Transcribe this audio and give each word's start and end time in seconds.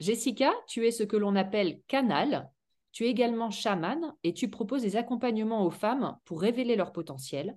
Jessica, 0.00 0.52
tu 0.66 0.86
es 0.86 0.90
ce 0.90 1.02
que 1.02 1.16
l'on 1.16 1.36
appelle 1.36 1.80
canal. 1.86 2.50
Tu 2.92 3.04
es 3.04 3.10
également 3.10 3.50
chamane 3.50 4.14
et 4.24 4.34
tu 4.34 4.48
proposes 4.48 4.82
des 4.82 4.96
accompagnements 4.96 5.64
aux 5.64 5.70
femmes 5.70 6.16
pour 6.24 6.40
révéler 6.40 6.74
leur 6.74 6.92
potentiel. 6.92 7.56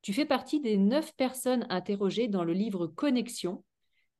Tu 0.00 0.12
fais 0.12 0.24
partie 0.24 0.60
des 0.60 0.76
neuf 0.76 1.14
personnes 1.16 1.66
interrogées 1.68 2.28
dans 2.28 2.44
le 2.44 2.52
livre 2.52 2.86
Connexion, 2.86 3.64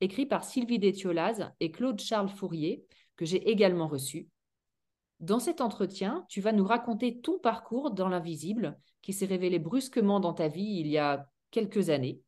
écrit 0.01 0.27
par 0.27 0.45
Sylvie 0.45 0.81
Détiolaz 0.81 1.53
et 1.61 1.71
Claude-Charles 1.71 2.29
Fourier, 2.29 2.85
que 3.17 3.25
j'ai 3.25 3.49
également 3.49 3.87
reçu. 3.87 4.29
Dans 5.21 5.39
cet 5.39 5.61
entretien, 5.61 6.27
tu 6.29 6.41
vas 6.41 6.53
nous 6.53 6.67
raconter 6.67 7.21
ton 7.21 7.39
parcours 7.39 7.93
dans 7.93 8.09
l'invisible 8.09 8.79
qui 9.01 9.13
s'est 9.13 9.25
révélé 9.25 9.59
brusquement 9.59 10.21
dans 10.21 10.35
ta 10.35 10.49
vie 10.49 10.81
il 10.81 10.89
y 10.89 10.99
a 10.99 11.31
quelques 11.51 11.89
années. 11.89 12.21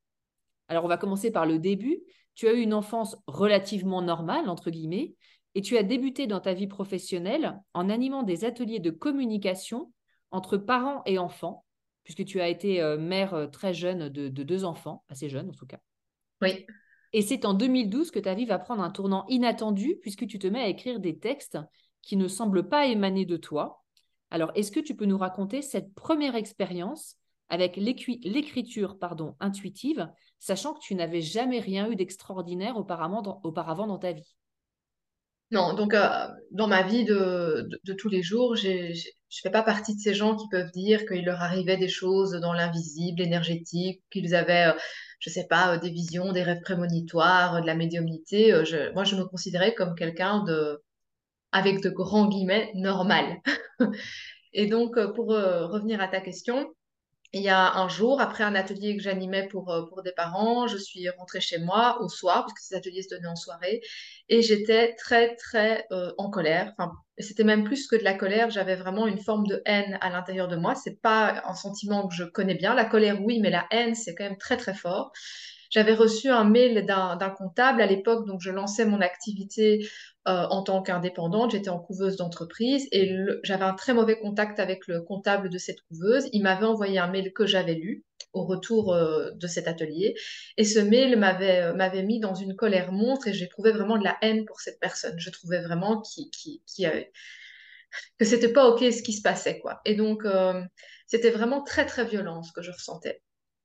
Alors, 0.68 0.84
on 0.84 0.88
va 0.88 0.96
commencer 0.96 1.30
par 1.30 1.44
le 1.44 1.58
début. 1.58 2.00
Tu 2.38 2.46
as 2.46 2.52
eu 2.52 2.60
une 2.60 2.72
enfance 2.72 3.16
relativement 3.26 4.00
normale, 4.00 4.48
entre 4.48 4.70
guillemets, 4.70 5.16
et 5.56 5.60
tu 5.60 5.76
as 5.76 5.82
débuté 5.82 6.28
dans 6.28 6.38
ta 6.38 6.54
vie 6.54 6.68
professionnelle 6.68 7.58
en 7.74 7.90
animant 7.90 8.22
des 8.22 8.44
ateliers 8.44 8.78
de 8.78 8.92
communication 8.92 9.92
entre 10.30 10.56
parents 10.56 11.02
et 11.04 11.18
enfants, 11.18 11.64
puisque 12.04 12.24
tu 12.24 12.40
as 12.40 12.46
été 12.46 12.80
euh, 12.80 12.96
mère 12.96 13.34
euh, 13.34 13.48
très 13.48 13.74
jeune 13.74 14.08
de, 14.08 14.28
de, 14.28 14.42
deux 14.44 14.64
enfants, 14.64 15.02
assez 15.08 15.28
jeune 15.28 15.48
en 15.48 15.52
tout 15.52 15.66
cas. 15.66 15.80
Oui. 16.40 16.64
Et 17.12 17.22
c'est 17.22 17.44
en 17.44 17.54
2012 17.54 18.12
que 18.12 18.20
ta 18.20 18.34
vie 18.34 18.46
va 18.46 18.60
prendre 18.60 18.84
un 18.84 18.90
tournant 18.90 19.26
inattendu, 19.26 19.96
puisque 20.00 20.28
tu 20.28 20.38
te 20.38 20.46
mets 20.46 20.62
à 20.62 20.68
écrire 20.68 21.00
des 21.00 21.18
textes 21.18 21.58
qui 22.02 22.16
ne 22.16 22.28
semblent 22.28 22.68
pas 22.68 22.86
émaner 22.86 23.24
de 23.24 23.36
toi. 23.36 23.82
Alors, 24.30 24.52
est-ce 24.54 24.70
que 24.70 24.78
tu 24.78 24.94
peux 24.94 25.06
nous 25.06 25.18
raconter 25.18 25.60
cette 25.60 25.92
première 25.92 26.36
expérience 26.36 27.16
avec 27.48 27.76
l'écriture 27.76 28.98
pardon, 28.98 29.34
intuitive, 29.40 30.08
sachant 30.38 30.74
que 30.74 30.80
tu 30.80 30.94
n'avais 30.94 31.22
jamais 31.22 31.60
rien 31.60 31.90
eu 31.90 31.96
d'extraordinaire 31.96 32.76
auparavant 32.76 33.22
dans, 33.22 33.98
ta 33.98 34.12
vie 34.12 34.36
Non, 35.50 35.74
donc 35.74 35.94
euh, 35.94 36.26
dans 36.50 36.68
ma 36.68 36.82
vie 36.82 37.04
de, 37.04 37.68
de, 37.82 37.92
tous 37.94 38.08
les 38.08 38.22
jours, 38.22 38.54
je 38.54 38.68
ne 38.68 38.94
fais 39.42 39.50
pas 39.50 39.62
partie 39.62 39.96
de 39.96 40.00
ces 40.00 40.14
gens 40.14 40.36
qui 40.36 40.46
peuvent 40.50 40.70
dire 40.72 41.06
qu'il 41.06 41.24
leur 41.24 41.40
arrivait 41.40 41.78
des 41.78 41.88
choses 41.88 42.32
dans 42.32 42.52
l'invisible, 42.52 43.22
énergétique, 43.22 44.02
qu'ils 44.10 44.34
avaient, 44.34 44.74
euh, 44.74 44.78
je 45.20 45.30
ne 45.30 45.32
sais 45.32 45.46
pas, 45.46 45.74
euh, 45.74 45.78
des 45.78 45.90
visions, 45.90 46.32
des 46.32 46.42
rêves 46.42 46.62
prémonitoires, 46.62 47.62
de 47.62 47.66
la 47.66 47.74
médiumnité. 47.74 48.50
Je, 48.66 48.92
moi, 48.92 49.04
je 49.04 49.16
me 49.16 49.24
considérais 49.24 49.74
comme 49.74 49.94
quelqu'un 49.94 50.44
de, 50.44 50.82
avec 51.52 51.80
de 51.82 51.88
grands 51.88 52.28
guillemets, 52.28 52.70
normal. 52.74 53.38
Et 54.52 54.66
donc, 54.66 54.98
pour 55.14 55.28
revenir 55.28 56.00
à 56.00 56.08
ta 56.08 56.20
question, 56.20 56.66
il 57.32 57.42
y 57.42 57.48
a 57.48 57.74
un 57.74 57.88
jour, 57.88 58.20
après 58.20 58.42
un 58.42 58.54
atelier 58.54 58.96
que 58.96 59.02
j'animais 59.02 59.46
pour, 59.48 59.70
euh, 59.70 59.86
pour 59.86 60.02
des 60.02 60.12
parents, 60.12 60.66
je 60.66 60.78
suis 60.78 61.08
rentrée 61.10 61.40
chez 61.40 61.58
moi 61.58 62.00
au 62.00 62.08
soir, 62.08 62.46
puisque 62.46 62.66
ces 62.66 62.74
ateliers 62.74 63.02
se 63.02 63.10
donnaient 63.10 63.28
en 63.28 63.36
soirée, 63.36 63.82
et 64.28 64.40
j'étais 64.40 64.94
très, 64.94 65.36
très 65.36 65.86
euh, 65.92 66.12
en 66.16 66.30
colère. 66.30 66.72
Enfin, 66.78 66.92
c'était 67.18 67.44
même 67.44 67.64
plus 67.64 67.86
que 67.86 67.96
de 67.96 68.04
la 68.04 68.14
colère, 68.14 68.50
j'avais 68.50 68.76
vraiment 68.76 69.06
une 69.06 69.18
forme 69.18 69.46
de 69.46 69.60
haine 69.66 69.98
à 70.00 70.08
l'intérieur 70.10 70.48
de 70.48 70.56
moi. 70.56 70.74
C'est 70.74 71.00
pas 71.02 71.42
un 71.44 71.54
sentiment 71.54 72.08
que 72.08 72.14
je 72.14 72.24
connais 72.24 72.54
bien. 72.54 72.74
La 72.74 72.84
colère, 72.86 73.20
oui, 73.22 73.40
mais 73.40 73.50
la 73.50 73.66
haine, 73.70 73.94
c'est 73.94 74.14
quand 74.14 74.24
même 74.24 74.38
très, 74.38 74.56
très 74.56 74.74
fort. 74.74 75.12
J'avais 75.70 75.92
reçu 75.92 76.30
un 76.30 76.44
mail 76.44 76.86
d'un 76.86 77.30
comptable 77.30 77.82
à 77.82 77.86
l'époque, 77.86 78.26
donc 78.26 78.40
je 78.40 78.50
lançais 78.50 78.86
mon 78.86 79.02
activité 79.02 79.86
euh, 80.28 80.46
en 80.50 80.62
tant 80.62 80.82
qu'indépendante. 80.82 81.52
J'étais 81.52 81.70
en 81.70 81.78
couveuse 81.78 82.16
d'entreprise 82.16 82.86
et 82.92 83.16
j'avais 83.42 83.64
un 83.64 83.74
très 83.74 83.94
mauvais 83.94 84.18
contact 84.18 84.60
avec 84.60 84.86
le 84.86 85.00
comptable 85.00 85.48
de 85.48 85.58
cette 85.58 85.80
couveuse. 85.82 86.28
Il 86.32 86.42
m'avait 86.42 86.66
envoyé 86.66 86.98
un 86.98 87.08
mail 87.08 87.32
que 87.32 87.46
j'avais 87.46 87.74
lu 87.74 88.04
au 88.34 88.44
retour 88.44 88.92
euh, 88.92 89.30
de 89.32 89.46
cet 89.46 89.68
atelier. 89.68 90.14
Et 90.56 90.64
ce 90.64 90.78
mail 90.80 91.16
m'avait 91.18 91.62
euh, 91.62 91.74
m'avait 91.74 92.02
mis 92.02 92.20
dans 92.20 92.34
une 92.34 92.56
colère 92.56 92.92
monstre 92.92 93.28
et 93.28 93.32
j'éprouvais 93.32 93.72
vraiment 93.72 93.96
de 93.96 94.04
la 94.04 94.18
haine 94.22 94.44
pour 94.44 94.60
cette 94.60 94.78
personne. 94.80 95.18
Je 95.18 95.30
trouvais 95.30 95.62
vraiment 95.62 96.00
qui, 96.02 96.30
qui, 96.30 96.62
qui 96.66 96.84
que 98.18 98.24
c'était 98.24 98.52
pas 98.52 98.68
ok 98.68 98.80
ce 98.92 99.02
qui 99.02 99.14
se 99.14 99.22
passait 99.22 99.60
quoi. 99.60 99.80
Et 99.86 99.94
donc 99.94 100.24
c'était 101.06 101.30
vraiment 101.30 101.62
très 101.62 101.86
très 101.86 102.04
violent 102.04 102.42
ce 102.42 102.52
que 102.52 102.60
je 102.62 102.70
ressentais. 102.70 103.22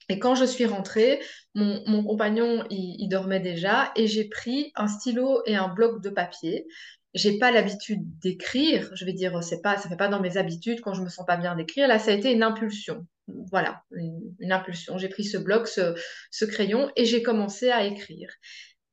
Et 0.09 0.19
quand 0.19 0.35
je 0.35 0.45
suis 0.45 0.65
rentrée, 0.65 1.21
mon, 1.55 2.03
compagnon, 2.03 2.65
il, 2.69 3.07
dormait 3.07 3.39
déjà 3.39 3.91
et 3.95 4.07
j'ai 4.07 4.25
pris 4.25 4.71
un 4.75 4.87
stylo 4.87 5.41
et 5.45 5.55
un 5.55 5.67
bloc 5.67 6.01
de 6.01 6.09
papier. 6.09 6.65
J'ai 7.13 7.37
pas 7.37 7.51
l'habitude 7.51 8.01
d'écrire, 8.19 8.89
je 8.95 9.05
vais 9.05 9.13
dire, 9.13 9.43
c'est 9.43 9.61
pas, 9.61 9.77
ça 9.77 9.87
fait 9.87 9.95
pas 9.95 10.07
dans 10.07 10.19
mes 10.19 10.37
habitudes 10.37 10.81
quand 10.81 10.95
je 10.95 11.03
me 11.03 11.09
sens 11.09 11.25
pas 11.25 11.37
bien 11.37 11.55
d'écrire. 11.55 11.87
Là, 11.87 11.99
ça 11.99 12.11
a 12.11 12.15
été 12.15 12.31
une 12.31 12.43
impulsion. 12.43 13.05
Voilà, 13.27 13.83
une, 13.91 14.51
impulsion. 14.51 14.97
J'ai 14.97 15.09
pris 15.09 15.23
ce 15.23 15.37
bloc, 15.37 15.67
ce, 15.67 16.45
crayon 16.45 16.91
et 16.95 17.05
j'ai 17.05 17.21
commencé 17.21 17.69
à 17.69 17.85
écrire. 17.85 18.29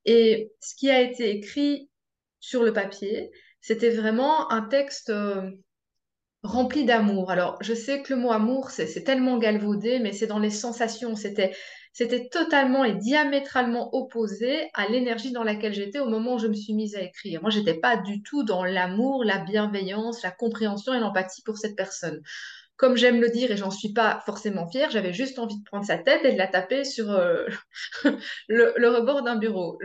Et 0.04 0.52
ce 0.60 0.74
qui 0.74 0.90
a 0.90 1.00
été 1.00 1.30
écrit 1.30 1.88
sur 2.40 2.62
le 2.62 2.72
papier, 2.72 3.30
c'était 3.60 3.90
vraiment 3.90 4.50
un 4.50 4.62
texte 4.62 5.10
euh, 5.10 5.50
rempli 6.42 6.84
d'amour. 6.84 7.30
Alors, 7.30 7.58
je 7.60 7.74
sais 7.74 8.02
que 8.02 8.14
le 8.14 8.20
mot 8.20 8.32
amour, 8.32 8.70
c'est 8.70 9.04
tellement 9.04 9.38
galvaudé, 9.38 9.98
mais 9.98 10.12
c'est 10.12 10.26
dans 10.26 10.38
les 10.38 10.50
sensations. 10.50 11.16
C'était 11.16 11.52
c'était 11.92 12.28
totalement 12.28 12.84
et 12.84 12.94
diamétralement 12.94 13.92
opposé 13.94 14.70
à 14.74 14.86
l'énergie 14.88 15.32
dans 15.32 15.42
laquelle 15.42 15.74
j'étais 15.74 15.98
au 15.98 16.08
moment 16.08 16.34
où 16.34 16.38
je 16.38 16.46
me 16.46 16.54
suis 16.54 16.72
mise 16.72 16.94
à 16.94 17.02
écrire. 17.02 17.40
Moi, 17.42 17.50
j'étais 17.50 17.74
pas 17.74 17.96
du 17.96 18.22
tout 18.22 18.44
dans 18.44 18.64
l'amour, 18.64 19.24
la 19.24 19.38
bienveillance, 19.38 20.22
la 20.22 20.30
compréhension 20.30 20.94
et 20.94 21.00
l'empathie 21.00 21.42
pour 21.42 21.58
cette 21.58 21.76
personne. 21.76 22.22
Comme 22.76 22.96
j'aime 22.96 23.20
le 23.20 23.28
dire 23.28 23.50
et 23.50 23.56
j'en 23.56 23.70
suis 23.70 23.92
pas 23.92 24.22
forcément 24.24 24.68
fière, 24.68 24.90
j'avais 24.90 25.12
juste 25.12 25.38
envie 25.38 25.58
de 25.58 25.64
prendre 25.64 25.84
sa 25.84 25.98
tête 25.98 26.24
et 26.24 26.32
de 26.32 26.38
la 26.38 26.46
taper 26.46 26.84
sur 26.84 27.10
euh, 27.10 27.46
le, 28.48 28.88
rebord 28.88 29.22
d'un 29.22 29.36
bureau. 29.36 29.78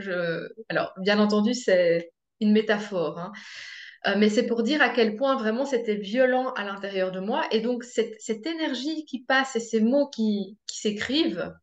Alors, 0.69 0.93
bien 1.01 1.19
entendu, 1.19 1.53
c'est 1.55 2.11
une 2.39 2.53
métaphore. 2.53 3.17
Hein. 3.17 3.31
Euh, 4.07 4.15
mais 4.17 4.29
c'est 4.29 4.45
pour 4.45 4.63
dire 4.63 4.81
à 4.81 4.89
quel 4.89 5.15
point 5.15 5.35
vraiment 5.35 5.65
c'était 5.65 5.95
violent 5.95 6.51
à 6.53 6.63
l'intérieur 6.63 7.11
de 7.11 7.19
moi. 7.19 7.45
Et 7.51 7.61
donc 7.61 7.83
cette, 7.83 8.45
énergie 8.45 9.05
qui 9.05 9.23
passe 9.23 9.55
et 9.55 9.59
ces 9.59 9.81
mots 9.81 10.07
qui, 10.09 10.57
s'écrivent, 10.67 11.53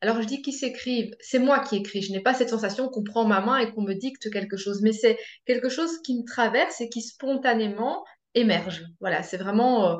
Alors 0.00 0.22
je 0.22 0.26
dis 0.26 0.40
qu'ils 0.42 0.54
s'écrivent, 0.54 1.14
c'est 1.20 1.38
moi 1.38 1.60
qui 1.60 1.76
écris, 1.76 2.02
je 2.02 2.12
n'ai 2.12 2.20
pas 2.20 2.34
cette 2.34 2.48
sensation 2.48 2.88
qu'on 2.88 3.02
prend 3.02 3.24
ma 3.26 3.40
main 3.40 3.58
et 3.58 3.72
qu'on 3.72 3.82
me 3.82 3.94
dicte 3.94 4.30
quelque 4.30 4.56
chose, 4.56 4.80
mais 4.82 4.92
c'est 4.92 5.18
quelque 5.44 5.68
chose 5.68 6.00
qui 6.02 6.18
me 6.18 6.24
traverse 6.24 6.80
et 6.80 6.88
qui 6.88 7.02
spontanément 7.02 8.04
émerge. 8.34 8.84
Voilà, 9.00 9.22
c'est 9.22 9.38
vraiment... 9.38 9.92
Euh, 9.92 9.96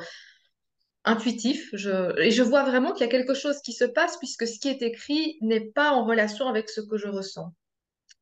intuitif. 1.04 1.72
Et 2.18 2.30
je 2.30 2.42
vois 2.42 2.62
vraiment 2.62 2.92
qu'il 2.92 3.06
y 3.06 3.08
a 3.08 3.10
quelque 3.10 3.32
chose 3.32 3.60
qui 3.62 3.72
se 3.72 3.86
passe 3.86 4.18
puisque 4.18 4.46
ce 4.46 4.58
qui 4.58 4.68
est 4.68 4.82
écrit 4.82 5.38
n'est 5.40 5.70
pas 5.70 5.92
en 5.92 6.04
relation 6.04 6.46
avec 6.46 6.68
ce 6.68 6.82
que 6.82 6.98
je 6.98 7.08
ressens. 7.08 7.54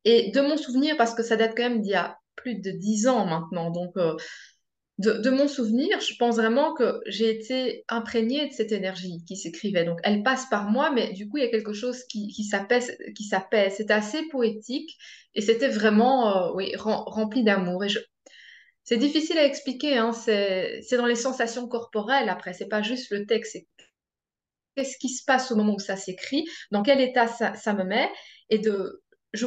Et 0.05 0.31
de 0.31 0.41
mon 0.41 0.57
souvenir, 0.57 0.97
parce 0.97 1.13
que 1.13 1.25
ça 1.25 1.35
date 1.37 1.55
quand 1.57 1.65
même 1.65 1.81
d'il 1.81 1.91
y 1.91 1.95
a 1.95 2.17
plus 2.39 2.57
de 2.57 2.71
dix 2.71 3.07
ans 3.07 3.27
maintenant, 3.27 3.71
donc 3.71 3.97
euh, 3.97 4.17
de, 4.99 5.31
mon 5.31 5.47
souvenir, 5.47 6.01
je 6.01 6.15
pense 6.19 6.37
vraiment 6.37 6.75
que 6.75 7.01
j'ai 7.07 7.31
été 7.31 7.85
imprégnée 7.89 8.49
de 8.49 8.53
cette 8.53 8.73
énergie 8.73 9.23
qui 9.29 9.37
s'écrivait. 9.37 9.85
Donc 9.85 10.01
elle 10.03 10.25
passe 10.25 10.47
par 10.51 10.71
moi, 10.71 10.91
mais 10.91 11.13
du 11.13 11.29
coup 11.29 11.37
il 11.37 11.45
y 11.45 11.47
a 11.47 11.51
quelque 11.51 11.73
chose 11.73 12.03
qui, 12.05 12.29
qui 12.29 12.43
s'apaise. 12.43 12.97
C'était 13.77 13.93
assez 13.93 14.23
poétique 14.29 14.91
et 15.37 15.41
c'était 15.41 15.69
vraiment 15.69 16.49
euh, 16.49 16.53
oui, 16.57 16.73
rempli 16.77 17.45
d'amour. 17.45 17.85
Et 17.85 17.89
je, 17.89 18.01
c'est 18.89 18.97
difficile 18.97 19.37
à 19.39 19.45
expliquer, 19.45 19.99
hein. 19.99 20.13
c'est 20.13 20.97
dans 20.97 21.05
les 21.05 21.15
sensations 21.15 21.69
corporelles 21.69 22.31
après, 22.31 22.55
c'est 22.55 22.69
pas 22.69 22.81
juste 22.81 23.11
le 23.11 23.27
texte, 23.27 23.59
qu'est-ce 24.75 24.97
qui 24.97 25.11
se 25.11 25.25
passe 25.27 25.53
au 25.53 25.57
moment 25.57 25.75
où 25.75 25.79
ça 25.79 25.97
s'écrit, 25.97 26.47
dans 26.71 26.83
quel 26.83 27.01
état 27.03 27.27
ça, 27.27 27.75
me 27.75 27.85
met, 27.85 28.09
et 28.49 28.59
de, 28.59 29.03
je 29.35 29.47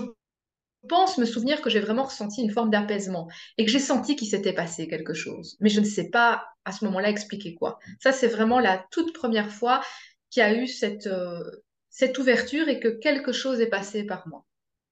pense 0.87 1.17
me 1.17 1.25
souvenir 1.25 1.61
que 1.61 1.69
j'ai 1.69 1.79
vraiment 1.79 2.03
ressenti 2.03 2.41
une 2.41 2.51
forme 2.51 2.69
d'apaisement 2.69 3.27
et 3.57 3.65
que 3.65 3.71
j'ai 3.71 3.79
senti 3.79 4.15
qu'il 4.15 4.27
s'était 4.27 4.53
passé 4.53 4.87
quelque 4.87 5.13
chose, 5.13 5.57
mais 5.59 5.69
je 5.69 5.79
ne 5.79 5.85
sais 5.85 6.09
pas 6.09 6.45
à 6.65 6.71
ce 6.71 6.85
moment-là 6.85 7.09
expliquer 7.09 7.55
quoi. 7.55 7.79
Ça, 7.99 8.11
c'est 8.11 8.27
vraiment 8.27 8.59
la 8.59 8.85
toute 8.91 9.13
première 9.13 9.51
fois 9.51 9.81
qu'il 10.29 10.41
y 10.41 10.45
a 10.45 10.53
eu 10.55 10.67
cette, 10.67 11.07
euh, 11.07 11.43
cette 11.89 12.17
ouverture 12.17 12.69
et 12.69 12.79
que 12.79 12.87
quelque 12.87 13.31
chose 13.31 13.61
est 13.61 13.69
passé 13.69 14.03
par 14.05 14.27
moi. 14.27 14.45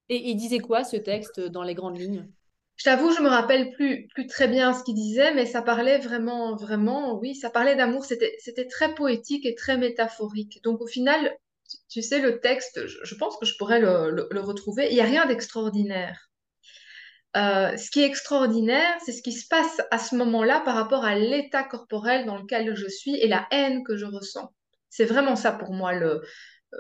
Et 0.09 0.29
il 0.29 0.35
disait 0.35 0.59
quoi 0.59 0.83
ce 0.83 0.97
texte 0.97 1.39
dans 1.39 1.63
les 1.63 1.75
grandes 1.75 1.99
lignes? 1.99 2.27
Je 2.75 2.85
t'avoue, 2.85 3.11
je 3.11 3.21
me 3.21 3.27
rappelle 3.27 3.71
plus, 3.71 4.07
plus 4.07 4.25
très 4.25 4.47
bien 4.47 4.73
ce 4.73 4.83
qu'il 4.83 4.95
disait, 4.95 5.33
mais 5.33 5.45
ça 5.45 5.61
parlait 5.61 5.97
vraiment, 5.99 6.55
vraiment, 6.55 7.19
oui, 7.19 7.35
ça 7.35 7.49
parlait 7.49 7.75
d'amour. 7.75 8.05
C'était, 8.05 8.35
c'était 8.39 8.67
très 8.67 8.95
poétique 8.95 9.45
et 9.45 9.53
très 9.53 9.77
métaphorique. 9.77 10.61
Donc 10.63 10.81
au 10.81 10.87
final, 10.87 11.35
tu 11.89 12.01
sais, 12.01 12.19
le 12.19 12.39
texte, 12.39 12.85
je, 12.87 13.15
pense 13.15 13.37
que 13.37 13.45
je 13.45 13.55
pourrais 13.57 13.79
le, 13.79 14.27
retrouver. 14.39 14.87
Il 14.89 14.95
n'y 14.95 15.01
a 15.01 15.05
rien 15.05 15.25
d'extraordinaire. 15.25 16.29
Euh, 17.37 17.77
ce 17.77 17.91
qui 17.91 18.01
est 18.01 18.05
extraordinaire, 18.05 18.97
c'est 19.05 19.11
ce 19.11 19.21
qui 19.21 19.33
se 19.33 19.47
passe 19.47 19.81
à 19.91 19.99
ce 19.99 20.15
moment-là 20.15 20.61
par 20.61 20.75
rapport 20.75 21.05
à 21.05 21.15
l'état 21.15 21.63
corporel 21.63 22.25
dans 22.25 22.37
lequel 22.37 22.75
je 22.75 22.87
suis 22.87 23.15
et 23.15 23.27
la 23.27 23.47
haine 23.51 23.83
que 23.83 23.97
je 23.97 24.05
ressens. 24.05 24.51
C'est 24.89 25.05
vraiment 25.05 25.35
ça 25.35 25.51
pour 25.51 25.71
moi, 25.71 25.93
le, 25.93 26.23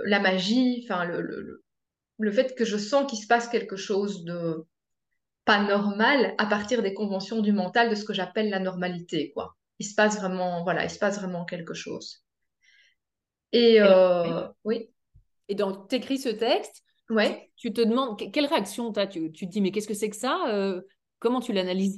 la 0.05 0.19
magie, 0.19 0.83
enfin 0.83 1.05
le, 1.05 1.21
le, 1.21 1.63
le 2.17 2.31
fait 2.31 2.55
que 2.55 2.65
je 2.65 2.77
sens 2.77 3.09
qu'il 3.09 3.19
se 3.19 3.27
passe 3.27 3.47
quelque 3.47 3.75
chose 3.75 4.23
de, 4.23 4.65
pas 5.49 5.63
normal 5.63 6.35
à 6.37 6.45
partir 6.45 6.83
des 6.83 6.93
conventions 6.93 7.41
du 7.41 7.51
mental 7.51 7.89
de 7.89 7.95
ce 7.95 8.05
que 8.05 8.13
j'appelle 8.13 8.51
la 8.51 8.59
normalité, 8.59 9.31
quoi. 9.31 9.55
Il 9.79 9.85
se 9.87 9.95
passe 9.95 10.17
vraiment, 10.17 10.63
voilà, 10.63 10.83
il 10.83 10.91
se 10.91 10.99
passe 10.99 11.17
vraiment 11.17 11.43
quelque 11.43 11.73
chose. 11.73 12.23
Et, 13.51 13.81
euh, 13.81 14.47
oui. 14.63 14.89
Et 15.47 15.55
donc, 15.55 15.87
tu 15.89 15.95
écris 15.95 16.17
ce 16.17 16.29
texte, 16.29 16.83
ouais. 17.09 17.49
tu, 17.55 17.73
te 17.73 17.81
demandes 17.81 18.17
quelle 18.31 18.45
réaction 18.45 18.93
tu 18.93 18.99
as 18.99 19.07
tu, 19.07 19.31
tu, 19.31 19.47
te 19.47 19.51
dis, 19.51 19.61
mais 19.61 19.71
qu'est-ce 19.71 19.87
que 19.87 19.93
c'est 19.93 20.09
que 20.09 20.15
ça 20.15 20.37
euh, 20.49 20.81
Comment 21.19 21.41
tu 21.41 21.53
l'analyses? 21.53 21.97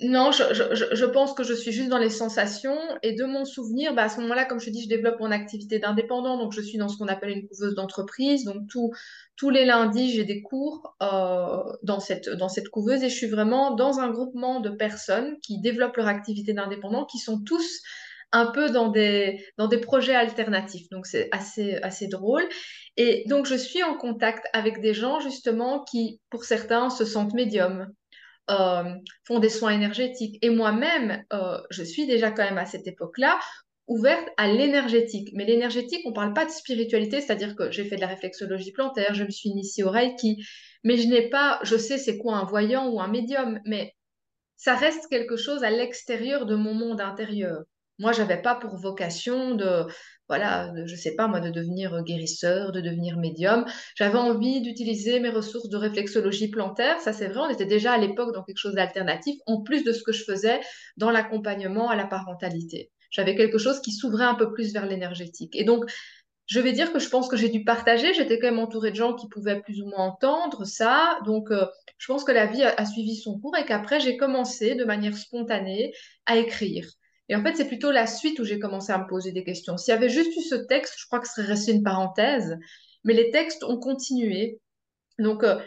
Non, 0.00 0.32
je, 0.32 0.42
je, 0.52 0.94
je, 0.94 1.04
pense 1.04 1.34
que 1.34 1.44
je 1.44 1.54
suis 1.54 1.70
juste 1.70 1.88
dans 1.88 1.98
les 1.98 2.10
sensations 2.10 2.76
et 3.02 3.14
de 3.14 3.24
mon 3.24 3.44
souvenir, 3.44 3.94
bah 3.94 4.02
à 4.02 4.08
ce 4.08 4.20
moment-là, 4.20 4.44
comme 4.44 4.58
je 4.58 4.66
te 4.66 4.70
dis, 4.70 4.82
je 4.82 4.88
développe 4.88 5.20
mon 5.20 5.30
activité 5.30 5.78
d'indépendant, 5.78 6.36
donc 6.36 6.52
je 6.52 6.60
suis 6.60 6.78
dans 6.78 6.88
ce 6.88 6.98
qu'on 6.98 7.06
appelle 7.06 7.30
une 7.30 7.48
couveuse 7.48 7.76
d'entreprise. 7.76 8.44
Donc 8.44 8.68
tout, 8.68 8.90
tous 9.36 9.50
les 9.50 9.64
lundis, 9.64 10.10
j'ai 10.10 10.24
des 10.24 10.42
cours 10.42 10.96
euh, 11.00 11.62
dans, 11.84 12.00
cette, 12.00 12.28
dans 12.28 12.48
cette 12.48 12.70
couveuse 12.70 13.04
et 13.04 13.08
je 13.08 13.14
suis 13.14 13.28
vraiment 13.28 13.70
dans 13.70 14.00
un 14.00 14.10
groupement 14.10 14.58
de 14.58 14.70
personnes 14.70 15.38
qui 15.40 15.60
développent 15.60 15.96
leur 15.96 16.08
activité 16.08 16.52
d'indépendant, 16.52 17.04
qui 17.04 17.18
sont 17.18 17.40
tous 17.40 17.80
un 18.34 18.46
peu 18.46 18.68
dans 18.70 18.88
des, 18.88 19.42
dans 19.56 19.68
des 19.68 19.78
projets 19.78 20.14
alternatifs. 20.14 20.88
Donc 20.90 21.06
c'est 21.06 21.28
assez, 21.32 21.76
assez 21.82 22.08
drôle. 22.08 22.46
Et 22.96 23.24
donc 23.28 23.46
je 23.46 23.54
suis 23.54 23.82
en 23.82 23.96
contact 23.96 24.44
avec 24.52 24.80
des 24.80 24.92
gens 24.92 25.20
justement 25.20 25.84
qui, 25.84 26.20
pour 26.30 26.44
certains, 26.44 26.90
se 26.90 27.04
sentent 27.04 27.32
médiums 27.32 27.88
euh, 28.50 28.94
font 29.26 29.38
des 29.38 29.48
soins 29.48 29.72
énergétiques. 29.72 30.38
Et 30.42 30.50
moi-même, 30.50 31.24
euh, 31.32 31.58
je 31.70 31.82
suis 31.82 32.06
déjà 32.06 32.30
quand 32.30 32.44
même 32.44 32.58
à 32.58 32.66
cette 32.66 32.86
époque-là 32.86 33.38
ouverte 33.86 34.28
à 34.36 34.48
l'énergétique. 34.48 35.30
Mais 35.34 35.44
l'énergétique, 35.44 36.02
on 36.06 36.10
ne 36.10 36.14
parle 36.14 36.32
pas 36.32 36.44
de 36.44 36.50
spiritualité, 36.50 37.20
c'est-à-dire 37.20 37.54
que 37.54 37.70
j'ai 37.70 37.84
fait 37.84 37.96
de 37.96 38.00
la 38.00 38.06
réflexologie 38.06 38.72
plantaire, 38.72 39.14
je 39.14 39.24
me 39.24 39.30
suis 39.30 39.50
initiée 39.50 39.84
au 39.84 39.90
Reiki, 39.90 40.44
mais 40.84 40.96
je 40.96 41.06
n'ai 41.08 41.28
pas, 41.28 41.60
je 41.62 41.76
sais 41.76 41.98
c'est 41.98 42.18
quoi 42.18 42.36
un 42.36 42.44
voyant 42.44 42.88
ou 42.88 43.00
un 43.00 43.08
médium, 43.08 43.60
mais 43.66 43.94
ça 44.56 44.74
reste 44.74 45.08
quelque 45.08 45.36
chose 45.36 45.64
à 45.64 45.70
l'extérieur 45.70 46.46
de 46.46 46.54
mon 46.54 46.74
monde 46.74 47.00
intérieur. 47.00 47.64
Moi, 47.98 48.12
j'avais 48.12 48.40
pas 48.42 48.56
pour 48.56 48.76
vocation 48.76 49.54
de, 49.54 49.86
voilà, 50.28 50.68
de, 50.70 50.86
je 50.86 50.96
sais 50.96 51.14
pas 51.14 51.28
moi, 51.28 51.40
de 51.40 51.50
devenir 51.50 52.02
guérisseur, 52.02 52.72
de 52.72 52.80
devenir 52.80 53.18
médium. 53.18 53.64
J'avais 53.94 54.18
envie 54.18 54.60
d'utiliser 54.62 55.20
mes 55.20 55.30
ressources 55.30 55.68
de 55.68 55.76
réflexologie 55.76 56.48
plantaire. 56.48 56.98
Ça, 57.00 57.12
c'est 57.12 57.28
vrai, 57.28 57.40
on 57.40 57.50
était 57.50 57.66
déjà 57.66 57.92
à 57.92 57.98
l'époque 57.98 58.34
dans 58.34 58.42
quelque 58.42 58.58
chose 58.58 58.74
d'alternatif, 58.74 59.38
en 59.46 59.62
plus 59.62 59.84
de 59.84 59.92
ce 59.92 60.02
que 60.02 60.12
je 60.12 60.24
faisais 60.24 60.60
dans 60.96 61.10
l'accompagnement 61.10 61.88
à 61.88 61.96
la 61.96 62.06
parentalité. 62.06 62.90
J'avais 63.10 63.36
quelque 63.36 63.58
chose 63.58 63.80
qui 63.80 63.92
s'ouvrait 63.92 64.24
un 64.24 64.34
peu 64.34 64.52
plus 64.52 64.72
vers 64.72 64.86
l'énergétique. 64.86 65.54
Et 65.54 65.62
donc, 65.64 65.84
je 66.46 66.60
vais 66.60 66.72
dire 66.72 66.92
que 66.92 66.98
je 66.98 67.08
pense 67.08 67.28
que 67.28 67.36
j'ai 67.36 67.48
dû 67.48 67.64
partager. 67.64 68.12
J'étais 68.12 68.38
quand 68.40 68.48
même 68.48 68.58
entourée 68.58 68.90
de 68.90 68.96
gens 68.96 69.14
qui 69.14 69.28
pouvaient 69.28 69.60
plus 69.60 69.80
ou 69.80 69.86
moins 69.86 70.06
entendre 70.06 70.64
ça. 70.64 71.18
Donc, 71.24 71.50
euh, 71.52 71.66
je 71.98 72.06
pense 72.06 72.24
que 72.24 72.32
la 72.32 72.46
vie 72.46 72.64
a 72.64 72.84
suivi 72.86 73.14
son 73.16 73.38
cours 73.38 73.56
et 73.56 73.64
qu'après, 73.64 74.00
j'ai 74.00 74.16
commencé 74.16 74.74
de 74.74 74.84
manière 74.84 75.16
spontanée 75.16 75.92
à 76.26 76.38
écrire. 76.38 76.86
Et 77.28 77.36
en 77.36 77.42
fait, 77.42 77.56
c'est 77.56 77.68
plutôt 77.68 77.90
la 77.90 78.06
suite 78.06 78.38
où 78.38 78.44
j'ai 78.44 78.58
commencé 78.58 78.92
à 78.92 78.98
me 78.98 79.06
poser 79.06 79.32
des 79.32 79.44
questions. 79.44 79.76
S'il 79.76 79.92
y 79.92 79.96
avait 79.96 80.08
juste 80.08 80.36
eu 80.36 80.42
ce 80.42 80.54
texte, 80.54 80.94
je 80.98 81.06
crois 81.06 81.20
que 81.20 81.26
ce 81.26 81.34
serait 81.34 81.46
resté 81.46 81.72
une 81.72 81.82
parenthèse, 81.82 82.58
mais 83.04 83.14
les 83.14 83.30
textes 83.30 83.64
ont 83.64 83.78
continué. 83.78 84.60
Donc, 85.18 85.42
euh, 85.44 85.58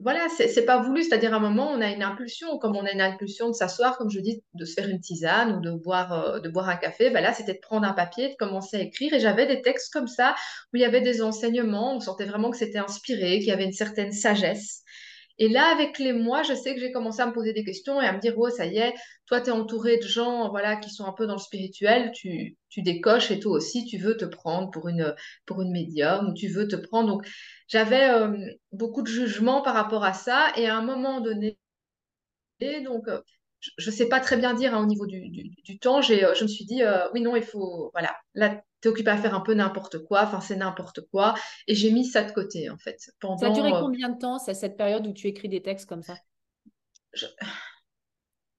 voilà, 0.00 0.26
c'est 0.36 0.64
pas 0.64 0.80
voulu, 0.80 1.04
c'est-à-dire 1.04 1.32
à 1.34 1.36
un 1.36 1.40
moment, 1.40 1.70
on 1.70 1.80
a 1.80 1.90
une 1.90 2.02
impulsion, 2.02 2.58
comme 2.58 2.74
on 2.74 2.84
a 2.84 2.90
une 2.90 3.00
impulsion 3.00 3.48
de 3.48 3.52
s'asseoir, 3.52 3.96
comme 3.96 4.10
je 4.10 4.18
dis, 4.18 4.42
de 4.54 4.64
se 4.64 4.74
faire 4.74 4.88
une 4.88 5.00
tisane 5.00 5.56
ou 5.56 5.60
de 5.60 5.70
boire, 5.70 6.12
euh, 6.12 6.40
de 6.40 6.48
boire 6.48 6.68
un 6.68 6.76
café, 6.76 7.10
ben 7.10 7.20
là, 7.20 7.32
c'était 7.32 7.54
de 7.54 7.60
prendre 7.60 7.86
un 7.86 7.92
papier, 7.92 8.30
de 8.30 8.34
commencer 8.34 8.76
à 8.78 8.80
écrire. 8.80 9.12
Et 9.12 9.20
j'avais 9.20 9.46
des 9.46 9.62
textes 9.62 9.92
comme 9.92 10.08
ça, 10.08 10.34
où 10.72 10.76
il 10.76 10.80
y 10.80 10.84
avait 10.84 11.00
des 11.00 11.22
enseignements, 11.22 11.96
on 11.96 12.00
sentait 12.00 12.24
vraiment 12.24 12.50
que 12.50 12.56
c'était 12.56 12.78
inspiré, 12.78 13.38
qu'il 13.38 13.48
y 13.48 13.52
avait 13.52 13.64
une 13.64 13.72
certaine 13.72 14.10
sagesse. 14.10 14.82
Et 15.38 15.48
là, 15.48 15.66
avec 15.72 15.98
les 15.98 16.12
mois, 16.12 16.42
je 16.42 16.54
sais 16.54 16.74
que 16.74 16.80
j'ai 16.80 16.90
commencé 16.90 17.20
à 17.20 17.26
me 17.26 17.32
poser 17.32 17.52
des 17.52 17.64
questions 17.64 18.00
et 18.02 18.06
à 18.06 18.12
me 18.12 18.18
dire, 18.20 18.34
oh, 18.36 18.50
ça 18.50 18.66
y 18.66 18.78
est, 18.78 18.94
toi, 19.26 19.40
tu 19.40 19.50
es 19.50 19.52
entouré 19.52 19.98
de 19.98 20.02
gens 20.06 20.48
voilà, 20.50 20.76
qui 20.76 20.90
sont 20.90 21.04
un 21.04 21.12
peu 21.12 21.26
dans 21.26 21.34
le 21.34 21.40
spirituel, 21.40 22.10
tu, 22.12 22.56
tu 22.68 22.82
décoches 22.82 23.30
et 23.30 23.38
toi 23.38 23.52
aussi, 23.52 23.84
tu 23.84 23.98
veux 23.98 24.16
te 24.16 24.24
prendre 24.24 24.70
pour 24.70 24.88
une, 24.88 25.14
pour 25.46 25.62
une 25.62 25.70
médium 25.70 26.30
ou 26.30 26.34
tu 26.34 26.48
veux 26.48 26.66
te 26.66 26.76
prendre. 26.76 27.08
Donc, 27.08 27.26
j'avais 27.68 28.10
euh, 28.10 28.36
beaucoup 28.72 29.02
de 29.02 29.08
jugements 29.08 29.62
par 29.62 29.74
rapport 29.74 30.04
à 30.04 30.12
ça 30.12 30.52
et 30.56 30.66
à 30.66 30.76
un 30.76 30.82
moment 30.82 31.20
donné, 31.20 31.58
donc, 32.84 33.06
euh, 33.08 33.20
je 33.76 33.90
ne 33.90 33.94
sais 33.94 34.08
pas 34.08 34.20
très 34.20 34.36
bien 34.36 34.54
dire 34.54 34.74
hein, 34.74 34.82
au 34.82 34.86
niveau 34.86 35.06
du, 35.06 35.28
du, 35.30 35.78
temps, 35.78 35.98
euh, 35.98 36.34
je 36.34 36.42
me 36.42 36.48
suis 36.48 36.64
dit, 36.64 36.82
oui, 37.12 37.20
non, 37.20 37.36
il 37.36 37.42
faut, 37.44 37.90
voilà, 37.92 38.16
là, 38.34 38.60
t'es 38.80 38.88
occupé 38.88 39.10
à 39.10 39.16
faire 39.16 39.34
un 39.34 39.40
peu 39.40 39.54
n'importe 39.54 39.98
quoi, 40.04 40.22
enfin 40.22 40.40
c'est 40.40 40.56
n'importe 40.56 41.00
quoi, 41.10 41.34
et 41.66 41.74
j'ai 41.74 41.90
mis 41.90 42.04
ça 42.04 42.22
de 42.22 42.32
côté 42.32 42.70
en 42.70 42.78
fait. 42.78 43.10
Pendant, 43.20 43.38
ça 43.38 43.46
a 43.48 43.50
duré 43.50 43.72
euh, 43.72 43.80
combien 43.80 44.08
de 44.10 44.18
temps, 44.18 44.38
c'est 44.38 44.54
cette 44.54 44.76
période 44.76 45.06
où 45.06 45.12
tu 45.12 45.26
écris 45.26 45.48
des 45.48 45.62
textes 45.62 45.88
comme 45.88 46.02
ça? 46.02 46.16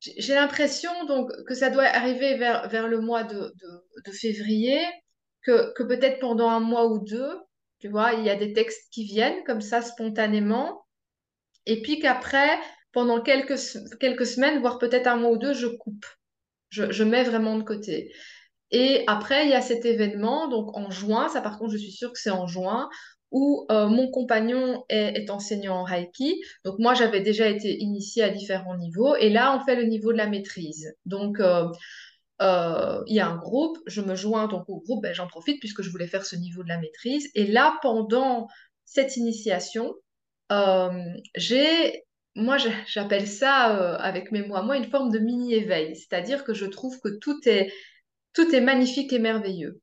J'ai 0.02 0.34
l'impression 0.34 0.92
donc 1.06 1.32
que 1.46 1.54
ça 1.54 1.70
doit 1.70 1.84
arriver 1.84 2.38
vers, 2.38 2.70
vers 2.70 2.88
le 2.88 3.02
mois 3.02 3.24
de, 3.24 3.54
de, 4.06 4.12
février, 4.12 4.80
que, 5.44 5.74
que 5.74 5.84
peut-être 5.84 6.20
pendant 6.20 6.50
un 6.50 6.62
mois 6.62 6.88
ou 6.88 7.00
deux, 7.00 7.38
tu 7.80 7.90
vois, 7.90 8.14
il 8.14 8.24
y 8.24 8.30
a 8.30 8.36
des 8.36 8.54
textes 8.54 8.92
qui 8.92 9.04
viennent 9.04 9.44
comme 9.46 9.62
ça 9.62 9.82
spontanément, 9.82 10.86
et 11.66 11.82
puis 11.82 12.00
qu'après, 12.00 12.58
pendant 12.92 13.22
quelques, 13.22 13.60
quelques 14.00 14.26
semaines, 14.26 14.60
voire 14.60 14.80
peut-être 14.80 15.08
un 15.08 15.18
mois 15.18 15.32
ou 15.32 15.38
deux, 15.38 15.54
je 15.54 15.68
coupe. 15.68 16.06
Je, 16.70 16.92
je 16.92 17.04
mets 17.04 17.24
vraiment 17.24 17.58
de 17.58 17.64
côté. 17.64 18.14
Et 18.72 19.04
après, 19.08 19.46
il 19.46 19.52
y 19.52 19.56
a 19.56 19.62
cet 19.62 19.86
événement, 19.86 20.48
donc 20.48 20.76
en 20.78 20.90
juin, 20.92 21.28
ça 21.30 21.42
par 21.42 21.58
contre, 21.58 21.72
je 21.72 21.78
suis 21.78 21.92
sûre 21.92 22.14
que 22.14 22.20
c'est 22.20 22.30
en 22.30 22.48
juin, 22.48 22.90
où 23.32 23.66
euh, 23.72 23.88
mon 23.88 24.10
compagnon 24.10 24.84
est, 24.90 25.30
enseignant 25.30 25.78
en 25.78 25.84
Reiki. 25.84 26.42
Donc 26.66 26.80
moi, 26.80 26.94
j'avais 26.94 27.22
déjà 27.22 27.48
été 27.48 27.78
initiée 27.80 28.24
à 28.24 28.30
différents 28.30 28.76
niveaux. 28.78 29.16
Et 29.16 29.30
là, 29.30 29.56
on 29.56 29.66
fait 29.66 29.76
le 29.76 29.84
niveau 29.84 30.12
de 30.12 30.18
la 30.18 30.28
maîtrise. 30.28 30.94
Donc, 31.06 31.40
euh, 31.40 31.68
euh, 32.42 33.04
il 33.08 33.16
y 33.16 33.20
a 33.20 33.28
un 33.28 33.38
groupe, 33.38 33.78
je 33.86 34.02
me 34.02 34.16
joins 34.16 34.48
donc 34.48 34.64
au 34.70 34.80
groupe, 34.80 35.04
ben, 35.04 35.14
j'en 35.14 35.28
profite 35.28 35.60
puisque 35.60 35.82
je 35.82 35.90
voulais 35.90 36.08
faire 36.08 36.26
ce 36.26 36.36
niveau 36.36 36.64
de 36.64 36.70
la 36.70 36.80
maîtrise. 36.80 37.30
Et 37.36 37.46
là, 37.46 37.78
pendant 37.82 38.48
cette 38.86 39.18
initiation, 39.18 39.94
j'ai 41.36 42.04
moi, 42.36 42.58
j'appelle 42.88 43.28
ça, 43.28 43.96
avec 43.98 44.32
mes 44.32 44.42
mots 44.44 44.56
à 44.56 44.62
moi, 44.62 44.78
une 44.78 44.90
forme 44.90 45.12
de 45.12 45.20
mini-éveil. 45.20 45.96
C'est-à-dire 45.96 46.44
que 46.44 46.54
je 46.54 46.66
trouve 46.66 47.00
que 47.02 47.10
tout 47.10 47.38
est, 47.46 47.72
tout 48.34 48.54
est 48.54 48.62
magnifique 48.62 49.14
et 49.14 49.20
merveilleux. 49.20 49.82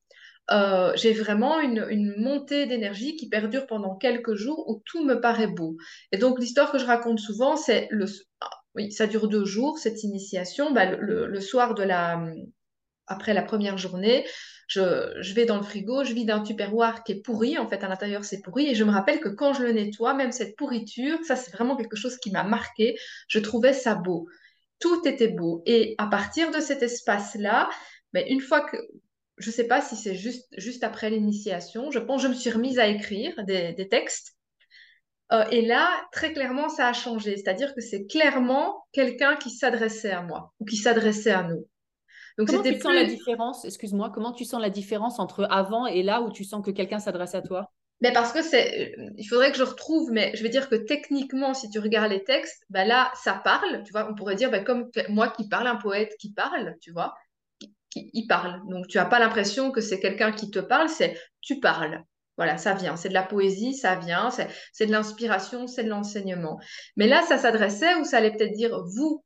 euh, 0.52 0.92
j'ai 0.94 1.12
vraiment 1.12 1.60
une, 1.60 2.14
montée 2.18 2.66
d'énergie 2.66 3.16
qui 3.16 3.28
perdure 3.28 3.66
pendant 3.66 3.96
quelques 3.96 4.34
jours 4.34 4.68
où 4.68 4.82
tout 4.84 5.04
me 5.04 5.20
paraît 5.20 5.48
beau. 5.48 5.76
Et 6.12 6.18
donc 6.18 6.38
l'histoire 6.38 6.70
que 6.70 6.78
je 6.78 6.86
raconte 6.86 7.18
souvent, 7.18 7.56
c'est 7.56 7.88
le... 7.90 8.06
Ah, 8.40 8.50
oui, 8.74 8.92
ça 8.92 9.06
dure 9.06 9.28
deux 9.28 9.44
jours, 9.44 9.78
cette 9.78 10.02
initiation. 10.04 10.72
Bah, 10.72 10.84
le, 10.86 11.40
soir 11.40 11.74
de 11.74 11.82
la... 11.82 12.24
Après 13.08 13.34
la 13.34 13.42
première 13.42 13.78
journée, 13.78 14.24
je, 14.68 15.32
vais 15.34 15.46
dans 15.46 15.56
le 15.56 15.62
frigo, 15.62 16.04
je 16.04 16.12
vide 16.12 16.30
un 16.30 16.42
tupperware 16.42 17.04
qui 17.04 17.12
est 17.12 17.22
pourri, 17.22 17.58
en 17.58 17.68
fait 17.68 17.82
à 17.84 17.88
l'intérieur 17.88 18.24
c'est 18.24 18.42
pourri, 18.42 18.68
et 18.68 18.74
je 18.74 18.84
me 18.84 18.90
rappelle 18.90 19.20
que 19.20 19.28
quand 19.28 19.52
je 19.52 19.62
le 19.62 19.72
nettoie, 19.72 20.14
même 20.14 20.32
cette 20.32 20.56
pourriture, 20.56 21.18
ça 21.24 21.36
c'est 21.36 21.52
vraiment 21.52 21.76
quelque 21.76 21.96
chose 21.96 22.18
qui 22.18 22.30
m'a 22.32 22.42
marqué, 22.42 22.96
je 23.28 23.38
trouvais 23.38 23.72
ça 23.72 23.94
beau. 23.94 24.26
Tout 24.78 25.06
était 25.06 25.28
beau. 25.28 25.62
Et 25.66 25.94
à 25.98 26.06
partir 26.06 26.50
de 26.50 26.60
cet 26.60 26.82
espace-là, 26.82 27.70
mais 28.16 28.24
ben, 28.24 28.32
une 28.32 28.40
fois 28.40 28.62
que, 28.62 28.78
je 29.36 29.50
ne 29.50 29.52
sais 29.52 29.66
pas 29.66 29.82
si 29.82 29.94
c'est 29.94 30.14
juste, 30.14 30.48
juste 30.56 30.82
après 30.84 31.10
l'initiation, 31.10 31.90
je 31.90 31.98
pense 31.98 32.22
que 32.22 32.28
je 32.28 32.32
me 32.32 32.38
suis 32.38 32.48
remise 32.48 32.78
à 32.78 32.86
écrire 32.86 33.34
des, 33.44 33.88
textes. 33.90 34.34
Euh, 35.32 35.44
et 35.50 35.60
là, 35.60 35.90
très 36.12 36.32
clairement, 36.32 36.70
ça 36.70 36.88
a 36.88 36.94
changé. 36.94 37.36
C'est-à-dire 37.36 37.74
que 37.74 37.82
c'est 37.82 38.06
clairement 38.06 38.86
quelqu'un 38.92 39.36
qui 39.36 39.50
s'adressait 39.50 40.12
à 40.12 40.22
moi 40.22 40.54
ou 40.60 40.64
qui 40.64 40.76
s'adressait 40.76 41.32
à 41.32 41.42
nous. 41.42 41.66
Donc, 42.38 42.48
comment 42.48 42.62
tu 42.62 42.80
sens 42.80 42.94
la 42.94 43.04
différence 43.04 43.66
Excuse-moi, 43.66 44.10
comment 44.14 44.32
tu 44.32 44.46
sens 44.46 44.62
la 44.62 44.70
différence 44.70 45.18
entre 45.18 45.46
avant 45.50 45.86
et 45.86 46.02
là 46.02 46.22
où 46.22 46.32
tu 46.32 46.44
sens 46.44 46.64
que 46.64 46.70
quelqu'un 46.70 47.00
s'adresse 47.00 47.34
à 47.34 47.42
toi? 47.42 47.70
Mais 48.00 48.12
parce 48.12 48.32
que 48.32 48.42
c'est, 48.42 48.94
il 49.18 49.24
faudrait 49.24 49.52
que 49.52 49.58
je 49.58 49.62
retrouve, 49.62 50.10
mais 50.10 50.32
je 50.34 50.42
vais 50.42 50.48
dire 50.48 50.70
que 50.70 50.74
techniquement, 50.74 51.52
si 51.52 51.68
tu 51.68 51.78
regardes 51.80 52.12
les 52.12 52.24
textes, 52.24 52.62
ben 52.70 52.86
là, 52.86 53.10
ça 53.22 53.34
parle, 53.34 53.82
tu 53.84 53.92
vois, 53.92 54.08
on 54.10 54.14
pourrait 54.14 54.36
dire 54.36 54.50
ben 54.50 54.64
comme 54.64 54.90
moi 55.08 55.28
qui 55.28 55.48
parle, 55.48 55.66
un 55.66 55.76
poète 55.76 56.14
qui 56.18 56.32
parle, 56.32 56.76
tu 56.80 56.92
vois, 56.92 57.14
il 58.12 58.26
parle. 58.26 58.60
Donc, 58.68 58.86
tu 58.88 58.98
n'as 58.98 59.04
pas 59.04 59.18
l'impression 59.18 59.70
que 59.70 59.80
c'est 59.80 60.00
quelqu'un 60.00 60.32
qui 60.32 60.50
te 60.50 60.58
parle, 60.58 60.88
c'est 60.88 61.18
tu 61.40 61.60
parles. 61.60 62.02
Voilà, 62.36 62.58
ça 62.58 62.74
vient. 62.74 62.96
C'est 62.96 63.08
de 63.08 63.14
la 63.14 63.22
poésie, 63.22 63.74
ça 63.74 63.96
vient. 63.96 64.30
C'est 64.72 64.86
de 64.86 64.92
l'inspiration, 64.92 65.66
c'est 65.66 65.84
de 65.84 65.88
l'enseignement. 65.88 66.58
Mais 66.96 67.06
là, 67.06 67.22
ça 67.22 67.38
s'adressait 67.38 67.94
ou 67.96 68.04
ça 68.04 68.18
allait 68.18 68.32
peut-être 68.32 68.52
dire 68.52 68.78
vous. 68.94 69.24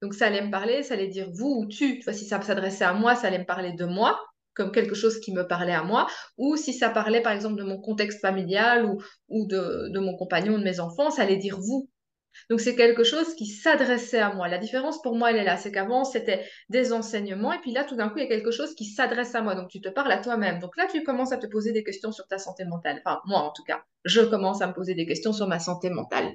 Donc, 0.00 0.14
ça 0.14 0.26
allait 0.26 0.42
me 0.42 0.50
parler, 0.50 0.82
ça 0.82 0.94
allait 0.94 1.08
dire 1.08 1.28
vous 1.32 1.62
ou 1.62 1.66
tu. 1.66 1.98
Tu 1.98 2.04
vois, 2.04 2.12
si 2.12 2.24
ça 2.24 2.40
s'adressait 2.40 2.84
à 2.84 2.92
moi, 2.92 3.14
ça 3.14 3.28
allait 3.28 3.38
me 3.38 3.46
parler 3.46 3.72
de 3.72 3.84
moi 3.84 4.20
comme 4.54 4.72
quelque 4.72 4.94
chose 4.94 5.18
qui 5.20 5.32
me 5.32 5.46
parlait 5.46 5.72
à 5.72 5.82
moi, 5.82 6.06
ou 6.36 6.56
si 6.56 6.72
ça 6.72 6.90
parlait 6.90 7.22
par 7.22 7.32
exemple 7.32 7.56
de 7.56 7.64
mon 7.64 7.80
contexte 7.80 8.20
familial 8.20 8.84
ou, 8.84 9.02
ou 9.28 9.46
de, 9.46 9.88
de 9.90 9.98
mon 9.98 10.16
compagnon, 10.16 10.58
de 10.58 10.64
mes 10.64 10.80
enfants, 10.80 11.10
ça 11.10 11.22
allait 11.22 11.36
dire 11.36 11.58
vous. 11.58 11.88
Donc 12.50 12.60
c'est 12.60 12.76
quelque 12.76 13.04
chose 13.04 13.34
qui 13.34 13.46
s'adressait 13.46 14.20
à 14.20 14.34
moi. 14.34 14.48
La 14.48 14.58
différence 14.58 15.00
pour 15.02 15.16
moi, 15.16 15.30
elle 15.30 15.38
est 15.38 15.44
là. 15.44 15.56
C'est 15.56 15.72
qu'avant, 15.72 16.04
c'était 16.04 16.44
des 16.68 16.92
enseignements 16.92 17.52
et 17.52 17.58
puis 17.58 17.72
là, 17.72 17.84
tout 17.84 17.96
d'un 17.96 18.08
coup, 18.08 18.18
il 18.18 18.22
y 18.22 18.26
a 18.26 18.28
quelque 18.28 18.50
chose 18.50 18.74
qui 18.74 18.84
s'adresse 18.84 19.34
à 19.34 19.42
moi. 19.42 19.54
Donc 19.54 19.68
tu 19.68 19.80
te 19.80 19.88
parles 19.88 20.12
à 20.12 20.18
toi-même. 20.18 20.58
Donc 20.58 20.76
là, 20.76 20.86
tu 20.90 21.02
commences 21.02 21.32
à 21.32 21.38
te 21.38 21.46
poser 21.46 21.72
des 21.72 21.84
questions 21.84 22.12
sur 22.12 22.26
ta 22.26 22.38
santé 22.38 22.64
mentale. 22.64 23.00
Enfin, 23.04 23.20
moi 23.26 23.40
en 23.40 23.52
tout 23.52 23.64
cas, 23.64 23.82
je 24.04 24.20
commence 24.20 24.62
à 24.62 24.66
me 24.66 24.72
poser 24.72 24.94
des 24.94 25.06
questions 25.06 25.32
sur 25.32 25.46
ma 25.46 25.58
santé 25.58 25.90
mentale. 25.90 26.34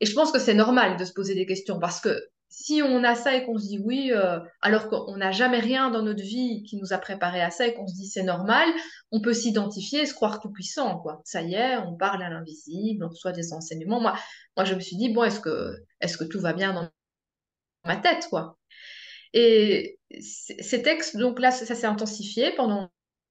Et 0.00 0.06
je 0.06 0.14
pense 0.14 0.32
que 0.32 0.38
c'est 0.38 0.54
normal 0.54 0.96
de 0.96 1.04
se 1.04 1.12
poser 1.12 1.34
des 1.34 1.46
questions 1.46 1.78
parce 1.78 2.00
que 2.00 2.10
si 2.52 2.82
on 2.82 3.02
a 3.02 3.14
ça 3.14 3.34
et 3.34 3.46
qu'on 3.46 3.56
se 3.56 3.66
dit 3.66 3.78
oui, 3.82 4.12
euh, 4.12 4.38
alors 4.60 4.90
qu'on 4.90 5.16
n'a 5.16 5.32
jamais 5.32 5.58
rien 5.58 5.90
dans 5.90 6.02
notre 6.02 6.22
vie 6.22 6.62
qui 6.64 6.76
nous 6.76 6.92
a 6.92 6.98
préparé 6.98 7.40
à 7.40 7.50
ça 7.50 7.66
et 7.66 7.72
qu'on 7.72 7.86
se 7.86 7.94
dit 7.94 8.06
c'est 8.06 8.22
normal, 8.22 8.68
on 9.10 9.22
peut 9.22 9.32
s'identifier 9.32 10.02
et 10.02 10.06
se 10.06 10.12
croire 10.12 10.38
tout 10.38 10.50
puissant, 10.50 10.98
quoi. 10.98 11.22
Ça 11.24 11.40
y 11.40 11.54
est, 11.54 11.78
on 11.78 11.96
parle 11.96 12.22
à 12.22 12.28
l'invisible, 12.28 13.04
on 13.04 13.08
reçoit 13.08 13.32
des 13.32 13.54
enseignements. 13.54 14.02
Moi, 14.02 14.14
moi, 14.58 14.66
je 14.66 14.74
me 14.74 14.80
suis 14.80 14.96
dit 14.96 15.08
bon, 15.08 15.24
est-ce 15.24 15.40
que, 15.40 15.74
est-ce 16.02 16.18
que 16.18 16.24
tout 16.24 16.40
va 16.40 16.52
bien 16.52 16.74
dans 16.74 16.90
ma 17.86 17.96
tête, 17.96 18.26
quoi? 18.28 18.58
Et 19.32 19.98
ces 20.20 20.82
textes, 20.82 21.16
donc 21.16 21.40
là, 21.40 21.50
ça, 21.52 21.74
s'est 21.74 21.86
intensifié 21.86 22.52
pendant, 22.54 22.90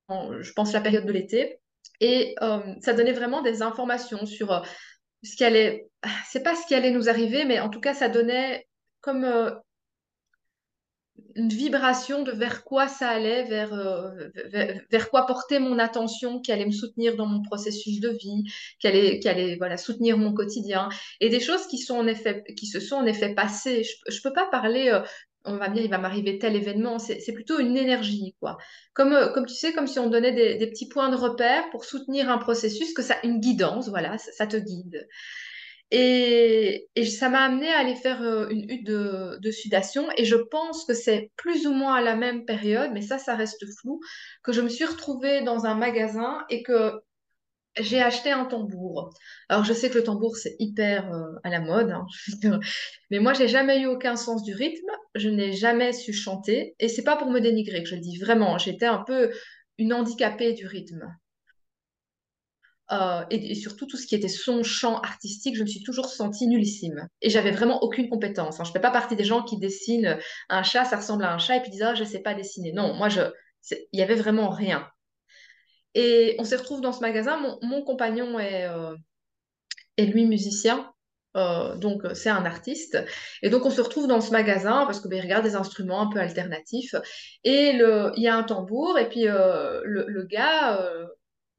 je 0.09 0.51
pense, 0.53 0.73
la 0.73 0.81
période 0.81 1.05
de 1.05 1.11
l'été, 1.11 1.59
et 1.99 2.33
euh, 2.41 2.59
ça 2.81 2.93
donnait 2.93 3.13
vraiment 3.13 3.43
des 3.43 3.61
informations 3.61 4.25
sur 4.25 4.51
euh, 4.51 4.61
ce 5.21 5.35
qui 5.35 5.43
allait, 5.43 5.89
c'est 6.27 6.41
pas 6.41 6.55
ce 6.55 6.65
qui 6.65 6.73
allait 6.73 6.89
nous 6.89 7.07
arriver, 7.07 7.45
mais 7.45 7.59
en 7.59 7.69
tout 7.69 7.81
cas, 7.81 7.93
ça 7.93 8.09
donnait 8.09 8.65
comme 9.01 9.23
euh, 9.23 9.51
une 11.35 11.49
vibration 11.49 12.23
de 12.23 12.31
vers 12.31 12.63
quoi 12.63 12.87
ça 12.87 13.09
allait, 13.09 13.43
vers, 13.43 13.73
euh, 13.73 14.29
vers, 14.89 15.09
quoi 15.09 15.25
porter 15.25 15.59
mon 15.59 15.79
attention, 15.79 16.39
qui 16.39 16.51
allait 16.51 16.65
me 16.65 16.71
soutenir 16.71 17.15
dans 17.15 17.25
mon 17.25 17.41
processus 17.41 17.99
de 17.99 18.09
vie, 18.09 18.43
qui 18.79 18.87
allait, 18.87 19.19
qui 19.19 19.29
allait 19.29 19.55
voilà, 19.57 19.77
soutenir 19.77 20.17
mon 20.17 20.33
quotidien. 20.33 20.89
Et 21.19 21.29
des 21.29 21.39
choses 21.39 21.67
qui, 21.67 21.77
sont 21.77 21.95
en 21.95 22.07
effet, 22.07 22.43
qui 22.57 22.67
se 22.67 22.79
sont 22.79 22.95
en 22.95 23.05
effet 23.05 23.33
passées. 23.33 23.83
Je 23.83 24.15
ne 24.15 24.21
peux 24.21 24.33
pas 24.33 24.47
parler, 24.47 24.89
euh, 24.89 25.01
on 25.45 25.57
va 25.57 25.69
dire, 25.69 25.83
il 25.83 25.89
va 25.89 25.97
m'arriver 25.97 26.37
tel 26.37 26.55
événement, 26.55 26.99
c'est 26.99 27.33
plutôt 27.33 27.59
une 27.59 27.77
énergie. 27.77 28.35
quoi. 28.39 28.57
Comme, 28.93 29.31
comme 29.33 29.45
tu 29.45 29.55
sais, 29.55 29.73
comme 29.73 29.87
si 29.87 29.99
on 29.99 30.09
donnait 30.09 30.57
des, 30.57 30.67
petits 30.67 30.87
points 30.87 31.09
de 31.09 31.15
repère 31.15 31.69
pour 31.71 31.85
soutenir 31.85 32.29
un 32.29 32.37
processus, 32.37 32.93
que 32.93 33.01
ça, 33.01 33.15
une 33.23 33.39
guidance, 33.39 33.89
voilà, 33.89 34.17
ça 34.17 34.47
te 34.47 34.57
guide. 34.57 35.07
Et, 35.91 36.89
ça 37.05 37.29
m'a 37.29 37.41
amené 37.43 37.69
à 37.69 37.79
aller 37.79 37.95
faire 37.95 38.21
euh, 38.21 38.47
une 38.49 38.69
hutte 38.69 38.85
de, 38.85 39.51
sudation. 39.51 40.07
Et 40.17 40.25
je 40.25 40.35
pense 40.35 40.85
que 40.85 40.93
c'est 40.93 41.31
plus 41.35 41.67
ou 41.67 41.73
moins 41.73 41.95
à 41.95 42.01
la 42.01 42.15
même 42.15 42.45
période, 42.45 42.91
mais 42.93 43.01
ça, 43.01 43.17
ça 43.17 43.35
reste 43.35 43.65
flou, 43.79 43.99
que 44.43 44.53
je 44.53 44.61
me 44.61 44.69
suis 44.69 44.85
retrouvée 44.85 45.41
dans 45.41 45.65
un 45.65 45.75
magasin 45.75 46.45
et 46.49 46.63
que 46.63 46.93
j'ai 47.77 48.01
acheté 48.01 48.31
un 48.31 48.45
tambour. 48.45 49.13
Alors, 49.49 49.63
je 49.63 49.73
sais 49.73 49.89
que 49.89 49.97
le 49.97 50.03
tambour, 50.03 50.35
c'est 50.37 50.55
hyper 50.59 51.13
euh, 51.13 51.33
à 51.43 51.49
la 51.49 51.59
mode, 51.59 51.91
hein, 51.91 52.05
mais 53.11 53.19
moi, 53.19 53.33
j'ai 53.33 53.47
jamais 53.47 53.81
eu 53.81 53.85
aucun 53.87 54.15
sens 54.15 54.43
du 54.43 54.53
rythme. 54.53 54.91
Je 55.15 55.29
n'ai 55.29 55.53
jamais 55.53 55.93
su 55.93 56.13
chanter. 56.13 56.75
Et 56.79 56.87
c'est 56.87 57.03
pas 57.03 57.17
pour 57.17 57.29
me 57.29 57.39
dénigrer 57.39 57.83
que 57.83 57.89
je 57.89 57.95
le 57.95 58.01
dis 58.01 58.17
vraiment. 58.17 58.57
J'étais 58.57 58.85
un 58.85 59.03
peu 59.05 59.31
une 59.77 59.93
handicapée 59.93 60.53
du 60.53 60.67
rythme. 60.67 61.05
Euh, 62.91 63.23
et, 63.29 63.55
surtout 63.55 63.85
tout 63.85 63.95
ce 63.95 64.05
qui 64.05 64.15
était 64.15 64.27
son, 64.27 64.63
chant 64.63 64.99
artistique, 64.99 65.55
je 65.55 65.63
me 65.63 65.67
suis 65.67 65.83
toujours 65.83 66.07
sentie 66.07 66.47
nullissime. 66.47 67.07
Et 67.21 67.29
j'avais 67.29 67.51
vraiment 67.51 67.81
aucune 67.83 68.09
compétence. 68.09 68.59
Hein. 68.59 68.63
Je 68.65 68.69
ne 68.69 68.73
fais 68.73 68.81
pas 68.81 68.91
partie 68.91 69.15
des 69.15 69.23
gens 69.23 69.43
qui 69.43 69.57
dessinent 69.57 70.17
un 70.49 70.63
chat, 70.63 70.83
ça 70.85 70.97
ressemble 70.97 71.23
à 71.23 71.33
un 71.33 71.37
chat, 71.37 71.57
et 71.57 71.61
puis 71.61 71.71
disent 71.71 71.83
ah, 71.83 71.95
je 71.95 72.03
ne 72.03 72.07
sais 72.07 72.19
pas 72.19 72.33
dessiner. 72.33 72.73
Non, 72.73 72.93
moi, 72.93 73.07
il 73.71 73.99
y 73.99 74.01
avait 74.01 74.15
vraiment 74.15 74.49
rien. 74.49 74.87
Et 75.93 76.35
on 76.39 76.43
se 76.43 76.55
retrouve 76.55 76.81
dans 76.81 76.93
ce 76.93 77.01
magasin. 77.01 77.37
Mon, 77.61 77.83
compagnon 77.83 78.39
est, 78.39 78.67
euh, 78.67 78.95
est, 79.97 80.05
lui 80.05 80.25
musicien. 80.25 80.91
Euh, 81.37 81.77
donc 81.77 82.01
c'est 82.13 82.29
un 82.29 82.43
artiste 82.43 82.97
et 83.41 83.49
donc 83.49 83.65
on 83.65 83.69
se 83.69 83.79
retrouve 83.79 84.05
dans 84.05 84.19
ce 84.19 84.31
magasin 84.31 84.85
parce 84.85 84.99
que 84.99 85.07
ben, 85.07 85.21
regarde 85.21 85.45
des 85.45 85.55
instruments 85.55 86.01
un 86.01 86.09
peu 86.09 86.19
alternatifs 86.19 86.93
et 87.45 87.71
le, 87.71 88.11
il 88.17 88.23
y 88.23 88.27
a 88.27 88.35
un 88.35 88.43
tambour 88.43 88.99
et 88.99 89.07
puis 89.07 89.23
le, 89.23 90.27
gars 90.29 90.77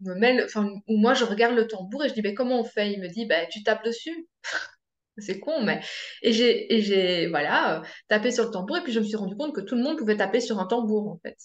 me 0.05 0.83
où 0.89 0.97
moi 0.99 1.15
je 1.15 1.25
regarde 1.25 1.55
le 1.55 1.67
tambour 1.67 2.05
et 2.05 2.09
je 2.09 2.15
dis, 2.15 2.23
ben, 2.23 2.35
comment 2.35 2.61
on 2.61 2.65
fait? 2.65 2.93
Il 2.93 3.01
me 3.01 3.09
dit, 3.09 3.27
ben, 3.27 3.47
tu 3.51 3.63
tapes 3.63 3.85
dessus. 3.85 4.29
C'est 5.19 5.41
con, 5.41 5.63
mais. 5.63 5.81
Et 6.23 6.33
j'ai, 6.33 7.29
voilà, 7.29 7.81
euh, 7.81 7.83
tapé 8.09 8.31
sur 8.31 8.45
le 8.45 8.51
tambour 8.51 8.79
et 8.79 8.83
puis 8.83 8.93
je 8.93 9.01
me 9.01 9.05
suis 9.05 9.17
rendu 9.17 9.37
compte 9.37 9.55
que 9.55 9.61
tout 9.61 9.75
le 9.77 9.83
monde 9.83 9.99
pouvait 9.99 10.17
taper 10.17 10.41
sur 10.41 10.59
un 10.59 10.67
tambour, 10.67 11.09
en 11.09 11.19
fait. 11.23 11.37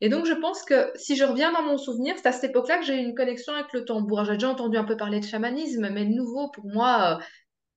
Et 0.00 0.08
donc, 0.08 0.26
je 0.26 0.32
pense 0.32 0.62
que 0.64 0.90
si 0.94 1.16
je 1.16 1.24
reviens 1.24 1.52
dans 1.52 1.62
mon 1.62 1.76
souvenir, 1.76 2.14
c'est 2.16 2.28
à 2.28 2.32
cette 2.32 2.50
époque-là 2.50 2.78
que 2.78 2.84
j'ai 2.84 2.94
eu 2.94 3.04
une 3.04 3.14
connexion 3.14 3.52
avec 3.52 3.72
le 3.72 3.84
tambour. 3.84 4.24
J'ai 4.24 4.34
déjà 4.34 4.48
entendu 4.48 4.76
un 4.76 4.84
peu 4.84 4.96
parler 4.96 5.20
de 5.20 5.26
chamanisme, 5.26 5.90
mais 5.90 6.06
de 6.06 6.12
nouveau, 6.14 6.50
pour 6.50 6.66
moi, 6.66 7.18
euh, 7.18 7.24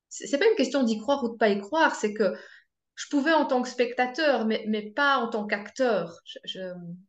c'est 0.10 0.38
pas 0.38 0.48
une 0.48 0.56
question 0.56 0.84
d'y 0.84 1.00
croire 1.00 1.24
ou 1.24 1.30
de 1.30 1.38
pas 1.38 1.50
y 1.50 1.60
croire, 1.60 1.96
c'est 1.96 2.14
que 2.14 2.34
je 2.96 3.08
pouvais 3.10 3.34
en 3.34 3.46
tant 3.46 3.62
que 3.62 3.70
spectateur, 3.70 4.46
mais, 4.46 4.64
mais 4.68 4.92
pas 4.92 5.18
en 5.18 5.30
tant 5.30 5.46
qu'acteur. 5.48 6.16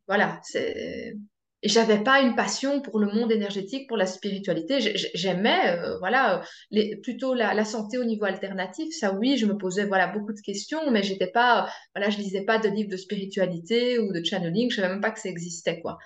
Voilà, 0.07 0.39
c'est 0.43 1.15
et 1.65 1.67
j'avais 1.67 2.03
pas 2.03 2.21
une 2.21 2.35
passion 2.35 2.79
pour 2.79 2.99
le 2.99 3.07
monde 3.07 3.31
énergétique, 3.31 3.87
pour 3.87 3.97
la 3.97 4.05
spiritualité. 4.05 4.77
J'aimais, 5.15 5.71
euh, 5.71 5.97
voilà, 5.97 6.43
les, 6.69 6.95
plutôt 6.97 7.33
la, 7.33 7.65
santé 7.65 7.97
au 7.97 8.03
niveau 8.03 8.25
alternatif. 8.25 8.93
Ça, 8.93 9.13
oui, 9.13 9.35
je 9.35 9.47
me 9.47 9.57
posais, 9.57 9.85
voilà, 9.85 10.05
beaucoup 10.05 10.31
de 10.31 10.39
questions, 10.41 10.91
mais 10.91 11.01
j'étais 11.01 11.25
pas, 11.25 11.67
voilà, 11.95 12.11
je 12.11 12.19
lisais 12.19 12.45
pas 12.45 12.59
de 12.59 12.69
livres 12.69 12.91
de 12.91 12.97
spiritualité 12.97 13.97
ou 13.97 14.13
de 14.13 14.23
channeling. 14.23 14.69
Je 14.69 14.75
savais 14.75 14.89
même 14.89 15.01
pas 15.01 15.09
que 15.09 15.19
ça 15.19 15.27
existait, 15.27 15.79
quoi. 15.79 15.97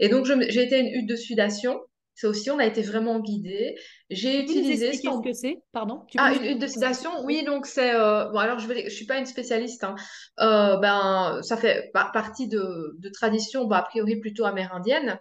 Et 0.00 0.08
donc, 0.08 0.26
j'ai 0.26 0.62
été 0.64 0.80
une 0.80 0.88
hutte 0.88 1.08
de 1.08 1.14
sudation. 1.14 1.78
Ça 2.18 2.28
aussi, 2.28 2.50
on 2.50 2.58
a 2.58 2.66
été 2.66 2.82
vraiment 2.82 3.20
guidé. 3.20 3.76
J'ai 4.10 4.42
utilisé. 4.42 4.90
Qu'est-ce 4.90 5.22
que 5.22 5.32
c'est? 5.32 5.58
Pardon 5.70 6.02
Ah, 6.16 6.32
une 6.34 6.58
de 6.58 6.66
sédation? 6.66 7.10
Oui, 7.22 7.44
donc 7.44 7.64
c'est. 7.64 7.94
Euh, 7.94 8.28
bon, 8.30 8.38
alors 8.38 8.58
je 8.58 8.66
ne 8.66 8.88
suis 8.88 9.06
pas 9.06 9.18
une 9.18 9.26
spécialiste. 9.26 9.84
Hein. 9.84 9.94
Euh, 10.40 10.78
ben, 10.78 11.38
ça 11.42 11.56
fait 11.56 11.92
partie 11.92 12.48
de, 12.48 12.96
de 12.98 13.08
traditions, 13.10 13.70
a 13.70 13.82
priori 13.82 14.16
plutôt 14.16 14.46
amérindiennes 14.46 15.20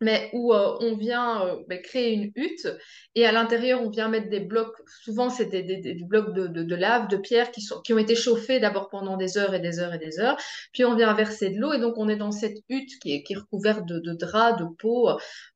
mais 0.00 0.30
où 0.32 0.52
euh, 0.52 0.76
on 0.80 0.96
vient 0.96 1.46
euh, 1.46 1.56
ben, 1.68 1.80
créer 1.80 2.12
une 2.12 2.30
hutte 2.34 2.68
et 3.14 3.26
à 3.26 3.32
l'intérieur 3.32 3.82
on 3.82 3.88
vient 3.88 4.08
mettre 4.08 4.28
des 4.28 4.40
blocs, 4.40 4.74
souvent 5.02 5.30
c'est 5.30 5.46
des, 5.46 5.96
blocs 6.06 6.34
de, 6.34 6.46
de, 6.46 6.74
lave, 6.74 7.08
de 7.08 7.16
pierre 7.16 7.50
qui, 7.50 7.62
sont, 7.62 7.80
qui 7.80 7.94
ont 7.94 7.98
été 7.98 8.14
chauffés 8.14 8.60
d'abord 8.60 8.88
pendant 8.90 9.16
des 9.16 9.38
heures 9.38 9.54
et 9.54 9.60
des 9.60 9.78
heures 9.78 9.94
et 9.94 9.98
des 9.98 10.20
heures, 10.20 10.36
puis 10.72 10.84
on 10.84 10.94
vient 10.94 11.14
verser 11.14 11.50
de 11.50 11.58
l'eau 11.58 11.72
et 11.72 11.80
donc 11.80 11.94
on 11.96 12.08
est 12.08 12.16
dans 12.16 12.30
cette 12.32 12.58
hutte 12.68 12.90
qui 13.00 13.14
est, 13.14 13.36
recouverte 13.36 13.86
de, 13.86 14.12
draps, 14.12 14.58
de 14.60 14.66
peau, 14.78 15.10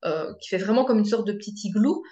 euh, 0.05 0.33
qui 0.41 0.49
fait 0.49 0.59
vraiment 0.59 0.85
comme 0.85 0.99
une 0.99 1.05
sorte 1.05 1.27
de 1.27 1.33
petit 1.33 1.55
igloo. 1.65 2.03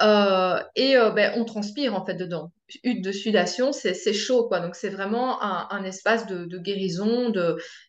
et 0.00 0.94
ben, 1.14 1.32
on 1.36 1.44
transpire 1.44 1.94
en 1.94 2.04
fait 2.04 2.14
dedans. 2.14 2.52
Hutte 2.82 3.04
de 3.04 3.12
sudation, 3.12 3.72
c'est 3.72 4.12
chaud 4.12 4.48
quoi. 4.48 4.60
Donc 4.60 4.74
c'est 4.74 4.88
vraiment 4.88 5.42
un, 5.42 5.68
un, 5.70 5.84
espace 5.84 6.26
de, 6.26 6.44
de 6.46 6.58
guérison, 6.58 7.32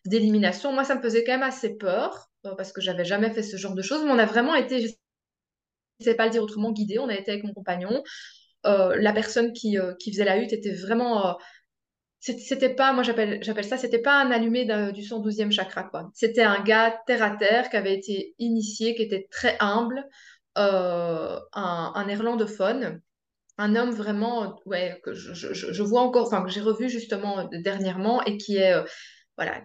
d'élimination. 0.04 0.72
Moi, 0.72 0.84
ça 0.84 0.94
me 0.94 1.02
faisait 1.02 1.24
quand 1.24 1.32
même 1.32 1.42
assez 1.42 1.76
peur 1.76 2.30
parce 2.56 2.72
que 2.72 2.80
j'avais 2.80 3.04
jamais 3.04 3.30
fait 3.30 3.42
ce 3.42 3.56
genre 3.56 3.74
de 3.74 3.82
choses, 3.82 4.04
mais 4.04 4.10
on 4.10 4.18
a 4.18 4.26
vraiment 4.26 4.54
été, 4.54 4.80
je 4.80 4.86
ne 6.00 6.04
sais 6.04 6.14
pas 6.14 6.26
le 6.26 6.30
dire 6.30 6.42
autrement, 6.42 6.72
guidés. 6.72 6.98
On 6.98 7.08
a 7.08 7.14
été 7.14 7.32
avec 7.32 7.44
mon 7.44 7.54
compagnon. 7.54 8.02
la 8.64 9.12
personne 9.12 9.52
qui, 9.52 9.76
qui 9.98 10.12
faisait 10.12 10.24
la 10.24 10.38
hutte 10.38 10.52
était 10.52 10.74
vraiment 10.74 11.36
c'était 12.34 12.74
pas, 12.74 12.92
moi 12.92 13.02
j'appelle, 13.02 13.40
ça, 13.64 13.78
c'était 13.78 14.00
pas 14.00 14.20
un 14.20 14.30
allumé 14.30 14.64
du 14.64 15.02
112e 15.02 15.52
chakra, 15.52 15.84
quoi. 15.84 16.10
C'était 16.14 16.42
un 16.42 16.62
gars 16.62 16.98
terre 17.06 17.22
à 17.22 17.30
terre 17.30 17.70
qui 17.70 17.76
avait 17.76 17.94
été 17.94 18.34
initié, 18.38 18.94
qui 18.94 19.02
était 19.02 19.28
très 19.30 19.56
humble, 19.60 20.04
euh, 20.58 21.38
un, 21.52 21.92
un, 21.94 23.00
un 23.58 23.76
homme 23.76 23.90
vraiment, 23.90 24.60
ouais, 24.66 25.00
que 25.04 25.12
je, 25.14 25.82
vois 25.82 26.02
encore, 26.02 26.26
enfin 26.26 26.42
que 26.42 26.50
j'ai 26.50 26.60
revu 26.60 26.88
justement 26.88 27.44
dernièrement 27.44 28.22
et 28.24 28.36
qui 28.38 28.56
est, 28.56 28.72
euh, 28.72 28.82
voilà, 29.36 29.62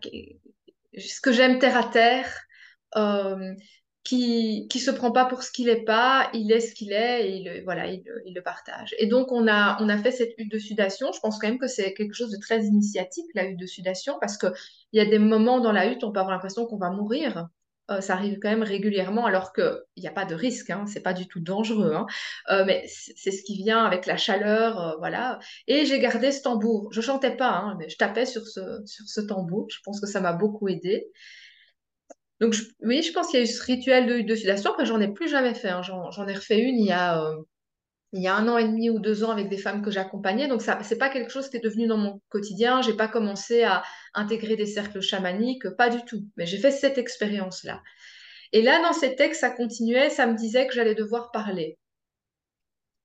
ce 0.97 1.21
que 1.21 1.31
j'aime 1.31 1.59
terre 1.59 1.77
à 1.77 1.89
terre. 1.89 2.31
Euh, 2.97 3.53
qui 4.03 4.67
qui 4.69 4.79
se 4.79 4.89
prend 4.91 5.11
pas 5.11 5.25
pour 5.25 5.43
ce 5.43 5.51
qu'il 5.51 5.69
est 5.69 5.83
pas, 5.83 6.29
il 6.33 6.51
est 6.51 6.59
ce 6.59 6.73
qu'il 6.73 6.91
est 6.91 7.37
il, 7.37 7.45
le, 7.45 7.63
voilà, 7.63 7.87
il, 7.87 8.03
le 8.33 8.41
partage. 8.41 8.95
Et 8.97 9.05
donc 9.07 9.31
on 9.31 9.47
a 9.47 9.77
on 9.81 9.89
a 9.89 9.97
fait 9.97 10.11
cette 10.11 10.33
hutte 10.37 10.51
de 10.51 10.57
sudation. 10.59 11.11
Je 11.13 11.19
pense 11.19 11.37
quand 11.39 11.47
même 11.47 11.59
que 11.59 11.67
c'est 11.67 11.93
quelque 11.93 12.13
chose 12.13 12.31
de 12.31 12.37
très 12.39 12.63
initiatique 12.65 13.27
la 13.35 13.45
hutte 13.45 13.59
de 13.59 13.65
sudation 13.67 14.17
parce 14.19 14.37
que 14.37 14.47
il 14.91 14.97
y 14.97 15.05
a 15.05 15.09
des 15.09 15.19
moments 15.19 15.59
dans 15.59 15.71
la 15.71 15.87
hutte 15.91 16.03
on 16.03 16.11
peut 16.11 16.19
avoir 16.19 16.33
l'impression 16.33 16.65
qu'on 16.65 16.77
va 16.77 16.89
mourir. 16.89 17.47
Euh, 17.91 18.01
ça 18.01 18.13
arrive 18.13 18.39
quand 18.41 18.49
même 18.49 18.63
régulièrement 18.63 19.25
alors 19.25 19.53
que 19.53 19.83
il 19.95 20.01
n'y 20.01 20.07
a 20.07 20.11
pas 20.11 20.25
de 20.25 20.35
risque, 20.35 20.69
hein, 20.69 20.85
c'est 20.87 21.01
pas 21.01 21.13
du 21.13 21.27
tout 21.27 21.41
dangereux, 21.41 21.93
hein. 21.95 22.05
euh, 22.51 22.63
mais 22.65 22.85
c'est 22.87 23.31
ce 23.31 23.43
qui 23.43 23.55
vient 23.57 23.83
avec 23.83 24.05
la 24.05 24.17
chaleur, 24.17 24.95
voilà. 24.99 25.39
Et 25.67 25.85
j'ai 25.85 25.99
gardé 25.99 26.31
ce 26.31 26.41
tambour. 26.41 26.89
Je 26.91 27.01
chantais 27.01 27.35
pas, 27.35 27.51
hein, 27.51 27.75
mais 27.79 27.89
je 27.89 27.97
tapais 27.97 28.25
sur 28.25 28.47
ce 28.47 28.61
sur 28.85 29.05
ce 29.07 29.21
tambour. 29.21 29.67
Je 29.69 29.79
pense 29.83 29.99
que 29.99 30.07
ça 30.07 30.21
m'a 30.21 30.33
beaucoup 30.33 30.67
aidé. 30.69 31.11
Donc, 32.41 32.55
oui, 32.81 33.03
je 33.03 33.13
pense 33.13 33.27
qu'il 33.27 33.39
y 33.39 33.41
a 33.41 33.45
eu 33.45 33.47
ce 33.47 33.63
rituel 33.63 34.07
de, 34.07 34.21
de 34.27 34.35
sudation. 34.35 34.71
Après, 34.71 34.85
j'en 34.85 34.99
ai 34.99 35.13
plus 35.13 35.29
jamais 35.29 35.53
fait. 35.53 35.69
Hein. 35.69 35.83
J'en 35.83 36.27
ai 36.27 36.33
refait 36.33 36.59
une 36.59 36.79
il 36.79 36.87
y 36.87 36.91
a, 36.91 37.23
euh, 37.23 37.35
il 38.13 38.21
y 38.23 38.27
a 38.27 38.35
un 38.35 38.47
an 38.47 38.57
et 38.57 38.65
demi 38.65 38.89
ou 38.89 38.97
deux 38.97 39.23
ans 39.23 39.29
avec 39.29 39.47
des 39.47 39.59
femmes 39.59 39.83
que 39.83 39.91
j'accompagnais. 39.91 40.47
Donc, 40.47 40.63
ça, 40.63 40.79
c'est 40.81 40.97
pas 40.97 41.09
quelque 41.09 41.31
chose 41.31 41.49
qui 41.49 41.57
est 41.57 41.63
devenu 41.63 41.85
dans 41.85 41.97
mon 41.97 42.19
quotidien. 42.29 42.81
J'ai 42.81 42.95
pas 42.95 43.07
commencé 43.07 43.61
à 43.61 43.83
intégrer 44.15 44.55
des 44.55 44.65
cercles 44.65 45.01
chamaniques, 45.01 45.69
pas 45.77 45.89
du 45.89 46.03
tout. 46.03 46.25
Mais 46.35 46.47
j'ai 46.47 46.57
fait 46.57 46.71
cette 46.71 46.97
expérience-là. 46.97 47.83
Et 48.53 48.63
là, 48.63 48.81
dans 48.81 48.93
ces 48.93 49.15
textes, 49.15 49.41
ça 49.41 49.51
continuait. 49.51 50.09
Ça 50.09 50.25
me 50.25 50.35
disait 50.35 50.65
que 50.65 50.73
j'allais 50.73 50.95
devoir 50.95 51.29
parler. 51.29 51.77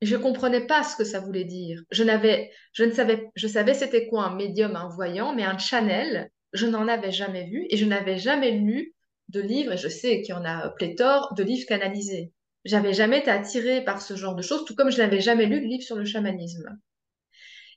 Je 0.00 0.16
comprenais 0.16 0.66
pas 0.66 0.83
ce 0.83 0.97
que 0.97 1.05
ça 1.05 1.21
voulait 1.21 1.45
dire. 1.45 1.83
Je 1.90 2.05
n'avais, 2.05 2.50
je 2.73 2.85
ne 2.85 2.90
savais, 2.90 3.31
je 3.35 3.47
savais 3.49 3.75
c'était 3.75 4.07
quoi 4.07 4.25
un 4.25 4.35
médium, 4.35 4.76
un 4.76 4.88
voyant, 4.88 5.35
mais 5.35 5.45
un 5.45 5.59
channel, 5.59 6.31
je 6.55 6.66
n'en 6.66 6.88
avais 6.88 7.12
jamais 7.12 7.45
vu 7.45 7.66
et 7.69 7.76
je 7.76 7.85
n'avais 7.85 8.19
jamais 8.19 8.52
lu 8.52 8.95
de 9.28 9.40
livres, 9.40 9.73
et 9.73 9.76
je 9.76 9.88
sais 9.88 10.23
qu'il 10.23 10.35
y 10.35 10.38
en 10.38 10.45
a 10.45 10.68
pléthore, 10.71 11.35
de 11.35 11.42
livres 11.42 11.66
canalisés. 11.66 12.33
J'avais 12.64 12.92
jamais 12.92 13.18
été 13.18 13.30
attirée 13.30 13.85
par 13.85 14.02
ce 14.02 14.16
genre 14.16 14.35
de 14.35 14.42
choses, 14.42 14.64
tout 14.64 14.75
comme 14.75 14.90
je 14.90 14.99
n'avais 14.99 15.21
jamais 15.21 15.47
lu 15.47 15.61
de 15.61 15.66
livre 15.66 15.85
sur 15.85 15.97
le 15.97 16.04
chamanisme. 16.04 16.78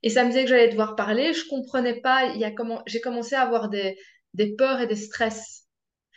Et 0.01 0.09
ça 0.09 0.23
me 0.23 0.29
disait 0.29 0.43
que 0.43 0.49
j'allais 0.49 0.69
devoir 0.69 0.95
parler, 0.95 1.33
je 1.33 1.47
comprenais 1.47 1.99
pas, 2.01 2.25
il 2.27 2.39
y 2.39 2.45
a 2.45 2.51
comment, 2.51 2.81
j'ai 2.87 3.01
commencé 3.01 3.35
à 3.35 3.41
avoir 3.41 3.69
des, 3.69 3.97
des 4.33 4.55
peurs 4.55 4.79
et 4.79 4.87
des 4.87 4.95
stress. 4.95 5.65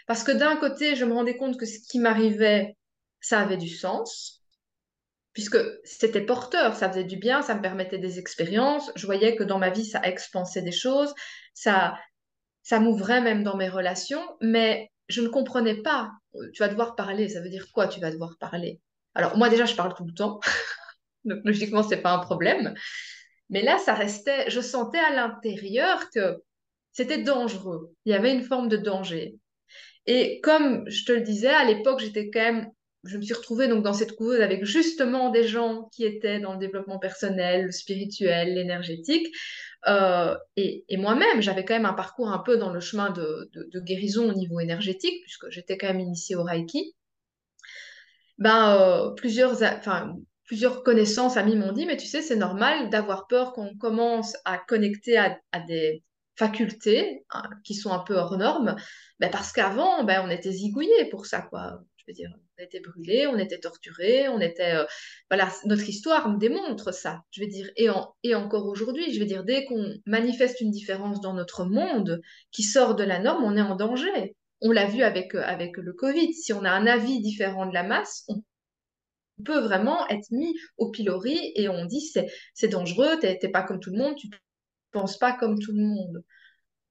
Parce 0.06 0.22
que 0.22 0.32
d'un 0.32 0.56
côté, 0.56 0.96
je 0.96 1.04
me 1.04 1.14
rendais 1.14 1.36
compte 1.36 1.58
que 1.58 1.66
ce 1.66 1.78
qui 1.88 1.98
m'arrivait, 1.98 2.76
ça 3.20 3.40
avait 3.40 3.56
du 3.56 3.68
sens, 3.68 4.42
puisque 5.32 5.58
c'était 5.84 6.20
porteur, 6.20 6.76
ça 6.76 6.88
faisait 6.88 7.04
du 7.04 7.16
bien, 7.16 7.42
ça 7.42 7.54
me 7.54 7.62
permettait 7.62 7.98
des 7.98 8.18
expériences, 8.18 8.92
je 8.94 9.06
voyais 9.06 9.36
que 9.36 9.44
dans 9.44 9.58
ma 9.58 9.70
vie, 9.70 9.86
ça 9.86 10.00
expansait 10.02 10.62
des 10.62 10.72
choses, 10.72 11.14
ça, 11.54 11.94
ça 12.62 12.80
m'ouvrait 12.80 13.20
même 13.20 13.42
dans 13.42 13.56
mes 13.56 13.68
relations, 13.68 14.22
mais 14.40 14.91
je 15.12 15.21
ne 15.21 15.28
comprenais 15.28 15.83
pas. 15.83 16.11
Tu 16.52 16.62
vas 16.62 16.69
devoir 16.69 16.97
parler, 16.97 17.28
ça 17.28 17.40
veut 17.40 17.50
dire 17.50 17.66
quoi 17.73 17.87
tu 17.87 18.00
vas 18.00 18.11
devoir 18.11 18.37
parler? 18.38 18.81
Alors 19.14 19.37
moi 19.37 19.49
déjà 19.49 19.66
je 19.66 19.75
parle 19.75 19.95
tout 19.95 20.07
le 20.07 20.14
temps, 20.14 20.40
donc 21.25 21.40
logiquement 21.45 21.83
c'est 21.83 22.00
pas 22.00 22.12
un 22.12 22.19
problème. 22.19 22.75
Mais 23.50 23.62
là 23.62 23.78
ça 23.78 23.95
restait, 23.95 24.49
je 24.50 24.61
sentais 24.61 24.99
à 24.99 25.14
l'intérieur 25.14 26.08
que 26.10 26.43
c'était 26.93 27.23
dangereux. 27.23 27.95
Il 28.04 28.13
y 28.13 28.15
avait 28.15 28.32
une 28.32 28.43
forme 28.43 28.69
de 28.69 28.76
danger. 28.76 29.36
Et 30.06 30.41
comme 30.41 30.89
je 30.89 31.04
te 31.04 31.13
le 31.13 31.21
disais, 31.21 31.49
à 31.49 31.65
l'époque 31.65 32.00
j'étais 32.00 32.30
quand 32.30 32.41
même, 32.41 32.67
je 33.04 33.19
me 33.19 33.23
suis 33.23 33.34
retrouvée 33.34 33.69
donc 33.69 33.84
dans 33.84 33.93
cette 33.93 34.17
couveuse 34.17 34.41
avec 34.41 34.65
justement 34.65 35.30
des 35.30 35.45
gens 35.45 35.89
qui 35.93 36.04
étaient 36.04 36.41
dans 36.41 36.54
le 36.54 36.58
développement 36.58 36.99
personnel, 36.99 37.73
spirituel, 37.73 38.54
l'énergétique. 38.54 39.28
Euh, 39.88 40.36
et, 40.56 40.84
moi-même, 40.97 41.40
j'avais 41.40 41.64
quand 41.64 41.75
même 41.75 41.86
un 41.86 41.92
parcours 41.92 42.30
un 42.30 42.38
peu 42.38 42.56
dans 42.56 42.73
le 42.73 42.80
chemin 42.80 43.10
de, 43.10 43.50
guérison 43.80 44.30
au 44.30 44.34
niveau 44.34 44.60
énergétique, 44.60 45.23
puisque 45.23 45.50
j'étais 45.50 45.76
quand 45.76 45.88
même 45.88 46.00
initiée 46.00 46.36
au 46.36 46.45
Reiki. 46.45 46.95
Ben, 48.38 48.76
euh, 48.76 49.10
plusieurs, 49.14 49.62
enfin, 49.62 50.16
plusieurs 50.45 50.82
connaissances, 50.82 51.36
amis 51.36 51.56
m'ont 51.56 51.73
dit, 51.73 51.86
mais 51.86 51.97
tu 51.97 52.06
sais, 52.06 52.23
c'est 52.23 52.36
normal 52.36 52.90
d'avoir 52.90 53.26
peur 53.26 53.52
qu'on 53.52 53.76
commence 53.76 54.36
à 54.45 54.58
connecter 54.58 55.16
à, 55.18 55.38
des 55.66 56.02
facultés 56.36 57.25
hein, 57.30 57.42
qui 57.64 57.75
sont 57.75 57.92
un 57.92 57.99
peu 57.99 58.16
hors 58.16 58.36
normes, 58.38 58.76
ben 59.21 59.30
parce 59.30 59.52
qu'avant, 59.52 60.02
ben, 60.04 60.23
on 60.25 60.30
était 60.30 60.50
zigouillés 60.50 61.06
pour 61.10 61.26
ça, 61.26 61.42
quoi. 61.42 61.80
Je 61.97 62.04
veux 62.08 62.14
dire, 62.14 62.30
on 62.62 62.64
était 62.64 62.80
brûlés, 62.80 63.26
on 63.26 63.38
était 63.38 63.58
torturés, 63.58 64.28
on 64.28 64.40
était... 64.40 64.75
Euh, 64.75 64.84
voilà, 65.30 65.50
notre 65.64 65.88
histoire 65.88 66.28
nous 66.28 66.38
démontre 66.38 66.94
ça, 66.94 67.22
je 67.30 67.40
veux 67.40 67.48
dire. 67.48 67.70
Et, 67.76 67.88
et 68.22 68.34
encore 68.34 68.66
aujourd'hui, 68.66 69.12
je 69.12 69.18
veux 69.18 69.26
dire, 69.26 69.44
dès 69.44 69.64
qu'on 69.64 69.94
manifeste 70.06 70.60
une 70.60 70.70
différence 70.70 71.20
dans 71.20 71.34
notre 71.34 71.64
monde 71.64 72.20
qui 72.50 72.62
sort 72.62 72.94
de 72.94 73.04
la 73.04 73.18
norme, 73.18 73.44
on 73.44 73.56
est 73.56 73.62
en 73.62 73.75
danger. 73.75 74.36
On 74.60 74.70
l'a 74.70 74.86
vu 74.86 75.02
avec, 75.02 75.34
euh, 75.34 75.42
avec 75.42 75.76
le 75.76 75.92
Covid. 75.92 76.32
Si 76.34 76.52
on 76.52 76.64
a 76.64 76.70
un 76.70 76.86
avis 76.86 77.20
différent 77.20 77.66
de 77.66 77.75
la 77.75 77.82
masse, 77.82 78.25
on 78.28 78.42
peut 79.44 79.60
vraiment 79.60 80.06
être 80.08 80.30
mis 80.30 80.54
au 80.76 80.90
pilori 80.90 81.52
et 81.56 81.68
on 81.68 81.84
dit 81.84 82.00
c'est, 82.00 82.26
c'est 82.54 82.68
dangereux, 82.68 83.18
t'es, 83.20 83.36
pas 83.52 83.62
comme 83.62 83.80
tout 83.80 83.90
le 83.90 83.98
monde, 83.98 84.14
tu 84.14 84.28
penses 84.92 85.18
pas 85.18 85.32
comme 85.32 85.58
tout 85.58 85.72
le 85.72 85.82
monde. 85.82 86.22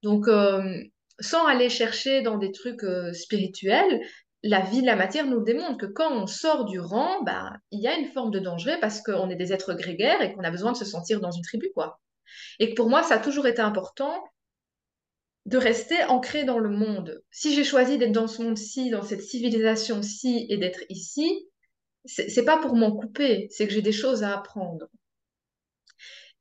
Donc, 0.03 0.27
euh, 0.27 0.83
sans 1.19 1.45
aller 1.45 1.69
chercher 1.69 2.23
dans 2.23 2.37
des 2.37 2.51
trucs 2.51 2.83
spirituels, 3.13 4.01
la 4.43 4.61
vie 4.61 4.81
de 4.81 4.87
la 4.87 4.95
matière 4.95 5.27
nous 5.27 5.41
démontre 5.41 5.77
que 5.77 5.85
quand 5.85 6.11
on 6.11 6.27
sort 6.27 6.65
du 6.65 6.79
rang, 6.79 7.21
bah, 7.23 7.53
il 7.71 7.79
y 7.79 7.87
a 7.87 7.97
une 7.97 8.11
forme 8.11 8.31
de 8.31 8.39
danger 8.39 8.77
parce 8.81 9.01
qu'on 9.01 9.29
est 9.29 9.35
des 9.35 9.53
êtres 9.53 9.73
grégaires 9.73 10.21
et 10.21 10.33
qu'on 10.33 10.43
a 10.43 10.51
besoin 10.51 10.71
de 10.71 10.77
se 10.77 10.85
sentir 10.85 11.19
dans 11.21 11.31
une 11.31 11.43
tribu, 11.43 11.71
quoi. 11.73 11.99
Et 12.59 12.73
pour 12.73 12.89
moi, 12.89 13.03
ça 13.03 13.15
a 13.15 13.19
toujours 13.19 13.47
été 13.47 13.61
important 13.61 14.13
de 15.45 15.57
rester 15.57 16.03
ancré 16.05 16.43
dans 16.43 16.59
le 16.59 16.69
monde. 16.69 17.23
Si 17.31 17.53
j'ai 17.53 17.63
choisi 17.63 17.97
d'être 17.97 18.11
dans 18.11 18.27
ce 18.27 18.41
monde-ci, 18.41 18.89
dans 18.89 19.03
cette 19.03 19.23
civilisation-ci 19.23 20.47
et 20.49 20.57
d'être 20.57 20.83
ici, 20.89 21.47
c'est 22.05 22.45
pas 22.45 22.57
pour 22.57 22.75
m'en 22.75 22.95
couper, 22.95 23.47
c'est 23.51 23.67
que 23.67 23.73
j'ai 23.73 23.81
des 23.81 23.91
choses 23.91 24.23
à 24.23 24.35
apprendre. 24.37 24.87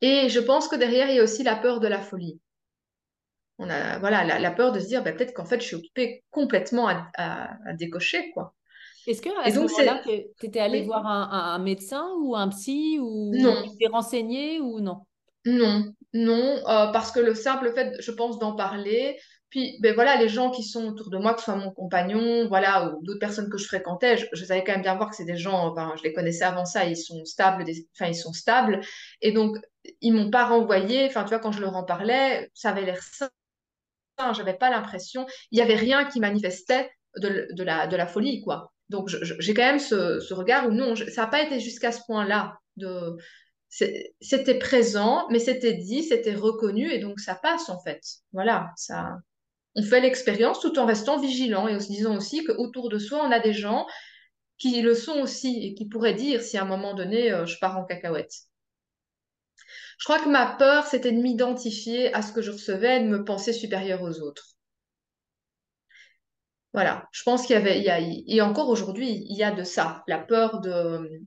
Et 0.01 0.29
je 0.31 0.41
pense 0.41 0.69
que 0.69 0.77
derrière, 0.77 1.11
il 1.11 1.17
y 1.17 1.19
a 1.19 1.23
aussi 1.23 1.43
la 1.43 1.57
peur 1.57 1.81
de 1.81 1.89
la 1.89 2.01
folie 2.01 2.41
on 3.61 3.69
a 3.69 3.99
voilà 3.99 4.39
la, 4.39 4.51
peur 4.51 4.73
de 4.73 4.81
se 4.81 4.87
dire 4.87 5.05
bah, 5.05 5.13
peut-être 5.13 5.35
qu'en 5.35 5.45
fait 5.45 5.61
je 5.61 5.67
suis 5.67 5.77
occupée 5.77 6.25
complètement 6.31 6.89
à, 7.17 7.51
décocher 7.75 8.31
quoi. 8.33 8.55
Est-ce 9.07 9.23
que 9.23 9.31
à 9.43 9.51
ce 9.51 9.59
moment-là, 9.61 10.03
tu 10.05 10.47
étais 10.47 10.61
allée 10.61 10.83
voir 10.83 11.07
un, 11.07 11.59
médecin 11.59 12.07
ou 12.21 12.37
un 12.37 12.49
psy 12.49 12.99
ou 13.01 13.33
non. 13.35 13.55
t'es 13.79 13.87
renseigné 13.87 14.61
ou 14.61 14.81
non? 14.81 15.03
Non, 15.47 15.87
non, 16.13 16.59
euh, 16.69 16.93
parce 16.93 17.11
que 17.11 17.21
le 17.21 17.35
simple 17.35 17.73
fait, 17.73 17.95
je 17.99 18.11
pense, 18.11 18.39
d'en 18.39 18.55
parler, 18.55 19.19
puis 19.49 19.79
ben 19.81 19.95
voilà, 19.95 20.17
les 20.17 20.29
gens 20.29 20.51
qui 20.51 20.63
sont 20.63 20.87
autour 20.89 21.09
de 21.09 21.17
moi, 21.17 21.33
que 21.33 21.41
ce 21.41 21.47
soit 21.47 21.57
mon 21.57 21.73
compagnon, 21.73 22.47
voilà, 22.49 22.93
ou 22.93 23.03
d'autres 23.03 23.19
personnes 23.19 23.49
que 23.49 23.57
je 23.57 23.67
fréquentais, 23.67 24.19
je, 24.19 24.45
savais 24.45 24.63
quand 24.65 24.73
même 24.73 24.83
bien 24.83 24.97
voir 24.97 25.09
que 25.09 25.17
c'est 25.17 25.25
des 25.25 25.39
gens, 25.39 25.67
enfin, 25.67 25.95
je 25.97 26.03
les 26.03 26.13
connaissais 26.13 26.45
avant 26.45 26.67
ça, 26.67 26.85
ils 26.85 26.97
sont 26.97 27.25
stables, 27.25 27.65
enfin 27.95 28.07
ils 28.11 28.15
sont 28.15 28.35
stables, 28.35 28.81
et 29.23 29.33
donc 29.33 29.57
ils 30.03 30.13
m'ont 30.13 30.31
pas 30.31 30.45
renvoyé, 30.45 31.07
enfin 31.07 31.25
tu 31.25 31.31
vois, 31.31 31.39
quand 31.39 31.53
je 31.53 31.63
leur 31.63 31.75
en 31.75 31.85
parlais, 31.85 32.51
ça 32.53 32.71
avait 32.71 32.85
l'air 32.85 33.03
simple 33.03 33.33
j'avais 34.33 34.55
pas 34.55 34.71
l'impression, 34.71 35.27
il 35.51 35.59
y 35.59 35.63
avait 35.63 35.75
rien 35.75 36.05
qui 36.05 36.21
manifestait 36.21 36.91
de, 37.17 37.63
la, 37.63 37.87
de 37.87 37.97
la 37.97 38.07
folie, 38.07 38.43
quoi. 38.43 38.73
Donc 38.89 39.09
j'ai 39.09 39.55
quand 39.55 39.63
même 39.63 39.79
ce, 39.79 40.35
regard 40.35 40.69
où 40.69 40.73
non, 40.73 40.97
ça 40.97 41.23
n'a 41.23 41.27
pas 41.29 41.43
été 41.43 41.61
jusqu'à 41.61 41.93
ce 41.93 42.01
point-là. 42.07 42.59
De... 42.77 43.17
C'était 43.69 44.59
présent, 44.59 45.29
mais 45.31 45.39
c'était 45.39 45.75
dit, 45.75 46.03
c'était 46.03 46.35
reconnu, 46.35 46.91
et 46.91 46.99
donc 46.99 47.21
ça 47.21 47.37
passe 47.37 47.69
en 47.69 47.81
fait. 47.81 48.01
Voilà, 48.33 48.71
ça. 48.77 49.19
On 49.77 49.83
fait 49.83 50.01
l'expérience 50.01 50.59
tout 50.59 50.77
en 50.81 50.87
restant 50.87 51.21
vigilant 51.21 51.69
et 51.69 51.77
en 51.77 51.81
se 51.81 51.87
disant 51.87 52.17
aussi 52.17 52.45
qu'autour 52.45 52.89
de 52.89 52.99
soi, 52.99 53.25
on 53.25 53.31
a 53.31 53.39
des 53.39 53.53
gens 53.53 53.87
qui 54.59 54.83
le 54.83 54.95
sont 54.97 55.21
aussi 55.21 55.65
et 55.65 55.75
qui 55.75 55.87
pourraient 55.87 56.15
dire 56.15 56.43
si 56.43 56.59
à 56.59 56.63
un 56.63 56.67
moment 56.67 56.95
donné, 56.95 57.31
euh, 57.31 57.47
je 57.47 57.59
pars 57.61 57.79
en 57.79 57.85
cacahuète. 57.85 58.33
Je 60.01 60.05
crois 60.07 60.19
que 60.19 60.31
ma 60.31 60.47
peur, 60.57 60.87
c'était 60.87 61.13
de 61.13 61.21
m'identifier 61.21 62.13
à 62.15 62.23
ce 62.23 62.33
que 62.33 62.41
je 62.41 62.51
recevais 62.51 62.97
et 62.97 63.05
de 63.05 63.09
me 63.09 63.23
penser 63.23 63.53
supérieure 63.53 64.03
aux 64.03 64.21
autres. 64.21 64.57
Voilà, 66.73 67.07
je 67.13 67.23
pense 67.23 67.47
qu'il 67.47 67.55
y 67.55 67.59
avait, 67.59 68.25
et 68.27 68.41
encore 68.41 68.71
aujourd'hui, 68.71 69.27
il 69.29 69.37
y 69.37 69.43
a 69.43 69.51
de 69.51 69.63
ça, 69.63 70.03
la 70.09 70.19
peur 70.19 70.61
de, 70.61 71.23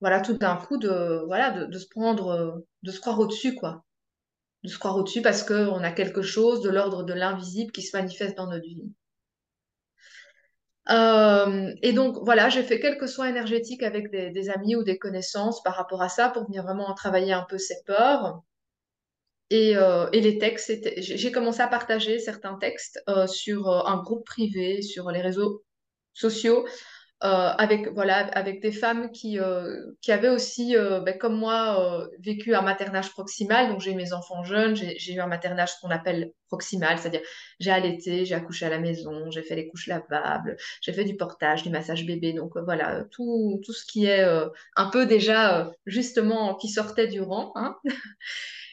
voilà, 0.00 0.20
tout 0.20 0.34
d'un 0.34 0.56
coup, 0.56 0.76
de, 0.76 1.24
voilà, 1.26 1.50
de, 1.66 1.78
se 1.78 1.88
prendre, 1.88 2.62
de 2.82 2.90
se 2.90 3.00
croire 3.00 3.18
au-dessus, 3.20 3.54
quoi. 3.54 3.84
De 4.64 4.68
se 4.68 4.78
croire 4.78 4.96
au-dessus 4.96 5.22
parce 5.22 5.42
qu'on 5.42 5.82
a 5.82 5.92
quelque 5.92 6.22
chose 6.22 6.60
de 6.60 6.68
l'ordre 6.68 7.04
de 7.04 7.14
l'invisible 7.14 7.72
qui 7.72 7.82
se 7.82 7.96
manifeste 7.96 8.36
dans 8.36 8.48
notre 8.48 8.64
vie. 8.64 8.82
Euh, 10.90 11.72
et 11.82 11.92
donc, 11.92 12.16
voilà, 12.22 12.48
j'ai 12.48 12.62
fait 12.62 12.80
quelques 12.80 13.08
soins 13.08 13.28
énergétiques 13.28 13.82
avec 13.82 14.10
des, 14.10 14.50
amis 14.50 14.76
ou 14.76 14.82
des 14.82 14.98
connaissances 14.98 15.62
par 15.62 15.74
rapport 15.76 16.02
à 16.02 16.08
ça 16.08 16.28
pour 16.30 16.46
venir 16.46 16.62
vraiment 16.64 16.92
travailler 16.94 17.32
un 17.32 17.46
peu 17.48 17.58
ces 17.58 17.76
peurs. 17.86 18.42
Et, 19.50 19.76
euh, 19.76 20.08
et 20.12 20.20
les 20.20 20.38
textes, 20.38 20.72
j'ai 20.98 21.32
commencé 21.32 21.60
à 21.60 21.68
partager 21.68 22.18
certains 22.18 22.54
textes 22.54 23.02
euh, 23.08 23.26
sur 23.26 23.68
un 23.68 24.00
groupe 24.02 24.24
privé, 24.24 24.82
sur 24.82 25.10
les 25.10 25.20
réseaux 25.20 25.64
sociaux, 26.12 26.66
avec 27.22 27.88
voilà 27.88 28.18
avec 28.28 28.62
des 28.62 28.72
femmes 28.72 29.10
qui 29.10 29.38
euh, 29.38 29.92
qui 30.00 30.10
avaient 30.10 30.30
aussi 30.30 30.74
euh, 30.76 31.00
ben, 31.00 31.18
comme 31.18 31.36
moi 31.36 32.08
vécu 32.18 32.54
un 32.54 32.62
maternage 32.62 33.10
proximal. 33.12 33.68
Donc 33.68 33.80
j'ai 33.80 33.92
eu 33.92 33.94
mes 33.94 34.12
enfants 34.12 34.42
jeunes 34.42 34.74
j'ai 34.74 35.12
eu 35.12 35.20
un 35.20 35.26
maternage 35.26 35.78
qu'on 35.80 35.90
appelle 35.90 36.32
proximal 36.48 36.98
c'est-à-dire 36.98 37.20
j'ai 37.58 37.70
allaité 37.70 38.24
j'ai 38.24 38.34
accouché 38.34 38.66
à 38.66 38.70
la 38.70 38.78
maison 38.78 39.30
j'ai 39.30 39.42
fait 39.42 39.54
les 39.54 39.68
couches 39.68 39.86
lavables 39.86 40.56
j'ai 40.80 40.92
fait 40.92 41.04
du 41.04 41.16
portage 41.16 41.62
du 41.62 41.70
massage 41.70 42.06
bébé. 42.06 42.32
Donc 42.32 42.56
voilà 42.56 43.04
tout 43.10 43.60
tout 43.64 43.72
ce 43.72 43.84
qui 43.84 44.06
est 44.06 44.24
un 44.76 44.86
peu 44.86 45.04
déjà 45.04 45.70
justement 45.86 46.54
qui 46.54 46.68
sortait 46.68 47.06
du 47.06 47.20
rang 47.20 47.52
hein. 47.54 47.76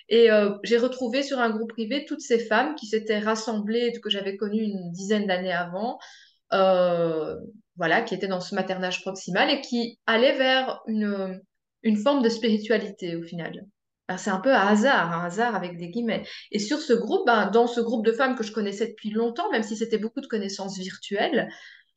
Et 0.10 0.30
j'ai 0.64 0.78
retrouvé 0.78 1.22
sur 1.22 1.40
un 1.40 1.50
groupe 1.50 1.72
privé 1.72 2.06
toutes 2.06 2.22
ces 2.22 2.40
femmes 2.40 2.76
qui 2.76 2.86
s'étaient 2.86 3.20
rassemblées, 3.20 3.92
que 4.02 4.10
j'avais 4.10 4.38
connues 4.38 4.64
une 4.64 4.90
dizaine 4.94 5.28
d'années 5.28 5.52
avant, 5.52 6.00
euh, 6.54 7.36
voilà, 7.78 8.02
qui 8.02 8.16
était 8.16 8.28
dans 8.28 8.42
ce 8.42 8.56
maternage 8.56 9.02
proximal 9.02 9.50
et 9.50 9.62
qui 9.62 10.00
allait 10.06 10.38
vers 10.38 10.82
une, 10.88 11.40
une 11.84 11.98
forme 11.98 12.22
de 12.22 12.30
spiritualité 12.30 13.16
au 13.16 13.24
final. 13.24 13.66
C'est 14.18 14.30
un 14.30 14.40
peu 14.40 14.54
un 14.54 14.68
hasard, 14.68 15.12
un 15.12 15.26
hasard 15.26 15.54
avec 15.54 15.78
des 15.78 15.90
guillemets. 15.90 16.24
Et 16.52 16.60
sur 16.60 16.80
ce 16.80 16.94
groupe, 16.94 17.26
ben, 17.26 17.48
dans 17.48 17.68
ce 17.68 17.82
groupe 17.82 18.06
de 18.06 18.14
femmes 18.14 18.36
que 18.36 18.44
je 18.44 18.54
connaissais 18.54 18.88
depuis 18.88 19.10
longtemps, 19.10 19.52
même 19.52 19.64
si 19.64 19.76
c'était 19.76 19.98
beaucoup 19.98 20.22
de 20.22 20.28
connaissances 20.28 20.78
virtuelles, 20.78 21.50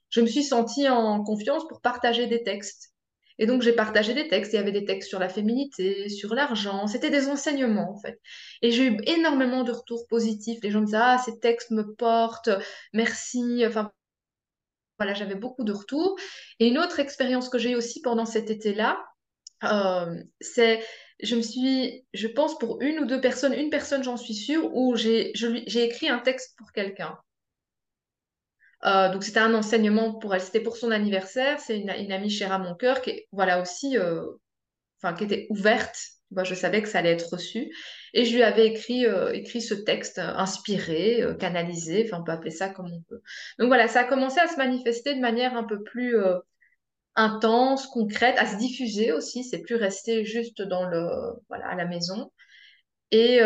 je 0.08 0.20
me 0.20 0.26
suis 0.26 0.42
sentie 0.42 0.88
en 0.88 1.22
confiance 1.22 1.66
pour 1.68 1.80
partager 1.80 2.26
des 2.26 2.42
textes. 2.42 2.92
Et 3.38 3.46
donc, 3.46 3.62
j'ai 3.62 3.72
partagé 3.72 4.12
des 4.12 4.28
textes. 4.28 4.52
Il 4.52 4.56
y 4.56 4.58
avait 4.58 4.72
des 4.72 4.84
textes 4.84 5.08
sur 5.08 5.18
la 5.20 5.28
féminité, 5.28 6.08
sur 6.08 6.34
l'argent. 6.34 6.86
C'était 6.86 7.10
des 7.10 7.28
enseignements, 7.28 7.90
en 7.90 7.96
fait. 7.96 8.20
Et 8.60 8.70
j'ai 8.70 8.88
eu 8.88 8.98
énormément 9.06 9.62
de 9.62 9.72
retours 9.72 10.06
positifs. 10.08 10.58
Les 10.62 10.70
gens 10.70 10.80
me 10.80 10.86
disaient, 10.86 10.98
ah, 11.00 11.22
ces 11.24 11.38
textes 11.38 11.70
me 11.70 11.94
portent, 11.94 12.50
merci. 12.92 13.64
Enfin, 13.66 13.92
voilà, 15.00 15.14
j'avais 15.14 15.34
beaucoup 15.34 15.64
de 15.64 15.72
retours. 15.72 16.16
Et 16.58 16.68
une 16.68 16.78
autre 16.78 17.00
expérience 17.00 17.48
que 17.48 17.56
j'ai 17.56 17.70
eu 17.70 17.74
aussi 17.74 18.02
pendant 18.02 18.26
cet 18.26 18.50
été-là, 18.50 19.02
euh, 19.64 20.22
c'est, 20.42 20.84
je 21.22 21.36
me 21.36 21.40
suis, 21.40 22.04
je 22.12 22.28
pense 22.28 22.58
pour 22.58 22.82
une 22.82 22.98
ou 22.98 23.06
deux 23.06 23.20
personnes, 23.20 23.54
une 23.54 23.70
personne 23.70 24.04
j'en 24.04 24.18
suis 24.18 24.34
sûre, 24.34 24.70
où 24.74 24.96
j'ai 24.96 25.32
écrit 25.74 26.10
un 26.10 26.18
texte 26.18 26.54
pour 26.58 26.70
quelqu'un. 26.72 27.18
Euh, 28.84 29.10
donc 29.10 29.24
c'était 29.24 29.40
un 29.40 29.54
enseignement 29.54 30.18
pour 30.18 30.34
elle, 30.34 30.42
c'était 30.42 30.60
pour 30.60 30.76
son 30.76 30.90
anniversaire, 30.90 31.60
c'est 31.60 31.78
une, 31.78 32.12
amie 32.12 32.30
chère 32.30 32.52
à 32.52 32.58
mon 32.58 32.74
cœur 32.74 33.00
qui, 33.00 33.22
voilà 33.32 33.62
aussi, 33.62 33.96
euh, 33.96 34.22
enfin 35.02 35.14
qui 35.14 35.24
était 35.24 35.46
ouverte 35.48 35.98
je 36.44 36.54
savais 36.54 36.82
que 36.82 36.88
ça 36.88 36.98
allait 36.98 37.12
être 37.12 37.30
reçu. 37.30 37.72
Et 38.14 38.24
je 38.24 38.34
lui 38.34 38.42
avais 38.42 38.66
écrit, 38.66 39.06
euh, 39.06 39.32
ce 39.44 39.74
texte 39.74 40.18
euh, 40.18 40.34
inspiré, 40.36 41.22
euh, 41.22 41.34
canalisé, 41.34 42.04
enfin 42.06 42.20
on 42.20 42.24
peut 42.24 42.32
appeler 42.32 42.50
ça 42.50 42.68
comme 42.68 42.92
on 42.92 43.02
peut. 43.02 43.20
Donc 43.58 43.68
voilà, 43.68 43.88
ça 43.88 44.00
a 44.00 44.04
commencé 44.04 44.40
à 44.40 44.48
se 44.48 44.56
manifester 44.56 45.14
de 45.14 45.20
manière 45.20 45.56
un 45.56 45.64
peu 45.64 45.82
plus 45.82 46.16
intense, 47.16 47.86
concrète, 47.86 48.36
à 48.38 48.46
se 48.46 48.56
diffuser 48.56 49.12
aussi. 49.12 49.44
C'est 49.44 49.62
plus 49.62 49.76
resté 49.76 50.24
juste 50.24 50.62
dans 50.62 50.86
le, 50.86 51.08
voilà, 51.48 51.68
à 51.68 51.74
la 51.74 51.86
maison. 51.86 52.32
Et, 53.12 53.40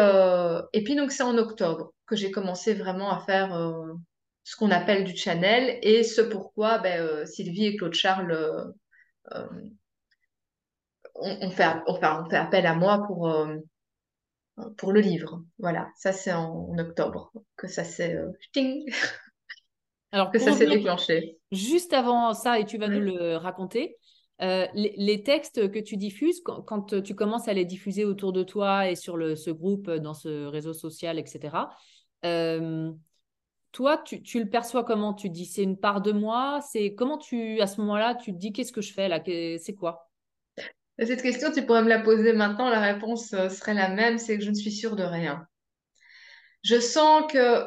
et 0.72 0.84
puis 0.84 0.94
donc 0.94 1.10
c'est 1.10 1.22
en 1.22 1.38
octobre 1.38 1.94
que 2.06 2.16
j'ai 2.16 2.30
commencé 2.30 2.74
vraiment 2.74 3.10
à 3.10 3.20
faire 3.24 3.58
ce 4.44 4.56
qu'on 4.56 4.70
appelle 4.70 5.04
du 5.04 5.16
channel 5.16 5.78
et 5.82 6.02
ce 6.02 6.20
pourquoi 6.20 6.78
ben, 6.78 7.24
Sylvie 7.26 7.66
et 7.66 7.76
Claude 7.76 7.94
Charles 7.94 8.74
on, 11.14 11.50
fait, 11.50 11.66
on, 11.86 11.94
fait, 11.94 12.36
appel 12.36 12.66
à 12.66 12.74
moi 12.74 13.04
pour, 13.06 13.28
euh, 13.28 13.56
pour 14.76 14.92
le 14.92 15.00
livre. 15.00 15.42
Voilà, 15.58 15.88
ça 15.96 16.12
c'est 16.12 16.32
en, 16.32 16.76
octobre 16.78 17.32
que 17.56 17.68
ça 17.68 17.84
s'est 17.84 18.14
euh, 18.14 18.30
Alors, 20.12 20.30
que 20.30 20.38
ça 20.38 20.52
s'est 20.52 20.66
déclenché. 20.66 21.38
Juste 21.50 21.92
avant 21.92 22.34
ça, 22.34 22.58
et 22.58 22.64
tu 22.64 22.78
vas 22.78 22.88
nous 22.88 23.00
le 23.00 23.36
raconter, 23.36 23.96
euh, 24.42 24.66
les, 24.74 25.22
textes 25.22 25.70
que 25.70 25.78
tu 25.78 25.96
diffuses, 25.96 26.40
quand, 26.42 27.02
tu 27.02 27.14
commences 27.14 27.48
à 27.48 27.52
les 27.52 27.64
diffuser 27.64 28.04
autour 28.04 28.32
de 28.32 28.42
toi 28.42 28.90
et 28.90 28.96
sur 28.96 29.16
le, 29.16 29.36
ce 29.36 29.50
groupe, 29.50 29.90
dans 29.90 30.14
ce 30.14 30.46
réseau 30.46 30.72
social, 30.72 31.18
etc., 31.18 31.68
toi, 33.74 33.98
tu, 33.98 34.22
tu, 34.22 34.38
le 34.38 34.48
perçois 34.48 34.84
comment? 34.84 35.14
Tu 35.14 35.30
dis 35.30 35.46
c'est 35.46 35.64
une 35.64 35.76
part 35.76 36.00
de 36.00 36.12
moi? 36.12 36.60
C'est 36.70 36.94
comment 36.94 37.18
tu, 37.18 37.60
à 37.60 37.66
ce 37.66 37.80
moment-là, 37.80 38.14
tu 38.14 38.32
te 38.32 38.38
dis 38.38 38.52
qu'est-ce 38.52 38.72
que 38.72 38.80
je 38.80 38.92
fais 38.92 39.08
là? 39.08 39.20
C'est 39.24 39.74
quoi? 39.74 40.03
Cette 40.98 41.22
question, 41.22 41.50
tu 41.50 41.64
pourrais 41.66 41.82
me 41.82 41.88
la 41.88 42.00
poser 42.00 42.32
maintenant, 42.32 42.68
la 42.68 42.80
réponse 42.80 43.32
euh, 43.32 43.48
serait 43.48 43.74
la 43.74 43.88
même, 43.88 44.18
c'est 44.18 44.38
que 44.38 44.44
je 44.44 44.50
ne 44.50 44.54
suis 44.54 44.72
sûre 44.72 44.96
de 44.96 45.02
rien. 45.02 45.46
Je 46.62 46.78
sens 46.78 47.30
que, 47.30 47.64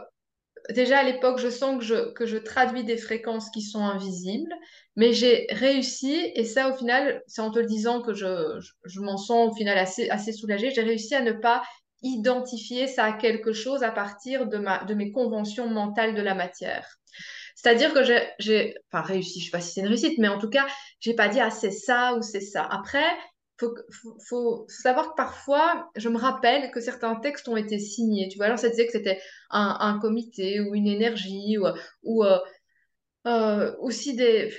déjà 0.70 1.00
à 1.00 1.04
l'époque, 1.04 1.40
je 1.40 1.50
sens 1.50 1.78
que 1.78 2.26
je, 2.26 2.38
traduis 2.38 2.84
des 2.84 2.98
fréquences 2.98 3.50
qui 3.50 3.62
sont 3.62 3.84
invisibles, 3.84 4.54
mais 4.96 5.14
j'ai 5.14 5.46
réussi, 5.52 6.32
et 6.36 6.46
ça 6.46 6.70
au 6.70 6.78
final, 6.78 7.22
c'est 7.28 7.42
en 7.42 7.52
te 7.52 7.60
le 7.60 7.66
disant 7.66 8.02
que 8.02 8.14
je, 8.14 9.00
m'en 9.00 9.18
sens 9.18 9.52
au 9.52 9.56
final 9.56 9.78
assez, 9.78 10.10
assez 10.10 10.32
soulagée, 10.32 10.72
j'ai 10.72 10.82
réussi 10.82 11.14
à 11.14 11.22
ne 11.22 11.34
pas 11.34 11.64
identifier 12.04 12.88
ça 12.88 13.06
à 13.06 13.14
quelque 13.14 13.54
chose 13.54 13.84
à 13.84 13.92
partir 13.92 14.48
de 14.48 14.94
mes 14.94 15.12
conventions 15.12 15.68
mentales 15.68 16.16
de 16.16 16.22
la 16.22 16.36
matière. 16.36 16.98
C'est-à-dire 17.58 17.92
que 17.92 18.04
j'ai, 18.38 18.76
enfin, 18.92 19.02
réussi, 19.04 19.40
je 19.40 19.46
sais 19.46 19.52
pas 19.52 19.62
si 19.62 19.74
c'est 19.74 19.82
une 19.82 19.88
réussite, 19.88 20.20
mais 20.20 20.28
en 20.28 20.38
tout 20.38 20.50
cas, 20.50 20.68
j'ai 21.00 21.16
pas 21.16 21.28
dit, 21.28 21.40
ah, 21.40 21.50
c'est 21.50 21.72
ça 21.72 22.14
ou 22.16 22.22
c'est 22.22 22.40
ça. 22.40 22.64
Après, 22.64 23.08
faut, 23.60 23.74
faut, 24.30 24.66
savoir 24.70 25.10
que 25.10 25.16
parfois, 25.16 25.90
je 25.96 26.08
me 26.08 26.20
rappelle 26.20 26.70
que 26.70 26.80
certains 26.80 27.16
textes 27.16 27.48
ont 27.48 27.58
été 27.58 27.80
signés. 27.80 28.28
Tu 28.30 28.38
vois, 28.38 28.46
alors 28.46 28.60
ça 28.60 28.70
disait 28.70 28.86
que 28.86 28.92
c'était 28.92 29.20
un, 29.50 29.98
comité 30.00 30.62
ou 30.62 30.76
une 30.76 30.86
énergie 30.86 31.58
ou, 31.58 31.66
ou 32.04 32.24
euh, 32.24 32.38
euh, 33.26 33.76
aussi 33.80 34.16
des, 34.16 34.52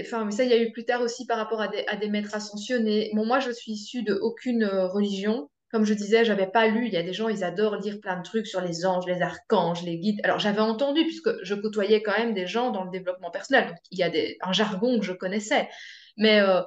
enfin, 0.00 0.24
mais 0.24 0.30
ça, 0.30 0.44
il 0.44 0.50
y 0.50 0.54
a 0.54 0.62
eu 0.62 0.70
plus 0.70 0.84
tard 0.84 1.02
aussi 1.02 1.26
par 1.26 1.38
rapport 1.38 1.60
à 1.60 1.66
des, 1.66 1.84
à 1.88 1.96
des 1.96 2.08
maîtres 2.08 2.36
ascensionnés. 2.36 3.10
Bon, 3.14 3.26
moi, 3.26 3.40
je 3.40 3.50
suis 3.50 3.72
issue 3.72 4.04
de 4.04 4.14
aucune 4.14 4.62
euh, 4.62 4.86
religion. 4.86 5.50
Comme 5.74 5.84
je 5.84 5.94
disais, 5.94 6.24
j'avais 6.24 6.46
pas 6.46 6.68
lu. 6.68 6.86
Il 6.86 6.92
y 6.92 6.96
a 6.96 7.02
des 7.02 7.12
gens, 7.12 7.28
ils 7.28 7.42
adorent 7.42 7.74
lire 7.74 7.98
plein 8.00 8.16
de 8.16 8.22
trucs 8.22 8.46
sur 8.46 8.60
les 8.60 8.86
anges, 8.86 9.06
les 9.08 9.20
archanges, 9.22 9.82
les 9.82 9.98
guides. 9.98 10.20
Alors 10.22 10.38
j'avais 10.38 10.60
entendu 10.60 11.02
puisque 11.02 11.30
je 11.42 11.52
côtoyais 11.56 12.00
quand 12.00 12.16
même 12.16 12.32
des 12.32 12.46
gens 12.46 12.70
dans 12.70 12.84
le 12.84 12.92
développement 12.92 13.32
personnel. 13.32 13.66
Donc 13.66 13.78
il 13.90 13.98
y 13.98 14.04
a 14.04 14.08
des, 14.08 14.38
un 14.40 14.52
jargon 14.52 15.00
que 15.00 15.04
je 15.04 15.12
connaissais, 15.12 15.68
mais 16.16 16.38
euh, 16.38 16.60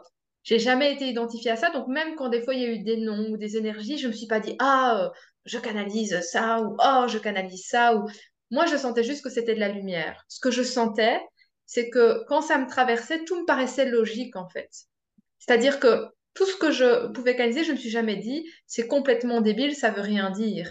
j'ai 0.43 0.60
jamais 0.60 0.91
été 0.91 1.08
identifiée 1.08 1.52
à 1.52 1.56
ça. 1.56 1.70
Donc 1.70 1.88
même 1.88 2.15
quand 2.17 2.28
des 2.28 2.41
fois 2.41 2.54
il 2.54 2.62
y 2.62 2.65
a 2.65 2.67
eu 2.67 2.80
des 2.80 2.98
noms 2.98 3.30
ou 3.30 3.38
des 3.38 3.56
énergies, 3.56 3.98
je 3.98 4.10
me 4.10 4.12
suis 4.12 4.28
pas 4.28 4.41
dit 4.41 4.58
ah 4.60 5.00
euh, 5.02 5.10
je 5.46 5.58
canalise 5.58 6.20
ça 6.20 6.62
ou 6.62 6.76
oh 6.78 7.06
je 7.08 7.17
canalise 7.17 7.65
ça 7.65 7.96
ou 7.96 8.10
moi 8.52 8.65
je 8.65 8.76
sentais 8.76 9.06
juste 9.06 9.24
que 9.24 9.30
c'était 9.30 9.56
de 9.56 9.62
la 9.62 9.70
lumière. 9.70 10.26
Ce 10.28 10.41
que 10.41 10.52
je 10.52 10.63
sentais, 10.63 11.17
c'est 11.65 11.89
que 11.89 12.26
quand 12.28 12.41
ça 12.41 12.58
me 12.58 12.67
traversait, 12.67 13.24
tout 13.24 13.39
me 13.39 13.46
paraissait 13.46 13.89
logique 13.89 14.36
en 14.36 14.50
fait. 14.50 14.70
C'est-à-dire 15.39 15.80
que 15.80 16.10
tout 16.38 16.45
ce 16.45 16.56
que 16.56 16.69
je 16.69 17.08
pouvais 17.08 17.36
canaliser, 17.36 17.63
je 17.63 17.71
ne 17.71 17.76
me 17.76 17.80
suis 17.80 17.89
jamais 17.89 18.15
dit, 18.15 18.47
c'est 18.67 18.88
complètement 18.88 19.41
débile, 19.41 19.76
ça 19.76 19.89
veut 19.89 20.02
rien 20.02 20.30
dire. 20.30 20.69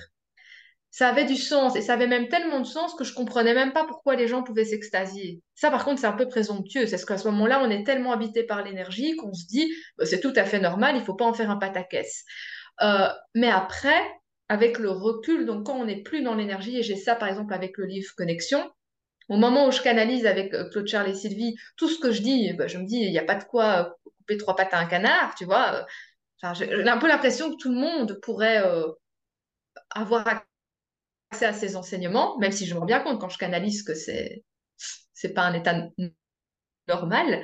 Ça 0.93 1.09
avait 1.09 1.25
du 1.25 1.35
sens 1.35 1.75
et 1.75 1.83
ça 1.83 1.95
avait 1.95 2.07
même 2.07 2.29
tellement 2.29 2.61
de 2.61 2.67
sens 2.67 2.95
que 2.95 3.03
je 3.03 3.13
comprenais 3.13 3.53
même 3.53 3.73
pas 3.73 3.85
pourquoi 3.85 4.15
les 4.15 4.29
gens 4.29 4.45
pouvaient 4.45 4.65
s'extasier. 4.65 5.43
Ça, 5.57 5.71
par 5.73 5.85
contre, 5.85 6.01
c'est 6.01 6.07
un 6.07 6.13
peu 6.13 6.29
présomptueux. 6.29 6.87
C'est 6.87 6.99
ce 6.99 7.05
qu'à 7.05 7.19
ce 7.19 7.27
moment-là, 7.29 7.61
on 7.65 7.69
est 7.69 7.85
tellement 7.85 8.13
habité 8.13 8.45
par 8.45 8.63
l'énergie 8.63 9.17
qu'on 9.17 9.35
se 9.35 9.47
dit, 9.47 9.71
bah, 9.99 10.07
c'est 10.07 10.21
tout 10.21 10.33
à 10.37 10.45
fait 10.45 10.61
normal, 10.61 10.95
il 10.97 11.03
faut 11.03 11.15
pas 11.15 11.27
en 11.27 11.35
faire 11.35 11.51
un 11.51 11.57
pataquès. 11.57 12.25
Euh, 12.83 13.09
mais 13.35 13.51
après, 13.51 14.01
avec 14.49 14.79
le 14.79 14.91
recul, 14.91 15.47
donc 15.47 15.67
quand 15.67 15.77
on 15.77 15.87
n'est 15.87 16.03
plus 16.03 16.23
dans 16.23 16.37
l'énergie, 16.37 16.79
et 16.79 16.83
j'ai 16.85 16.97
ça 16.97 17.17
par 17.17 17.29
exemple 17.29 17.53
avec 17.53 17.77
le 17.77 17.87
livre 17.87 18.13
Connexion, 18.17 18.71
au 19.29 19.37
moment 19.37 19.67
où 19.67 19.73
je 19.73 19.83
canalise 19.83 20.27
avec 20.27 20.55
euh, 20.55 20.71
Claude 20.71 20.87
Charles 20.87 21.11
et 21.11 21.15
Sylvie, 21.15 21.57
tout 21.77 21.89
ce 21.89 21.99
que 21.99 22.13
je 22.13 22.23
dis, 22.23 22.53
bah, 22.53 22.69
je 22.69 22.79
me 22.79 22.85
dis, 22.85 23.01
il 23.01 23.11
n'y 23.11 23.19
a 23.19 23.25
pas 23.25 23.35
de 23.35 23.45
quoi 23.45 23.97
couper 24.27 24.39
trois 24.39 24.57
pattes 24.57 24.75
à 24.75 24.79
un 24.79 24.87
canard, 24.87 25.35
tu 25.37 25.45
vois. 25.45 25.87
Enfin, 26.41 26.55
j'ai 26.55 26.89
un 26.89 26.99
peu 26.99 27.09
l'impression 27.09 27.51
que 27.51 27.57
tout 27.57 27.71
le 27.71 27.79
monde 27.79 28.19
pourrait 28.23 28.63
euh, 28.67 28.89
avoir 29.91 30.27
accès 31.31 31.47
à 31.47 31.53
ces 31.53 31.77
enseignements, 31.77 32.39
même 32.39 32.53
si 32.53 32.67
je 32.67 32.75
me 32.75 32.81
rends 32.81 32.87
bien 32.87 33.01
compte 33.01 33.21
quand 33.21 33.29
je 33.29 33.39
canalise 33.39 33.83
que 33.83 33.95
c'est 33.95 34.45
c'est 35.15 35.33
pas 35.33 35.43
un 35.43 35.55
état 35.55 35.89
normal. 36.89 37.43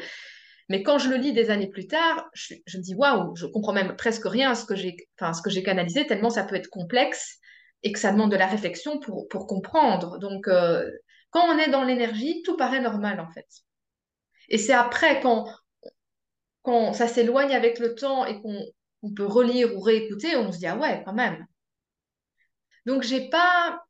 Mais 0.68 0.82
quand 0.82 0.98
je 0.98 1.08
le 1.08 1.16
lis 1.16 1.32
des 1.32 1.50
années 1.50 1.68
plus 1.68 1.86
tard, 1.86 2.28
je, 2.34 2.54
me 2.54 2.82
dis 2.82 2.94
waouh, 2.94 3.34
je 3.34 3.46
comprends 3.46 3.72
même 3.72 3.96
presque 3.96 4.26
rien 4.26 4.50
à 4.50 4.54
ce 4.54 4.64
que 4.64 4.76
j'ai, 4.76 4.96
enfin, 5.18 5.32
ce 5.32 5.42
que 5.42 5.50
j'ai 5.50 5.62
canalisé 5.62 6.06
tellement 6.06 6.30
ça 6.30 6.44
peut 6.44 6.54
être 6.54 6.68
complexe 6.68 7.38
et 7.82 7.92
que 7.92 7.98
ça 7.98 8.12
demande 8.12 8.30
de 8.30 8.36
la 8.36 8.46
réflexion 8.46 9.00
pour, 9.00 9.26
pour 9.28 9.46
comprendre. 9.46 10.18
Donc, 10.18 10.48
euh, 10.48 10.88
quand 11.30 11.44
on 11.46 11.58
est 11.58 11.70
dans 11.70 11.82
l'énergie, 11.82 12.42
tout 12.44 12.56
paraît 12.56 12.80
normal 12.80 13.20
en 13.20 13.30
fait. 13.32 13.48
Et 14.48 14.58
c'est 14.58 14.74
après, 14.74 15.20
quand 15.20 15.46
quand 16.62 16.92
ça 16.92 17.09
s'éloigne 17.09 17.55
avec 17.55 17.79
le 17.79 17.94
temps 17.94 18.25
et 18.25 18.40
qu'on 18.40 19.14
peut 19.14 19.27
relire 19.27 19.77
ou 19.77 19.81
réécouter, 19.81 20.37
on 20.37 20.53
se 20.53 20.59
dit 20.59 20.66
ah 20.66 20.77
ouais, 20.77 21.03
quand 21.05 21.14
même. 21.14 21.46
Donc 22.87 23.03
j'ai 23.03 23.29
pas 23.29 23.83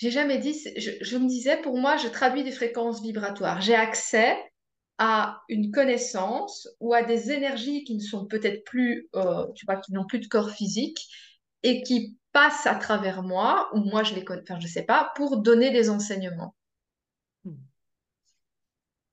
j'ai 0.00 0.10
jamais 0.10 0.38
dit, 0.38 0.56
je, 0.78 1.16
me 1.18 1.28
disais, 1.28 1.60
pour 1.60 1.76
moi, 1.76 1.98
je 1.98 2.08
traduis 2.08 2.42
des 2.42 2.52
fréquences 2.52 3.02
vibratoires. 3.02 3.60
J'ai 3.60 3.74
accès 3.74 4.34
à 4.96 5.42
une 5.50 5.70
connaissance 5.70 6.68
ou 6.80 6.94
à 6.94 7.02
des 7.02 7.32
énergies 7.32 7.84
qui 7.84 7.96
ne 7.96 8.00
sont 8.00 8.24
peut-être 8.24 8.64
plus, 8.64 9.10
euh, 9.14 9.46
tu 9.54 9.66
vois, 9.66 9.76
qui 9.76 9.92
n'ont 9.92 10.06
plus 10.06 10.18
de 10.18 10.26
corps 10.26 10.52
physique 10.52 11.06
et 11.62 11.82
qui 11.82 12.16
passent 12.32 12.66
à 12.66 12.76
travers 12.76 13.22
moi, 13.22 13.68
ou 13.74 13.80
moi 13.80 14.02
je 14.02 14.14
les 14.14 14.24
connais, 14.24 14.40
enfin 14.42 14.58
je 14.58 14.66
sais 14.66 14.84
pas, 14.84 15.12
pour 15.16 15.36
donner 15.36 15.70
des 15.70 15.90
enseignements. 15.90 16.54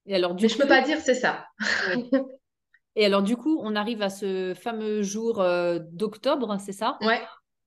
Et 0.06 0.16
alors, 0.16 0.36
du 0.36 0.44
Mais 0.44 0.50
je 0.50 0.58
peux 0.58 0.68
pas 0.68 0.82
dire 0.82 1.02
c'est 1.02 1.16
ça. 1.16 1.46
Et 2.98 3.06
alors, 3.06 3.22
du 3.22 3.38
coup, 3.38 3.62
on 3.62 3.76
arrive 3.76 4.02
à 4.02 4.10
ce 4.10 4.56
fameux 4.56 5.04
jour 5.04 5.40
euh, 5.40 5.78
d'octobre, 5.92 6.58
c'est 6.60 6.72
ça? 6.72 6.98
Ouais. 7.02 7.22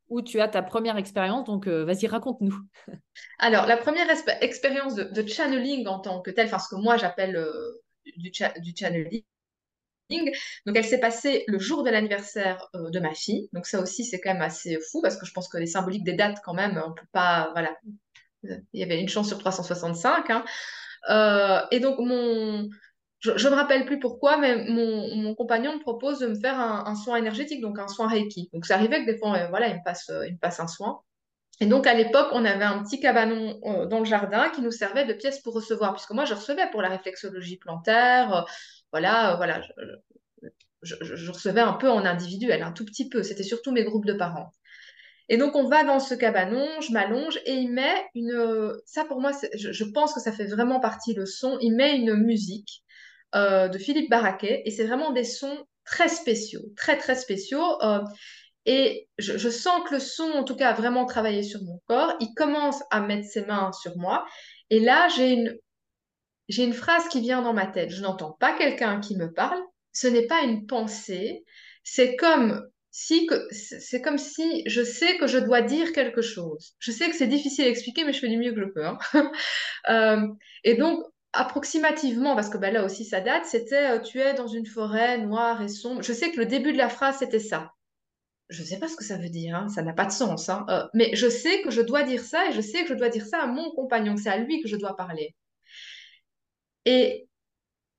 Où 0.09 0.23
tu 0.23 0.41
as 0.41 0.49
ta 0.49 0.61
première 0.61 0.97
expérience. 0.97 1.45
Donc, 1.45 1.69
euh, 1.69 1.85
vas-y, 1.85 2.09
raconte-nous. 2.09 2.59
alors, 3.39 3.67
la 3.67 3.77
première 3.77 4.09
expérience 4.41 4.97
de, 4.97 5.27
channeling 5.29 5.87
en 5.87 6.01
tant 6.01 6.21
que 6.21 6.33
telle, 6.33 6.47
enfin, 6.47 6.59
ce 6.59 6.75
que 6.75 6.81
moi 6.81 6.97
j'appelle 6.97 7.37
euh, 7.37 7.81
du, 8.17 8.33
du, 8.33 8.75
channeling, 8.77 9.23
donc, 10.67 10.75
elle 10.75 10.85
s'est 10.85 10.99
passée 10.99 11.45
le 11.47 11.61
jour 11.61 11.85
de 11.85 11.91
l'anniversaire 11.91 12.69
de 12.75 12.99
ma 12.99 13.15
fille. 13.15 13.49
Donc, 13.53 13.67
ça 13.67 13.81
aussi, 13.81 14.05
c'est 14.05 14.21
quand 14.21 14.33
même 14.33 14.43
assez 14.43 14.81
fou 14.91 15.01
parce 15.01 15.17
que 15.17 15.27
je 15.27 15.33
pense 15.33 15.49
que 15.49 15.59
les 15.59 15.69
symboliques 15.69 16.03
des 16.03 16.15
dates, 16.15 16.39
quand 16.45 16.55
même, 16.55 16.83
on 16.85 16.93
peut 16.93 17.07
pas. 17.13 17.51
Voilà. 17.53 17.79
Il 18.43 18.81
y 18.81 18.83
avait 18.83 19.01
une 19.01 19.09
chance 19.09 19.29
sur 19.29 19.39
365. 19.39 20.29
Hein. 20.29 21.69
et 21.71 21.79
donc, 21.79 22.01
mon, 22.01 22.69
je 23.21 23.31
ne 23.33 23.51
me 23.51 23.55
rappelle 23.55 23.85
plus 23.85 23.99
pourquoi, 23.99 24.39
mais 24.39 24.65
mon, 24.65 25.35
compagnon 25.35 25.75
me 25.75 25.81
propose 25.81 26.21
de 26.21 26.29
me 26.29 26.35
faire 26.35 26.59
un, 26.59 26.95
soin 26.95 27.17
énergétique, 27.17 27.61
donc 27.61 27.79
un 27.79 27.89
soin 27.89 28.09
Reiki. 28.09 28.49
Donc 28.55 28.65
ça 28.65 28.75
arrivait 28.75 29.05
que 29.05 29.11
des 29.11 29.19
fois, 29.19 29.37
euh, 29.37 29.49
voilà, 29.49 29.69
il 29.69 29.77
me 29.77 29.85
passe, 29.85 30.09
euh, 30.09 30.27
il 30.27 30.35
me 30.35 30.39
passe 30.39 30.59
un 30.59 30.67
soin. 30.67 31.01
Et 31.61 31.67
donc 31.67 31.87
à 31.87 31.93
l'époque, 31.93 32.29
on 32.33 32.47
avait 32.47 32.65
un 32.65 32.83
petit 32.83 32.99
cabanon 32.99 33.61
euh, 33.65 33.85
dans 33.85 33.99
le 33.99 34.07
jardin 34.07 34.49
qui 34.49 34.63
nous 34.63 34.71
servait 34.71 35.05
de 35.05 35.13
pièce 35.13 35.41
pour 35.41 35.53
recevoir, 35.53 35.93
puisque 35.93 36.13
moi 36.13 36.25
je 36.25 36.33
recevais 36.33 36.71
pour 36.71 36.81
la 36.81 36.89
réflexologie 36.89 37.59
plantaire, 37.59 38.47
voilà, 38.91 39.37
voilà, 39.37 39.61
je, 40.83 41.31
recevais 41.31 41.61
un 41.61 41.75
peu 41.75 41.91
en 41.91 42.07
individuel, 42.07 42.63
un 42.63 42.73
tout 42.73 42.87
petit 42.87 43.11
peu. 43.11 43.23
C'était 43.23 43.43
surtout 43.43 43.71
mes 43.71 43.85
groupes 43.85 44.07
de 44.07 44.15
parents. 44.15 44.51
Et 45.29 45.37
donc, 45.37 45.55
on 45.55 45.69
va 45.69 45.85
dans 45.85 46.01
ce 46.01 46.15
cabanon, 46.15 46.67
je 46.81 46.91
m'allonge 46.93 47.39
et 47.45 47.53
il 47.53 47.71
met 47.71 48.07
une. 48.15 48.73
Ça, 48.87 49.05
pour 49.05 49.21
moi, 49.21 49.31
je, 49.55 49.71
je, 49.71 49.85
pense 49.85 50.15
que 50.15 50.21
ça 50.21 50.33
fait 50.33 50.47
vraiment 50.47 50.81
partie 50.81 51.15
le 51.15 51.27
son. 51.27 51.59
Il 51.61 51.77
met 51.77 51.97
une 51.97 52.15
musique 52.15 52.83
euh, 53.35 53.69
de 53.69 53.79
Philippe 53.79 54.11
Barraquet. 54.11 54.63
Et 54.65 54.71
c'est 54.71 54.85
vraiment 54.85 55.13
des 55.13 55.25
sons 55.25 55.65
très 55.85 56.09
spéciaux, 56.09 56.63
très, 56.77 56.97
très 56.99 57.15
spéciaux. 57.15 57.83
Euh, 57.83 58.01
et 58.67 59.09
je, 59.19 59.49
sens 59.49 59.89
que 59.89 59.95
le 59.95 60.01
son, 60.01 60.31
en 60.33 60.45
tout 60.45 60.57
cas, 60.57 60.71
a 60.71 60.75
vraiment 60.75 61.07
travaillé 61.07 61.43
sur 61.43 61.63
mon 61.63 61.81
corps. 61.87 62.15
Il 62.21 62.35
commence 62.35 62.83
à 62.91 63.01
mettre 63.01 63.27
ses 63.29 63.45
mains 63.47 63.73
sur 63.73 63.97
moi. 63.97 64.25
Et 64.69 64.81
là, 64.81 65.09
j'ai 65.09 65.31
une, 65.31 65.57
j'ai 66.49 66.65
une 66.65 66.75
phrase 66.75 67.09
qui 67.09 67.21
vient 67.21 67.43
dans 67.43 67.55
ma 67.55 67.67
tête. 67.67 67.91
Je 67.91 68.03
n'entends 68.03 68.33
pas 68.33 68.53
quelqu'un 68.57 69.01
qui 69.01 69.17
me 69.17 69.33
parle. 69.33 69.61
Ce 69.93 70.07
n'est 70.07 70.27
pas 70.27 70.43
une 70.43 70.67
pensée. 70.67 71.45
C'est 71.83 72.17
comme 72.17 72.63
si 72.91 73.29
c'est 73.51 74.03
comme 74.03 74.19
si 74.19 74.63
je 74.67 74.83
sais 74.83 75.17
que 75.17 75.27
je 75.27 75.39
dois 75.39 75.63
dire 75.63 75.93
quelque 75.93 76.23
chose. 76.23 76.75
Je 76.79 76.91
sais 76.91 77.09
que 77.09 77.17
c'est 77.17 77.29
difficile 77.29 77.65
à 77.65 77.69
expliquer, 77.69 78.05
mais 78.05 78.13
je 78.13 78.19
fais 78.19 78.29
du 78.29 78.37
mieux 78.37 78.53
que 78.53 78.61
je 78.61 78.67
peux. 78.67 78.87
Hein. 78.87 78.99
Euh, 79.89 80.29
et 80.63 80.75
donc, 80.75 81.03
approximativement, 81.33 82.35
parce 82.35 82.49
que 82.49 82.59
ben, 82.59 82.73
là 82.73 82.85
aussi 82.85 83.05
ça 83.05 83.21
date, 83.21 83.45
c'était 83.47 83.91
euh, 83.91 84.01
tu 84.01 84.21
es 84.21 84.35
dans 84.35 84.49
une 84.49 84.67
forêt 84.67 85.19
noire 85.19 85.63
et 85.63 85.69
sombre. 85.69 86.03
Je 86.03 86.13
sais 86.13 86.31
que 86.31 86.39
le 86.39 86.47
début 86.47 86.73
de 86.73 86.79
la 86.79 86.89
phrase 86.89 87.19
c'était 87.19 87.39
ça. 87.39 87.73
Je 88.49 88.63
ne 88.63 88.67
sais 88.67 88.79
pas 88.79 88.89
ce 88.89 88.97
que 88.97 89.05
ça 89.05 89.17
veut 89.17 89.29
dire, 89.29 89.55
hein, 89.55 89.69
ça 89.69 89.83
n'a 89.83 89.93
pas 89.93 90.07
de 90.07 90.13
sens, 90.13 90.49
hein. 90.49 90.67
euh, 90.71 90.85
mais 90.93 91.15
je 91.15 91.29
sais 91.29 91.63
que 91.63 91.71
je 91.71 91.81
dois 91.83 92.03
dire 92.03 92.23
ça 92.25 92.49
et 92.49 92.53
je 92.53 92.61
sais 92.61 92.83
que 92.83 92.89
je 92.89 92.95
dois 92.95 93.09
dire 93.09 93.27
ça 93.27 93.43
à 93.43 93.47
mon 93.47 93.71
compagnon, 93.73 94.17
c'est 94.17 94.31
à 94.31 94.39
lui 94.39 94.61
que 94.61 94.69
je 94.69 94.77
dois 94.77 94.97
parler. 94.97 95.37
Et 96.85 97.29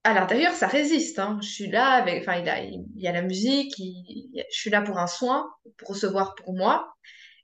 à 0.03 0.13
l'intérieur, 0.13 0.53
ça 0.53 0.67
résiste. 0.67 1.19
Hein. 1.19 1.39
Je 1.41 1.47
suis 1.47 1.67
là 1.67 1.91
avec, 1.91 2.21
enfin, 2.21 2.39
il, 2.39 2.83
y 2.95 3.07
a 3.07 3.11
la 3.11 3.21
musique, 3.21 3.73
je 3.77 4.43
suis 4.49 4.69
là 4.69 4.81
pour 4.81 4.97
un 4.97 5.07
soin, 5.07 5.49
pour 5.77 5.89
recevoir 5.89 6.35
pour 6.35 6.53
moi, 6.53 6.93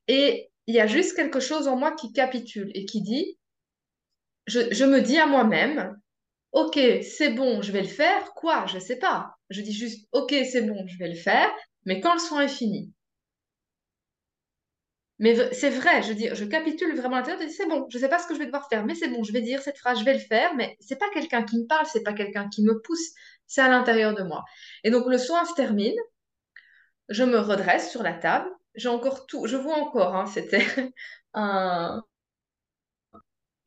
et 0.07 0.49
il 0.65 0.75
y 0.75 0.79
a 0.79 0.87
juste 0.87 1.15
quelque 1.15 1.39
chose 1.39 1.67
en 1.67 1.77
moi 1.77 1.93
qui 1.93 2.11
capitule 2.11 2.71
et 2.73 2.85
qui 2.85 3.01
dit 3.01 3.37
je, 4.47 4.85
me 4.85 5.01
dis 5.01 5.17
à 5.17 5.27
moi-même, 5.27 5.99
ok, 6.53 6.79
c'est 7.03 7.31
bon, 7.31 7.61
je 7.61 7.71
vais 7.71 7.81
le 7.81 7.87
faire. 7.87 8.33
Quoi? 8.33 8.65
Je 8.67 8.75
ne 8.75 8.79
sais 8.79 8.97
pas. 8.97 9.35
Je 9.49 9.61
dis 9.61 9.73
juste, 9.73 10.07
ok, 10.11 10.33
c'est 10.49 10.63
bon, 10.63 10.87
je 10.87 10.97
vais 10.97 11.09
le 11.09 11.15
faire, 11.15 11.49
mais 11.85 11.99
quand 12.01 12.13
le 12.13 12.19
soin 12.19 12.41
est 12.41 12.47
fini. 12.47 12.91
Mais 15.19 15.51
c'est 15.51 15.71
vrai, 15.71 16.03
je 16.03 16.13
dis, 16.13 16.29
je 16.31 16.45
capitule 16.45 16.95
vraiment 16.95 17.15
à 17.15 17.19
l'intérieur, 17.21 17.49
c'est 17.49 17.67
bon, 17.67 17.87
je 17.89 17.97
ne 17.97 18.01
sais 18.01 18.09
pas 18.09 18.19
ce 18.19 18.27
que 18.27 18.35
je 18.35 18.39
vais 18.39 18.45
devoir 18.45 18.69
faire, 18.69 18.85
mais 18.85 18.93
c'est 18.93 19.07
bon, 19.07 19.23
je 19.23 19.33
vais 19.33 19.41
dire 19.41 19.61
cette 19.61 19.79
phrase, 19.79 19.99
je 19.99 20.05
vais 20.05 20.13
le 20.13 20.19
faire, 20.19 20.53
mais 20.55 20.77
c'est 20.79 20.99
pas 20.99 21.09
quelqu'un 21.09 21.41
qui 21.43 21.57
me 21.57 21.65
parle, 21.65 21.87
c'est 21.87 22.03
pas 22.03 22.13
quelqu'un 22.13 22.47
qui 22.49 22.63
me 22.63 22.79
pousse, 22.81 23.13
c'est 23.47 23.61
à 23.61 23.67
l'intérieur 23.67 24.13
de 24.13 24.21
moi. 24.21 24.43
Et 24.83 24.91
donc 24.91 25.07
le 25.07 25.17
soin 25.17 25.43
se 25.45 25.55
termine, 25.55 25.95
je 27.09 27.23
me 27.23 27.39
redresse 27.39 27.89
sur 27.89 28.03
la 28.03 28.13
table, 28.13 28.49
j'ai 28.75 28.89
encore 28.89 29.25
tout, 29.25 29.47
je 29.47 29.57
vois 29.57 29.77
encore, 29.77 30.15
hein, 30.15 30.27
c'était 30.27 30.63
un, 31.33 32.03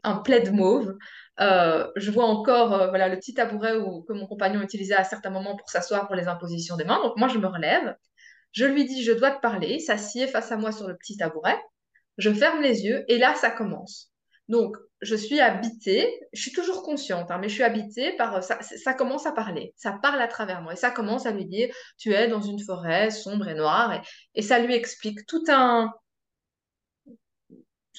un 0.02 0.16
plaid 0.16 0.52
mauve. 0.52 0.96
Euh, 1.40 1.86
je 1.96 2.10
vois 2.10 2.26
encore 2.26 2.72
euh, 2.74 2.88
voilà, 2.88 3.08
le 3.08 3.16
petit 3.16 3.34
tabouret 3.34 3.72
que 4.06 4.12
mon 4.12 4.26
compagnon 4.26 4.60
utilisait 4.60 4.94
à 4.94 5.04
certains 5.04 5.30
moments 5.30 5.56
pour 5.56 5.70
s'asseoir 5.70 6.06
pour 6.06 6.16
les 6.16 6.28
impositions 6.28 6.76
des 6.76 6.84
mains. 6.84 7.02
Donc 7.02 7.16
moi, 7.16 7.28
je 7.28 7.38
me 7.38 7.46
relève. 7.46 7.96
Je 8.52 8.64
lui 8.64 8.84
dis, 8.84 9.02
je 9.02 9.12
dois 9.12 9.30
te 9.30 9.40
parler. 9.40 9.78
S'assied 9.78 10.26
face 10.26 10.52
à 10.52 10.56
moi 10.56 10.72
sur 10.72 10.88
le 10.88 10.96
petit 10.96 11.16
tabouret. 11.16 11.58
Je 12.18 12.32
ferme 12.32 12.60
les 12.60 12.84
yeux 12.84 13.04
et 13.08 13.18
là, 13.18 13.34
ça 13.34 13.50
commence. 13.50 14.10
Donc, 14.48 14.76
je 15.00 15.14
suis 15.14 15.40
habitée, 15.40 16.20
je 16.32 16.42
suis 16.42 16.52
toujours 16.52 16.82
consciente, 16.82 17.30
hein, 17.30 17.38
mais 17.40 17.48
je 17.48 17.54
suis 17.54 17.62
habitée 17.62 18.12
par 18.16 18.42
ça, 18.42 18.58
ça 18.60 18.94
commence 18.94 19.24
à 19.24 19.32
parler, 19.32 19.72
ça 19.76 19.98
parle 20.02 20.20
à 20.20 20.26
travers 20.26 20.60
moi 20.60 20.72
et 20.72 20.76
ça 20.76 20.90
commence 20.90 21.24
à 21.24 21.30
lui 21.30 21.46
dire, 21.46 21.72
tu 21.98 22.12
es 22.12 22.28
dans 22.28 22.40
une 22.40 22.58
forêt 22.58 23.10
sombre 23.10 23.48
et 23.48 23.54
noire 23.54 24.02
et 24.34 24.42
ça 24.42 24.58
lui 24.58 24.74
explique 24.74 25.24
tout 25.26 25.44
un, 25.48 25.92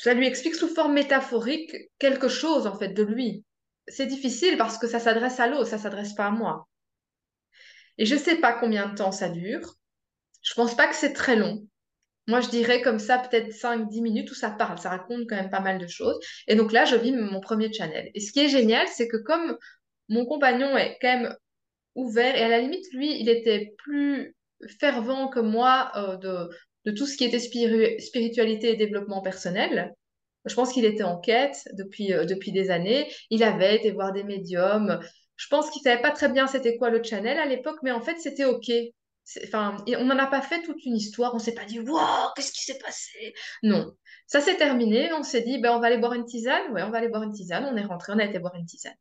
ça 0.02 0.16
lui 0.16 0.26
explique 0.26 0.56
sous 0.56 0.68
forme 0.68 0.94
métaphorique 0.94 1.76
quelque 2.00 2.28
chose 2.28 2.66
en 2.66 2.76
fait 2.76 2.90
de 2.90 3.04
lui. 3.04 3.46
C'est 3.88 4.08
difficile 4.08 4.58
parce 4.58 4.80
que 4.80 4.88
ça 4.88 5.00
s'adresse 5.00 5.40
à 5.40 5.46
l'autre, 5.46 5.68
ça 5.68 5.78
s'adresse 5.78 6.14
pas 6.14 6.26
à 6.26 6.32
moi. 6.32 6.68
Et 8.00 8.08
je 8.08 8.16
sais 8.16 8.38
pas 8.38 8.54
combien 8.54 8.90
de 8.90 8.96
temps 8.96 9.12
ça 9.12 9.30
dure. 9.30 9.76
Je 10.42 10.56
pense 10.56 10.76
pas 10.76 10.88
que 10.88 10.96
c'est 10.96 11.14
très 11.14 11.36
long. 11.36 11.68
Moi, 12.26 12.42
je 12.42 12.50
dirais 12.50 12.82
comme 12.82 12.98
ça, 12.98 13.20
peut-être 13.20 13.52
5-10 13.54 14.02
minutes 14.02 14.32
où 14.32 14.34
ça 14.34 14.50
parle, 14.50 14.80
ça 14.80 14.90
raconte 14.90 15.30
quand 15.30 15.36
même 15.36 15.52
pas 15.52 15.60
mal 15.60 15.78
de 15.78 15.88
choses. 15.88 16.18
Et 16.48 16.56
donc 16.56 16.72
là, 16.72 16.86
je 16.86 16.96
vis 16.96 17.12
mon 17.12 17.40
premier 17.40 17.72
channel. 17.72 18.10
Et 18.16 18.22
ce 18.22 18.32
qui 18.32 18.40
est 18.40 18.50
génial, 18.50 18.88
c'est 18.88 19.08
que 19.08 19.18
comme 19.18 19.56
mon 20.10 20.26
compagnon 20.26 20.76
est 20.78 20.98
quand 21.00 21.20
même 21.20 21.36
ouvert, 21.94 22.36
et 22.36 22.42
à 22.42 22.48
la 22.48 22.60
limite, 22.60 22.92
lui, 22.94 23.20
il 23.20 23.30
était 23.30 23.76
plus 23.78 24.36
fervent 24.80 25.28
que 25.28 25.40
moi 25.40 25.92
euh, 25.96 26.18
de, 26.18 26.50
de 26.86 26.91
tout 26.91 27.06
ce 27.06 27.17
qui 27.17 27.26
était 27.26 27.39
spiritualité 27.39 28.72
et 28.72 28.76
développement 28.76 29.22
personnel. 29.22 29.94
Je 30.46 30.56
pense 30.56 30.74
qu'il 30.74 30.86
était 30.86 31.04
en 31.04 31.20
quête 31.20 31.67
depuis, 31.74 32.13
euh, 32.13 32.26
depuis 32.26 32.52
des 32.52 32.72
années. 32.72 33.12
Il 33.30 33.44
avait 33.44 33.76
été 33.76 33.91
voir 33.91 34.12
des 34.12 34.24
médiums. 34.24 35.00
Je 35.36 35.48
pense 35.48 35.70
qu'il 35.70 35.82
savait 35.82 36.02
pas 36.02 36.12
très 36.12 36.30
bien 36.30 36.48
c'était 36.48 36.78
quoi 36.78 36.89
le 36.89 37.04
channel 37.04 37.38
à 37.38 37.46
l'époque, 37.46 37.78
mais 37.84 37.91
en 37.91 38.02
fait, 38.02 38.17
c'était 38.20 38.46
OK. 38.46 38.72
Enfin, 39.44 39.78
on 39.88 40.06
n'en 40.06 40.17
a 40.17 40.28
pas 40.28 40.41
fait 40.41 40.62
toute 40.63 40.84
une 40.84 40.96
histoire. 40.96 41.36
On 41.36 41.39
s'est 41.39 41.54
pas 41.54 41.65
dit, 41.65 41.80
waouh, 41.80 42.30
qu'est-ce 42.36 42.52
qui 42.52 42.63
s'est 42.63 42.80
passé? 42.80 43.34
Non. 43.63 43.91
Ça 44.28 44.41
s'est 44.41 44.58
terminé. 44.58 45.13
On 45.13 45.24
s'est 45.24 45.41
dit, 45.41 45.60
ben, 45.60 45.76
on 45.76 45.80
va 45.80 45.88
aller 45.88 45.98
boire 45.98 46.13
une 46.13 46.26
tisane. 46.26 46.72
Ouais, 46.74 46.84
on 46.84 46.89
va 46.89 46.98
aller 46.98 47.10
boire 47.10 47.24
une 47.24 47.34
tisane. 47.34 47.65
On 47.65 47.78
est 47.78 47.86
rentré, 47.86 48.13
on 48.13 48.20
a 48.20 48.26
été 48.26 48.39
boire 48.39 48.56
une 48.56 48.65
tisane. 48.65 48.94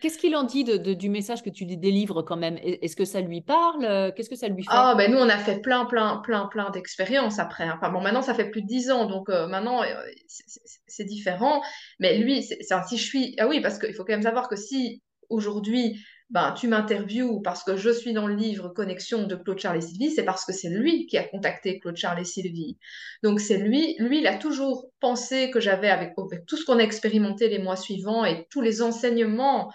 Qu'est-ce 0.00 0.18
qu'il 0.18 0.34
en 0.36 0.44
dit 0.44 0.64
du 0.64 1.08
message 1.10 1.42
que 1.42 1.50
tu 1.50 1.66
délivres 1.66 2.22
quand 2.22 2.36
même? 2.36 2.58
Est-ce 2.62 2.96
que 2.96 3.04
ça 3.04 3.20
lui 3.20 3.40
parle? 3.40 4.12
Qu'est-ce 4.14 4.30
que 4.30 4.36
ça 4.36 4.48
lui 4.48 4.62
fait? 4.62 4.70
Ah 4.70 4.94
ben 4.96 5.10
nous 5.10 5.18
on 5.18 5.28
a 5.28 5.36
fait 5.38 5.60
plein 5.60 5.84
plein 5.84 6.18
plein 6.18 6.46
plein 6.46 6.70
d'expériences 6.70 7.38
après. 7.38 7.68
Enfin 7.70 7.90
bon 7.90 8.00
maintenant 8.00 8.22
ça 8.22 8.34
fait 8.34 8.50
plus 8.50 8.62
de 8.62 8.66
dix 8.66 8.90
ans 8.90 9.06
donc 9.06 9.28
euh, 9.28 9.46
maintenant 9.46 9.82
euh, 9.82 9.86
c'est 10.86 11.04
différent. 11.04 11.60
Mais 11.98 12.16
lui 12.18 12.42
c'est 12.42 12.58
si 12.88 12.96
je 12.96 13.04
suis 13.04 13.34
ah 13.38 13.46
oui 13.46 13.60
parce 13.60 13.78
qu'il 13.78 13.94
faut 13.94 14.04
quand 14.04 14.14
même 14.14 14.22
savoir 14.22 14.48
que 14.48 14.56
si 14.56 15.02
aujourd'hui 15.28 15.98
ben, 16.34 16.50
tu 16.50 16.66
m'interviews 16.66 17.40
parce 17.42 17.62
que 17.62 17.76
je 17.76 17.90
suis 17.90 18.12
dans 18.12 18.26
le 18.26 18.34
livre 18.34 18.68
Connexion 18.68 19.22
de 19.22 19.36
Claude 19.36 19.60
Charles 19.60 19.76
et 19.76 19.80
Sylvie, 19.80 20.10
c'est 20.10 20.24
parce 20.24 20.44
que 20.44 20.52
c'est 20.52 20.68
lui 20.68 21.06
qui 21.06 21.16
a 21.16 21.22
contacté 21.22 21.78
Claude 21.78 21.96
Charles 21.96 22.18
et 22.18 22.24
Sylvie. 22.24 22.76
Donc 23.22 23.38
c'est 23.38 23.56
lui, 23.56 23.94
lui, 24.00 24.18
il 24.18 24.26
a 24.26 24.36
toujours 24.36 24.90
pensé 24.98 25.52
que 25.52 25.60
j'avais, 25.60 25.90
avec, 25.90 26.14
tout 26.48 26.56
ce 26.56 26.64
qu'on 26.64 26.80
a 26.80 26.82
expérimenté 26.82 27.48
les 27.48 27.60
mois 27.60 27.76
suivants 27.76 28.24
et 28.24 28.48
tous 28.50 28.60
les 28.60 28.82
enseignements 28.82 29.72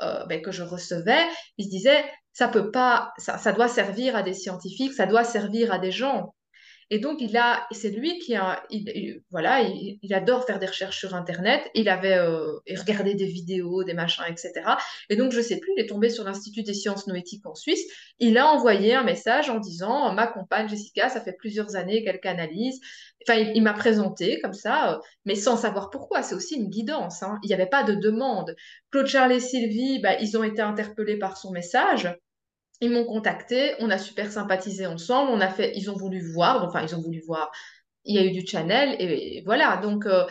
euh, 0.00 0.24
ben, 0.26 0.40
que 0.40 0.52
je 0.52 0.62
recevais, 0.62 1.24
il 1.58 1.64
se 1.64 1.70
disait, 1.70 2.04
ça 2.32 2.46
peut 2.46 2.70
pas, 2.70 3.12
ça, 3.18 3.36
ça 3.36 3.52
doit 3.52 3.66
servir 3.66 4.14
à 4.14 4.22
des 4.22 4.34
scientifiques, 4.34 4.92
ça 4.92 5.06
doit 5.06 5.24
servir 5.24 5.72
à 5.72 5.80
des 5.80 5.90
gens. 5.90 6.35
Et 6.90 7.00
donc, 7.00 7.20
il 7.20 7.36
a, 7.36 7.66
c'est 7.72 7.90
lui 7.90 8.18
qui 8.20 8.36
a, 8.36 8.62
il, 8.70 9.20
voilà, 9.30 9.62
il, 9.62 10.14
adore 10.14 10.44
faire 10.44 10.60
des 10.60 10.66
recherches 10.66 10.98
sur 10.98 11.14
Internet. 11.16 11.68
Il 11.74 11.88
avait 11.88 12.16
euh, 12.16 12.52
regardé 12.78 13.14
des 13.14 13.26
vidéos, 13.26 13.82
des 13.82 13.94
machins, 13.94 14.24
etc. 14.28 14.52
Et 15.10 15.16
donc, 15.16 15.32
je 15.32 15.40
sais 15.40 15.58
plus, 15.58 15.72
il 15.76 15.82
est 15.82 15.88
tombé 15.88 16.10
sur 16.10 16.22
l'Institut 16.22 16.62
des 16.62 16.74
sciences 16.74 17.08
noétiques 17.08 17.44
en 17.44 17.56
Suisse. 17.56 17.82
Il 18.20 18.38
a 18.38 18.46
envoyé 18.46 18.94
un 18.94 19.02
message 19.02 19.50
en 19.50 19.58
disant, 19.58 20.12
ma 20.14 20.28
compagne 20.28 20.68
Jessica, 20.68 21.08
ça 21.08 21.20
fait 21.20 21.34
plusieurs 21.36 21.74
années 21.74 22.04
qu'elle 22.04 22.20
canalise. 22.20 22.80
Enfin, 23.28 23.40
il, 23.40 23.62
m'a 23.62 23.72
présenté 23.72 24.40
comme 24.40 24.52
ça, 24.52 24.92
euh, 24.92 24.98
mais 25.24 25.34
sans 25.34 25.56
savoir 25.56 25.90
pourquoi. 25.90 26.22
C'est 26.22 26.36
aussi 26.36 26.54
une 26.54 26.68
guidance. 26.70 27.24
Hein. 27.24 27.40
Il 27.42 27.48
n'y 27.48 27.54
avait 27.54 27.66
pas 27.66 27.82
de 27.82 27.96
demande. 27.96 28.54
Claude 28.92 29.06
Charles 29.06 29.32
et 29.32 29.40
Sylvie, 29.40 29.98
bah, 30.00 30.14
ils 30.20 30.38
ont 30.38 30.44
été 30.44 30.62
interpellés 30.62 31.18
par 31.18 31.36
son 31.36 31.50
message. 31.50 32.08
Ils 32.80 32.90
m'ont 32.90 33.04
contacté, 33.04 33.74
on 33.80 33.90
a 33.90 33.98
super 33.98 34.30
sympathisé 34.30 34.86
ensemble, 34.86 35.30
on 35.32 35.40
a 35.40 35.48
fait, 35.48 35.72
ils 35.76 35.90
ont 35.90 35.96
voulu 35.96 36.20
voir, 36.32 36.62
enfin 36.64 36.82
ils 36.82 36.94
ont 36.94 37.00
voulu 37.00 37.22
voir, 37.26 37.50
il 38.04 38.14
y 38.14 38.18
a 38.18 38.24
eu 38.24 38.32
du 38.32 38.46
channel 38.46 38.96
et, 39.00 39.42
voilà. 39.46 39.78
Donc 39.78 40.06
euh, 40.06 40.24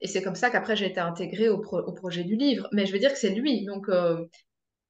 et 0.00 0.08
c'est 0.08 0.22
comme 0.22 0.34
ça 0.34 0.50
qu'après 0.50 0.76
j'ai 0.76 0.86
été 0.86 1.00
intégrée 1.00 1.48
au, 1.48 1.60
projet 1.60 2.24
du 2.24 2.36
livre. 2.36 2.68
Mais 2.72 2.86
je 2.86 2.92
veux 2.92 2.98
dire 2.98 3.12
que 3.12 3.18
c'est 3.18 3.30
lui, 3.30 3.64
donc 3.64 3.88
euh, 3.88 4.24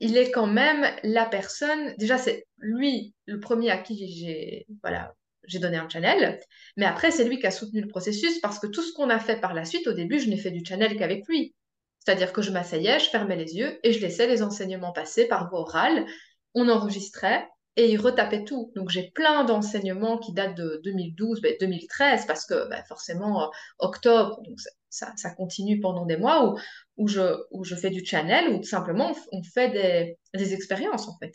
il 0.01 0.17
est 0.17 0.31
quand 0.31 0.47
même 0.47 0.87
la 1.03 1.27
personne. 1.27 1.95
Déjà 1.99 2.19
c'est 2.19 2.47
lui 2.59 3.15
le 3.27 3.41
premier 3.41 3.71
à 3.71 3.79
qui 3.79 4.09
j'ai 4.09 4.67
voilà 4.83 5.15
j'ai 5.45 5.59
donné 5.59 5.77
un 5.77 5.89
channel, 5.89 6.39
mais 6.77 6.87
après 6.87 7.11
c'est 7.11 7.25
lui 7.25 7.41
qui 7.41 7.47
a 7.47 7.51
soutenu 7.51 7.81
le 7.81 7.89
processus 7.89 8.39
parce 8.41 8.59
que 8.59 8.69
tout 8.69 8.83
ce 8.83 8.93
qu'on 8.93 9.11
a 9.11 9.19
fait 9.19 9.41
par 9.41 9.55
la 9.55 9.65
suite, 9.65 9.87
au 9.89 9.93
début 9.93 10.21
je 10.21 10.29
n'ai 10.29 10.37
fait 10.39 10.53
du 10.53 10.65
channel 10.65 10.97
qu'avec 10.97 11.27
lui. 11.29 11.55
C'est-à-dire 11.99 12.33
que 12.33 12.43
je 12.43 12.51
m'asseyais, 12.51 12.99
je 12.99 13.11
fermais 13.11 13.37
les 13.37 13.57
yeux 13.57 13.79
et 13.85 13.93
je 13.93 14.01
laissais 14.01 14.27
les 14.27 14.43
enseignements 14.43 14.93
passer 14.93 15.27
par 15.27 15.49
voie 15.51 15.61
orale 15.61 16.07
on 16.55 16.69
enregistrait 16.69 17.49
et 17.77 17.91
il 17.91 17.99
retapait 17.99 18.45
tout. 18.45 18.73
Donc 18.77 18.91
j'ai 18.91 19.11
plein 19.11 19.45
d'enseignements 19.45 20.19
qui 20.19 20.33
datent 20.33 20.57
de 20.57 20.81
2012, 20.85 21.41
2013, 21.61 22.21
ben, 22.21 22.27
parce 22.27 22.47
que 22.47 22.69
ben, 22.69 22.83
forcément, 22.85 23.45
euh, 23.45 23.47
octobre, 23.79 24.43
donc 24.43 24.59
ça, 24.91 25.31
continue 25.31 25.81
pendant 25.81 26.05
des 26.05 26.19
mois 26.19 26.47
où, 26.47 26.59
où, 26.99 27.09
je, 27.09 27.43
où 27.51 27.65
je 27.65 27.75
fais 27.75 27.91
du 27.91 28.05
channel, 28.05 28.51
ou 28.51 28.59
tout 28.59 28.69
simplement 28.69 29.15
on 29.33 29.43
fait 29.43 29.71
des, 29.71 30.19
des 30.35 30.55
expériences 30.55 31.09
en 31.09 31.17
fait. 31.19 31.35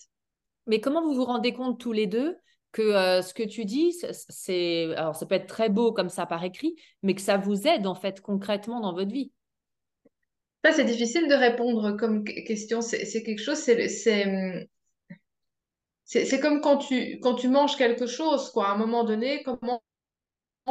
Mais 0.68 0.80
comment 0.80 1.02
vous 1.02 1.16
vous 1.16 1.26
rendez 1.26 1.54
compte 1.54 1.80
tous 1.80 1.94
les 1.94 2.08
deux 2.08 2.38
que 2.72 2.82
euh, 2.82 3.22
ce 3.24 3.34
que 3.34 3.44
tu 3.44 3.66
dis, 3.66 3.96
c'est, 4.12 4.94
alors 4.96 5.16
ça 5.16 5.26
peut 5.26 5.36
être 5.36 5.48
très 5.48 5.70
beau 5.70 5.92
comme 5.92 6.10
ça 6.10 6.28
par 6.28 6.44
écrit, 6.44 6.76
mais 7.02 7.16
que 7.16 7.22
ça 7.22 7.38
vous 7.38 7.66
aide 7.68 7.88
en 7.88 7.96
fait 7.96 8.22
concrètement 8.22 8.80
dans 8.80 8.94
votre 8.94 9.12
vie? 9.12 9.32
C'est 10.70 10.84
difficile 10.84 11.30
de 11.30 11.34
répondre 11.34 11.94
comme 11.94 12.26
question. 12.26 12.82
C'est 12.82 13.24
quelque 13.24 13.42
chose, 13.42 13.58
c'est 13.58 14.68
c'est 16.08 16.40
comme 16.40 16.62
quand 16.62 16.78
tu, 16.78 17.20
quand 17.22 17.36
tu 17.36 17.50
manges 17.50 17.76
quelque 17.76 18.08
chose, 18.08 18.50
quoi. 18.52 18.70
À 18.70 18.72
un 18.72 18.78
moment 18.78 19.04
donné, 19.04 19.44
comment 19.44 19.84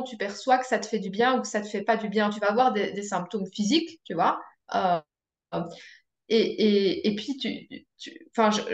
tu 0.07 0.17
perçois 0.17 0.59
que 0.59 0.67
ça 0.67 0.79
te 0.79 0.87
fait 0.87 0.99
du 0.99 1.11
bien 1.11 1.39
ou 1.39 1.43
que 1.43 1.49
ça 1.49 1.61
te 1.61 1.69
fait 1.69 1.83
pas 1.83 1.97
du 1.97 2.09
bien? 2.09 2.31
Tu 2.31 2.41
vas 2.41 2.51
avoir 2.51 2.73
des, 2.73 3.03
symptômes 3.03 3.47
physiques, 3.47 4.01
tu 4.05 4.15
vois. 4.15 4.41
Euh, 4.75 5.01
et, 6.29 6.39
et, 6.39 7.09
et, 7.09 7.15
puis, 7.15 7.37
tu, 7.37 7.87
tu 7.99 8.29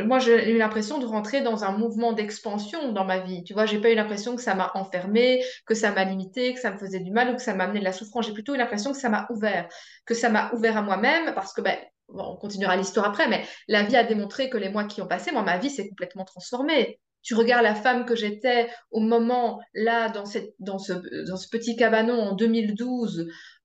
moi, 0.04 0.18
j'ai 0.20 0.52
eu 0.52 0.58
l'impression 0.58 0.98
de 0.98 1.04
rentrer 1.04 1.42
dans 1.42 1.64
un 1.64 1.76
mouvement 1.76 2.12
d'expansion 2.12 2.92
dans 2.92 3.04
ma 3.04 3.18
vie. 3.18 3.42
Tu 3.44 3.54
vois, 3.54 3.66
j'ai 3.66 3.80
pas 3.80 3.90
eu 3.90 3.94
l'impression 3.94 4.36
que 4.36 4.42
ça 4.42 4.54
m'a 4.54 4.70
enfermé, 4.74 5.42
que 5.66 5.74
ça 5.74 5.90
m'a 5.92 6.04
limité, 6.04 6.54
que 6.54 6.60
ça 6.60 6.70
me 6.70 6.78
faisait 6.78 7.00
du 7.00 7.10
mal 7.10 7.30
ou 7.30 7.34
que 7.34 7.42
ça 7.42 7.54
m'a 7.54 7.64
amené 7.64 7.80
de 7.80 7.84
la 7.84 7.92
souffrance. 7.92 8.26
J'ai 8.26 8.32
plutôt 8.32 8.54
eu 8.54 8.58
l'impression 8.58 8.92
que 8.92 8.98
ça 8.98 9.08
m'a 9.08 9.26
ouvert, 9.30 9.68
que 10.06 10.14
ça 10.14 10.30
m'a 10.30 10.52
ouvert 10.54 10.76
à 10.76 10.82
moi-même 10.82 11.34
parce 11.34 11.52
que 11.52 11.60
ben, 11.60 11.76
on 12.14 12.36
continuera 12.36 12.76
l'histoire 12.76 13.06
après, 13.06 13.28
mais 13.28 13.44
la 13.68 13.82
vie 13.82 13.96
a 13.96 14.04
démontré 14.04 14.50
que 14.50 14.58
les 14.58 14.68
mois 14.68 14.84
qui 14.84 15.02
ont 15.02 15.06
passé, 15.06 15.32
moi, 15.32 15.42
ma 15.42 15.58
vie 15.58 15.70
s'est 15.70 15.88
complètement 15.88 16.24
transformée. 16.24 17.00
Tu 17.22 17.34
regardes 17.34 17.62
la 17.62 17.76
femme 17.76 18.04
que 18.04 18.16
j'étais 18.16 18.68
au 18.90 19.00
moment, 19.00 19.60
là, 19.74 20.08
dans, 20.08 20.24
cette, 20.24 20.54
dans, 20.58 20.78
ce, 20.78 20.92
dans 21.28 21.36
ce 21.36 21.48
petit 21.48 21.76
cabanon 21.76 22.20
en 22.20 22.34
2012, 22.34 23.20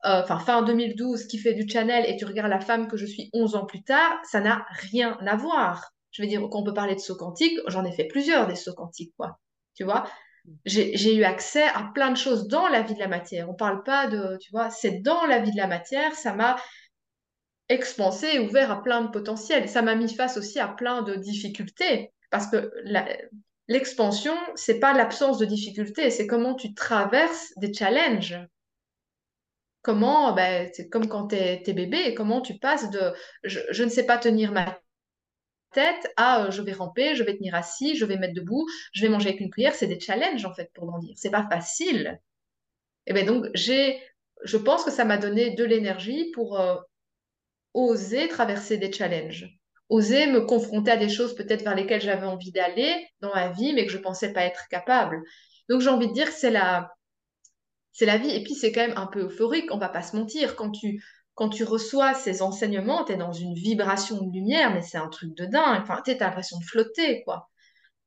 euh, 0.06 0.22
enfin 0.22 0.38
fin 0.38 0.62
2012, 0.62 1.26
qui 1.26 1.40
fait 1.40 1.56
du 1.56 1.68
channel, 1.68 2.06
et 2.08 2.18
tu 2.18 2.26
regardes 2.26 2.52
la 2.52 2.60
femme 2.60 2.88
que 2.88 2.98
je 2.98 3.06
suis 3.06 3.30
11 3.34 3.56
ans 3.56 3.66
plus 3.66 3.84
tard, 3.84 4.20
ça 4.30 4.42
n'a 4.42 4.66
rien 4.92 5.18
à 5.26 5.36
voir. 5.36 5.92
Je 6.12 6.22
veux 6.22 6.28
dire, 6.28 6.42
quand 6.52 6.60
on 6.60 6.64
peut 6.64 6.74
parler 6.74 6.96
de 6.96 7.00
saut 7.00 7.16
quantique, 7.16 7.60
j'en 7.68 7.84
ai 7.84 7.92
fait 7.92 8.06
plusieurs 8.06 8.48
des 8.48 8.56
sauts 8.56 8.74
quantiques, 8.74 9.14
quoi. 9.18 9.40
Tu 9.76 9.84
vois? 9.84 10.06
J'ai 10.66 11.16
eu 11.16 11.24
accès 11.24 11.64
à 11.64 11.92
plein 11.94 12.12
de 12.12 12.18
choses 12.18 12.48
dans 12.48 12.68
la 12.68 12.82
vie 12.82 12.94
de 12.94 13.00
la 13.00 13.08
matière. 13.08 13.50
On 13.50 13.54
parle 13.54 13.84
pas 13.84 14.08
de, 14.08 14.38
tu 14.38 14.50
vois, 14.52 14.70
c'est 14.70 15.02
dans 15.02 15.26
la 15.26 15.40
vie 15.40 15.52
de 15.52 15.58
la 15.58 15.68
matière, 15.68 16.14
ça 16.16 16.34
m'a 16.34 16.56
expansé 17.70 18.28
et 18.34 18.40
ouvert 18.40 18.72
à 18.72 18.82
plein 18.82 19.02
de 19.02 19.10
potentiels. 19.10 19.70
Ça 19.70 19.82
m'a 19.82 19.96
mis 19.96 20.14
face 20.14 20.38
aussi 20.38 20.60
à 20.60 20.68
plein 20.68 21.02
de 21.02 21.16
difficultés 21.16 22.12
parce 22.30 22.48
que 22.48 22.72
l'expansion, 23.68 24.36
c'est 24.56 24.80
pas 24.80 24.94
l'absence 24.94 25.38
de 25.38 25.46
difficultés, 25.46 26.10
c'est 26.10 26.28
comment 26.28 26.56
tu 26.56 26.74
traverses 26.74 27.54
des 27.58 27.74
challenges. 27.74 28.38
Comment, 29.82 30.34
ben, 30.34 30.70
c'est 30.74 30.90
comme 30.90 31.08
quand 31.08 31.28
tu 31.28 31.36
es, 31.36 31.74
bébé, 31.74 32.14
comment 32.14 32.42
tu 32.42 32.58
passes 32.58 32.90
de 32.90 33.14
je, 33.44 33.84
ne 33.84 33.90
sais 33.90 34.06
pas 34.06 34.18
tenir 34.18 34.52
ma 34.52 34.78
tête 35.72 36.12
à 36.18 36.46
euh, 36.46 36.52
je 36.52 36.62
vais 36.62 36.74
ramper, 36.74 37.16
je 37.16 37.24
vais 37.24 37.38
tenir 37.38 37.56
assis, 37.56 37.96
je 37.96 38.04
vais 38.04 38.18
mettre 38.18 38.34
debout, 38.34 38.68
je 38.92 39.02
vais 39.04 39.10
manger 39.10 39.30
avec 39.30 39.40
une 39.40 39.50
cuillère. 39.50 39.76
C'est 39.76 39.88
des 39.88 40.00
challenges 40.00 40.44
en 40.44 40.54
fait 40.54 40.72
pour 40.74 40.88
grandir. 40.88 41.14
C'est 41.18 41.32
pas 41.32 41.48
facile. 41.50 42.20
Et 43.06 43.14
ben 43.14 43.26
donc 43.26 43.46
j'ai, 43.54 44.02
je 44.44 44.58
pense 44.58 44.84
que 44.84 44.92
ça 44.92 45.06
m'a 45.06 45.18
donné 45.18 45.52
de 45.52 45.64
l'énergie 45.64 46.32
pour 46.32 46.60
euh, 46.60 46.76
oser 47.78 48.28
traverser 48.28 48.78
des 48.78 48.92
challenges, 48.92 49.48
oser 49.90 50.28
me 50.28 50.42
confronter 50.42 50.92
à 50.92 50.98
des 50.98 51.10
choses 51.10 51.36
peut-être 51.36 51.64
vers 51.64 51.76
lesquelles 51.76 52.02
j'avais 52.02 52.26
envie 52.26 52.52
d'aller 52.52 53.08
dans 53.22 53.34
ma 53.34 53.50
vie, 53.50 53.74
mais 53.74 53.86
que 53.86 53.92
je 53.92 54.00
pensais 54.00 54.34
pas 54.34 54.44
être 54.44 54.68
capable. 54.70 55.22
Donc 55.70 55.82
j'ai 55.82 55.90
envie 55.90 56.08
de 56.08 56.14
dire 56.14 56.26
que 56.26 56.34
c'est 56.34 56.50
la, 56.50 56.92
c'est 57.92 58.08
la 58.08 58.18
vie. 58.18 58.32
Et 58.32 58.44
puis 58.44 58.56
c'est 58.56 58.72
quand 58.72 58.82
même 58.82 58.98
un 58.98 59.06
peu 59.06 59.26
euphorique, 59.26 59.72
on 59.72 59.78
va 59.78 59.90
pas 59.90 60.02
se 60.02 60.16
mentir. 60.16 60.56
Quand 60.56 60.72
tu, 60.72 61.04
quand 61.36 61.50
tu 61.50 61.64
reçois 61.64 62.16
ces 62.16 62.42
enseignements, 62.42 63.06
tu 63.06 63.14
es 63.14 63.18
dans 63.18 63.34
une 63.34 63.54
vibration 63.54 64.24
de 64.24 64.32
lumière, 64.32 64.74
mais 64.74 64.82
c'est 64.82 64.98
un 64.98 65.10
truc 65.10 65.36
de 65.36 65.46
dingue. 65.46 65.82
Enfin, 65.84 66.02
tu 66.04 66.12
as 66.12 66.18
l'impression 66.18 66.58
de 66.58 66.66
flotter, 66.66 67.24
quoi 67.26 67.50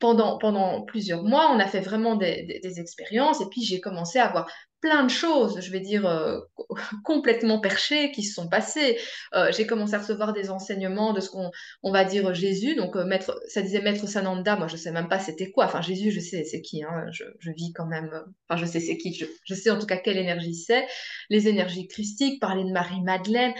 pendant, 0.00 0.38
pendant 0.38 0.82
plusieurs 0.82 1.22
mois, 1.22 1.52
on 1.52 1.60
a 1.60 1.66
fait 1.66 1.80
vraiment 1.80 2.16
des, 2.16 2.60
des, 2.62 2.80
expériences 2.80 3.40
et 3.40 3.46
puis 3.50 3.62
j'ai 3.62 3.80
commencé 3.80 4.18
à 4.18 4.26
avoir 4.28 4.50
plein 4.80 5.04
de 5.04 5.10
choses, 5.10 5.60
je 5.60 5.70
vais 5.70 5.80
dire, 5.80 6.06
euh, 6.06 6.40
complètement 7.04 7.60
perchées 7.60 8.10
qui 8.12 8.22
se 8.22 8.34
sont 8.34 8.48
passées. 8.48 8.98
Euh, 9.34 9.50
j'ai 9.52 9.66
commencé 9.66 9.94
à 9.94 9.98
recevoir 9.98 10.32
des 10.32 10.50
enseignements 10.50 11.12
de 11.12 11.20
ce 11.20 11.30
qu'on 11.30 11.50
on 11.82 11.92
va 11.92 12.04
dire 12.04 12.32
Jésus. 12.34 12.74
Donc, 12.74 12.96
euh, 12.96 13.04
maître, 13.04 13.40
ça 13.48 13.62
disait 13.62 13.82
Maître 13.82 14.06
Sananda, 14.06 14.56
moi 14.56 14.68
je 14.68 14.76
sais 14.76 14.92
même 14.92 15.08
pas 15.08 15.18
c'était 15.18 15.50
quoi. 15.50 15.66
Enfin, 15.66 15.82
Jésus, 15.82 16.10
je 16.10 16.20
sais 16.20 16.44
c'est 16.44 16.60
qui, 16.60 16.82
hein, 16.82 17.06
je, 17.12 17.24
je, 17.38 17.50
vis 17.52 17.72
quand 17.72 17.86
même, 17.86 18.10
enfin 18.48 18.60
je 18.60 18.66
sais 18.66 18.80
c'est 18.80 18.96
qui, 18.96 19.14
je, 19.14 19.26
je, 19.44 19.54
sais 19.54 19.70
en 19.70 19.78
tout 19.78 19.86
cas 19.86 19.96
quelle 19.96 20.18
énergie 20.18 20.54
c'est. 20.54 20.86
Les 21.28 21.48
énergies 21.48 21.86
christiques, 21.88 22.40
parler 22.40 22.64
de 22.64 22.72
Marie-Madeleine 22.72 23.54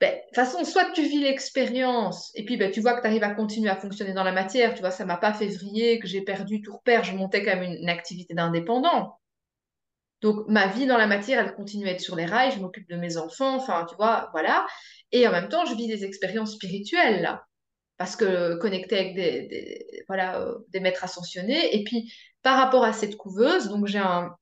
ben, 0.00 0.14
de 0.14 0.20
toute 0.28 0.34
façon, 0.34 0.64
soit 0.64 0.90
tu 0.94 1.02
vis 1.02 1.20
l'expérience 1.20 2.32
et 2.34 2.44
puis 2.46 2.56
ben, 2.56 2.70
tu 2.70 2.80
vois 2.80 2.94
que 2.94 3.02
tu 3.02 3.06
arrives 3.06 3.22
à 3.22 3.34
continuer 3.34 3.68
à 3.68 3.76
fonctionner 3.76 4.14
dans 4.14 4.24
la 4.24 4.32
matière. 4.32 4.74
Tu 4.74 4.80
vois, 4.80 4.90
ça 4.90 5.04
m'a 5.04 5.18
pas 5.18 5.34
fait 5.34 5.48
vriller, 5.48 5.98
que 5.98 6.08
j'ai 6.08 6.22
perdu 6.22 6.62
tout 6.62 6.72
repère. 6.72 7.04
Je 7.04 7.14
montais 7.14 7.44
quand 7.44 7.54
même 7.54 7.70
une, 7.70 7.88
activité 7.90 8.32
d'indépendant. 8.32 9.19
Donc, 10.20 10.46
ma 10.48 10.66
vie 10.66 10.86
dans 10.86 10.98
la 10.98 11.06
matière, 11.06 11.44
elle 11.44 11.54
continue 11.54 11.88
à 11.88 11.92
être 11.92 12.00
sur 12.00 12.16
les 12.16 12.26
rails. 12.26 12.52
Je 12.52 12.60
m'occupe 12.60 12.88
de 12.88 12.96
mes 12.96 13.16
enfants. 13.16 13.56
Enfin, 13.56 13.86
tu 13.88 13.96
vois, 13.96 14.28
voilà. 14.32 14.66
Et 15.12 15.26
en 15.26 15.32
même 15.32 15.48
temps, 15.48 15.64
je 15.64 15.74
vis 15.74 15.86
des 15.86 16.04
expériences 16.04 16.54
spirituelles. 16.54 17.40
Parce 17.96 18.16
que 18.16 18.56
connecté 18.56 18.98
avec 18.98 19.14
des, 19.14 20.04
voilà, 20.08 20.40
euh, 20.40 20.54
des 20.68 20.80
maîtres 20.80 21.04
ascensionnés. 21.04 21.76
Et 21.76 21.84
puis, 21.84 22.12
par 22.42 22.56
rapport 22.56 22.84
à 22.84 22.92
cette 22.92 23.16
couveuse, 23.16 23.68
donc 23.68 23.86
j'ai 23.86 23.98
un, 23.98 24.34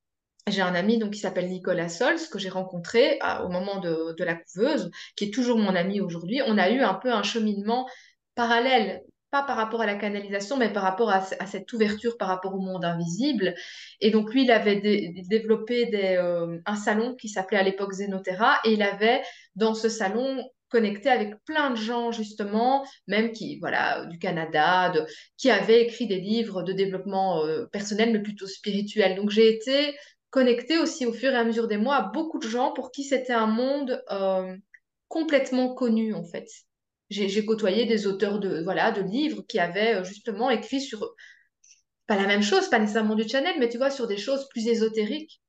j'ai 0.47 0.61
un 0.61 0.75
ami 0.75 0.97
donc, 0.97 1.11
qui 1.11 1.19
s'appelle 1.19 1.49
Nicolas 1.49 1.89
Sols, 1.89 2.19
que 2.31 2.39
j'ai 2.39 2.49
rencontré 2.49 3.19
au 3.43 3.49
moment 3.49 3.79
de, 3.79 4.23
la 4.23 4.35
couveuse, 4.35 4.91
qui 5.15 5.25
est 5.25 5.33
toujours 5.33 5.57
mon 5.57 5.75
ami 5.75 6.01
aujourd'hui. 6.01 6.41
On 6.45 6.57
a 6.57 6.69
eu 6.69 6.79
un 6.81 6.93
peu 6.93 7.11
un 7.11 7.23
cheminement 7.23 7.87
parallèle, 8.35 9.03
pas 9.31 9.43
par 9.43 9.57
rapport 9.57 9.81
à 9.81 9.85
la 9.85 9.95
canalisation, 9.95 10.57
mais 10.57 10.71
par 10.71 10.83
rapport 10.83 11.09
à, 11.09 11.21
cette 11.21 11.71
ouverture 11.73 12.17
par 12.17 12.27
rapport 12.27 12.55
au 12.55 12.59
monde 12.59 12.85
invisible. 12.85 13.53
Et 14.01 14.11
donc, 14.11 14.33
lui, 14.33 14.43
il 14.43 14.51
avait 14.51 14.81
développé 15.29 15.89
euh, 16.17 16.57
un 16.65 16.75
salon 16.75 17.15
qui 17.15 17.29
s'appelait 17.29 17.59
à 17.59 17.63
l'époque 17.63 17.93
Zenoterra, 17.93 18.59
et 18.65 18.73
il 18.73 18.81
avait 18.81 19.21
dans 19.55 19.73
ce 19.73 19.89
salon 19.89 20.43
connecté 20.69 21.09
avec 21.09 21.33
plein 21.45 21.71
de 21.71 21.75
gens 21.75 22.11
justement, 22.11 22.85
même 23.07 23.31
qui 23.31 23.59
voilà 23.59 24.05
du 24.05 24.19
Canada, 24.19 24.93
qui 25.37 25.49
avaient 25.49 25.81
écrit 25.81 26.07
des 26.07 26.19
livres 26.19 26.63
de 26.63 26.73
développement 26.73 27.43
euh, 27.43 27.65
personnel 27.71 28.11
mais 28.13 28.21
plutôt 28.21 28.47
spirituel. 28.47 29.15
Donc 29.15 29.29
j'ai 29.31 29.53
été 29.53 29.95
connecté 30.29 30.77
aussi 30.77 31.05
au 31.05 31.13
fur 31.13 31.31
et 31.31 31.37
à 31.37 31.43
mesure 31.43 31.67
des 31.67 31.77
mois 31.77 31.95
à 31.95 32.01
beaucoup 32.03 32.39
de 32.39 32.47
gens 32.47 32.71
pour 32.73 32.91
qui 32.91 33.03
c'était 33.03 33.33
un 33.33 33.47
monde 33.47 34.03
euh, 34.11 34.55
complètement 35.07 35.73
connu 35.73 36.13
en 36.13 36.23
fait. 36.23 36.47
J'ai 37.09 37.45
côtoyé 37.45 37.85
des 37.85 38.07
auteurs 38.07 38.39
de, 38.39 38.61
voilà, 38.63 38.91
de 38.91 39.01
livres 39.01 39.43
qui 39.47 39.59
avaient 39.59 39.95
euh, 39.95 40.03
justement 40.03 40.49
écrit 40.49 40.81
sur, 40.81 41.15
pas 42.07 42.15
la 42.15 42.27
même 42.27 42.43
chose, 42.43 42.69
pas 42.69 42.79
nécessairement 42.79 43.15
du 43.15 43.27
channel, 43.27 43.55
mais 43.59 43.69
tu 43.69 43.77
vois, 43.77 43.91
sur 43.91 44.07
des 44.07 44.17
choses 44.17 44.47
plus 44.49 44.67
ésotériques. 44.67 45.41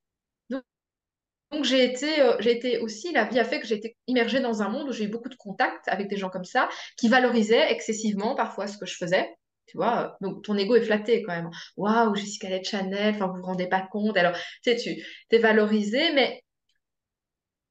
Donc, 1.51 1.65
j'ai 1.65 1.85
été, 1.85 2.21
euh, 2.21 2.39
été 2.39 2.79
aussi, 2.79 3.13
la 3.13 3.25
vie 3.25 3.39
a 3.41 3.45
fait 3.45 3.61
que 3.61 3.67
j'ai 3.67 3.75
été 3.75 3.97
immergée 4.07 4.41
dans 4.41 4.63
un 4.63 4.69
monde 4.69 4.89
où 4.89 4.93
j'ai 4.93 5.05
eu 5.05 5.09
beaucoup 5.09 5.29
de 5.29 5.35
contacts 5.35 5.89
avec 5.89 6.09
des 6.09 6.17
gens 6.17 6.31
comme 6.31 6.45
ça, 6.45 6.69
qui 6.97 7.09
valorisaient 7.09 7.73
excessivement 7.73 8.37
parfois 8.37 8.69
ce 8.69 8.79
que 8.79 8.87
je 8.87 8.97
faisais 8.97 9.29
Tu 9.67 9.77
vois, 9.77 10.17
donc 10.21 10.45
ton 10.45 10.57
ego 10.57 10.77
est 10.77 10.83
flatté 10.83 11.23
quand 11.23 11.35
même. 11.35 11.51
Waouh, 11.77 12.15
Jessica 12.15 12.49
Led 12.49 12.65
Chanel, 12.65 13.15
enfin, 13.17 13.27
vous 13.27 13.39
vous 13.39 13.47
rendez 13.47 13.69
pas 13.69 13.81
compte. 13.81 14.17
Alors, 14.17 14.33
tu 14.63 14.71
sais, 14.71 14.77
tu 14.77 15.03
es 15.31 15.39
valorisé, 15.39 16.13
mais 16.15 16.41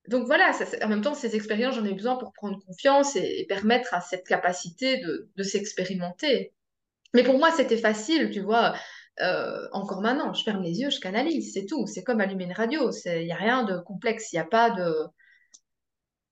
donc 0.09 0.25
voilà, 0.25 0.51
en 0.83 0.87
même 0.87 1.01
temps, 1.01 1.13
ces 1.13 1.35
expériences, 1.35 1.75
j'en 1.75 1.85
ai 1.85 1.93
besoin 1.93 2.15
pour 2.15 2.33
prendre 2.33 2.59
confiance 2.65 3.15
et, 3.15 3.45
permettre 3.47 3.93
à 3.93 4.01
cette 4.01 4.25
capacité 4.25 4.97
de, 4.97 5.29
de 5.35 5.43
s'expérimenter. 5.43 6.51
Mais 7.13 7.23
pour 7.23 7.37
moi, 7.37 7.51
c'était 7.51 7.77
facile, 7.77 8.31
tu 8.31 8.41
vois. 8.41 8.73
Euh, 9.21 9.67
encore 9.71 10.01
maintenant, 10.01 10.33
je 10.33 10.43
ferme 10.43 10.63
les 10.63 10.79
yeux, 10.79 10.89
je 10.89 10.99
canalise, 10.99 11.53
c'est 11.53 11.65
tout. 11.67 11.85
C'est 11.85 12.03
comme 12.03 12.21
allumer 12.21 12.45
une 12.45 12.53
radio. 12.53 12.89
Il 13.05 13.25
n'y 13.25 13.31
a 13.31 13.35
rien 13.35 13.63
de 13.63 13.77
complexe, 13.79 14.33
il 14.33 14.37
n'y 14.37 14.41
a 14.41 14.45
pas 14.45 14.71
de. 14.71 14.91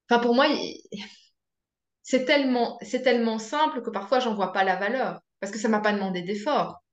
Enfin, 0.09 0.21
pour 0.21 0.33
moi, 0.33 0.47
c'est 2.03 2.25
tellement, 2.25 2.79
c'est 2.81 3.03
tellement 3.03 3.37
simple 3.37 3.83
que 3.83 3.91
parfois, 3.91 4.19
j'en 4.19 4.33
vois 4.33 4.53
pas 4.53 4.63
la 4.63 4.75
valeur 4.77 5.21
parce 5.39 5.51
que 5.51 5.59
ça 5.59 5.69
m'a 5.69 5.81
pas 5.81 5.93
demandé 5.93 6.23
d'effort. 6.23 6.83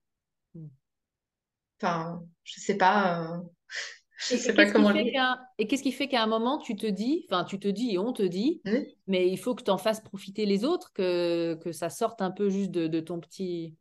Hmm. 0.54 0.68
Enfin, 1.80 2.22
je 2.44 2.60
sais 2.60 2.76
pas. 2.76 3.22
Euh, 3.22 3.38
je 4.28 4.36
sais 4.36 4.54
pas 4.54 4.70
comment 4.70 4.92
Et 4.94 5.66
qu'est-ce 5.66 5.82
qui 5.82 5.92
fait 5.92 6.08
qu'à 6.08 6.22
un 6.22 6.26
moment, 6.26 6.58
tu 6.58 6.76
te 6.76 6.86
dis, 6.86 7.26
enfin, 7.30 7.44
tu 7.44 7.58
te 7.58 7.68
dis 7.68 7.94
et 7.94 7.98
on 7.98 8.12
te 8.12 8.22
dit, 8.22 8.62
mais 9.06 9.28
il 9.28 9.36
faut 9.36 9.54
que 9.54 9.62
tu 9.62 9.70
en 9.70 9.78
fasses 9.78 10.00
profiter 10.00 10.46
les 10.46 10.64
autres, 10.64 10.92
que, 10.92 11.58
que 11.62 11.72
ça 11.72 11.90
sorte 11.90 12.22
un 12.22 12.30
peu 12.30 12.50
juste 12.50 12.70
de, 12.70 12.86
de 12.86 13.00
ton 13.00 13.20
petit. 13.20 13.74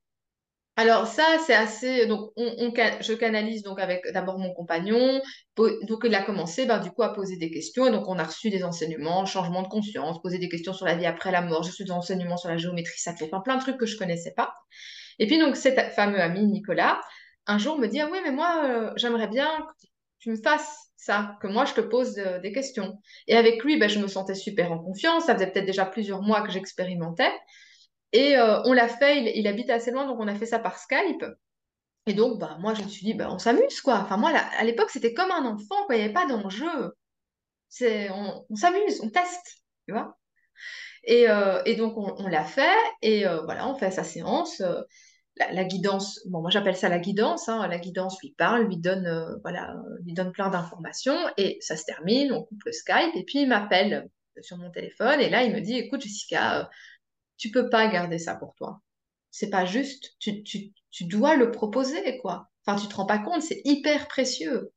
Alors 0.75 1.05
ça, 1.05 1.37
c'est 1.45 1.53
assez. 1.53 2.07
Donc, 2.07 2.31
on, 2.35 2.73
je 2.99 3.13
canalise 3.13 3.61
donc 3.61 3.79
avec 3.79 4.01
d'abord 4.11 4.39
mon 4.39 4.53
compagnon. 4.53 5.21
Donc, 5.55 6.01
il 6.03 6.15
a 6.15 6.23
commencé, 6.23 6.65
ben, 6.65 6.79
du 6.79 6.89
coup, 6.89 7.03
à 7.03 7.13
poser 7.13 7.37
des 7.37 7.51
questions. 7.51 7.85
Et 7.85 7.91
donc, 7.91 8.07
on 8.07 8.17
a 8.17 8.23
reçu 8.23 8.49
des 8.49 8.63
enseignements, 8.63 9.25
changement 9.25 9.61
de 9.61 9.67
conscience, 9.67 10.19
poser 10.21 10.39
des 10.39 10.49
questions 10.49 10.73
sur 10.73 10.87
la 10.87 10.95
vie 10.95 11.05
après 11.05 11.31
la 11.31 11.41
mort. 11.41 11.61
Je 11.61 11.71
suis 11.71 11.85
des 11.85 11.91
enseignements 11.91 12.37
sur 12.37 12.49
la 12.49 12.57
géométrie 12.57 12.97
sacrée, 12.97 13.25
enfin, 13.25 13.41
plein 13.41 13.57
de 13.57 13.61
trucs 13.61 13.77
que 13.77 13.85
je 13.85 13.97
connaissais 13.97 14.33
pas. 14.35 14.53
Et 15.19 15.27
puis, 15.27 15.37
donc, 15.37 15.55
cet 15.55 15.79
fameux 15.91 16.19
ami 16.19 16.43
Nicolas, 16.47 16.99
un 17.45 17.59
jour 17.59 17.77
me 17.77 17.87
dit, 17.87 17.99
ah 17.99 18.09
oui, 18.11 18.17
mais 18.23 18.31
moi, 18.31 18.63
euh, 18.65 18.91
j'aimerais 18.95 19.27
bien 19.27 19.47
tu 20.23 20.31
me 20.31 20.37
fasses 20.37 20.89
ça, 20.95 21.37
que 21.41 21.47
moi, 21.47 21.65
je 21.65 21.73
te 21.73 21.81
pose 21.81 22.17
euh, 22.17 22.39
des 22.39 22.53
questions. 22.53 22.97
Et 23.27 23.35
avec 23.35 23.61
lui, 23.61 23.77
ben, 23.77 23.89
je 23.89 23.99
me 23.99 24.07
sentais 24.07 24.35
super 24.35 24.71
en 24.71 24.79
confiance. 24.79 25.25
Ça 25.25 25.33
faisait 25.33 25.51
peut-être 25.51 25.65
déjà 25.65 25.85
plusieurs 25.85 26.21
mois 26.21 26.41
que 26.41 26.51
j'expérimentais. 26.51 27.31
Et 28.13 28.37
euh, 28.37 28.61
on 28.63 28.71
l'a 28.71 28.87
fait, 28.87 29.37
il, 29.37 29.45
habite 29.47 29.69
assez 29.69 29.91
loin, 29.91 30.07
donc 30.07 30.17
on 30.21 30.27
a 30.29 30.35
fait 30.35 30.45
ça 30.45 30.59
par 30.59 30.77
Skype. 30.77 31.25
Et 32.07 32.13
donc, 32.13 32.39
bah, 32.39 32.57
moi, 32.61 32.73
je 32.73 32.83
me 32.83 32.87
suis 32.87 33.05
dit, 33.05 33.13
bah, 33.13 33.27
on 33.29 33.37
s'amuse, 33.37 33.81
quoi. 33.81 33.95
Enfin, 33.99 34.15
moi, 34.15 34.29
à 34.29 34.63
l'époque, 34.63 34.91
c'était 34.91 35.13
comme 35.13 35.31
un 35.31 35.45
enfant, 35.45 35.85
quoi. 35.87 35.95
Il 35.95 35.97
n'y 35.97 36.05
avait 36.05 36.13
pas 36.13 36.25
d'enjeu. 36.25 36.93
C'est, 37.67 38.09
on, 38.11 38.55
s'amuse, 38.55 39.01
on 39.01 39.09
teste, 39.09 39.63
tu 39.85 39.93
vois. 39.93 40.17
Et, 41.03 41.29
euh, 41.29 41.63
donc, 41.75 41.97
on, 41.97 42.27
l'a 42.27 42.45
fait, 42.45 42.77
et 43.01 43.25
voilà, 43.43 43.67
on 43.67 43.75
fait 43.75 43.91
sa 43.91 44.05
séance. 44.05 44.61
La, 45.37 45.63
guidance, 45.63 46.19
bon, 46.27 46.41
moi, 46.41 46.51
j'appelle 46.51 46.75
ça 46.75 46.89
la 46.89 46.99
guidance. 46.99 47.49
Hein. 47.49 47.67
la 47.67 47.79
guidance 47.79 48.21
lui 48.21 48.35
parle, 48.37 48.67
lui 48.67 48.77
donne, 48.77 49.39
voilà, 49.41 49.75
lui 50.03 50.13
donne 50.13 50.31
plein 50.31 50.49
d'informations, 50.49 51.17
et 51.37 51.57
ça 51.59 51.75
se 51.75 51.85
termine, 51.85 52.31
on 52.31 52.43
coupe 52.43 52.63
le 52.65 52.71
Skype, 52.71 53.15
et 53.15 53.23
puis 53.23 53.41
il 53.41 53.47
m'appelle 53.47 54.09
sur 54.41 54.57
mon 54.57 54.69
téléphone, 54.69 55.19
et 55.19 55.29
là, 55.29 55.43
il 55.43 55.53
me 55.53 55.59
dit, 55.59 55.75
écoute, 55.75 56.01
Jessica, 56.01 56.69
tu 57.37 57.51
peux 57.51 57.69
pas 57.69 57.87
garder 57.87 58.19
ça 58.19 58.35
pour 58.35 58.55
toi. 58.55 58.81
C'est 59.31 59.49
pas 59.49 59.65
juste. 59.65 60.15
Tu, 60.19 60.43
tu, 60.43 60.71
tu, 60.91 61.05
dois 61.05 61.35
le 61.35 61.51
proposer, 61.51 62.19
quoi. 62.19 62.49
Enfin, 62.65 62.79
tu 62.79 62.87
te 62.87 62.95
rends 62.95 63.05
pas 63.05 63.19
compte, 63.19 63.41
c'est 63.41 63.61
hyper 63.65 64.07
précieux. 64.07 64.71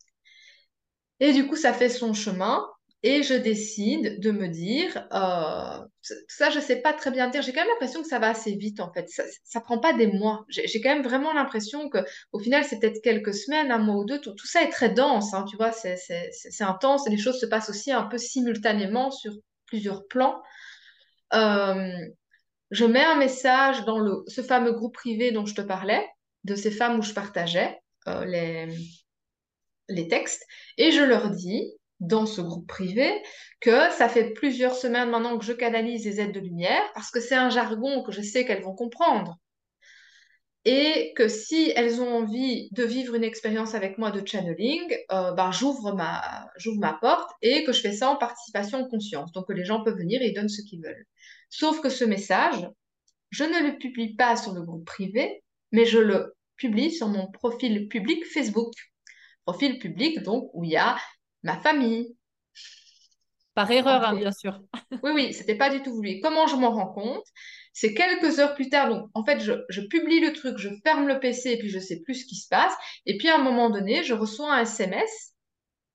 Et 1.20 1.32
du 1.32 1.46
coup, 1.46 1.56
ça 1.56 1.72
fait 1.72 1.88
son 1.88 2.12
chemin. 2.14 2.66
Et 3.02 3.22
je 3.22 3.34
décide 3.34 4.20
de 4.20 4.30
me 4.30 4.48
dire, 4.48 5.06
euh, 5.12 5.78
ça, 6.28 6.50
je 6.50 6.58
sais 6.58 6.76
pas 6.76 6.92
très 6.92 7.10
bien 7.10 7.28
dire. 7.28 7.42
J'ai 7.42 7.52
quand 7.52 7.60
même 7.60 7.68
l'impression 7.68 8.02
que 8.02 8.08
ça 8.08 8.18
va 8.18 8.30
assez 8.30 8.56
vite, 8.56 8.80
en 8.80 8.92
fait. 8.92 9.08
Ça, 9.08 9.22
ça 9.44 9.60
prend 9.60 9.78
pas 9.78 9.92
des 9.92 10.08
mois. 10.08 10.44
J'ai 10.48 10.80
quand 10.80 10.92
même 10.92 11.04
vraiment 11.04 11.32
l'impression 11.32 11.88
que, 11.88 11.98
au 12.32 12.38
final, 12.38 12.64
c'est 12.64 12.80
peut-être 12.80 13.02
quelques 13.02 13.34
semaines, 13.34 13.70
un 13.70 13.78
mois 13.78 13.96
ou 13.96 14.04
deux. 14.04 14.20
Tout, 14.20 14.34
ça 14.44 14.62
est 14.62 14.70
très 14.70 14.88
dense, 14.90 15.34
hein, 15.34 15.44
tu 15.48 15.56
vois. 15.56 15.72
C'est 15.72 16.62
intense. 16.62 17.08
Les 17.08 17.18
choses 17.18 17.38
se 17.38 17.46
passent 17.46 17.70
aussi 17.70 17.92
un 17.92 18.04
peu 18.04 18.18
simultanément 18.18 19.10
sur 19.10 19.32
plusieurs 19.66 20.06
plans. 20.08 20.42
Euh, 21.34 21.92
je 22.70 22.84
mets 22.84 23.04
un 23.04 23.16
message 23.16 23.84
dans 23.84 23.98
le, 23.98 24.24
ce 24.26 24.42
fameux 24.42 24.72
groupe 24.72 24.94
privé 24.94 25.32
dont 25.32 25.46
je 25.46 25.54
te 25.54 25.60
parlais, 25.60 26.04
de 26.44 26.54
ces 26.54 26.70
femmes 26.70 26.98
où 26.98 27.02
je 27.02 27.12
partageais 27.12 27.78
euh, 28.08 28.24
les, 28.24 28.68
les 29.88 30.08
textes, 30.08 30.44
et 30.78 30.90
je 30.90 31.02
leur 31.02 31.30
dis 31.30 31.72
dans 32.00 32.26
ce 32.26 32.40
groupe 32.40 32.66
privé 32.66 33.10
que 33.60 33.90
ça 33.92 34.08
fait 34.08 34.32
plusieurs 34.32 34.74
semaines 34.74 35.10
maintenant 35.10 35.38
que 35.38 35.44
je 35.44 35.52
canalise 35.52 36.04
les 36.04 36.20
aides 36.20 36.32
de 36.32 36.40
lumière, 36.40 36.82
parce 36.94 37.10
que 37.10 37.20
c'est 37.20 37.34
un 37.34 37.50
jargon 37.50 38.02
que 38.02 38.12
je 38.12 38.22
sais 38.22 38.44
qu'elles 38.44 38.62
vont 38.62 38.74
comprendre. 38.74 39.38
Et 40.68 41.12
que 41.14 41.28
si 41.28 41.72
elles 41.76 42.00
ont 42.02 42.12
envie 42.16 42.68
de 42.72 42.82
vivre 42.82 43.14
une 43.14 43.22
expérience 43.22 43.76
avec 43.76 43.98
moi 43.98 44.10
de 44.10 44.26
channeling, 44.26 44.96
euh, 45.12 45.30
ben 45.32 45.52
j'ouvre 45.52 45.94
ma, 45.94 46.50
ma 46.78 46.92
porte 46.94 47.30
et 47.40 47.62
que 47.62 47.72
je 47.72 47.80
fais 47.80 47.92
ça 47.92 48.10
en 48.10 48.16
participation 48.16 48.80
en 48.80 48.88
conscience. 48.88 49.30
Donc 49.30 49.46
que 49.46 49.52
les 49.52 49.64
gens 49.64 49.84
peuvent 49.84 49.96
venir 49.96 50.20
et 50.22 50.30
ils 50.30 50.34
donnent 50.34 50.48
ce 50.48 50.62
qu'ils 50.62 50.82
veulent. 50.82 51.06
Sauf 51.50 51.80
que 51.80 51.88
ce 51.88 52.04
message, 52.04 52.68
je 53.30 53.44
ne 53.44 53.70
le 53.70 53.78
publie 53.78 54.16
pas 54.16 54.36
sur 54.36 54.54
le 54.54 54.62
groupe 54.62 54.84
privé, 54.84 55.44
mais 55.70 55.84
je 55.84 55.98
le 55.98 56.34
publie 56.56 56.90
sur 56.90 57.06
mon 57.06 57.30
profil 57.30 57.86
public 57.86 58.24
Facebook. 58.26 58.72
Profil 59.44 59.78
public, 59.78 60.20
donc, 60.24 60.50
où 60.52 60.64
il 60.64 60.70
y 60.70 60.76
a 60.76 60.96
ma 61.46 61.58
famille. 61.60 62.14
Par 63.54 63.70
erreur, 63.70 64.04
hein, 64.04 64.14
bien 64.14 64.32
sûr. 64.32 64.60
oui, 65.02 65.12
oui, 65.14 65.32
c'était 65.32 65.54
pas 65.54 65.70
du 65.70 65.82
tout 65.82 65.94
voulu. 65.94 66.20
Comment 66.20 66.46
je 66.46 66.56
m'en 66.56 66.72
rends 66.72 66.92
compte? 66.92 67.24
C'est 67.72 67.94
quelques 67.94 68.38
heures 68.38 68.54
plus 68.54 68.68
tard, 68.68 68.90
donc 68.90 69.08
en 69.14 69.24
fait, 69.24 69.40
je, 69.40 69.52
je, 69.70 69.80
publie 69.82 70.20
le 70.20 70.32
truc, 70.32 70.58
je 70.58 70.68
ferme 70.84 71.06
le 71.06 71.18
PC 71.20 71.52
et 71.52 71.58
puis 71.58 71.68
je 71.68 71.78
sais 71.78 72.00
plus 72.00 72.14
ce 72.14 72.26
qui 72.26 72.36
se 72.36 72.48
passe. 72.48 72.74
Et 73.06 73.16
puis 73.16 73.28
à 73.28 73.36
un 73.36 73.42
moment 73.42 73.70
donné, 73.70 74.02
je 74.02 74.12
reçois 74.12 74.54
un 74.54 74.62
SMS 74.62 75.34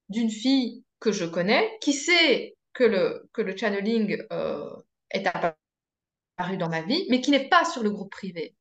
d'une 0.09 0.29
fille 0.29 0.83
que 0.99 1.11
je 1.11 1.25
connais 1.25 1.77
qui 1.81 1.93
sait 1.93 2.55
que 2.73 2.83
le, 2.83 3.29
que 3.33 3.41
le 3.41 3.55
channeling 3.55 4.23
euh, 4.31 4.69
est 5.11 5.27
apparu 5.27 6.57
dans 6.57 6.69
ma 6.69 6.81
vie, 6.81 7.05
mais 7.09 7.21
qui 7.21 7.31
n'est 7.31 7.49
pas 7.49 7.65
sur 7.65 7.83
le 7.83 7.91
groupe 7.91 8.11
privé. 8.11 8.55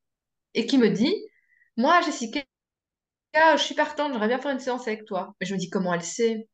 Et 0.55 0.66
qui 0.66 0.78
me 0.78 0.88
dit, 0.88 1.14
moi, 1.76 2.01
Jessica, 2.03 2.43
je 3.34 3.62
suis 3.62 3.74
partante, 3.74 4.12
j'aimerais 4.12 4.28
bien 4.28 4.41
faire 4.41 4.51
une 4.51 4.59
séance 4.59 4.88
avec 4.88 5.05
toi. 5.05 5.34
Mais 5.41 5.47
je 5.47 5.55
me 5.55 5.59
dis, 5.59 5.70
comment 5.70 5.95
elle 5.95 6.03
sait? 6.03 6.49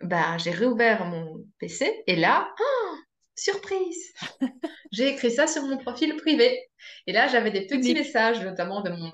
Ben, 0.00 0.38
J'ai 0.38 0.50
réouvert 0.50 1.04
mon 1.04 1.44
PC 1.58 2.02
et 2.06 2.16
là, 2.16 2.52
oh, 2.60 2.94
surprise 3.34 4.12
J'ai 4.92 5.08
écrit 5.08 5.30
ça 5.30 5.46
sur 5.46 5.62
mon 5.62 5.78
profil 5.78 6.16
privé. 6.16 6.58
Et 7.06 7.12
là, 7.12 7.28
j'avais 7.28 7.50
des 7.50 7.66
petits 7.66 7.94
messages, 7.94 8.42
notamment 8.42 8.82
de 8.82 8.90
mon... 8.90 9.12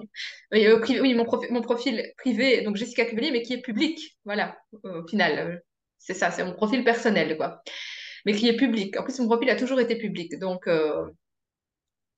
Oui, 0.53 0.67
oui 1.01 1.15
mon, 1.15 1.27
mon, 1.51 1.61
profil 1.61 2.13
privé, 2.17 2.63
donc 2.63 2.77
Jessica 2.77 3.05
Cuvelier, 3.05 3.31
mais 3.31 3.43
qui 3.43 3.55
est 3.55 3.61
public. 3.61 4.17
Voilà, 4.25 4.57
au 4.85 5.07
final. 5.07 5.63
C'est 5.99 6.15
ça, 6.15 6.31
c'est 6.31 6.45
mon 6.45 6.55
profil 6.55 6.85
personnel, 6.85 7.37
quoi 7.37 7.63
mais 8.27 8.35
qui 8.35 8.49
est 8.49 8.57
public. 8.57 8.99
En 8.99 9.05
plus, 9.05 9.19
mon 9.21 9.29
profil 9.29 9.49
a 9.51 9.57
toujours 9.57 9.81
été 9.81 9.97
public. 9.97 10.39
Donc, 10.39 10.67
euh, 10.67 11.07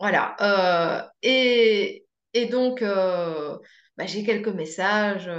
voilà. 0.01 0.37
Euh, 0.41 1.09
et, 1.23 2.07
et, 2.33 2.47
donc, 2.47 2.83
euh, 2.83 3.59
bah, 3.97 4.07
j'ai 4.07 4.25
quelques 4.25 4.49
messages 4.49 5.31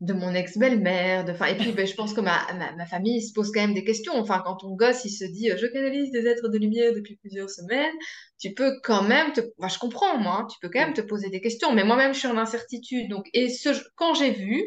de 0.00 0.12
mon 0.12 0.34
ex-belle-mère. 0.34 1.24
De, 1.24 1.32
et 1.32 1.56
puis, 1.56 1.72
bah, 1.72 1.84
je 1.84 1.94
pense 1.94 2.14
que 2.14 2.20
ma, 2.20 2.46
ma, 2.76 2.86
famille 2.86 3.22
se 3.22 3.32
pose 3.32 3.50
quand 3.52 3.60
même 3.60 3.74
des 3.74 3.84
questions. 3.84 4.14
Enfin, 4.16 4.42
quand 4.44 4.56
ton 4.56 4.74
gosse, 4.74 5.04
il 5.04 5.10
se 5.10 5.24
dit, 5.24 5.50
je 5.56 5.66
canalise 5.66 6.10
des 6.12 6.26
êtres 6.26 6.48
de 6.48 6.58
lumière 6.58 6.92
depuis 6.94 7.16
plusieurs 7.16 7.50
semaines, 7.50 7.94
tu 8.38 8.54
peux 8.54 8.78
quand 8.82 9.02
même 9.02 9.32
te... 9.32 9.40
Enfin, 9.58 9.68
je 9.68 9.78
comprends, 9.78 10.18
moi, 10.18 10.40
hein, 10.40 10.46
tu 10.46 10.58
peux 10.60 10.68
quand 10.68 10.80
même 10.80 10.94
te 10.94 11.00
poser 11.00 11.30
des 11.30 11.40
questions. 11.40 11.72
Mais 11.72 11.84
moi-même, 11.84 12.14
je 12.14 12.20
suis 12.20 12.28
en 12.28 12.38
incertitude. 12.38 13.08
Donc, 13.08 13.28
et 13.32 13.48
ce, 13.48 13.70
quand 13.96 14.14
j'ai 14.14 14.30
vu 14.30 14.64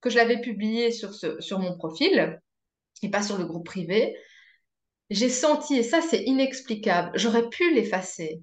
que 0.00 0.10
je 0.10 0.16
l'avais 0.16 0.40
publié 0.40 0.90
sur, 0.90 1.14
ce, 1.14 1.40
sur 1.40 1.58
mon 1.58 1.76
profil, 1.76 2.40
et 3.02 3.10
pas 3.10 3.22
sur 3.22 3.38
le 3.38 3.44
groupe 3.44 3.66
privé, 3.66 4.16
j'ai 5.10 5.28
senti, 5.28 5.76
et 5.76 5.82
ça 5.82 6.00
c'est 6.00 6.22
inexplicable, 6.24 7.12
j'aurais 7.14 7.48
pu 7.48 7.72
l'effacer. 7.74 8.42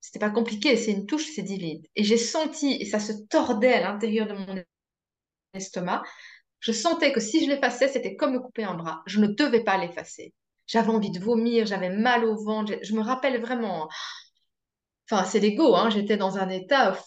C'était 0.00 0.18
pas 0.18 0.30
compliqué, 0.30 0.76
c'est 0.76 0.92
une 0.92 1.06
touche, 1.06 1.30
c'est 1.34 1.42
divine. 1.42 1.82
Et 1.96 2.04
j'ai 2.04 2.16
senti, 2.16 2.76
et 2.80 2.84
ça 2.84 3.00
se 3.00 3.12
tordait 3.28 3.72
à 3.72 3.80
l'intérieur 3.80 4.26
de 4.26 4.34
mon 4.34 4.62
estomac, 5.54 6.02
je 6.60 6.72
sentais 6.72 7.12
que 7.12 7.20
si 7.20 7.44
je 7.44 7.50
l'effaçais, 7.50 7.88
c'était 7.88 8.16
comme 8.16 8.34
me 8.34 8.40
couper 8.40 8.64
un 8.64 8.74
bras. 8.74 9.02
Je 9.06 9.20
ne 9.20 9.26
devais 9.26 9.62
pas 9.64 9.78
l'effacer. 9.78 10.34
J'avais 10.66 10.90
envie 10.90 11.10
de 11.10 11.20
vomir, 11.20 11.66
j'avais 11.66 11.90
mal 11.90 12.24
au 12.24 12.36
ventre. 12.36 12.72
Je 12.82 12.94
me 12.94 13.02
rappelle 13.02 13.40
vraiment. 13.40 13.88
Enfin, 15.10 15.24
c'est 15.24 15.40
l'ego, 15.40 15.74
hein, 15.76 15.90
j'étais 15.90 16.16
dans 16.16 16.38
un 16.38 16.48
état. 16.48 16.98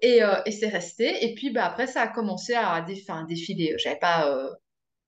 Et, 0.00 0.22
euh, 0.22 0.40
et 0.46 0.52
c'est 0.52 0.68
resté. 0.68 1.24
Et 1.24 1.34
puis 1.34 1.50
bah, 1.50 1.66
après, 1.66 1.86
ça 1.86 2.02
a 2.02 2.08
commencé 2.08 2.54
à, 2.54 2.80
défiler. 2.82 3.76
J'avais 3.78 3.98
pas. 3.98 4.28
Euh, 4.30 4.50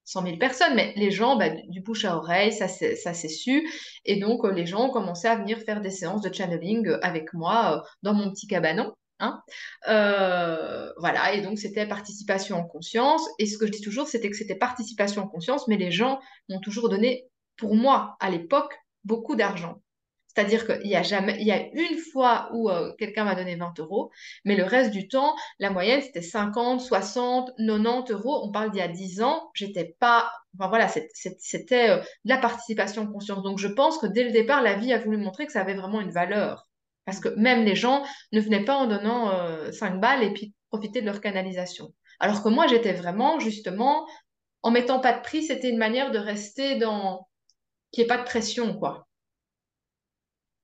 100 0.06 0.22
000 0.22 0.36
personnes, 0.38 0.74
mais 0.74 0.92
les 0.96 1.10
gens, 1.10 1.36
bah, 1.36 1.50
du 1.50 1.80
bouche 1.80 2.04
à 2.04 2.16
oreille, 2.16 2.52
ça 2.52 2.68
s'est 2.68 3.28
su. 3.28 3.68
Et 4.04 4.20
donc, 4.20 4.44
euh, 4.44 4.52
les 4.52 4.64
gens 4.64 4.86
ont 4.86 4.90
commencé 4.90 5.26
à 5.26 5.36
venir 5.36 5.58
faire 5.58 5.80
des 5.80 5.90
séances 5.90 6.22
de 6.22 6.32
channeling 6.32 6.86
euh, 6.86 6.98
avec 7.02 7.34
moi 7.34 7.84
dans 8.02 8.14
mon 8.14 8.30
petit 8.30 8.46
cabanon. 8.46 8.94
Hein. 9.18 9.42
voilà, 10.98 11.32
et 11.34 11.42
donc 11.42 11.58
c'était 11.58 11.86
participation 11.86 12.56
en 12.58 12.64
conscience. 12.64 13.22
Et 13.38 13.46
ce 13.46 13.58
que 13.58 13.66
je 13.66 13.72
dis 13.72 13.80
toujours, 13.80 14.08
c'était 14.08 14.30
que 14.30 14.36
c'était 14.36 14.56
participation 14.56 15.22
en 15.22 15.28
conscience, 15.28 15.68
mais 15.68 15.76
les 15.76 15.90
gens 15.90 16.20
m'ont 16.48 16.60
toujours 16.60 16.88
donné, 16.88 17.26
pour 17.56 17.74
moi, 17.74 18.16
à 18.20 18.30
l'époque, 18.30 18.74
beaucoup 19.04 19.36
d'argent. 19.36 19.80
C'est-à-dire 20.36 20.66
qu'il 20.66 20.88
y 20.88 20.96
a 20.96 21.02
jamais, 21.02 21.38
il 21.40 21.46
y 21.46 21.52
a 21.52 21.66
une 21.72 21.98
fois 22.12 22.50
où 22.52 22.68
euh, 22.68 22.92
quelqu'un 22.98 23.24
m'a 23.24 23.34
donné 23.34 23.56
20 23.56 23.78
euros, 23.80 24.10
mais 24.44 24.54
le 24.54 24.64
reste 24.64 24.90
du 24.90 25.08
temps, 25.08 25.34
la 25.58 25.70
moyenne, 25.70 26.02
c'était 26.02 26.20
50, 26.20 26.82
60, 26.82 27.52
90 27.56 28.12
euros. 28.12 28.42
On 28.44 28.52
parle 28.52 28.70
d'il 28.70 28.80
y 28.80 28.82
a 28.82 28.88
10 28.88 29.22
ans, 29.22 29.50
j'étais 29.54 29.96
pas, 29.98 30.30
enfin 30.58 30.68
voilà, 30.68 30.88
c'était 30.88 31.88
euh, 31.88 31.96
de 31.98 32.28
la 32.28 32.36
participation 32.36 33.06
consciente. 33.10 33.44
Donc 33.44 33.58
je 33.58 33.68
pense 33.68 33.96
que 33.96 34.06
dès 34.06 34.24
le 34.24 34.32
départ, 34.32 34.62
la 34.62 34.74
vie 34.74 34.92
a 34.92 34.98
voulu 34.98 35.16
montrer 35.16 35.46
que 35.46 35.52
ça 35.52 35.62
avait 35.62 35.74
vraiment 35.74 36.02
une 36.02 36.10
valeur. 36.12 36.65
Parce 37.06 37.20
que 37.20 37.28
même 37.30 37.64
les 37.64 37.76
gens 37.76 38.04
ne 38.32 38.40
venaient 38.40 38.64
pas 38.64 38.76
en 38.76 38.86
donnant 38.86 39.30
5 39.72 39.94
euh, 39.94 39.98
balles 39.98 40.24
et 40.24 40.32
puis 40.32 40.52
profiter 40.68 41.00
de 41.00 41.06
leur 41.06 41.20
canalisation. 41.20 41.94
Alors 42.18 42.42
que 42.42 42.48
moi, 42.48 42.66
j'étais 42.66 42.92
vraiment, 42.92 43.38
justement, 43.38 44.06
en 44.62 44.70
mettant 44.70 45.00
pas 45.00 45.12
de 45.12 45.22
prix, 45.22 45.44
c'était 45.44 45.70
une 45.70 45.78
manière 45.78 46.10
de 46.10 46.18
rester 46.18 46.76
dans, 46.76 47.28
qu'il 47.92 48.02
n'y 48.02 48.06
ait 48.06 48.08
pas 48.08 48.18
de 48.18 48.24
pression, 48.24 48.76
quoi. 48.76 49.06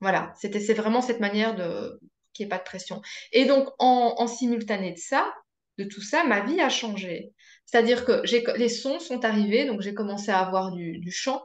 Voilà, 0.00 0.32
c'était, 0.36 0.58
c'est 0.58 0.74
vraiment 0.74 1.00
cette 1.00 1.20
manière 1.20 1.54
de 1.54 2.00
qu'il 2.32 2.44
n'y 2.44 2.48
ait 2.48 2.50
pas 2.50 2.58
de 2.58 2.64
pression. 2.64 3.02
Et 3.30 3.44
donc, 3.44 3.68
en, 3.78 4.26
simultané 4.26 4.92
de 4.92 4.98
ça, 4.98 5.32
de 5.78 5.84
tout 5.84 6.00
ça, 6.00 6.24
ma 6.24 6.40
vie 6.40 6.60
a 6.60 6.70
changé. 6.70 7.32
C'est-à-dire 7.66 8.04
que 8.04 8.22
les 8.56 8.68
sons 8.68 8.98
sont 8.98 9.24
arrivés, 9.24 9.66
donc 9.66 9.80
j'ai 9.82 9.94
commencé 9.94 10.30
à 10.30 10.40
avoir 10.40 10.72
du 10.72 11.12
chant 11.12 11.42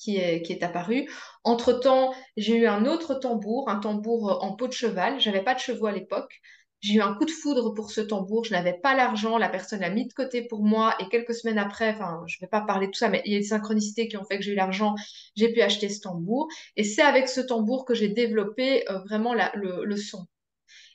qui 0.00 0.16
est, 0.16 0.62
apparu. 0.62 1.08
Entre-temps, 1.44 2.12
j'ai 2.36 2.56
eu 2.56 2.66
un 2.66 2.86
autre 2.86 3.14
tambour, 3.14 3.68
un 3.68 3.78
tambour 3.78 4.42
en 4.42 4.56
peau 4.56 4.66
de 4.66 4.72
cheval. 4.72 5.20
J'avais 5.20 5.44
pas 5.44 5.54
de 5.54 5.60
chevaux 5.60 5.86
à 5.86 5.92
l'époque. 5.92 6.40
J'ai 6.80 6.94
eu 6.94 7.02
un 7.02 7.14
coup 7.14 7.26
de 7.26 7.30
foudre 7.30 7.74
pour 7.74 7.90
ce 7.90 8.00
tambour. 8.00 8.44
Je 8.44 8.52
n'avais 8.52 8.72
pas 8.72 8.96
l'argent. 8.96 9.36
La 9.36 9.50
personne 9.50 9.80
l'a 9.80 9.90
mis 9.90 10.08
de 10.08 10.12
côté 10.14 10.42
pour 10.42 10.62
moi. 10.64 10.94
Et 11.00 11.08
quelques 11.10 11.34
semaines 11.34 11.58
après, 11.58 11.90
enfin, 11.90 12.22
je 12.26 12.38
ne 12.38 12.40
vais 12.40 12.48
pas 12.48 12.62
parler 12.62 12.86
de 12.86 12.92
tout 12.92 12.98
ça, 12.98 13.10
mais 13.10 13.22
il 13.26 13.32
y 13.32 13.36
a 13.36 13.38
des 13.38 13.44
synchronicités 13.44 14.08
qui 14.08 14.16
ont 14.16 14.24
fait 14.24 14.38
que 14.38 14.42
j'ai 14.42 14.52
eu 14.52 14.56
l'argent. 14.56 14.94
J'ai 15.36 15.52
pu 15.52 15.60
acheter 15.60 15.90
ce 15.90 16.00
tambour. 16.00 16.48
Et 16.76 16.84
c'est 16.84 17.02
avec 17.02 17.28
ce 17.28 17.42
tambour 17.42 17.84
que 17.84 17.94
j'ai 17.94 18.08
développé 18.08 18.90
euh, 18.90 19.00
vraiment 19.00 19.34
le, 19.34 19.96
son. 19.96 20.26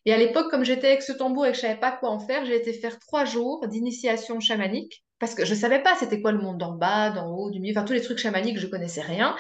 Et 0.06 0.14
à 0.14 0.18
l'époque, 0.18 0.50
comme 0.50 0.66
j'étais 0.66 0.88
avec 0.88 1.04
ce 1.04 1.12
tambour 1.12 1.46
et 1.46 1.52
que 1.52 1.56
je 1.56 1.62
savais 1.62 1.80
pas 1.80 1.92
quoi 1.92 2.10
en 2.10 2.20
faire, 2.20 2.46
j'ai 2.46 2.56
été 2.56 2.74
faire 2.74 3.00
trois 3.00 3.26
jours 3.26 3.68
d'initiation 3.68 4.40
chamanique 4.40 5.05
parce 5.20 5.36
que 5.36 5.46
je 5.46 5.54
savais 5.56 5.82
pas 5.82 5.96
c'était 5.96 6.22
quoi 6.22 6.32
le 6.32 6.40
monde 6.40 6.58
d'en 6.58 6.74
bas, 6.74 7.10
d'en 7.12 7.30
haut, 7.30 7.52
du 7.52 7.60
milieu, 7.60 7.74
enfin 7.78 7.86
tous 7.86 7.94
les 7.94 8.02
trucs 8.02 8.18
chamaniques, 8.20 8.60
je 8.60 8.68
connaissais 8.68 9.02
rien 9.02 9.36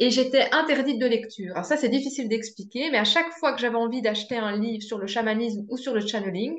et 0.00 0.10
j'étais 0.10 0.50
interdite 0.52 0.98
de 0.98 1.06
lecture. 1.06 1.52
Alors 1.52 1.66
ça, 1.66 1.76
c'est 1.76 1.90
difficile 1.90 2.28
d'expliquer, 2.28 2.90
mais 2.90 2.96
à 2.98 3.04
chaque 3.04 3.30
fois 3.34 3.52
que 3.52 3.60
j'avais 3.60 3.76
envie 3.76 4.00
d'acheter 4.00 4.36
un 4.36 4.56
livre 4.56 4.82
sur 4.82 4.98
le 4.98 5.06
chamanisme 5.06 5.66
ou 5.68 5.76
sur 5.76 5.92
le 5.94 6.00
channeling, 6.00 6.58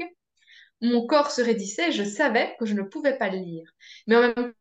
mon 0.79 1.05
corps 1.07 1.31
se 1.31 1.41
raidissait 1.41 1.91
je 1.91 2.03
savais 2.03 2.55
que 2.59 2.65
je 2.65 2.75
ne 2.75 2.83
pouvais 2.83 3.17
pas 3.17 3.29
le 3.29 3.39
lire. 3.39 3.71
Mais 4.07 4.15
en 4.15 4.21
même 4.21 4.53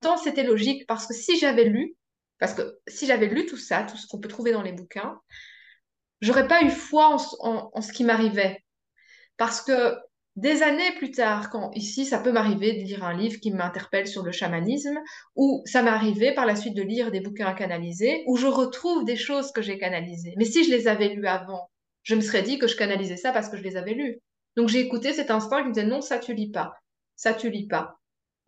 temps, 0.00 0.18
c'était 0.18 0.44
logique 0.44 0.86
parce 0.86 1.06
que 1.06 1.14
si 1.14 1.38
j'avais 1.38 1.64
lu, 1.64 1.96
parce 2.38 2.52
que 2.52 2.78
si 2.86 3.06
j'avais 3.06 3.26
lu 3.26 3.46
tout 3.46 3.56
ça, 3.56 3.84
tout 3.84 3.96
ce 3.96 4.06
qu'on 4.06 4.20
peut 4.20 4.28
trouver 4.28 4.52
dans 4.52 4.62
les 4.62 4.72
bouquins, 4.72 5.18
j'aurais 6.20 6.46
pas 6.46 6.62
eu 6.62 6.70
foi 6.70 7.16
en 7.40 7.80
ce 7.80 7.92
qui 7.92 8.04
m'arrivait. 8.04 8.62
Parce 9.38 9.62
que 9.62 9.96
des 10.36 10.62
années 10.62 10.92
plus 10.96 11.12
tard, 11.12 11.48
quand 11.48 11.70
ici, 11.74 12.04
ça 12.04 12.18
peut 12.18 12.32
m'arriver 12.32 12.72
de 12.72 12.84
lire 12.84 13.04
un 13.04 13.16
livre 13.16 13.38
qui 13.40 13.52
m'interpelle 13.52 14.08
sur 14.08 14.24
le 14.24 14.32
chamanisme, 14.32 14.98
ou 15.36 15.62
ça 15.64 15.82
m'est 15.82 15.90
arrivé 15.90 16.34
par 16.34 16.44
la 16.44 16.56
suite 16.56 16.74
de 16.74 16.82
lire 16.82 17.12
des 17.12 17.20
bouquins 17.20 17.54
canalisés, 17.54 18.24
où 18.26 18.36
je 18.36 18.46
retrouve 18.46 19.04
des 19.04 19.16
choses 19.16 19.52
que 19.52 19.62
j'ai 19.62 19.78
canalisées. 19.78 20.34
Mais 20.36 20.44
si 20.44 20.64
je 20.64 20.70
les 20.70 20.88
avais 20.88 21.08
lues 21.08 21.28
avant, 21.28 21.70
je 22.02 22.16
me 22.16 22.20
serais 22.20 22.42
dit 22.42 22.58
que 22.58 22.66
je 22.66 22.76
canalisais 22.76 23.16
ça 23.16 23.32
parce 23.32 23.48
que 23.48 23.56
je 23.56 23.62
les 23.62 23.76
avais 23.76 23.94
lues. 23.94 24.20
Donc 24.56 24.68
j'ai 24.68 24.80
écouté 24.80 25.12
cet 25.12 25.30
instinct 25.30 25.62
qui 25.62 25.68
me 25.68 25.72
disait 25.72 25.86
non, 25.86 26.00
ça 26.00 26.18
tu 26.18 26.34
lis 26.34 26.50
pas, 26.50 26.74
ça 27.16 27.32
tu 27.32 27.48
lis 27.50 27.66
pas. 27.66 27.98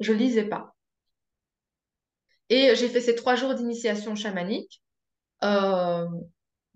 Je 0.01 0.13
lisais 0.13 0.45
pas. 0.45 0.75
Et 2.49 2.75
j'ai 2.77 2.89
fait 2.89 3.01
ces 3.01 3.15
trois 3.15 3.35
jours 3.35 3.55
d'initiation 3.55 4.15
chamanique. 4.15 4.83
Euh, 5.43 6.07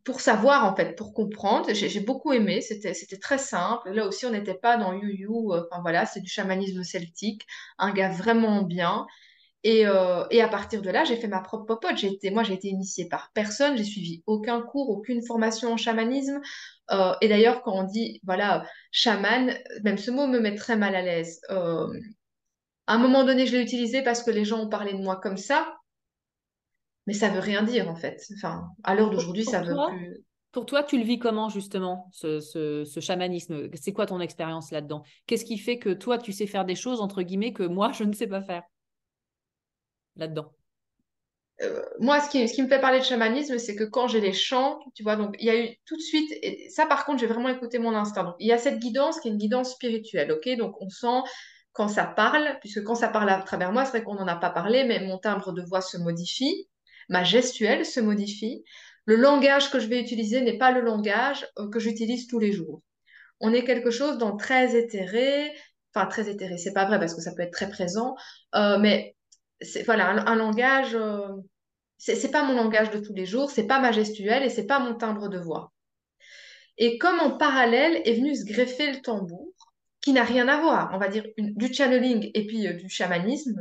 pour 0.04 0.20
savoir, 0.20 0.64
en 0.64 0.74
fait, 0.74 0.96
pour 0.96 1.12
comprendre. 1.12 1.72
J'ai 1.72 2.00
beaucoup 2.00 2.32
aimé, 2.32 2.60
c'était 2.60 3.18
très 3.18 3.38
simple. 3.38 3.90
Là 3.90 4.06
aussi, 4.06 4.26
on 4.26 4.30
n'était 4.30 4.54
pas 4.54 4.76
dans 4.76 4.92
you 4.92 5.52
euh, 5.52 5.66
enfin 5.70 5.82
voilà, 5.82 6.06
c'est 6.06 6.20
du 6.20 6.30
chamanisme 6.30 6.82
celtique, 6.82 7.46
un 7.78 7.92
gars 7.92 8.10
vraiment 8.10 8.62
bien. 8.62 9.06
Et, 9.62 9.86
euh, 9.86 10.24
à 10.24 10.48
partir 10.48 10.80
de 10.80 10.90
là, 10.90 11.04
j'ai 11.04 11.16
fait 11.16 11.28
ma 11.28 11.40
propre 11.40 11.66
popote. 11.66 12.02
Été, 12.02 12.30
moi, 12.30 12.42
j'ai 12.42 12.54
été 12.54 12.68
initiée 12.68 13.08
par 13.08 13.30
personne, 13.34 13.76
j'ai 13.76 13.84
suivi 13.84 14.22
aucun 14.26 14.62
cours, 14.62 14.88
aucune 14.90 15.22
formation 15.24 15.72
en 15.72 15.76
chamanisme. 15.76 16.40
Euh, 16.92 17.14
et 17.20 17.28
d'ailleurs, 17.28 17.62
quand 17.62 17.72
on 17.74 17.84
dit, 17.84 18.20
voilà, 18.24 18.64
chaman, 18.90 19.54
même 19.84 19.98
ce 19.98 20.10
mot 20.10 20.26
me 20.26 20.40
met 20.40 20.54
très 20.54 20.76
mal 20.76 20.94
à 20.94 21.02
l'aise. 21.02 21.40
à 21.50 22.94
un 22.94 22.98
moment 22.98 23.24
donné, 23.24 23.46
je 23.46 23.52
l'ai 23.56 23.62
utilisé 23.62 24.02
parce 24.02 24.22
que 24.22 24.30
les 24.30 24.44
gens 24.44 24.60
ont 24.60 24.68
parlé 24.68 24.92
de 24.94 24.98
moi 25.02 25.16
comme 25.16 25.36
ça 25.36 25.79
mais 27.06 27.14
ça 27.14 27.28
veut 27.28 27.40
rien 27.40 27.62
dire 27.62 27.88
en 27.88 27.96
fait. 27.96 28.22
Enfin, 28.36 28.68
à 28.84 28.94
l'heure 28.94 29.10
d'aujourd'hui, 29.10 29.44
ça 29.44 29.62
veut 29.62 29.76
plus. 29.88 30.24
Pour 30.52 30.66
toi, 30.66 30.82
tu 30.82 30.98
le 30.98 31.04
vis 31.04 31.18
comment 31.18 31.48
justement, 31.48 32.08
ce, 32.12 32.84
chamanisme? 33.00 33.68
C'est 33.74 33.92
quoi 33.92 34.06
ton 34.06 34.20
expérience 34.20 34.72
là-dedans? 34.72 35.04
Qu'est-ce 35.26 35.44
qui 35.44 35.58
fait 35.58 35.78
que 35.78 35.90
toi, 35.90 36.18
tu 36.18 36.32
sais 36.32 36.46
faire 36.46 36.64
des 36.64 36.74
choses, 36.74 37.00
entre 37.00 37.22
guillemets, 37.22 37.52
que 37.52 37.62
moi, 37.62 37.92
je 37.92 38.02
ne 38.02 38.12
sais 38.12 38.26
pas 38.26 38.42
faire 38.42 38.62
là-dedans? 40.16 40.52
Euh, 41.62 41.82
moi, 42.00 42.20
ce 42.20 42.30
qui, 42.30 42.48
ce 42.48 42.54
qui, 42.54 42.62
me 42.62 42.68
fait 42.68 42.80
parler 42.80 42.98
de 42.98 43.04
chamanisme, 43.04 43.58
c'est 43.58 43.76
que 43.76 43.84
quand 43.84 44.08
j'ai 44.08 44.20
les 44.20 44.32
chants, 44.32 44.80
tu 44.94 45.02
vois, 45.02 45.14
donc 45.16 45.36
il 45.38 45.46
y 45.46 45.50
a 45.50 45.62
eu 45.62 45.76
tout 45.84 45.96
de 45.96 46.00
suite, 46.00 46.32
et 46.42 46.68
ça 46.70 46.86
par 46.86 47.04
contre, 47.04 47.20
j'ai 47.20 47.26
vraiment 47.26 47.50
écouté 47.50 47.78
mon 47.78 47.94
instinct. 47.94 48.24
Donc 48.24 48.34
il 48.38 48.46
y 48.46 48.52
a 48.52 48.58
cette 48.58 48.78
guidance 48.78 49.20
qui 49.20 49.28
est 49.28 49.30
une 49.30 49.36
guidance 49.36 49.72
spirituelle, 49.72 50.32
ok? 50.32 50.56
Donc 50.56 50.80
on 50.80 50.88
sent 50.88 51.20
quand 51.72 51.88
ça 51.88 52.04
parle, 52.04 52.56
puisque 52.60 52.82
quand 52.82 52.94
ça 52.94 53.08
parle 53.08 53.28
à 53.28 53.42
travers 53.42 53.72
moi, 53.72 53.84
c'est 53.84 53.98
vrai 53.98 54.04
qu'on 54.04 54.14
n'en 54.14 54.26
a 54.26 54.36
pas 54.36 54.50
parlé, 54.50 54.84
mais 54.84 55.00
mon 55.00 55.18
timbre 55.18 55.52
de 55.52 55.62
voix 55.62 55.82
se 55.82 55.98
modifie 55.98 56.66
ma 57.10 57.24
gestuelle 57.24 57.84
se 57.84 58.00
modifie. 58.00 58.64
Le 59.04 59.16
langage 59.16 59.70
que 59.70 59.78
je 59.78 59.88
vais 59.88 60.00
utiliser 60.00 60.40
n'est 60.40 60.56
pas 60.56 60.70
le 60.70 60.80
langage 60.80 61.46
euh, 61.58 61.68
que 61.68 61.80
j'utilise 61.80 62.26
tous 62.26 62.38
les 62.38 62.52
jours. 62.52 62.80
On 63.40 63.52
est 63.52 63.64
quelque 63.64 63.90
chose 63.90 64.16
dans 64.16 64.36
très 64.36 64.76
éthéré, 64.76 65.52
enfin 65.92 66.06
très 66.06 66.30
éthéré, 66.30 66.56
c'est 66.56 66.72
pas 66.72 66.86
vrai 66.86 66.98
parce 66.98 67.14
que 67.14 67.20
ça 67.20 67.32
peut 67.34 67.42
être 67.42 67.52
très 67.52 67.68
présent, 67.68 68.14
euh, 68.54 68.78
mais 68.78 69.16
c'est 69.60 69.82
voilà 69.82 70.08
un, 70.10 70.36
langage. 70.36 70.94
Euh, 70.94 71.28
c'est 71.98 72.30
pas 72.30 72.44
mon 72.44 72.54
langage 72.54 72.90
de 72.90 72.98
tous 72.98 73.12
les 73.12 73.26
jours, 73.26 73.50
c'est 73.50 73.66
pas 73.66 73.80
ma 73.80 73.92
gestuelle 73.92 74.42
et 74.42 74.48
c'est 74.48 74.66
pas 74.66 74.78
mon 74.78 74.94
timbre 74.94 75.28
de 75.28 75.38
voix. 75.38 75.72
Et 76.78 76.96
comme 76.96 77.20
en 77.20 77.36
parallèle 77.36 78.00
est 78.06 78.14
venu 78.14 78.34
se 78.34 78.46
greffer 78.46 78.92
le 78.92 79.02
tambour, 79.02 79.52
qui 80.00 80.12
n'a 80.12 80.24
rien 80.24 80.48
à 80.48 80.60
voir, 80.60 80.90
on 80.94 80.98
va 80.98 81.08
dire 81.08 81.24
du 81.36 81.74
channeling 81.74 82.30
et 82.32 82.46
puis 82.46 82.72
du 82.74 82.88
chamanisme, 82.88 83.60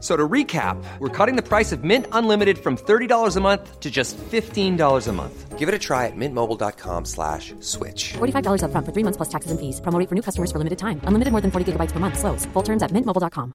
So 0.00 0.16
to 0.16 0.26
recap, 0.26 0.82
we're 0.98 1.08
cutting 1.08 1.36
the 1.36 1.42
price 1.42 1.72
of 1.72 1.84
Mint 1.84 2.06
Unlimited 2.12 2.58
from 2.58 2.76
$30 2.78 3.36
a 3.36 3.40
month 3.40 3.80
to 3.80 3.90
just 3.90 4.16
$15 4.16 5.08
a 5.08 5.12
month. 5.12 5.58
Give 5.58 5.68
it 5.68 5.74
a 5.74 5.78
try 5.78 6.06
at 6.06 6.16
mintmobile.com 6.16 7.04
slash 7.04 7.52
switch. 7.60 8.14
$45 8.14 8.62
up 8.64 8.70
front 8.72 8.86
for 8.86 8.92
three 8.92 9.04
months 9.04 9.18
plus 9.18 9.28
taxes 9.28 9.50
and 9.50 9.60
fees. 9.60 9.78
Promoting 9.82 10.08
for 10.08 10.14
new 10.14 10.22
customers 10.22 10.50
for 10.50 10.56
limited 10.56 10.78
time. 10.78 11.02
Unlimited 11.04 11.32
more 11.32 11.42
than 11.42 11.50
40 11.50 11.72
gigabytes 11.72 11.92
per 11.92 12.00
month. 12.00 12.18
Slows. 12.18 12.46
Full 12.54 12.62
terms 12.62 12.82
at 12.82 12.92
mintmobile.com. 12.92 13.52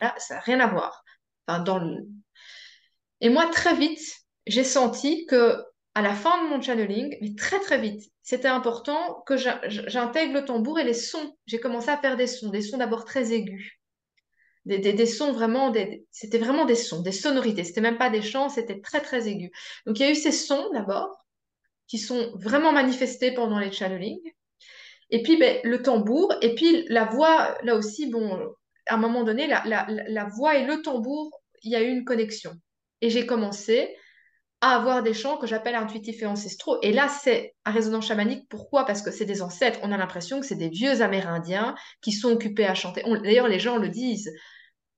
Là, 0.00 0.14
ah, 0.14 0.18
ça 0.18 0.34
n'a 0.36 0.40
rien 0.40 0.60
à 0.60 0.66
voir. 0.66 1.04
Enfin, 1.46 1.60
dans 1.60 1.78
le... 1.78 2.06
Et 3.20 3.30
moi, 3.30 3.46
très 3.46 3.74
vite, 3.74 4.00
j'ai 4.46 4.64
senti 4.64 5.26
que 5.26 5.56
à 5.94 6.02
la 6.02 6.14
fin 6.14 6.44
de 6.44 6.48
mon 6.48 6.62
channeling, 6.62 7.16
mais 7.20 7.34
très 7.34 7.58
très 7.58 7.78
vite, 7.78 8.04
c'était 8.28 8.48
important 8.48 9.22
que 9.24 9.38
j'intègre 9.38 10.34
le 10.34 10.44
tambour 10.44 10.78
et 10.78 10.84
les 10.84 10.92
sons. 10.92 11.34
J'ai 11.46 11.60
commencé 11.60 11.88
à 11.88 11.96
faire 11.96 12.14
des 12.14 12.26
sons, 12.26 12.50
des 12.50 12.60
sons 12.60 12.76
d'abord 12.76 13.06
très 13.06 13.32
aigus. 13.32 13.78
Des, 14.66 14.78
des, 14.78 15.06
sons 15.06 15.32
vraiment, 15.32 15.72
c'était 16.10 16.36
vraiment 16.36 16.66
des 16.66 16.74
sons, 16.74 17.00
des 17.00 17.10
sonorités. 17.10 17.64
C'était 17.64 17.80
même 17.80 17.96
pas 17.96 18.10
des 18.10 18.20
chants, 18.20 18.50
c'était 18.50 18.82
très 18.82 19.00
très 19.00 19.28
aigu. 19.28 19.50
Donc 19.86 19.98
il 19.98 20.02
y 20.02 20.04
a 20.04 20.10
eu 20.10 20.14
ces 20.14 20.30
sons 20.30 20.68
d'abord 20.74 21.24
qui 21.86 21.96
sont 21.96 22.30
vraiment 22.34 22.70
manifestés 22.70 23.32
pendant 23.32 23.58
les 23.58 23.72
channelings. 23.72 24.20
Et 25.08 25.22
puis 25.22 25.38
ben, 25.38 25.60
le 25.64 25.80
tambour, 25.80 26.34
et 26.42 26.54
puis 26.54 26.84
la 26.90 27.06
voix, 27.06 27.56
là 27.62 27.76
aussi, 27.76 28.10
bon, 28.10 28.38
à 28.88 28.96
un 28.96 28.98
moment 28.98 29.24
donné, 29.24 29.46
la, 29.46 29.62
la, 29.64 29.86
la 29.88 30.24
voix 30.26 30.54
et 30.54 30.66
le 30.66 30.82
tambour, 30.82 31.30
il 31.62 31.72
y 31.72 31.76
a 31.76 31.80
eu 31.80 31.88
une 31.88 32.04
connexion. 32.04 32.52
Et 33.00 33.08
j'ai 33.08 33.24
commencé 33.24 33.96
à 34.60 34.74
avoir 34.74 35.02
des 35.02 35.14
chants 35.14 35.36
que 35.36 35.46
j'appelle 35.46 35.76
intuitifs 35.76 36.22
et 36.22 36.26
ancestraux. 36.26 36.78
Et 36.82 36.92
là, 36.92 37.08
c'est 37.08 37.54
à 37.64 37.70
résonance 37.70 38.06
chamanique. 38.06 38.48
Pourquoi? 38.48 38.84
Parce 38.84 39.02
que 39.02 39.10
c'est 39.10 39.24
des 39.24 39.42
ancêtres. 39.42 39.78
On 39.82 39.92
a 39.92 39.96
l'impression 39.96 40.40
que 40.40 40.46
c'est 40.46 40.56
des 40.56 40.68
vieux 40.68 41.00
Amérindiens 41.00 41.76
qui 42.00 42.12
sont 42.12 42.30
occupés 42.30 42.66
à 42.66 42.74
chanter. 42.74 43.02
D'ailleurs, 43.22 43.48
les 43.48 43.60
gens 43.60 43.76
le 43.76 43.88
disent. 43.88 44.30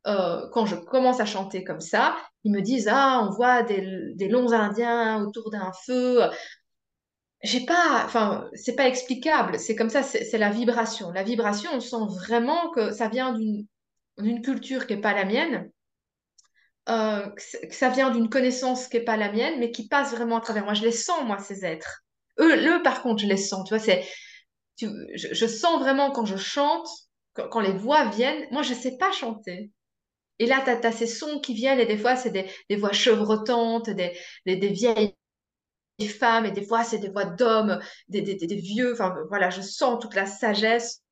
Euh, 0.07 0.49
quand 0.53 0.65
je 0.65 0.77
commence 0.77 1.21
à 1.21 1.27
chanter 1.27 1.63
comme 1.63 1.81
ça, 1.81 2.17
ils 2.45 2.53
me 2.53 2.63
disent 2.63 2.89
Ah, 2.91 3.23
on 3.23 3.31
voit 3.31 3.63
des, 3.63 4.15
des 4.15 4.29
longs 4.29 4.53
Indiens 4.53 5.23
autour 5.23 5.51
d'un 5.51 5.73
feu. 5.85 6.23
J'ai 7.43 7.65
pas, 7.67 8.03
enfin, 8.05 8.49
c'est 8.55 8.77
pas 8.77 8.87
explicable. 8.89 9.59
C'est 9.59 9.77
comme 9.77 9.91
ça, 9.91 10.03
c'est 10.03 10.39
la 10.39 10.51
vibration. 10.51 11.11
La 11.13 11.23
vibration, 11.23 11.71
on 11.75 11.81
sent 11.81 11.97
vraiment 12.19 12.71
que 12.71 12.93
ça 12.93 13.09
vient 13.09 13.35
d'une 13.35 14.43
culture 14.43 14.87
qui 14.87 14.95
n'est 14.95 15.01
pas 15.03 15.15
la 15.15 15.25
mienne 15.25 15.71
euh, 16.91 17.26
ça 17.70 17.88
vient 17.88 18.11
d'une 18.11 18.28
connaissance 18.28 18.88
qui 18.88 18.97
n'est 18.97 19.05
pas 19.05 19.16
la 19.16 19.30
mienne, 19.32 19.59
mais 19.59 19.70
qui 19.70 19.86
passe 19.88 20.12
vraiment 20.12 20.38
à 20.38 20.41
travers 20.41 20.64
moi. 20.64 20.74
Je 20.74 20.82
les 20.82 20.93
sens, 20.93 21.24
moi, 21.24 21.38
ces 21.38 21.64
êtres. 21.64 22.03
Eux, 22.38 22.82
par 22.82 23.03
contre, 23.03 23.22
je 23.22 23.26
les 23.26 23.36
sens. 23.36 23.68
Tu 23.68 23.74
vois, 23.74 23.82
c'est, 23.82 24.07
je, 24.78 25.47
sens 25.47 25.80
vraiment 25.80 26.11
quand 26.11 26.24
je 26.24 26.36
chante, 26.36 26.88
quand, 27.34 27.61
les 27.61 27.72
voix 27.72 28.07
viennent. 28.09 28.47
Moi, 28.51 28.62
je 28.62 28.74
ne 28.74 28.78
sais 28.78 28.97
pas 28.97 29.12
chanter. 29.12 29.70
Et 30.38 30.47
là, 30.47 30.62
tu 30.64 30.86
as, 30.86 30.93
ces 30.93 31.07
sons 31.07 31.41
qui 31.41 31.55
viennent, 31.55 31.80
et 31.80 31.86
des 31.86 31.99
fois, 31.99 32.16
c'est 32.16 32.30
des, 32.30 32.76
voix 32.76 32.93
chevrotantes, 32.93 33.91
des, 33.91 34.18
des, 34.47 34.57
des 34.57 34.68
vieilles 34.68 35.14
femmes, 36.18 36.47
et 36.47 36.51
des 36.51 36.64
fois, 36.64 36.82
c'est 36.82 36.99
des 36.99 37.11
voix 37.11 37.26
d'hommes, 37.26 37.78
des, 38.09 38.22
des, 38.22 38.57
vieux. 38.57 38.93
Enfin, 38.95 39.14
voilà, 39.28 39.51
je 39.51 39.61
sens 39.61 40.01
toute 40.01 40.14
la 40.14 40.26
sagesse 40.26 41.03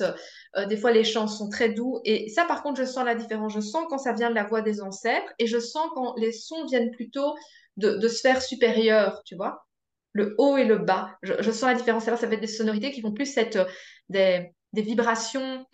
euh, 0.00 0.66
des 0.66 0.76
fois, 0.76 0.90
les 0.90 1.04
chants 1.04 1.26
sont 1.26 1.48
très 1.48 1.70
doux. 1.70 2.00
Et 2.04 2.28
ça, 2.28 2.44
par 2.44 2.62
contre, 2.62 2.80
je 2.80 2.86
sens 2.86 3.04
la 3.04 3.14
différence. 3.14 3.52
Je 3.52 3.60
sens 3.60 3.86
quand 3.88 3.98
ça 3.98 4.12
vient 4.12 4.30
de 4.30 4.34
la 4.34 4.44
voix 4.44 4.62
des 4.62 4.80
ancêtres 4.80 5.32
et 5.38 5.46
je 5.46 5.58
sens 5.58 5.88
quand 5.94 6.14
les 6.16 6.32
sons 6.32 6.66
viennent 6.66 6.90
plutôt 6.90 7.34
de, 7.76 8.08
sphères 8.08 8.42
supérieures, 8.42 9.22
tu 9.24 9.36
vois. 9.36 9.66
Le 10.12 10.34
haut 10.38 10.56
et 10.56 10.64
le 10.64 10.78
bas. 10.78 11.16
Je, 11.22 11.50
sens 11.50 11.62
la 11.62 11.74
différence. 11.74 12.06
Alors, 12.08 12.18
ça 12.18 12.26
va 12.26 12.34
être 12.34 12.40
des 12.40 12.46
sonorités 12.46 12.90
qui 12.90 13.00
vont 13.00 13.12
plus 13.12 13.36
être 13.36 13.56
euh, 13.56 13.64
des, 14.08 14.82
vibrations, 14.82 15.66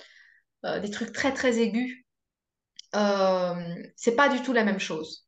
euh, 0.65 0.81
des 0.81 0.91
trucs 0.91 1.13
très, 1.13 1.33
très 1.33 1.59
aigus. 1.59 2.05
C'est 3.97 4.17
pas 4.17 4.29
du 4.29 4.43
tout 4.43 4.53
la 4.53 4.65
même 4.65 4.81
chose. 4.81 5.27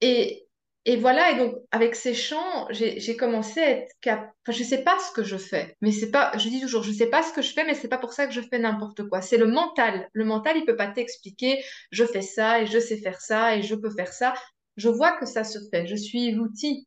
Et, 0.00 0.48
et 0.86 0.96
voilà, 0.96 1.32
et 1.32 1.36
donc 1.38 1.54
avec 1.72 1.94
ces 1.94 2.14
chants, 2.14 2.66
j'ai 2.70 3.16
commencé 3.16 3.60
à 3.60 3.70
être 3.70 3.92
capable. 4.00 4.32
Enfin, 4.46 4.56
je 4.58 4.64
sais 4.64 4.82
pas 4.82 4.98
ce 4.98 5.12
que 5.12 5.22
je 5.22 5.36
fais, 5.36 5.76
mais 5.82 5.92
c'est 5.92 6.10
pas. 6.10 6.32
Je 6.38 6.48
dis 6.48 6.60
toujours, 6.60 6.82
je 6.82 6.90
sais 6.92 7.10
pas 7.10 7.22
ce 7.22 7.32
que 7.34 7.42
je 7.42 7.52
fais, 7.52 7.64
mais 7.64 7.74
c'est 7.74 7.88
pas 7.88 7.98
pour 7.98 8.14
ça 8.14 8.26
que 8.26 8.32
je 8.32 8.40
fais 8.40 8.58
n'importe 8.58 9.06
quoi. 9.08 9.20
C'est 9.20 9.36
le 9.36 9.46
mental. 9.46 10.08
Le 10.14 10.24
mental, 10.24 10.56
il 10.56 10.64
peut 10.64 10.76
pas 10.76 10.88
t'expliquer. 10.88 11.62
Je 11.90 12.04
fais 12.04 12.22
ça 12.22 12.62
et 12.62 12.66
je 12.66 12.78
sais 12.78 12.96
faire 12.98 13.20
ça 13.20 13.56
et 13.56 13.62
je 13.62 13.74
peux 13.74 13.90
faire 13.90 14.12
ça. 14.12 14.32
Je 14.76 14.88
vois 14.88 15.18
que 15.18 15.26
ça 15.26 15.44
se 15.44 15.58
fait. 15.70 15.86
Je 15.86 15.96
suis 15.96 16.30
l'outil 16.32 16.86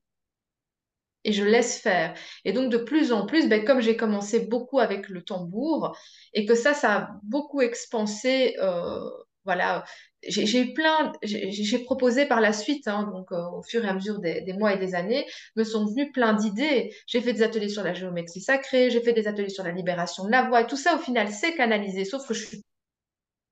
et 1.23 1.31
je 1.31 1.43
laisse 1.43 1.79
faire. 1.79 2.15
Et 2.45 2.53
donc 2.53 2.71
de 2.71 2.77
plus 2.77 3.11
en 3.11 3.25
plus, 3.25 3.47
ben, 3.47 3.63
comme 3.65 3.81
j'ai 3.81 3.95
commencé 3.97 4.41
beaucoup 4.41 4.79
avec 4.79 5.09
le 5.09 5.23
tambour 5.23 5.95
et 6.33 6.45
que 6.45 6.55
ça, 6.55 6.73
ça 6.73 6.95
a 6.97 7.09
beaucoup 7.23 7.61
expansé. 7.61 8.55
Euh, 8.61 8.99
voilà, 9.45 9.83
j'ai 10.27 10.61
eu 10.61 10.73
plein, 10.73 11.11
j'ai 11.23 11.79
proposé 11.79 12.25
par 12.25 12.41
la 12.41 12.53
suite, 12.53 12.87
hein, 12.87 13.09
donc 13.11 13.31
euh, 13.31 13.43
au 13.51 13.61
fur 13.61 13.83
et 13.83 13.87
à 13.87 13.93
mesure 13.93 14.19
des, 14.19 14.53
mois 14.53 14.73
et 14.73 14.77
des 14.77 14.95
années, 14.95 15.25
me 15.55 15.63
sont 15.63 15.85
venues 15.85 16.11
plein 16.11 16.33
d'idées. 16.33 16.95
J'ai 17.07 17.21
fait 17.21 17.33
des 17.33 17.43
ateliers 17.43 17.69
sur 17.69 17.83
la 17.83 17.93
géométrie 17.93 18.41
sacrée, 18.41 18.89
j'ai 18.89 19.01
fait 19.01 19.13
des 19.13 19.27
ateliers 19.27 19.49
sur 19.49 19.63
la 19.63 19.71
libération 19.71 20.25
de 20.25 20.31
la 20.31 20.43
voix, 20.43 20.61
et 20.61 20.67
tout 20.67 20.77
ça 20.77 20.95
au 20.95 20.99
final 20.99 21.29
c'est 21.31 21.55
canalisé, 21.55 22.05
sauf 22.05 22.25
que 22.27 22.33
je 22.33 22.45
suis 22.45 22.63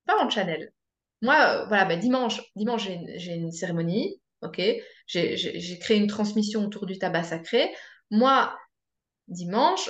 pas 0.06 0.24
en 0.24 0.30
channel. 0.30 0.72
Moi, 1.22 1.36
euh, 1.36 1.66
voilà, 1.68 1.86
ben, 1.86 2.00
dimanche, 2.00 2.42
dimanche 2.56 2.88
j'ai 3.16 3.34
une 3.34 3.52
cérémonie, 3.52 4.22
ok, 4.42 4.62
j'ai 5.08 5.80
créé 5.80 5.98
une 5.98 6.08
transmission 6.08 6.66
autour 6.66 6.86
du 6.86 6.98
tabac 6.98 7.24
sacré. 7.24 7.74
Moi, 8.10 8.56
dimanche 9.28 9.90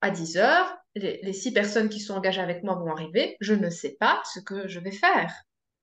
à 0.00 0.10
10h, 0.10 0.79
les, 0.94 1.20
les 1.22 1.32
six 1.32 1.52
personnes 1.52 1.88
qui 1.88 2.00
sont 2.00 2.14
engagées 2.14 2.40
avec 2.40 2.62
moi 2.62 2.74
vont 2.74 2.90
arriver, 2.90 3.36
je 3.40 3.54
ne 3.54 3.70
sais 3.70 3.96
pas 3.98 4.20
ce 4.32 4.40
que 4.40 4.68
je 4.68 4.80
vais 4.80 4.92
faire. 4.92 5.32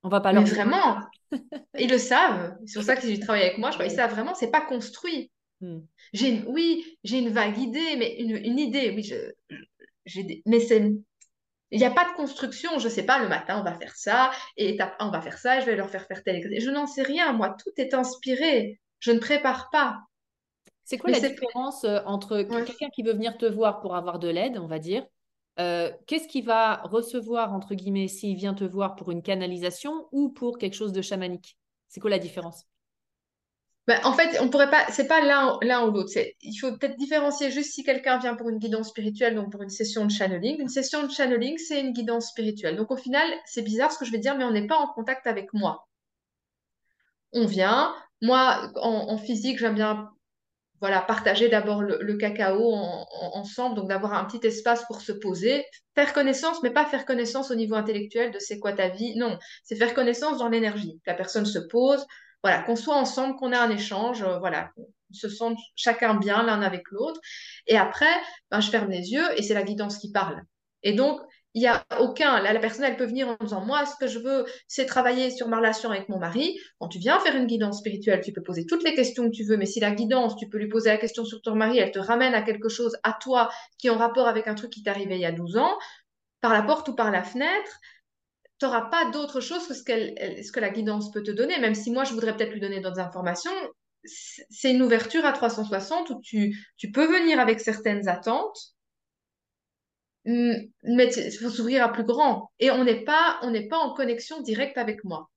On 0.02 0.08
va 0.08 0.20
pas 0.20 0.32
leur 0.32 0.44
Mais 0.44 0.50
vraiment, 0.50 0.98
ils 1.78 1.90
le 1.90 1.98
savent. 1.98 2.56
C'est 2.66 2.78
pour 2.78 2.84
ça 2.84 2.96
qu'ils 2.96 3.20
travaillent 3.20 3.46
avec 3.46 3.58
moi. 3.58 3.70
Je 3.70 3.76
crois, 3.76 3.86
ils 3.86 3.94
savent 3.94 4.12
vraiment, 4.12 4.34
c'est 4.34 4.50
pas 4.50 4.60
construit. 4.60 5.30
Hmm. 5.60 5.80
J'ai 6.12 6.44
oui, 6.46 6.98
j'ai 7.02 7.18
une 7.18 7.30
vague 7.30 7.58
idée, 7.58 7.96
mais 7.96 8.14
une, 8.16 8.58
idée, 8.58 8.92
oui, 8.94 9.02
je, 9.02 9.16
mais 10.46 10.60
c'est, 10.60 10.92
il 11.70 11.78
n'y 11.78 11.84
a 11.84 11.90
pas 11.90 12.08
de 12.08 12.14
construction. 12.14 12.78
Je 12.78 12.88
sais 12.88 13.04
pas, 13.04 13.18
le 13.18 13.28
matin, 13.28 13.60
on 13.60 13.64
va 13.64 13.74
faire 13.74 13.96
ça, 13.96 14.30
et 14.56 14.70
étape 14.70 14.94
1, 15.00 15.08
on 15.08 15.10
va 15.10 15.20
faire 15.20 15.38
ça, 15.38 15.60
je 15.60 15.66
vais 15.66 15.76
leur 15.76 15.90
faire 15.90 16.06
faire 16.06 16.22
tel 16.22 16.40
Je 16.60 16.70
n'en 16.70 16.86
sais 16.86 17.02
rien, 17.02 17.32
moi, 17.32 17.56
tout 17.62 17.72
est 17.76 17.94
inspiré. 17.94 18.80
Je 19.00 19.10
ne 19.10 19.18
prépare 19.18 19.70
pas. 19.70 19.98
C'est 20.88 20.96
quoi 20.96 21.10
la 21.10 21.20
différence 21.20 21.84
euh, 21.84 22.00
entre 22.06 22.40
quelqu'un 22.40 22.88
qui 22.88 23.02
veut 23.02 23.12
venir 23.12 23.36
te 23.36 23.44
voir 23.44 23.80
pour 23.80 23.94
avoir 23.94 24.18
de 24.18 24.28
l'aide, 24.28 24.56
on 24.56 24.66
va 24.66 24.78
dire, 24.78 25.04
euh, 25.60 25.92
qu'est-ce 26.06 26.26
qu'il 26.26 26.46
va 26.46 26.76
recevoir, 26.76 27.52
entre 27.52 27.74
guillemets, 27.74 28.08
s'il 28.08 28.34
vient 28.36 28.54
te 28.54 28.64
voir 28.64 28.96
pour 28.96 29.10
une 29.10 29.20
canalisation 29.20 30.08
ou 30.12 30.30
pour 30.30 30.56
quelque 30.56 30.72
chose 30.72 30.92
de 30.92 31.02
chamanique? 31.02 31.58
C'est 31.88 32.00
quoi 32.00 32.08
la 32.08 32.18
différence? 32.18 32.64
Ben, 33.86 34.00
en 34.02 34.14
fait, 34.14 34.40
on 34.40 34.48
pourrait 34.48 34.70
pas, 34.70 34.86
c'est 34.90 35.06
pas 35.06 35.20
l'un 35.20 35.86
ou 35.86 35.90
l'autre. 35.90 36.10
Il 36.40 36.56
faut 36.56 36.72
peut-être 36.74 36.96
différencier 36.96 37.50
juste 37.50 37.74
si 37.74 37.84
quelqu'un 37.84 38.18
vient 38.18 38.34
pour 38.34 38.48
une 38.48 38.58
guidance 38.58 38.88
spirituelle, 38.88 39.34
donc 39.34 39.52
pour 39.52 39.62
une 39.62 39.68
session 39.68 40.06
de 40.06 40.10
channeling. 40.10 40.58
Une 40.58 40.70
session 40.70 41.06
de 41.06 41.10
channeling, 41.10 41.58
c'est 41.58 41.82
une 41.82 41.92
guidance 41.92 42.28
spirituelle. 42.28 42.76
Donc 42.76 42.90
au 42.90 42.96
final, 42.96 43.28
c'est 43.44 43.60
bizarre 43.60 43.92
ce 43.92 43.98
que 43.98 44.06
je 44.06 44.12
vais 44.12 44.18
dire, 44.18 44.38
mais 44.38 44.44
on 44.44 44.52
n'est 44.52 44.66
pas 44.66 44.78
en 44.78 44.86
contact 44.86 45.26
avec 45.26 45.52
moi. 45.52 45.86
On 47.34 47.44
vient. 47.44 47.94
Moi, 48.22 48.72
en 48.76 49.18
physique, 49.18 49.58
j'aime 49.58 49.74
bien 49.74 50.08
voilà, 50.80 51.00
partager 51.00 51.48
d'abord 51.48 51.82
le, 51.82 52.16
cacao 52.16 52.72
ensemble, 53.32 53.76
donc 53.76 53.88
d'avoir 53.88 54.14
un 54.14 54.24
petit 54.24 54.46
espace 54.46 54.84
pour 54.86 55.00
se 55.00 55.12
poser, 55.12 55.64
faire 55.94 56.12
connaissance, 56.12 56.62
mais 56.62 56.70
pas 56.70 56.86
faire 56.86 57.04
connaissance 57.04 57.50
au 57.50 57.54
niveau 57.54 57.74
intellectuel 57.74 58.30
de 58.30 58.38
c'est 58.38 58.58
quoi 58.58 58.72
ta 58.72 58.88
vie, 58.88 59.16
non, 59.16 59.38
c'est 59.64 59.76
faire 59.76 59.94
connaissance 59.94 60.38
dans 60.38 60.48
l'énergie, 60.48 61.00
la 61.06 61.14
personne 61.14 61.46
se 61.46 61.58
pose, 61.58 62.06
voilà, 62.42 62.62
qu'on 62.62 62.76
soit 62.76 62.96
ensemble, 62.96 63.36
qu'on 63.36 63.52
ait 63.52 63.56
un 63.56 63.70
échange, 63.70 64.22
euh, 64.22 64.38
voilà, 64.38 64.70
qu'on 64.76 64.86
se 65.12 65.28
sente 65.28 65.58
chacun 65.74 66.14
bien 66.14 66.44
l'un 66.44 66.62
avec 66.62 66.82
l'autre, 66.90 67.20
et 67.66 67.76
après, 67.76 68.14
ben, 68.50 68.60
je 68.60 68.70
ferme 68.70 68.90
les 68.90 69.12
yeux 69.12 69.26
et 69.36 69.42
c'est 69.42 69.54
la 69.54 69.62
guidance 69.64 69.98
qui 69.98 70.12
parle. 70.12 70.42
Et 70.84 70.92
donc, 70.92 71.20
il 71.58 71.62
n'y 71.62 71.66
a 71.66 71.84
aucun. 71.98 72.40
la 72.40 72.60
personne, 72.60 72.84
elle 72.84 72.96
peut 72.96 73.04
venir 73.04 73.28
en 73.28 73.36
disant 73.42 73.64
Moi, 73.64 73.84
ce 73.84 73.96
que 73.98 74.06
je 74.06 74.20
veux, 74.20 74.44
c'est 74.68 74.86
travailler 74.86 75.30
sur 75.30 75.48
ma 75.48 75.56
relation 75.56 75.90
avec 75.90 76.08
mon 76.08 76.18
mari. 76.18 76.56
Quand 76.78 76.86
tu 76.86 77.00
viens 77.00 77.18
faire 77.18 77.34
une 77.34 77.46
guidance 77.46 77.80
spirituelle, 77.80 78.20
tu 78.20 78.32
peux 78.32 78.42
poser 78.44 78.64
toutes 78.64 78.84
les 78.84 78.94
questions 78.94 79.24
que 79.24 79.34
tu 79.34 79.42
veux, 79.42 79.56
mais 79.56 79.66
si 79.66 79.80
la 79.80 79.90
guidance, 79.90 80.36
tu 80.36 80.48
peux 80.48 80.58
lui 80.58 80.68
poser 80.68 80.90
la 80.90 80.98
question 80.98 81.24
sur 81.24 81.42
ton 81.42 81.56
mari, 81.56 81.78
elle 81.78 81.90
te 81.90 81.98
ramène 81.98 82.32
à 82.32 82.42
quelque 82.42 82.68
chose 82.68 82.96
à 83.02 83.12
toi 83.12 83.50
qui 83.76 83.88
est 83.88 83.90
en 83.90 83.98
rapport 83.98 84.28
avec 84.28 84.46
un 84.46 84.54
truc 84.54 84.70
qui 84.70 84.84
t'est 84.84 84.90
arrivé 84.90 85.16
il 85.16 85.20
y 85.20 85.26
a 85.26 85.32
12 85.32 85.56
ans, 85.56 85.76
par 86.40 86.52
la 86.52 86.62
porte 86.62 86.88
ou 86.88 86.94
par 86.94 87.10
la 87.10 87.24
fenêtre, 87.24 87.80
tu 88.60 88.66
n'auras 88.66 88.82
pas 88.82 89.10
d'autre 89.10 89.40
chose 89.40 89.66
que 89.66 89.74
ce, 89.74 89.82
ce 89.82 90.52
que 90.52 90.60
la 90.60 90.70
guidance 90.70 91.10
peut 91.10 91.24
te 91.24 91.32
donner, 91.32 91.58
même 91.58 91.74
si 91.74 91.90
moi, 91.90 92.04
je 92.04 92.12
voudrais 92.12 92.36
peut-être 92.36 92.52
lui 92.52 92.60
donner 92.60 92.80
d'autres 92.80 93.00
informations. 93.00 93.50
C'est 94.04 94.70
une 94.70 94.82
ouverture 94.82 95.24
à 95.24 95.32
360 95.32 96.10
où 96.10 96.20
tu, 96.22 96.56
tu 96.76 96.92
peux 96.92 97.06
venir 97.06 97.40
avec 97.40 97.58
certaines 97.58 98.06
attentes 98.06 98.77
mais 100.28 101.12
il 101.14 101.38
faut 101.38 101.50
s'ouvrir 101.50 101.84
à 101.84 101.90
plus 101.90 102.04
grand. 102.04 102.50
Et 102.58 102.70
on 102.70 102.84
n'est 102.84 103.04
pas, 103.04 103.38
on 103.42 103.50
n'est 103.50 103.68
pas 103.68 103.78
en 103.78 103.94
connexion 103.94 104.40
directe 104.42 104.76
avec 104.76 105.04
moi. 105.04 105.30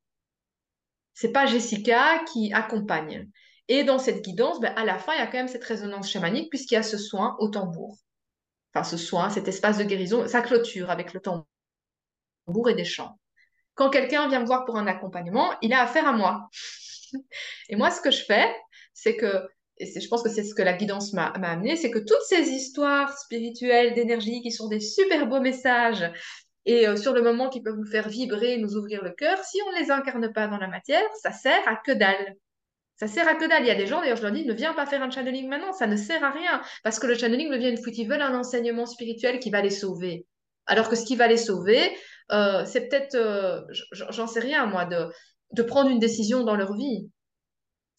C'est 1.14 1.32
pas 1.32 1.46
Jessica 1.46 2.24
qui 2.32 2.52
accompagne. 2.54 3.30
Et 3.68 3.84
dans 3.84 4.00
cette 4.00 4.22
guidance, 4.22 4.60
ben, 4.60 4.74
à 4.76 4.84
la 4.84 4.98
fin, 4.98 5.14
il 5.14 5.20
y 5.20 5.22
a 5.22 5.28
quand 5.28 5.38
même 5.38 5.48
cette 5.48 5.64
résonance 5.64 6.10
chamanique 6.10 6.50
puisqu'il 6.50 6.76
y 6.76 6.78
a 6.78 6.84
ce 6.84 6.98
soin 6.98 7.38
au 7.40 7.48
tambour. 7.48 7.98
Enfin, 8.74 8.84
ce 8.84 8.98
soin, 8.98 9.30
cet 9.30 9.48
espace 9.48 9.78
de 9.78 9.84
guérison, 9.84 10.28
sa 10.28 10.42
clôture 10.42 10.90
avec 10.90 11.14
le 11.14 11.22
tambour 11.22 12.70
et 12.70 12.74
des 12.74 12.86
chants. 12.86 13.18
Quand 13.76 13.90
quelqu'un 13.90 14.28
vient 14.28 14.42
me 14.42 14.46
voir 14.46 14.66
pour 14.66 14.78
un 14.78 14.88
accompagnement, 14.88 15.54
il 15.62 15.74
a 15.74 15.82
affaire 15.82 16.08
à 16.08 16.14
moi. 16.14 16.50
et 17.70 17.76
moi, 17.76 17.92
ce 17.92 18.02
que 18.02 18.12
je 18.12 18.24
fais, 18.24 18.54
c'est 18.94 19.16
que 19.16 19.48
et 19.82 20.00
je 20.00 20.08
pense 20.08 20.22
que 20.22 20.30
c'est 20.30 20.44
ce 20.44 20.54
que 20.54 20.62
la 20.62 20.74
guidance 20.74 21.14
m'a 21.14 21.28
amené, 21.28 21.76
c'est 21.76 21.92
que 21.92 22.00
toutes 22.00 22.22
ces 22.28 22.50
histoires 22.50 23.18
spirituelles, 23.18 23.94
d'énergie, 23.94 24.42
qui 24.42 24.52
sont 24.52 24.68
des 24.68 24.80
super 24.80 25.28
beaux 25.28 25.42
messages, 25.42 26.10
et 26.66 26.88
euh, 26.88 26.96
sur 26.96 27.14
le 27.14 27.22
moment 27.22 27.50
qui 27.50 27.62
peuvent 27.62 27.78
nous 27.78 27.90
faire 27.90 28.08
vibrer, 28.08 28.58
nous 28.58 28.76
ouvrir 28.76 29.04
le 29.04 29.12
cœur, 29.12 29.40
si 29.44 29.60
on 29.68 29.72
ne 29.72 29.80
les 29.84 29.92
incarne 29.92 30.32
pas 30.32 30.48
dans 30.48 30.58
la 30.58 30.68
matière, 30.68 31.04
ça 31.22 31.32
sert 31.32 31.68
à 31.68 31.76
que 31.76 31.92
dalle. 31.92 32.36
Ça 32.98 33.08
sert 33.08 33.28
à 33.28 33.34
que 33.34 33.48
dalle. 33.50 33.64
Il 33.64 33.68
y 33.68 33.72
a 33.72 33.76
des 33.76 33.88
gens, 33.88 34.00
d'ailleurs, 34.00 34.18
je 34.18 34.22
leur 34.22 34.32
dis, 34.32 34.46
ne 34.46 34.54
viens 34.54 34.74
pas 34.74 34.86
faire 34.86 35.02
un 35.02 35.10
channeling 35.10 35.50
maintenant, 35.50 35.74
ça 35.74 35.88
ne 35.88 35.96
sert 35.96 36.24
à 36.24 36.30
rien. 36.30 36.62
Parce 36.84 37.00
que 37.00 37.08
le 37.08 37.16
channeling 37.16 37.50
devient 37.50 37.70
une 37.70 37.82
foutue. 37.82 38.02
Ils 38.02 38.08
veulent 38.08 38.22
un 38.22 38.38
enseignement 38.38 38.86
spirituel 38.86 39.40
qui 39.40 39.50
va 39.50 39.62
les 39.62 39.72
sauver. 39.72 40.28
Alors 40.68 40.88
que 40.88 40.96
ce 40.96 41.04
qui 41.04 41.16
va 41.16 41.28
les 41.28 41.38
sauver, 41.38 41.82
euh, 42.32 42.64
c'est 42.66 42.88
peut-être, 42.88 43.16
euh, 43.16 43.62
j'en 43.92 44.28
sais 44.28 44.40
rien, 44.40 44.68
moi, 44.68 44.86
de 44.86 45.64
prendre 45.64 45.90
une 45.90 46.00
décision 46.00 46.44
dans 46.44 46.56
leur 46.56 46.76
vie. 46.76 47.10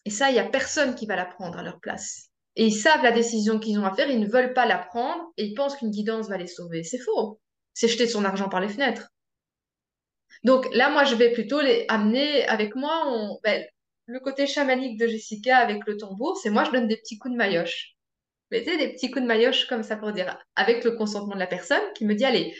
Et 0.05 0.09
ça, 0.09 0.29
il 0.29 0.33
n'y 0.33 0.39
a 0.39 0.45
personne 0.45 0.95
qui 0.95 1.05
va 1.05 1.15
la 1.15 1.25
prendre 1.25 1.57
à 1.57 1.63
leur 1.63 1.79
place. 1.79 2.29
Et 2.55 2.65
ils 2.65 2.75
savent 2.75 3.03
la 3.03 3.11
décision 3.11 3.59
qu'ils 3.59 3.79
ont 3.79 3.85
à 3.85 3.93
faire, 3.95 4.09
ils 4.09 4.19
ne 4.19 4.27
veulent 4.27 4.53
pas 4.53 4.65
la 4.65 4.77
prendre 4.77 5.31
et 5.37 5.45
ils 5.45 5.55
pensent 5.55 5.75
qu'une 5.75 5.89
guidance 5.89 6.29
va 6.29 6.37
les 6.37 6.47
sauver. 6.47 6.83
C'est 6.83 6.99
faux. 6.99 7.39
C'est 7.73 7.87
jeter 7.87 8.07
son 8.07 8.25
argent 8.25 8.49
par 8.49 8.59
les 8.59 8.69
fenêtres. 8.69 9.09
Donc 10.43 10.67
là, 10.73 10.89
moi, 10.89 11.03
je 11.03 11.15
vais 11.15 11.31
plutôt 11.31 11.61
les 11.61 11.85
amener 11.87 12.45
avec 12.47 12.75
moi. 12.75 13.03
On, 13.07 13.39
ben, 13.43 13.65
le 14.05 14.19
côté 14.19 14.45
chamanique 14.45 14.99
de 14.99 15.07
Jessica 15.07 15.57
avec 15.57 15.85
le 15.87 15.97
tambour, 15.97 16.37
c'est 16.37 16.49
moi, 16.49 16.63
je 16.65 16.71
donne 16.71 16.87
des 16.87 16.97
petits 16.97 17.17
coups 17.17 17.31
de 17.31 17.37
maillotche. 17.37 17.95
Sais, 18.51 18.77
des 18.77 18.93
petits 18.93 19.09
coups 19.09 19.23
de 19.23 19.27
maillotche 19.27 19.65
comme 19.65 19.81
ça 19.81 19.95
pour 19.95 20.11
dire, 20.11 20.37
avec 20.55 20.83
le 20.83 20.91
consentement 20.91 21.33
de 21.33 21.39
la 21.39 21.47
personne 21.47 21.81
qui 21.95 22.05
me 22.05 22.13
dit, 22.13 22.25
allez, 22.25 22.55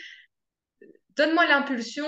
donne-moi 1.15 1.45
l'impulsion 1.45 2.07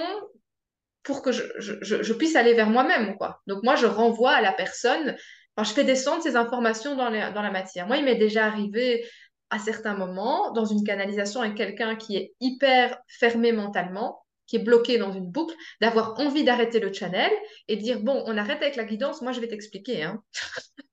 pour 1.06 1.22
que 1.22 1.32
je, 1.32 1.44
je, 1.60 1.76
je, 1.82 2.14
puisse 2.14 2.36
aller 2.36 2.54
vers 2.54 2.70
moi-même, 2.70 3.16
quoi. 3.16 3.42
Donc 3.48 3.64
moi, 3.64 3.76
je 3.76 3.86
renvoie 3.86 4.32
à 4.32 4.42
la 4.42 4.52
personne, 4.52 5.16
enfin, 5.56 5.70
je 5.70 5.74
fais 5.74 5.84
descendre 5.84 6.22
ces 6.22 6.36
informations 6.36 6.96
dans, 6.96 7.10
dans 7.10 7.42
la 7.42 7.52
matière. 7.52 7.88
Moi, 7.88 7.98
il 7.98 8.06
m'est 8.06 8.16
déjà 8.16 8.46
arrivé 8.46 9.06
à 9.52 9.60
certains 9.60 9.96
moments, 9.96 10.52
dans 10.52 10.66
une 10.66 10.84
canalisation 10.84 11.42
avec 11.42 11.56
quelqu'un 11.56 11.96
qui 11.96 12.18
est 12.18 12.34
hyper 12.42 12.98
fermé 13.08 13.52
mentalement, 13.52 14.26
qui 14.48 14.56
est 14.56 14.64
bloqué 14.64 14.98
dans 14.98 15.14
une 15.14 15.30
boucle, 15.30 15.56
d'avoir 15.80 16.20
envie 16.20 16.44
d'arrêter 16.44 16.80
le 16.80 16.92
channel 16.92 17.32
et 17.68 17.78
de 17.78 17.82
dire, 17.82 18.02
bon, 18.02 18.24
on 18.26 18.38
arrête 18.38 18.62
avec 18.62 18.76
la 18.76 18.84
guidance, 18.84 19.22
moi, 19.22 19.32
je 19.32 19.40
vais 19.40 19.48
t'expliquer. 19.48 20.04
Hein. 20.04 20.22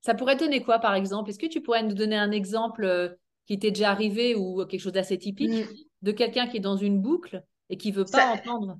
Ça 0.00 0.14
pourrait 0.14 0.36
donner 0.36 0.62
quoi, 0.62 0.78
par 0.78 0.94
exemple? 0.94 1.28
Est-ce 1.28 1.38
que 1.38 1.46
tu 1.46 1.60
pourrais 1.60 1.82
nous 1.82 1.94
donner 1.94 2.16
un 2.16 2.30
exemple 2.30 2.84
euh, 2.84 3.10
qui 3.46 3.58
t'est 3.58 3.70
déjà 3.70 3.90
arrivé 3.90 4.34
ou 4.34 4.64
quelque 4.64 4.80
chose 4.80 4.92
d'assez 4.92 5.18
typique 5.18 5.50
mm. 5.50 5.68
de 6.02 6.12
quelqu'un 6.12 6.46
qui 6.46 6.56
est 6.56 6.60
dans 6.60 6.76
une 6.78 7.02
boucle 7.02 7.42
et 7.68 7.76
qui 7.76 7.92
veut 7.92 8.06
pas 8.06 8.32
entendre? 8.32 8.78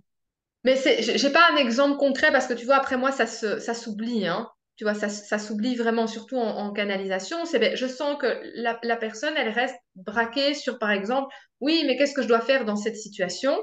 Mais 0.65 0.77
j'ai 1.01 1.31
pas 1.31 1.51
un 1.53 1.57
exemple 1.57 1.97
concret 1.99 2.33
parce 2.33 2.47
que 2.47 2.55
tu 2.55 2.67
vois, 2.67 2.77
après 2.77 2.97
moi, 2.97 3.13
ça 3.13 3.27
ça 3.27 3.75
s'oublie. 3.75 4.27
Hein. 4.27 4.49
Tu 4.77 4.85
vois, 4.85 4.95
ça, 4.95 5.09
ça 5.09 5.39
s'oublie 5.39 5.75
vraiment, 5.75 6.07
surtout 6.07 6.37
en, 6.37 6.73
canalisation. 6.73 7.45
C'est, 7.45 7.59
ben, 7.59 7.77
je 7.77 7.87
sens 7.87 8.17
que 8.17 8.41
la, 8.55 8.79
la 8.85 8.97
personne, 8.97 9.35
elle 9.37 9.49
reste 9.49 9.75
braquée 9.97 10.55
sur, 10.55 10.79
par 10.79 10.93
exemple, 10.93 11.35
oui, 11.61 11.83
mais 11.85 11.97
qu'est-ce 11.97 12.15
que 12.15 12.23
je 12.23 12.29
dois 12.29 12.41
faire 12.41 12.65
dans 12.65 12.77
cette 12.77 12.97
situation? 12.97 13.57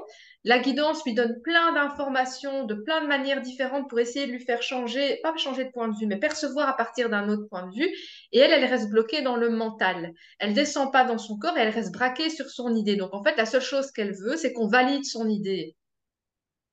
La 0.44 0.58
guidance 0.58 1.02
lui 1.04 1.14
donne 1.14 1.40
plein 1.42 1.72
d'informations 1.72 2.66
de 2.66 2.74
plein 2.74 3.00
de 3.02 3.08
manières 3.08 3.40
différentes 3.40 3.88
pour 3.88 3.98
essayer 3.98 4.26
de 4.26 4.32
lui 4.32 4.44
faire 4.44 4.62
changer, 4.62 5.18
pas 5.22 5.34
changer 5.36 5.64
de 5.64 5.70
point 5.70 5.88
de 5.88 5.96
vue, 5.98 6.06
mais 6.06 6.18
percevoir 6.18 6.68
à 6.68 6.76
partir 6.76 7.08
d'un 7.08 7.28
autre 7.30 7.48
point 7.48 7.66
de 7.66 7.74
vue. 7.74 7.88
Et 8.32 8.38
elle, 8.38 8.52
elle 8.52 8.64
reste 8.64 8.90
bloquée 8.90 9.22
dans 9.22 9.36
le 9.36 9.48
mental. 9.48 10.12
Elle 10.38 10.52
descend 10.52 10.92
pas 10.92 11.04
dans 11.04 11.18
son 11.18 11.38
corps 11.38 11.56
et 11.56 11.62
elle 11.62 11.74
reste 11.74 11.92
braquée 11.92 12.30
sur 12.30 12.48
son 12.50 12.74
idée. 12.74 12.96
Donc 12.96 13.14
en 13.14 13.24
fait, 13.24 13.36
la 13.36 13.46
seule 13.46 13.62
chose 13.62 13.90
qu'elle 13.90 14.12
veut, 14.12 14.36
c'est 14.36 14.52
qu'on 14.52 14.68
valide 14.68 15.04
son 15.04 15.28
idée. 15.28 15.74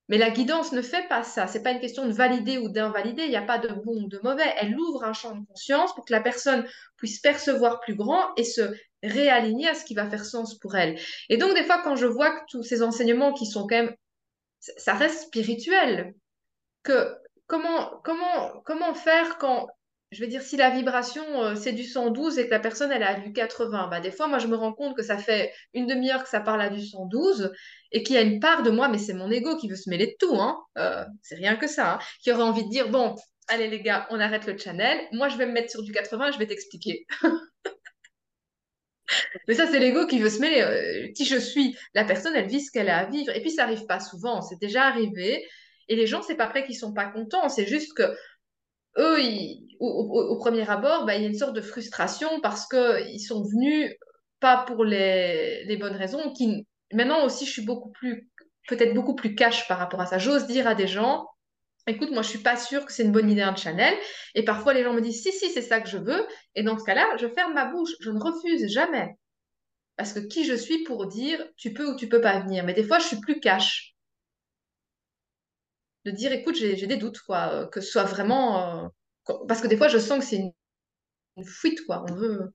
Mais 0.09 0.17
la 0.17 0.29
guidance 0.29 0.73
ne 0.73 0.81
fait 0.81 1.07
pas 1.07 1.23
ça. 1.23 1.47
C'est 1.47 1.63
pas 1.63 1.71
une 1.71 1.79
question 1.79 2.05
de 2.05 2.11
valider 2.11 2.57
ou 2.57 2.69
d'invalider. 2.69 3.23
Il 3.23 3.29
n'y 3.29 3.37
a 3.37 3.41
pas 3.41 3.57
de 3.57 3.69
bon 3.69 4.03
ou 4.03 4.07
de 4.07 4.19
mauvais. 4.23 4.53
Elle 4.57 4.77
ouvre 4.77 5.03
un 5.05 5.13
champ 5.13 5.35
de 5.35 5.45
conscience 5.45 5.95
pour 5.95 6.05
que 6.05 6.11
la 6.11 6.19
personne 6.21 6.67
puisse 6.97 7.19
percevoir 7.19 7.79
plus 7.79 7.95
grand 7.95 8.35
et 8.35 8.43
se 8.43 8.75
réaligner 9.01 9.69
à 9.69 9.75
ce 9.75 9.85
qui 9.85 9.95
va 9.95 10.09
faire 10.09 10.25
sens 10.25 10.57
pour 10.59 10.75
elle. 10.75 10.99
Et 11.29 11.37
donc, 11.37 11.53
des 11.55 11.63
fois, 11.63 11.81
quand 11.83 11.95
je 11.95 12.05
vois 12.05 12.31
que 12.31 12.45
tous 12.49 12.63
ces 12.63 12.83
enseignements 12.83 13.33
qui 13.33 13.45
sont 13.45 13.61
quand 13.61 13.75
même, 13.75 13.95
ça 14.59 14.93
reste 14.93 15.23
spirituel, 15.23 16.13
que 16.83 17.15
comment, 17.47 18.01
comment, 18.03 18.61
comment 18.65 18.93
faire 18.93 19.37
quand, 19.37 19.67
je 20.13 20.21
veux 20.21 20.27
dire, 20.27 20.41
si 20.41 20.57
la 20.57 20.69
vibration, 20.69 21.23
euh, 21.43 21.55
c'est 21.55 21.73
du 21.73 21.83
112 21.83 22.37
et 22.37 22.45
que 22.45 22.51
la 22.51 22.59
personne, 22.59 22.91
elle 22.91 23.03
a 23.03 23.19
du 23.19 23.33
80, 23.33 23.87
bah, 23.87 23.99
des 23.99 24.11
fois, 24.11 24.27
moi, 24.27 24.37
je 24.37 24.47
me 24.47 24.55
rends 24.55 24.73
compte 24.73 24.95
que 24.95 25.03
ça 25.03 25.17
fait 25.17 25.51
une 25.73 25.87
demi-heure 25.87 26.23
que 26.23 26.29
ça 26.29 26.39
parle 26.39 26.61
à 26.61 26.69
du 26.69 26.85
112 26.85 27.51
et 27.91 28.03
qu'il 28.03 28.15
y 28.15 28.19
a 28.19 28.21
une 28.21 28.39
part 28.39 28.63
de 28.63 28.69
moi, 28.69 28.87
mais 28.87 28.97
c'est 28.97 29.13
mon 29.13 29.31
ego 29.31 29.57
qui 29.57 29.67
veut 29.67 29.75
se 29.75 29.89
mêler 29.89 30.07
de 30.07 30.15
tout, 30.19 30.35
hein, 30.35 30.59
euh, 30.77 31.03
c'est 31.21 31.35
rien 31.35 31.55
que 31.55 31.67
ça, 31.67 31.95
hein, 31.95 31.99
qui 32.21 32.31
aurait 32.31 32.43
envie 32.43 32.63
de 32.63 32.69
dire, 32.69 32.89
bon, 32.89 33.15
allez 33.47 33.67
les 33.67 33.81
gars, 33.81 34.07
on 34.11 34.19
arrête 34.19 34.45
le 34.45 34.57
channel, 34.57 34.99
moi, 35.11 35.29
je 35.29 35.37
vais 35.37 35.45
me 35.45 35.51
mettre 35.51 35.71
sur 35.71 35.83
du 35.83 35.91
80 35.91 36.29
et 36.29 36.33
je 36.33 36.39
vais 36.39 36.47
t'expliquer. 36.47 37.05
Mais 39.47 39.53
ça, 39.53 39.67
c'est 39.67 39.79
l'ego 39.79 40.07
qui 40.07 40.19
veut 40.19 40.29
se 40.29 40.39
mêler. 40.39 40.61
Euh, 40.61 41.11
qui 41.13 41.25
je 41.25 41.37
suis 41.37 41.75
La 41.93 42.05
personne, 42.05 42.35
elle 42.35 42.47
vit 42.47 42.61
ce 42.61 42.71
qu'elle 42.71 42.89
a 42.89 42.99
à 42.99 43.05
vivre. 43.05 43.35
Et 43.35 43.41
puis, 43.41 43.51
ça 43.51 43.63
n'arrive 43.63 43.85
pas 43.85 43.99
souvent. 43.99 44.41
C'est 44.41 44.59
déjà 44.59 44.83
arrivé. 44.83 45.45
Et 45.89 45.95
les 45.95 46.07
gens, 46.07 46.21
c'est 46.21 46.35
pas 46.35 46.47
vrai 46.47 46.65
qu'ils 46.65 46.77
sont 46.77 46.93
pas 46.93 47.05
contents. 47.05 47.49
C'est 47.49 47.67
juste 47.67 47.93
que 47.93 48.03
eux, 48.97 49.17
au, 49.79 50.37
premier 50.37 50.69
abord, 50.69 51.05
bah, 51.05 51.15
il 51.15 51.21
y 51.21 51.25
a 51.25 51.27
une 51.27 51.37
sorte 51.37 51.55
de 51.55 51.61
frustration 51.61 52.39
parce 52.41 52.67
qu'ils 52.67 53.19
sont 53.19 53.43
venus 53.43 53.93
pas 54.39 54.63
pour 54.65 54.83
les, 54.85 55.77
bonnes 55.79 55.95
raisons. 55.95 56.33
Qui... 56.33 56.67
Maintenant 56.91 57.25
aussi, 57.25 57.45
je 57.45 57.51
suis 57.51 57.65
beaucoup 57.65 57.91
plus, 57.91 58.29
peut-être 58.67 58.93
beaucoup 58.93 59.15
plus 59.15 59.35
cash 59.35 59.67
par 59.67 59.79
rapport 59.79 60.01
à 60.01 60.05
ça. 60.05 60.17
J'ose 60.17 60.47
dire 60.47 60.67
à 60.67 60.75
des 60.75 60.87
gens, 60.87 61.27
écoute, 61.87 62.11
moi, 62.11 62.21
je 62.21 62.29
suis 62.29 62.39
pas 62.39 62.57
sûre 62.57 62.85
que 62.85 62.93
c'est 62.93 63.03
une 63.03 63.11
bonne 63.11 63.29
idée 63.29 63.41
un 63.41 63.55
channel. 63.55 63.93
Et 64.35 64.43
parfois, 64.43 64.73
les 64.73 64.83
gens 64.83 64.93
me 64.93 65.01
disent, 65.01 65.21
si, 65.21 65.31
si, 65.31 65.49
c'est 65.49 65.61
ça 65.61 65.81
que 65.81 65.89
je 65.89 65.97
veux. 65.97 66.25
Et 66.55 66.63
dans 66.63 66.77
ce 66.77 66.83
cas-là, 66.83 67.05
je 67.17 67.27
ferme 67.27 67.53
ma 67.53 67.65
bouche. 67.65 67.91
Je 67.99 68.11
ne 68.11 68.19
refuse 68.19 68.71
jamais. 68.71 69.15
Parce 69.95 70.13
que 70.13 70.19
qui 70.19 70.45
je 70.45 70.55
suis 70.55 70.83
pour 70.83 71.07
dire, 71.07 71.43
tu 71.57 71.73
peux 71.73 71.87
ou 71.91 71.95
tu 71.95 72.09
peux 72.09 72.21
pas 72.21 72.39
venir. 72.39 72.63
Mais 72.63 72.73
des 72.73 72.83
fois, 72.83 72.99
je 72.99 73.07
suis 73.07 73.19
plus 73.19 73.39
cash. 73.39 73.92
De 76.05 76.11
dire, 76.11 76.31
écoute, 76.31 76.55
j'ai 76.55 76.87
des 76.87 76.97
doutes, 76.97 77.19
quoi. 77.21 77.49
Euh, 77.51 77.67
que 77.67 77.81
ce 77.81 77.91
soit 77.91 78.03
vraiment. 78.03 78.85
Euh, 78.85 78.87
parce 79.47 79.61
que 79.61 79.67
des 79.67 79.77
fois, 79.77 79.87
je 79.87 79.97
sens 79.97 80.19
que 80.19 80.25
c'est 80.25 80.37
une... 80.37 81.45
fuite, 81.45 81.85
quoi. 81.85 82.05
On 82.09 82.13
veut, 82.13 82.53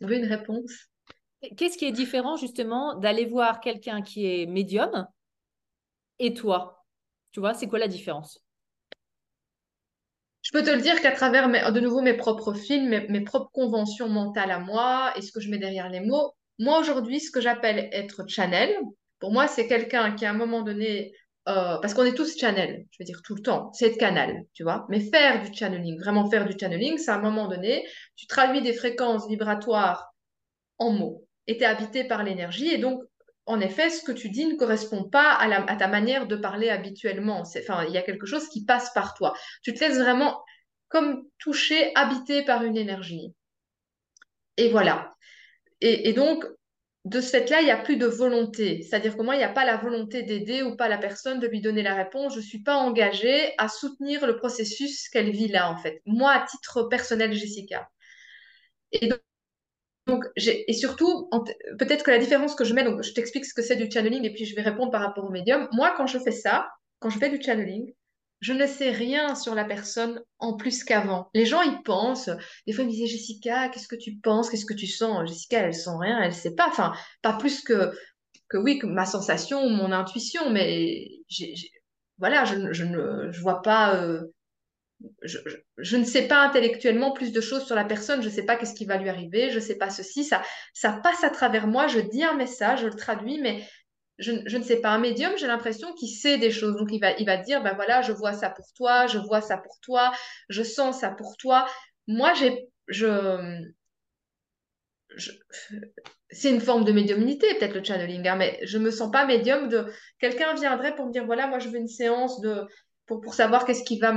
on 0.00 0.06
veut 0.06 0.16
une 0.16 0.26
réponse. 0.26 0.72
Qu'est-ce 1.56 1.76
qui 1.76 1.84
est 1.84 1.92
différent, 1.92 2.36
justement, 2.36 2.94
d'aller 2.94 3.26
voir 3.26 3.60
quelqu'un 3.60 4.02
qui 4.02 4.26
est 4.26 4.46
médium 4.46 5.06
et 6.18 6.32
toi? 6.32 6.84
Tu 7.32 7.40
vois, 7.40 7.52
c'est 7.52 7.68
quoi 7.68 7.78
la 7.78 7.88
différence? 7.88 8.42
Je 10.46 10.52
peux 10.52 10.62
te 10.62 10.70
le 10.70 10.80
dire 10.80 11.00
qu'à 11.02 11.10
travers 11.10 11.72
de 11.72 11.80
nouveau 11.80 12.02
mes 12.02 12.14
propres 12.14 12.54
films, 12.54 12.88
mes, 13.08 13.20
propres 13.20 13.50
conventions 13.50 14.08
mentales 14.08 14.52
à 14.52 14.60
moi 14.60 15.12
et 15.16 15.20
ce 15.20 15.32
que 15.32 15.40
je 15.40 15.50
mets 15.50 15.58
derrière 15.58 15.88
les 15.88 15.98
mots, 15.98 16.34
moi 16.60 16.78
aujourd'hui, 16.78 17.18
ce 17.18 17.32
que 17.32 17.40
j'appelle 17.40 17.88
être 17.92 18.28
channel, 18.28 18.72
pour 19.18 19.32
moi, 19.32 19.48
c'est 19.48 19.66
quelqu'un 19.66 20.14
qui 20.14 20.24
à 20.24 20.30
un 20.30 20.34
moment 20.34 20.62
donné, 20.62 21.12
euh, 21.48 21.78
parce 21.78 21.94
qu'on 21.94 22.04
est 22.04 22.14
tous 22.14 22.36
channel, 22.38 22.86
je 22.90 22.96
veux 22.98 23.04
dire 23.04 23.20
tout 23.24 23.34
le 23.34 23.42
temps, 23.42 23.70
c'est 23.72 23.86
être 23.86 23.98
canal, 23.98 24.44
tu 24.52 24.62
vois. 24.62 24.86
Mais 24.88 25.00
faire 25.00 25.42
du 25.42 25.54
channeling, 25.56 25.98
vraiment 25.98 26.28
faire 26.28 26.46
du 26.46 26.58
channeling, 26.58 26.98
c'est 26.98 27.10
à 27.10 27.16
un 27.16 27.20
moment 27.20 27.48
donné, 27.48 27.86
tu 28.16 28.26
traduis 28.26 28.62
des 28.62 28.72
fréquences 28.72 29.28
vibratoires 29.28 30.14
en 30.78 30.90
mots 30.90 31.26
et 31.46 31.56
tu 31.56 31.62
es 31.62 31.66
habité 31.66 32.04
par 32.04 32.24
l'énergie 32.24 32.68
et 32.68 32.78
donc 32.78 33.02
en 33.46 33.60
effet, 33.60 33.90
ce 33.90 34.02
que 34.02 34.10
tu 34.12 34.28
dis 34.28 34.44
ne 34.46 34.56
correspond 34.56 35.04
pas 35.04 35.32
à, 35.34 35.76
ta 35.76 35.86
manière 35.86 36.26
de 36.26 36.34
parler 36.34 36.68
habituellement. 36.68 37.42
Enfin, 37.42 37.84
il 37.84 37.94
y 37.94 37.96
a 37.96 38.02
quelque 38.02 38.26
chose 38.26 38.48
qui 38.48 38.64
passe 38.64 38.92
par 38.92 39.14
toi. 39.14 39.34
Tu 39.62 39.72
te 39.72 39.80
laisses 39.80 39.98
vraiment 39.98 40.42
comme 40.88 41.22
toucher, 41.38 41.92
habité 41.94 42.44
par 42.44 42.64
une 42.64 42.76
énergie. 42.76 43.32
Et 44.56 44.68
voilà. 44.70 45.14
Et, 45.80 46.12
donc, 46.12 46.44
de 47.06 47.20
ce 47.20 47.30
fait-là, 47.30 47.60
il 47.60 47.66
n'y 47.66 47.70
a 47.70 47.76
plus 47.76 47.96
de 47.96 48.06
volonté. 48.06 48.82
C'est-à-dire 48.82 49.16
que 49.16 49.22
moi, 49.22 49.36
il 49.36 49.38
n'y 49.38 49.44
a 49.44 49.48
pas 49.48 49.64
la 49.64 49.76
volonté 49.76 50.24
d'aider 50.24 50.62
ou 50.62 50.76
pas 50.76 50.88
la 50.88 50.98
personne 50.98 51.38
de 51.38 51.46
lui 51.46 51.60
donner 51.60 51.82
la 51.84 51.94
réponse. 51.94 52.32
Je 52.34 52.40
ne 52.40 52.44
suis 52.44 52.62
pas 52.64 52.76
engagée 52.76 53.54
à 53.58 53.68
soutenir 53.68 54.26
le 54.26 54.36
processus 54.36 55.08
qu'elle 55.08 55.30
vit 55.30 55.46
là, 55.46 55.70
en 55.70 55.76
fait. 55.76 56.02
Moi, 56.04 56.32
à 56.32 56.44
titre 56.44 56.82
personnel, 56.84 57.32
Jessica. 57.32 57.88
Et 58.90 59.06
donc, 59.08 59.20
donc, 60.08 60.24
et 60.36 60.72
surtout, 60.72 61.28
peut-être 61.78 62.04
que 62.04 62.12
la 62.12 62.18
différence 62.18 62.54
que 62.54 62.64
je 62.64 62.74
mets, 62.74 62.84
donc 62.84 63.02
je 63.02 63.12
t'explique 63.12 63.44
ce 63.44 63.54
que 63.54 63.62
c'est 63.62 63.74
du 63.74 63.90
channeling 63.90 64.24
et 64.24 64.32
puis 64.32 64.44
je 64.44 64.54
vais 64.54 64.62
répondre 64.62 64.92
par 64.92 65.00
rapport 65.00 65.24
au 65.24 65.30
médium. 65.30 65.68
Moi, 65.72 65.94
quand 65.96 66.06
je 66.06 66.18
fais 66.20 66.30
ça, 66.30 66.68
quand 67.00 67.10
je 67.10 67.18
fais 67.18 67.28
du 67.28 67.42
channeling, 67.42 67.92
je 68.40 68.52
ne 68.52 68.66
sais 68.66 68.90
rien 68.90 69.34
sur 69.34 69.54
la 69.54 69.64
personne 69.64 70.22
en 70.38 70.56
plus 70.56 70.84
qu'avant. 70.84 71.30
Les 71.34 71.46
gens 71.46 71.62
y 71.62 71.82
pensent. 71.82 72.30
Des 72.66 72.72
fois, 72.72 72.84
ils 72.84 72.88
me 72.88 72.92
disaient 72.92 73.06
Jessica, 73.06 73.68
qu'est-ce 73.68 73.88
que 73.88 73.96
tu 73.96 74.16
penses? 74.16 74.50
Qu'est-ce 74.50 74.66
que 74.66 74.74
tu 74.74 74.86
sens? 74.86 75.28
Jessica, 75.28 75.60
elle 75.60 75.74
sent 75.74 75.90
rien, 75.98 76.20
elle 76.22 76.34
sait 76.34 76.54
pas. 76.54 76.68
Enfin, 76.68 76.92
pas 77.22 77.32
plus 77.34 77.62
que, 77.62 77.92
que 78.48 78.58
oui, 78.58 78.78
que 78.78 78.86
ma 78.86 79.06
sensation 79.06 79.64
ou 79.64 79.70
mon 79.70 79.92
intuition, 79.92 80.50
mais 80.50 81.08
voilà, 82.18 82.44
je, 82.44 82.84
ne 82.84 83.40
vois 83.40 83.62
pas. 83.62 83.96
Euh, 83.96 84.22
je, 85.22 85.96
ne 85.96 86.04
sais 86.04 86.26
pas 86.26 86.46
intellectuellement 86.46 87.12
plus 87.12 87.32
de 87.32 87.40
choses 87.40 87.66
sur 87.66 87.74
la 87.74 87.84
personne, 87.84 88.22
je 88.22 88.28
ne 88.28 88.32
sais 88.32 88.44
pas 88.44 88.56
qu'est-ce 88.56 88.74
qui 88.74 88.86
va 88.86 88.96
lui 88.96 89.08
arriver, 89.08 89.50
je 89.50 89.56
ne 89.56 89.60
sais 89.60 89.76
pas 89.76 89.90
ceci, 89.90 90.24
ça, 90.24 90.42
ça 90.72 90.92
passe 90.92 91.22
à 91.22 91.30
travers 91.30 91.66
moi, 91.66 91.86
je 91.86 92.00
dis 92.00 92.24
un 92.24 92.34
message, 92.34 92.80
je 92.80 92.86
le 92.86 92.94
traduis, 92.94 93.38
mais 93.40 93.66
je, 94.18 94.56
ne 94.56 94.62
sais 94.62 94.80
pas. 94.80 94.90
Un 94.90 94.98
médium, 94.98 95.32
j'ai 95.36 95.46
l'impression 95.46 95.92
qu'il 95.94 96.08
sait 96.08 96.38
des 96.38 96.50
choses, 96.50 96.76
donc 96.76 96.88
il 96.90 97.00
va, 97.00 97.12
il 97.18 97.26
va 97.26 97.36
dire, 97.36 97.62
ben 97.62 97.74
voilà, 97.74 98.02
je 98.02 98.12
vois 98.12 98.32
ça 98.32 98.50
pour 98.50 98.66
toi, 98.74 99.06
je 99.06 99.18
vois 99.18 99.40
ça 99.40 99.58
pour 99.58 99.78
toi, 99.80 100.12
je 100.48 100.62
sens 100.62 101.00
ça 101.00 101.10
pour 101.10 101.36
toi. 101.36 101.66
Moi, 102.06 102.32
j'ai, 102.34 102.68
je, 102.88 103.62
c'est 106.30 106.50
une 106.50 106.60
forme 106.60 106.84
de 106.84 106.92
médiumnité, 106.92 107.54
peut-être 107.54 107.74
le 107.74 107.84
channeling, 107.84 108.26
hein, 108.26 108.36
mais 108.36 108.58
je 108.62 108.78
me 108.78 108.90
sens 108.90 109.10
pas 109.10 109.26
médium 109.26 109.68
de 109.68 109.86
quelqu'un 110.18 110.54
viendrait 110.54 110.94
pour 110.94 111.06
me 111.06 111.12
dire 111.12 111.26
voilà, 111.26 111.46
moi 111.46 111.58
je 111.58 111.68
veux 111.68 111.78
une 111.78 111.88
séance 111.88 112.40
de 112.40 112.66
pour, 113.06 113.20
pour 113.20 113.34
savoir 113.34 113.64
qu'est-ce 113.64 113.84
qui 113.84 113.98
va 113.98 114.12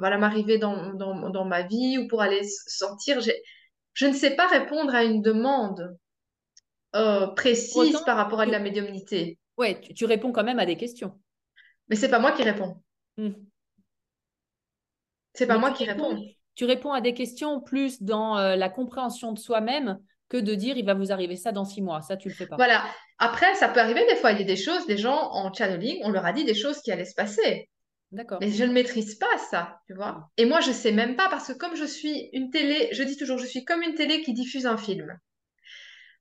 voilà, 0.00 0.18
m'arriver 0.18 0.58
dans, 0.58 0.92
dans, 0.94 1.30
dans, 1.30 1.44
ma 1.44 1.62
vie 1.62 1.98
ou 1.98 2.08
pour 2.08 2.20
aller 2.20 2.42
sortir. 2.66 3.20
Je 3.94 4.06
ne 4.06 4.12
sais 4.12 4.36
pas 4.36 4.46
répondre 4.46 4.94
à 4.94 5.02
une 5.04 5.22
demande 5.22 5.96
euh, 6.94 7.28
précise 7.28 7.98
par 8.04 8.16
rapport 8.16 8.40
à 8.40 8.46
de 8.46 8.52
la 8.52 8.58
médiumnité. 8.58 9.38
Oui, 9.58 9.80
tu, 9.94 10.04
réponds 10.04 10.32
quand 10.32 10.44
même 10.44 10.58
à 10.58 10.66
des 10.66 10.76
questions. 10.76 11.18
Mais 11.88 11.96
c'est 11.96 12.08
pas 12.08 12.18
moi 12.18 12.32
qui 12.32 12.42
réponds. 12.42 12.82
Hmm. 13.16 13.32
C'est 15.32 15.46
pas 15.46 15.58
moi 15.58 15.72
qui 15.72 15.84
réponds. 15.84 16.18
Tu 16.54 16.64
réponds 16.64 16.92
à 16.92 17.00
des 17.00 17.14
questions 17.14 17.60
plus 17.60 18.02
dans 18.02 18.38
euh, 18.38 18.56
la 18.56 18.68
compréhension 18.68 19.32
de 19.32 19.38
soi-même 19.38 19.98
que 20.28 20.36
de 20.36 20.54
dire 20.54 20.76
il 20.76 20.84
va 20.84 20.94
vous 20.94 21.12
arriver 21.12 21.36
ça 21.36 21.52
dans 21.52 21.64
six 21.64 21.82
mois. 21.82 22.00
Ça, 22.02 22.16
tu 22.16 22.28
le 22.28 22.34
fais 22.34 22.46
pas. 22.46 22.56
Voilà. 22.56 22.84
Après, 23.18 23.54
ça 23.54 23.68
peut 23.68 23.80
arriver 23.80 24.06
des 24.06 24.16
fois, 24.16 24.32
il 24.32 24.38
y 24.38 24.42
a 24.42 24.46
des 24.46 24.56
choses, 24.56 24.86
des 24.86 24.96
gens 24.96 25.30
en 25.32 25.52
channeling, 25.52 26.00
on 26.02 26.10
leur 26.10 26.26
a 26.26 26.32
dit 26.32 26.44
des 26.44 26.54
choses 26.54 26.80
qui 26.80 26.90
allaient 26.90 27.04
se 27.04 27.14
passer. 27.14 27.68
D'accord. 28.12 28.38
Mais 28.40 28.50
je 28.50 28.64
ne 28.64 28.72
maîtrise 28.72 29.16
pas 29.16 29.38
ça, 29.50 29.80
tu 29.86 29.94
vois. 29.94 30.30
Et 30.36 30.44
moi, 30.44 30.60
je 30.60 30.70
sais 30.70 30.92
même 30.92 31.16
pas 31.16 31.28
parce 31.28 31.48
que 31.48 31.52
comme 31.58 31.74
je 31.74 31.84
suis 31.84 32.30
une 32.32 32.50
télé, 32.50 32.88
je 32.92 33.02
dis 33.02 33.16
toujours, 33.16 33.38
je 33.38 33.46
suis 33.46 33.64
comme 33.64 33.82
une 33.82 33.94
télé 33.94 34.22
qui 34.22 34.32
diffuse 34.32 34.66
un 34.66 34.76
film. 34.76 35.18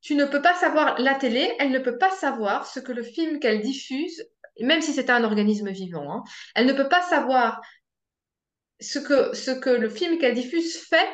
Tu 0.04 0.16
ne 0.16 0.26
peux 0.26 0.42
pas 0.42 0.54
savoir, 0.56 1.00
la 1.00 1.16
télé, 1.16 1.56
elle 1.60 1.72
ne 1.72 1.80
peut 1.80 1.98
pas 1.98 2.12
savoir 2.12 2.68
ce 2.68 2.82
que 2.82 2.92
le 2.92 3.04
film 3.04 3.40
qu'elle 3.40 3.62
diffuse, 3.62 4.28
même 4.60 4.82
si 4.82 4.92
c'est 4.92 5.10
un 5.10 5.24
organisme 5.24 5.72
vivant, 5.72 6.12
hein, 6.12 6.24
elle 6.56 6.66
ne 6.66 6.74
peut 6.74 6.90
pas 6.90 7.02
savoir 7.02 7.62
ce 8.82 9.00
que, 9.00 9.34
ce 9.34 9.52
que 9.52 9.70
le 9.70 9.90
film 9.90 10.18
qu'elle 10.18 10.34
diffuse 10.34 10.78
fait 10.78 11.08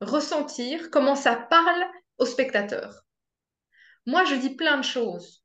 ressentir, 0.00 0.90
comment 0.90 1.14
ça 1.14 1.36
parle 1.36 1.84
au 2.18 2.26
spectateur. 2.26 3.04
Moi, 4.04 4.24
je 4.24 4.34
dis 4.34 4.56
plein 4.56 4.78
de 4.78 4.84
choses. 4.84 5.44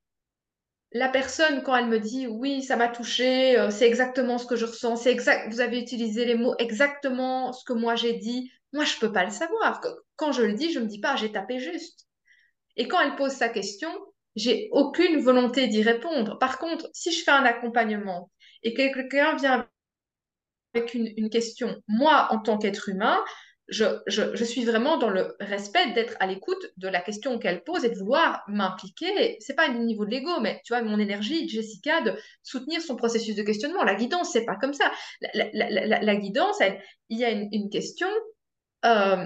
La 0.93 1.09
personne, 1.09 1.61
quand 1.61 1.75
elle 1.75 1.85
me 1.85 1.99
dit 1.99 2.25
oui, 2.25 2.63
ça 2.63 2.75
m'a 2.75 2.87
touché, 2.87 3.59
euh, 3.59 3.69
c'est 3.69 3.85
exactement 3.85 4.39
ce 4.39 4.47
que 4.47 4.55
je 4.55 4.65
ressens, 4.65 4.95
c'est 4.95 5.11
exact, 5.11 5.51
vous 5.51 5.59
avez 5.59 5.79
utilisé 5.79 6.25
les 6.25 6.33
mots 6.33 6.55
exactement 6.57 7.53
ce 7.53 7.63
que 7.65 7.73
moi 7.73 7.95
j'ai 7.95 8.13
dit, 8.13 8.51
moi 8.73 8.83
je 8.85 8.97
peux 8.97 9.11
pas 9.11 9.25
le 9.25 9.31
savoir. 9.31 9.81
Quand 10.15 10.31
je 10.31 10.41
le 10.41 10.53
dis, 10.53 10.71
je 10.71 10.79
me 10.79 10.87
dis 10.87 10.99
pas 10.99 11.17
j'ai 11.17 11.31
tapé 11.31 11.59
juste. 11.59 12.06
Et 12.77 12.87
quand 12.87 13.01
elle 13.01 13.15
pose 13.15 13.33
sa 13.33 13.49
question, 13.49 13.89
j'ai 14.35 14.69
aucune 14.71 15.19
volonté 15.19 15.67
d'y 15.67 15.81
répondre. 15.81 16.37
Par 16.37 16.59
contre, 16.59 16.89
si 16.93 17.11
je 17.11 17.23
fais 17.23 17.31
un 17.31 17.43
accompagnement 17.43 18.31
et 18.63 18.73
que 18.73 18.93
quelqu'un 18.93 19.35
vient 19.35 19.67
avec 20.73 20.93
une, 20.93 21.29
question, 21.29 21.81
moi 21.87 22.27
en 22.29 22.39
tant 22.39 22.59
qu'être 22.59 22.87
humain, 22.89 23.19
je, 23.67 24.43
suis 24.45 24.63
vraiment 24.63 24.97
dans 24.97 25.09
le 25.09 25.35
respect 25.39 25.91
d'être 25.93 26.15
à 26.19 26.27
l'écoute 26.27 26.63
de 26.77 26.87
la 26.87 27.01
question 27.01 27.39
qu'elle 27.39 27.63
pose 27.63 27.83
et 27.83 27.89
de 27.89 27.97
vouloir 27.97 28.43
m'impliquer. 28.47 29.37
C'est 29.39 29.55
pas 29.55 29.69
au 29.69 29.73
niveau 29.73 30.05
de 30.05 30.11
l'ego, 30.11 30.39
mais 30.39 30.61
tu 30.63 30.73
vois, 30.73 30.83
mon 30.83 30.99
énergie, 30.99 31.49
Jessica, 31.49 32.01
de 32.01 32.13
soutenir 32.43 32.81
son 32.81 32.95
processus 32.95 33.35
de 33.35 33.43
questionnement. 33.43 33.83
La 33.83 33.95
guidance, 33.95 34.31
c'est 34.31 34.45
pas 34.45 34.55
comme 34.55 34.73
ça. 34.73 34.91
La, 35.33 36.15
guidance, 36.15 36.61
il 37.09 37.17
y 37.17 37.25
a 37.25 37.31
une, 37.31 37.49
une 37.51 37.69
question. 37.69 38.07
Euh, 38.85 39.25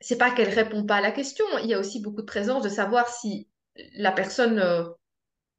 c'est 0.00 0.18
pas 0.18 0.30
qu'elle 0.30 0.48
répond 0.48 0.84
pas 0.84 0.96
à 0.96 1.00
la 1.00 1.12
question. 1.12 1.44
Il 1.62 1.66
y 1.66 1.74
a 1.74 1.78
aussi 1.78 2.00
beaucoup 2.00 2.22
de 2.22 2.26
présence 2.26 2.62
de 2.62 2.68
savoir 2.68 3.08
si 3.08 3.48
la 3.94 4.12
personne 4.12 4.58
euh, 4.58 4.84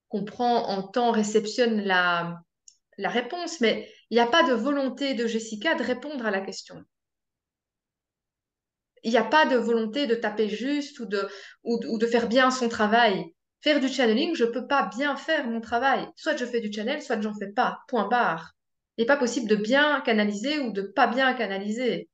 comprend, 0.09 0.67
entend, 0.69 1.11
réceptionne 1.11 1.81
la, 1.81 2.41
réponse, 2.97 3.61
mais 3.61 3.89
il 4.09 4.15
n'y 4.15 4.21
a 4.21 4.27
pas 4.27 4.43
de 4.43 4.53
volonté 4.53 5.13
de 5.13 5.27
Jessica 5.27 5.75
de 5.75 5.83
répondre 5.83 6.25
à 6.25 6.31
la 6.31 6.41
question 6.41 6.83
il 9.03 9.11
n'y 9.11 9.17
a 9.17 9.23
pas 9.23 9.45
de 9.45 9.55
volonté 9.55 10.05
de 10.05 10.15
taper 10.15 10.49
juste 10.49 10.99
ou 10.99 11.05
de, 11.05 11.27
ou, 11.63 11.97
de 11.97 12.05
faire 12.05 12.27
bien 12.27 12.51
son 12.51 12.67
travail. 12.67 13.23
Faire 13.61 13.79
du 13.79 13.87
channeling, 13.87 14.35
je 14.35 14.43
ne 14.43 14.49
peux 14.49 14.67
pas 14.67 14.89
bien 14.95 15.15
faire 15.15 15.47
mon 15.47 15.61
travail. 15.61 16.05
Soit 16.15 16.35
je 16.35 16.45
fais 16.45 16.59
du 16.59 16.71
channel, 16.71 17.01
soit 17.01 17.21
j'en 17.21 17.33
fais 17.33 17.51
pas. 17.51 17.79
Point 17.87 18.07
barre. 18.09 18.53
Il 18.97 19.01
n'est 19.01 19.07
pas 19.07 19.15
possible 19.15 19.47
de 19.47 19.55
bien 19.55 20.01
canaliser 20.01 20.59
ou 20.59 20.71
de 20.71 20.81
pas 20.81 21.07
bien 21.07 21.33
canaliser. 21.33 22.09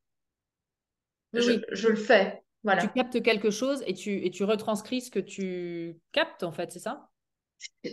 Je, 1.33 1.59
je, 1.71 1.87
le 1.87 1.95
fais. 1.95 2.43
Voilà. 2.63 2.83
Tu 2.83 2.89
captes 2.89 3.21
quelque 3.21 3.49
chose 3.49 3.83
et 3.87 3.93
tu, 3.93 4.25
et 4.25 4.29
tu 4.29 4.43
retranscris 4.43 5.01
ce 5.01 5.11
que 5.11 5.19
tu 5.19 5.97
captes, 6.11 6.43
en 6.43 6.51
fait, 6.51 6.71
c'est 6.71 6.79
ça? 6.79 7.09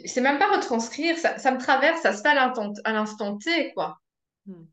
C'est 0.04 0.20
même 0.20 0.38
pas 0.38 0.54
retranscrire, 0.54 1.16
ça, 1.16 1.38
ça, 1.38 1.52
me 1.52 1.58
traverse, 1.58 2.00
ça 2.02 2.12
se 2.12 2.22
fait 2.22 2.28
à 2.28 2.92
l'instant 2.92 3.38
T, 3.38 3.72
quoi. 3.72 3.98
Hmm. 4.46 4.64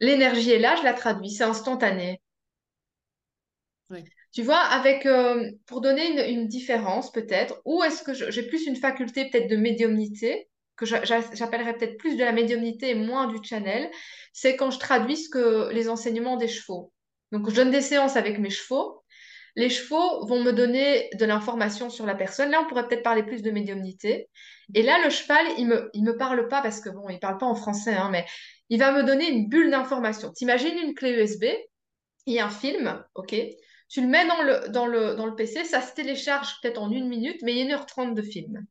L'énergie 0.00 0.50
est 0.50 0.58
là, 0.58 0.76
je 0.76 0.82
la 0.82 0.94
traduis, 0.94 1.30
c'est 1.30 1.44
instantané. 1.44 2.20
Tu 4.32 4.42
vois, 4.42 4.58
avec, 4.60 5.06
euh, 5.06 5.50
pour 5.66 5.80
donner 5.80 6.30
une, 6.30 6.46
différence 6.46 7.10
peut-être, 7.10 7.60
où 7.64 7.82
est-ce 7.82 8.02
que 8.02 8.30
j'ai 8.30 8.44
plus 8.44 8.66
une 8.66 8.76
faculté 8.76 9.28
peut-être 9.28 9.50
de 9.50 9.56
médiumnité, 9.56 10.48
que 10.76 10.86
j'appellerais 10.86 11.76
peut-être 11.76 11.98
plus 11.98 12.16
de 12.16 12.24
la 12.24 12.32
médiumnité 12.32 12.90
et 12.90 12.94
moins 12.94 13.26
du 13.26 13.38
channel, 13.42 13.90
c'est 14.32 14.56
quand 14.56 14.70
je 14.70 14.78
traduis 14.78 15.16
ce 15.16 15.28
que 15.28 15.70
les 15.72 15.88
enseignements 15.88 16.36
des 16.36 16.48
chevaux. 16.48 16.92
Donc, 17.32 17.48
je 17.50 17.54
donne 17.54 17.70
des 17.70 17.80
séances 17.80 18.16
avec 18.16 18.38
mes 18.38 18.50
chevaux. 18.50 19.02
Les 19.56 19.68
chevaux 19.68 20.26
vont 20.26 20.42
me 20.42 20.52
donner 20.52 21.10
de 21.14 21.24
l'information 21.24 21.90
sur 21.90 22.06
la 22.06 22.14
personne. 22.14 22.50
Là, 22.50 22.60
on 22.62 22.66
pourrait 22.68 22.86
peut-être 22.86 23.02
parler 23.02 23.22
plus 23.22 23.42
de 23.42 23.50
médiumnité. 23.50 24.28
Et 24.74 24.82
là, 24.82 25.02
le 25.04 25.10
cheval, 25.10 25.44
il 25.58 25.66
me, 25.66 25.90
il 25.92 26.04
me 26.04 26.16
parle 26.16 26.46
pas 26.48 26.62
parce 26.62 26.80
que 26.80 26.88
bon, 26.88 27.08
il 27.08 27.18
parle 27.18 27.38
pas 27.38 27.46
en 27.46 27.54
français, 27.54 27.94
hein, 27.94 28.08
mais 28.10 28.26
il 28.68 28.78
va 28.78 28.92
me 28.92 29.02
donner 29.02 29.28
une 29.28 29.48
bulle 29.48 29.70
d'information. 29.70 30.32
T'imagines 30.32 30.78
une 30.78 30.94
clé 30.94 31.10
USB, 31.12 31.46
il 32.26 32.34
y 32.34 32.38
a 32.38 32.46
un 32.46 32.50
film, 32.50 33.04
ok? 33.14 33.34
Tu 33.88 34.00
le 34.02 34.06
mets 34.06 34.26
dans 34.26 34.42
le, 34.42 34.68
dans 34.68 34.86
le, 34.86 35.16
dans 35.16 35.26
le 35.26 35.34
PC, 35.34 35.64
ça 35.64 35.80
se 35.82 35.94
télécharge 35.94 36.60
peut-être 36.62 36.80
en 36.80 36.90
une 36.90 37.08
minute, 37.08 37.42
mais 37.42 37.52
il 37.52 37.66
y 37.66 37.72
a 37.72 37.76
1h30 37.76 38.14
de 38.14 38.22
film. 38.22 38.64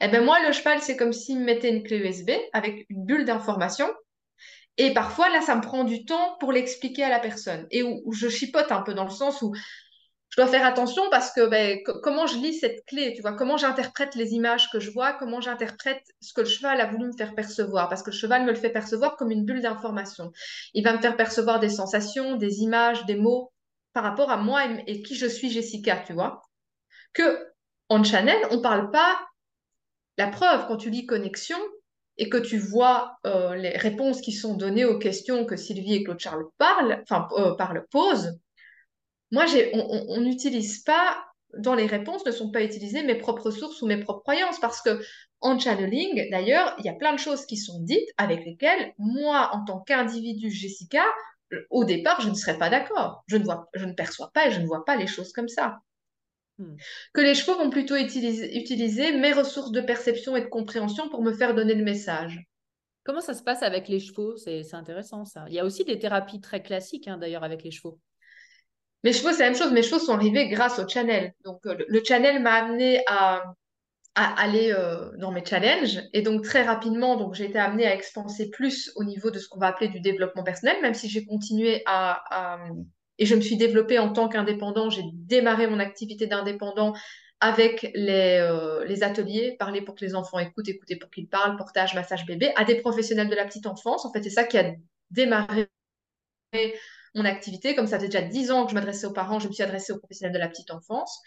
Eh 0.00 0.08
ben 0.08 0.24
moi, 0.24 0.44
le 0.44 0.52
cheval, 0.52 0.80
c'est 0.80 0.96
comme 0.96 1.12
s'il 1.12 1.38
me 1.38 1.44
mettait 1.44 1.68
une 1.68 1.82
clé 1.84 1.98
USB 1.98 2.30
avec 2.52 2.86
une 2.88 3.04
bulle 3.04 3.24
d'information. 3.24 3.88
Et 4.78 4.94
parfois, 4.94 5.28
là, 5.30 5.42
ça 5.42 5.54
me 5.54 5.60
prend 5.60 5.84
du 5.84 6.04
temps 6.04 6.36
pour 6.40 6.52
l'expliquer 6.52 7.04
à 7.04 7.10
la 7.10 7.20
personne. 7.20 7.66
Et 7.70 7.82
où, 7.82 8.12
je 8.12 8.28
chipote 8.28 8.72
un 8.72 8.82
peu 8.82 8.94
dans 8.94 9.04
le 9.04 9.10
sens 9.10 9.42
où 9.42 9.54
je 10.32 10.40
dois 10.40 10.50
faire 10.50 10.64
attention 10.64 11.02
parce 11.10 11.30
que 11.30 11.46
ben, 11.46 11.78
comment 12.02 12.26
je 12.26 12.38
lis 12.38 12.54
cette 12.54 12.86
clé, 12.86 13.12
tu 13.14 13.20
vois, 13.20 13.34
comment 13.34 13.58
j'interprète 13.58 14.14
les 14.14 14.32
images 14.32 14.70
que 14.70 14.80
je 14.80 14.90
vois, 14.90 15.12
comment 15.12 15.42
j'interprète 15.42 16.02
ce 16.22 16.32
que 16.32 16.40
le 16.40 16.46
cheval 16.46 16.80
a 16.80 16.86
voulu 16.86 17.08
me 17.08 17.12
faire 17.12 17.34
percevoir, 17.34 17.90
parce 17.90 18.02
que 18.02 18.10
le 18.10 18.16
cheval 18.16 18.44
me 18.44 18.50
le 18.50 18.56
fait 18.56 18.70
percevoir 18.70 19.16
comme 19.16 19.30
une 19.30 19.44
bulle 19.44 19.60
d'information. 19.60 20.32
Il 20.72 20.84
va 20.84 20.94
me 20.94 21.02
faire 21.02 21.18
percevoir 21.18 21.60
des 21.60 21.68
sensations, 21.68 22.36
des 22.36 22.60
images, 22.60 23.04
des 23.04 23.16
mots 23.16 23.52
par 23.92 24.04
rapport 24.04 24.30
à 24.30 24.38
moi 24.38 24.62
et, 24.86 25.02
qui 25.02 25.16
je 25.16 25.26
suis 25.26 25.50
Jessica, 25.50 26.02
tu 26.06 26.14
vois? 26.14 26.40
Que 27.12 27.46
en 27.90 28.02
channel, 28.02 28.38
on 28.50 28.56
ne 28.56 28.62
parle 28.62 28.90
pas 28.90 29.20
la 30.16 30.28
preuve 30.28 30.66
quand 30.66 30.78
tu 30.78 30.88
lis 30.88 31.04
connexion 31.04 31.58
et 32.22 32.28
que 32.28 32.36
tu 32.36 32.56
vois 32.56 33.18
euh, 33.26 33.56
les 33.56 33.76
réponses 33.76 34.20
qui 34.20 34.30
sont 34.30 34.54
données 34.54 34.84
aux 34.84 34.96
questions 34.96 35.44
que 35.44 35.56
Sylvie 35.56 35.94
et 35.94 36.04
Claude 36.04 36.20
Charles 36.20 36.44
parlent, 36.56 37.02
enfin 37.02 37.26
euh, 37.36 37.56
parlent, 37.56 37.84
posent. 37.90 38.38
Moi, 39.32 39.44
on 39.74 40.20
n'utilise 40.20 40.84
pas 40.84 41.16
dans 41.58 41.74
les 41.74 41.86
réponses 41.86 42.24
ne 42.24 42.30
sont 42.30 42.52
pas 42.52 42.62
utilisées 42.62 43.02
mes 43.02 43.16
propres 43.16 43.50
sources 43.50 43.82
ou 43.82 43.88
mes 43.88 43.96
propres 43.96 44.22
croyances 44.22 44.60
parce 44.60 44.80
que 44.80 45.02
en 45.40 45.58
channeling, 45.58 46.30
d'ailleurs, 46.30 46.76
il 46.78 46.84
y 46.84 46.88
a 46.88 46.94
plein 46.94 47.12
de 47.12 47.18
choses 47.18 47.44
qui 47.44 47.56
sont 47.56 47.80
dites 47.80 48.08
avec 48.18 48.44
lesquelles 48.44 48.94
moi, 48.98 49.50
en 49.52 49.64
tant 49.64 49.80
qu'individu 49.80 50.48
Jessica, 50.48 51.02
au 51.70 51.84
départ, 51.84 52.20
je 52.20 52.28
ne 52.28 52.34
serais 52.34 52.56
pas 52.56 52.70
d'accord. 52.70 53.24
Je 53.26 53.36
ne 53.36 53.44
je 53.74 53.84
ne 53.84 53.94
perçois 53.94 54.30
pas 54.32 54.46
et 54.46 54.52
je 54.52 54.60
ne 54.60 54.66
vois 54.66 54.84
pas 54.84 54.94
les 54.94 55.08
choses 55.08 55.32
comme 55.32 55.48
ça. 55.48 55.80
Hmm. 56.62 56.76
Que 57.12 57.20
les 57.20 57.34
chevaux 57.34 57.56
vont 57.58 57.70
plutôt 57.70 57.96
utiliser, 57.96 58.56
utiliser, 58.56 59.12
mes 59.12 59.32
ressources 59.32 59.72
de 59.72 59.80
perception 59.80 60.36
et 60.36 60.42
de 60.42 60.46
compréhension 60.46 61.08
pour 61.08 61.22
me 61.22 61.32
faire 61.32 61.54
donner 61.54 61.74
le 61.74 61.84
message. 61.84 62.40
Comment 63.04 63.20
ça 63.20 63.34
se 63.34 63.42
passe 63.42 63.62
avec 63.62 63.88
les 63.88 63.98
chevaux? 63.98 64.36
C'est 64.36 64.74
intéressant 64.74 65.24
ça. 65.24 65.44
Il 65.48 65.54
y 65.54 65.58
a 65.58 65.64
aussi 65.64 65.84
des 65.84 65.98
thérapies 65.98 66.40
très 66.40 66.62
classiques 66.62 67.08
hein, 67.08 67.18
d'ailleurs 67.18 67.42
avec 67.42 67.64
les 67.64 67.72
chevaux. 67.72 67.98
Mes 69.02 69.12
chevaux, 69.12 69.32
c'est 69.32 69.42
la 69.42 69.50
même 69.50 69.58
chose. 69.58 69.72
Mes 69.72 69.82
chevaux 69.82 69.98
sont 69.98 70.12
arrivés 70.14 70.48
grâce 70.48 70.78
au 70.78 70.86
channel. 70.86 71.34
Donc, 71.44 71.66
euh, 71.66 71.76
le 71.88 72.04
channel 72.04 72.40
m'a 72.40 72.52
amené 72.52 73.02
à, 73.08 73.42
à 74.14 74.40
aller 74.40 74.72
euh, 74.72 75.10
dans 75.16 75.32
mes 75.32 75.44
challenges. 75.44 76.00
Et 76.12 76.22
donc 76.22 76.44
très 76.44 76.62
rapidement, 76.62 77.16
donc 77.16 77.34
j'ai 77.34 77.46
été 77.46 77.58
amenée 77.58 77.86
à 77.86 77.94
expanser 77.94 78.50
plus 78.50 78.92
au 78.96 79.04
niveau 79.04 79.30
de 79.30 79.38
ce 79.38 79.48
qu'on 79.48 79.58
va 79.58 79.68
appeler 79.68 79.88
du 79.88 80.00
développement 80.00 80.44
personnel, 80.44 80.76
même 80.82 80.94
si 80.94 81.08
j'ai 81.08 81.24
continué 81.24 81.82
à, 81.86 82.58
et 83.22 83.24
je 83.24 83.36
me 83.36 83.40
suis 83.40 83.56
développée 83.56 84.00
en 84.00 84.12
tant 84.12 84.28
qu'indépendant. 84.28 84.90
J'ai 84.90 85.04
démarré 85.12 85.68
mon 85.68 85.78
activité 85.78 86.26
d'indépendant 86.26 86.92
avec 87.38 87.92
les, 87.94 88.40
euh, 88.40 88.84
les 88.84 89.04
ateliers, 89.04 89.54
parler 89.60 89.80
pour 89.80 89.94
que 89.94 90.04
les 90.04 90.16
enfants 90.16 90.40
écoutent, 90.40 90.68
écouter 90.68 90.96
pour 90.96 91.08
qu'ils 91.08 91.28
parlent, 91.28 91.56
portage, 91.56 91.94
massage 91.94 92.26
bébé, 92.26 92.50
à 92.56 92.64
des 92.64 92.80
professionnels 92.80 93.28
de 93.28 93.36
la 93.36 93.44
petite 93.44 93.66
enfance. 93.66 94.04
En 94.04 94.12
fait, 94.12 94.24
c'est 94.24 94.30
ça 94.30 94.42
qui 94.42 94.58
a 94.58 94.72
démarré 95.12 95.68
mon 97.14 97.24
activité. 97.24 97.76
Comme 97.76 97.86
ça 97.86 98.00
fait 98.00 98.08
déjà 98.08 98.22
dix 98.22 98.50
ans 98.50 98.64
que 98.64 98.70
je 98.70 98.74
m'adressais 98.74 99.06
aux 99.06 99.12
parents, 99.12 99.38
je 99.38 99.46
me 99.46 99.52
suis 99.52 99.62
adressée 99.62 99.92
aux 99.92 99.98
professionnels 99.98 100.34
de 100.34 100.40
la 100.40 100.48
petite 100.48 100.72
enfance. 100.72 101.20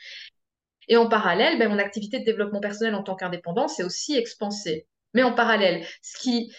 Et 0.89 0.97
en 0.97 1.07
parallèle, 1.07 1.57
ben, 1.57 1.69
mon 1.69 1.79
activité 1.79 2.19
de 2.19 2.25
développement 2.25 2.59
personnel 2.59 2.93
en 2.93 3.03
tant 3.03 3.15
qu'indépendant 3.15 3.69
s'est 3.69 3.85
aussi 3.85 4.17
expansée. 4.17 4.85
Mais 5.13 5.23
en 5.23 5.31
parallèle, 5.31 5.85
ce 6.01 6.17
qui, 6.17 6.53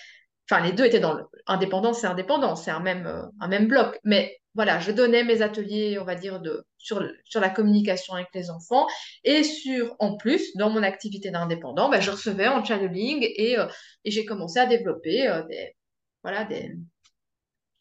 enfin, 0.51 0.62
les 0.62 0.72
deux 0.72 0.87
étaient 0.87 0.99
dans 0.99 1.12
le, 1.12 1.24
indépendance 1.47 2.05
et 2.05 2.07
indépendant, 2.07 2.57
c'est 2.57 2.70
un 2.70 2.80
même, 2.80 3.07
euh, 3.07 3.22
un 3.39 3.49
même 3.49 3.68
bloc. 3.68 4.01
Mais 4.03 4.39
voilà, 4.57 4.81
je 4.81 4.91
donnais 4.91 5.23
mes 5.23 5.43
ateliers, 5.43 5.99
on 6.01 6.05
va 6.05 6.15
dire, 6.15 6.41
sur, 6.79 7.01
la 7.35 7.51
communication 7.51 8.15
avec 8.15 8.29
les 8.35 8.49
enfants. 8.51 8.87
Et 9.23 9.45
sur, 9.45 9.95
en 9.99 10.17
plus, 10.17 10.57
dans 10.57 10.71
mon 10.71 10.83
activité 10.83 11.31
d'indépendant, 11.31 11.91
ben, 11.91 12.01
je 12.01 12.11
recevais 12.11 12.49
en 12.49 12.65
channeling 12.65 13.19
et, 13.21 13.59
euh, 13.59 13.67
j'ai 14.05 14.25
commencé 14.25 14.59
à 14.59 14.65
développer 14.65 15.29
euh, 15.29 15.43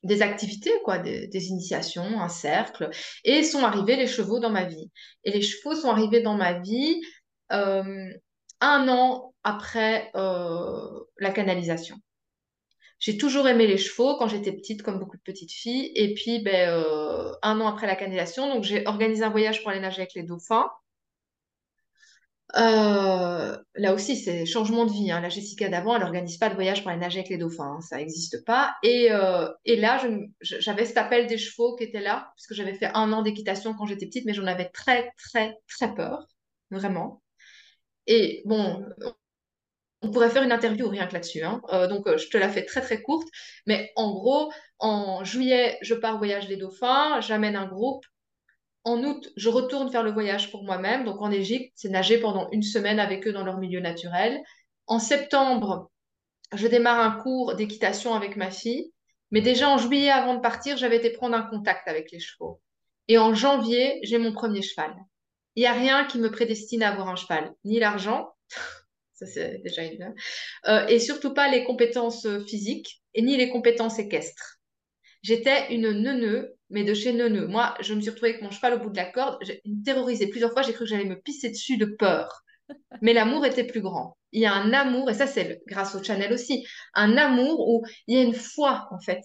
des, 0.04 0.22
activités, 0.22 0.72
des, 1.04 1.48
initiations, 1.48 2.20
un 2.20 2.30
cercle, 2.30 2.90
et 3.24 3.42
sont 3.44 3.64
arrivés 3.64 3.96
les 3.96 4.08
chevaux 4.08 4.40
dans 4.40 4.52
ma 4.52 4.66
vie. 4.66 4.92
Et 5.24 5.32
les 5.32 5.42
chevaux 5.42 5.76
sont 5.76 5.90
arrivés 5.90 6.22
dans 6.22 6.36
ma 6.36 6.60
vie 6.60 7.02
euh, 7.54 8.12
un 8.60 8.90
an 8.90 9.34
après 9.44 10.12
la 10.14 11.32
canalisation. 11.34 11.96
J'ai 13.00 13.18
toujours 13.18 13.48
aimé 13.48 13.68
les 13.68 13.78
chevaux 13.78 14.18
quand 14.18 14.28
j'étais 14.28 14.52
petite, 14.54 14.82
comme 14.84 15.00
beaucoup 15.00 15.18
de 15.18 15.22
petites 15.22 15.52
filles. 15.52 15.92
Et 15.96 16.14
puis, 16.14 16.40
ben, 16.40 16.70
euh, 16.70 17.32
un 17.42 17.60
an 17.62 17.68
après 17.68 17.88
la 17.88 17.96
canalisation, 17.96 18.54
donc 18.54 18.64
j'ai 18.64 18.86
organisé 18.88 19.24
un 19.24 19.30
voyage 19.30 19.62
pour 19.62 19.72
aller 19.72 19.80
nager 19.82 20.00
avec 20.02 20.14
les 20.16 20.24
dauphins. 20.24 20.70
Euh, 22.58 23.58
là 23.76 23.94
aussi, 23.94 24.16
c'est 24.16 24.46
changement 24.46 24.86
de 24.86 24.92
vie. 24.92 25.12
hein. 25.12 25.20
La 25.20 25.30
Jessica 25.30 25.68
d'avant, 25.68 25.96
elle 25.96 26.02
n'organise 26.04 26.38
pas 26.38 26.50
de 26.50 26.54
voyage 26.56 26.82
pour 26.82 26.92
aller 26.92 27.00
nager 27.00 27.20
avec 27.20 27.30
les 27.30 27.38
dauphins. 27.38 27.76
hein. 27.78 27.82
Ça 27.82 27.98
n'existe 27.98 28.46
pas. 28.46 28.76
Et, 28.84 29.12
euh, 29.12 29.48
et 29.66 29.76
là, 29.76 30.00
j'avais 30.42 30.86
cet 30.86 30.98
appel 30.98 31.28
des 31.28 31.38
chevaux 31.38 31.76
qui 31.76 31.84
était 31.84 32.02
là, 32.02 32.32
parce 32.36 32.48
que 32.48 32.54
j'avais 32.56 32.76
fait 32.76 32.92
un 32.94 33.12
an 33.14 33.24
d'équitation 33.24 33.74
quand 33.74 33.86
j'étais 33.88 34.06
petite, 34.06 34.26
mais 34.26 34.34
j'en 34.34 34.46
avais 34.48 34.70
très, 34.70 35.12
très, 35.18 35.58
très 35.68 35.94
peur. 35.96 36.28
Vraiment. 36.72 37.22
Et 38.08 38.44
bon, 38.46 38.86
on 40.06 40.12
pourrait 40.12 40.30
faire 40.30 40.44
une 40.44 40.52
interview 40.52 40.88
rien 40.88 41.08
que 41.08 41.14
là-dessus. 41.14 41.44
hein. 41.44 41.62
Euh, 41.74 41.88
donc, 41.88 42.08
euh, 42.08 42.18
je 42.18 42.30
te 42.30 42.38
la 42.38 42.48
fais 42.50 42.64
très, 42.64 42.82
très 42.82 43.02
courte. 43.02 43.28
Mais 43.66 43.92
en 43.96 44.14
gros, 44.14 44.52
en 44.80 45.24
juillet, 45.24 45.78
je 45.82 45.96
pars 45.96 46.18
voyage 46.18 46.48
des 46.48 46.58
dauphins. 46.58 47.20
J'amène 47.22 47.56
un 47.56 47.66
groupe. 47.66 48.06
En 48.84 49.04
août, 49.04 49.32
je 49.36 49.50
retourne 49.50 49.92
faire 49.92 50.04
le 50.04 50.12
voyage 50.12 50.52
pour 50.52 50.64
moi-même. 50.64 51.06
Donc 51.06 51.22
en 51.22 51.32
Égypte, 51.32 51.72
c'est 51.76 51.90
nager 51.90 52.20
pendant 52.20 52.50
une 52.52 52.62
semaine 52.62 53.00
avec 53.00 53.28
eux 53.28 53.34
dans 53.34 53.44
leur 53.44 53.58
milieu 53.58 53.80
naturel. 53.80 54.42
En 54.86 55.00
septembre, 55.00 55.90
je 56.54 56.68
démarre 56.68 57.00
un 57.00 57.20
cours 57.24 57.56
d'équitation 57.56 58.14
avec 58.14 58.36
ma 58.36 58.52
fille. 58.52 58.92
Mais 59.32 59.42
déjà 59.42 59.70
en 59.70 59.80
juillet, 59.80 60.12
avant 60.12 60.36
de 60.36 60.40
partir, 60.40 60.78
j'avais 60.78 60.98
été 60.98 61.10
prendre 61.10 61.36
un 61.36 61.42
contact 61.42 61.88
avec 61.88 62.12
les 62.12 62.20
chevaux. 62.20 62.62
Et 63.08 63.18
en 63.18 63.34
janvier, 63.34 64.00
j'ai 64.04 64.20
mon 64.20 64.34
premier 64.34 64.62
cheval. 64.62 64.94
Il 65.56 65.62
n'y 65.62 65.68
a 65.68 65.74
rien 65.74 66.06
qui 66.06 66.20
me 66.20 66.30
prédestine 66.30 66.84
à 66.84 66.92
avoir 66.92 67.08
un 67.08 67.16
cheval. 67.16 67.54
Ni 67.64 67.80
l'argent, 67.80 68.30
ça 69.16 69.26
c'est 69.26 69.62
déjà 69.64 69.84
une... 69.84 70.14
euh, 70.68 70.86
et 70.88 71.00
surtout 71.00 71.34
pas 71.34 71.50
les 71.50 71.64
compétences 71.64 72.26
euh, 72.26 72.46
physiques, 72.46 73.02
et 73.14 73.22
ni 73.22 73.38
les 73.38 73.50
compétences 73.50 73.98
équestres. 74.00 74.60
J'étais 75.22 75.74
une 75.74 75.90
neuneu, 75.92 76.56
mais 76.70 76.84
de 76.84 76.94
chez 76.94 77.12
neuneu. 77.12 77.48
Moi, 77.48 77.74
je 77.80 77.96
me 77.96 78.02
suis 78.02 78.12
retrouvée 78.12 78.32
avec 78.32 78.44
mon 78.44 78.52
cheval 78.52 78.76
au 78.76 78.80
bout 78.80 78.92
de 78.92 78.98
la 78.98 79.06
corde. 79.06 79.40
J'ai 79.42 79.60
terrorisé 79.84 80.28
plusieurs 80.28 80.52
fois. 80.52 80.62
J'ai 80.62 80.74
cru 80.74 80.84
que 80.84 80.90
j'allais 80.90 81.06
me 81.06 81.20
pisser 81.20 81.50
dessus 81.50 81.78
de 81.78 81.86
peur. 81.86 82.44
Mais 83.02 83.12
l'amour 83.12 83.44
était 83.44 83.64
plus 83.64 83.82
grand. 83.82 84.18
Il 84.34 84.42
y 84.42 84.46
a 84.46 84.54
un 84.54 84.72
amour, 84.74 85.10
et 85.10 85.16
ça, 85.16 85.26
c'est 85.26 85.64
grâce 85.66 85.96
au 85.96 86.04
Channel 86.04 86.32
aussi, 86.32 86.68
un 86.94 87.18
amour 87.18 87.68
où 87.68 87.84
il 88.06 88.16
y 88.16 88.20
a 88.20 88.24
une 88.24 88.36
foi, 88.36 88.88
en 88.92 89.00
fait. 89.00 89.22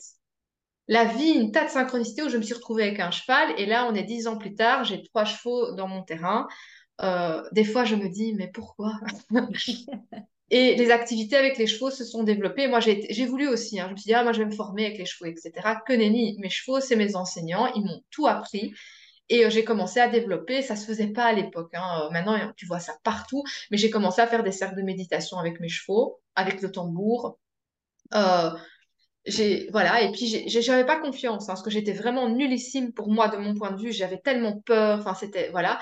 La 0.88 1.05
vie, 1.05 1.32
une 1.32 1.53
tas 1.53 1.66
de 1.66 1.70
synchronicité 1.70 2.22
où 2.22 2.28
je 2.30 2.38
me 2.38 2.43
suis 2.43 2.55
retrouvée 2.55 2.84
avec 2.84 3.01
un 3.01 3.11
cheval. 3.11 3.53
Et 3.59 3.66
là, 3.66 3.86
on 3.86 3.95
est 3.95 4.03
dix 4.03 4.26
ans 4.26 4.38
plus 4.38 4.55
tard. 4.55 4.84
J'ai 4.84 5.03
trois 5.03 5.26
chevaux 5.26 5.74
dans 5.74 5.86
mon 5.86 6.03
terrain. 6.03 6.49
Euh, 7.03 7.43
des 7.53 7.65
fois, 7.65 7.85
je 7.85 7.95
me 7.97 8.09
dis, 8.09 8.35
mais 8.35 8.49
pourquoi? 8.49 8.93
Et 10.53 10.75
les 10.75 10.91
activités 10.91 11.37
avec 11.37 11.59
les 11.59 11.67
chevaux 11.69 11.91
se 11.91 12.05
sont 12.05 12.25
développées. 12.25 12.67
Moi, 12.67 12.81
j'ai 12.81 13.27
voulu 13.27 13.47
aussi. 13.49 13.79
hein. 13.79 13.87
Je 13.89 13.93
me 13.93 13.97
suis 13.97 14.09
dit, 14.09 14.15
ah, 14.15 14.25
moi, 14.25 14.33
je 14.33 14.41
vais 14.41 14.47
me 14.47 14.51
former 14.55 14.87
avec 14.87 14.99
les 14.99 15.05
chevaux, 15.07 15.31
etc. 15.31 15.81
Que 15.87 15.93
nenni, 15.93 16.37
mes 16.41 16.51
chevaux, 16.51 16.81
c'est 16.81 16.97
mes 16.97 17.15
enseignants. 17.15 17.73
Ils 17.75 17.83
m'ont 17.85 18.03
tout 18.11 18.27
appris. 18.27 18.73
Et 19.29 19.45
euh, 19.47 19.51
j'ai 19.51 19.65
commencé 19.65 20.01
à 20.01 20.09
développer. 20.09 20.63
Ça 20.63 20.77
se 20.77 20.87
faisait 20.87 21.09
pas 21.13 21.25
à 21.27 21.33
l'époque. 21.33 21.73
hein. 21.75 22.07
Euh, 22.07 22.11
maintenant, 22.11 22.37
tu 22.57 22.67
vois 22.67 22.81
ça 22.81 22.95
partout. 23.05 23.45
Mais 23.71 23.79
j'ai 23.79 23.91
commencé 23.91 24.21
à 24.23 24.27
faire 24.27 24.43
des 24.43 24.53
cercles 24.53 24.77
de 24.77 24.83
méditation 24.83 25.39
avec 25.39 25.61
mes 25.61 25.69
chevaux, 25.69 26.21
avec 26.35 26.63
le 26.63 26.73
tambour. 26.73 27.39
Euh, 28.15 28.51
voilà. 29.71 30.03
Et 30.03 30.13
puis, 30.13 30.49
j'avais 30.49 30.85
pas 30.87 30.99
confiance, 31.01 31.45
hein, 31.45 31.47
parce 31.49 31.63
que 31.63 31.71
j'étais 31.71 31.93
vraiment 31.93 32.29
nullissime 32.29 32.93
pour 32.93 33.11
moi 33.11 33.29
de 33.29 33.37
mon 33.37 33.55
point 33.55 33.73
de 33.73 33.81
vue. 33.81 33.93
J'avais 33.93 34.19
tellement 34.19 34.61
peur. 34.61 34.99
Enfin, 35.01 35.15
c'était 35.15 35.51
voilà. 35.51 35.79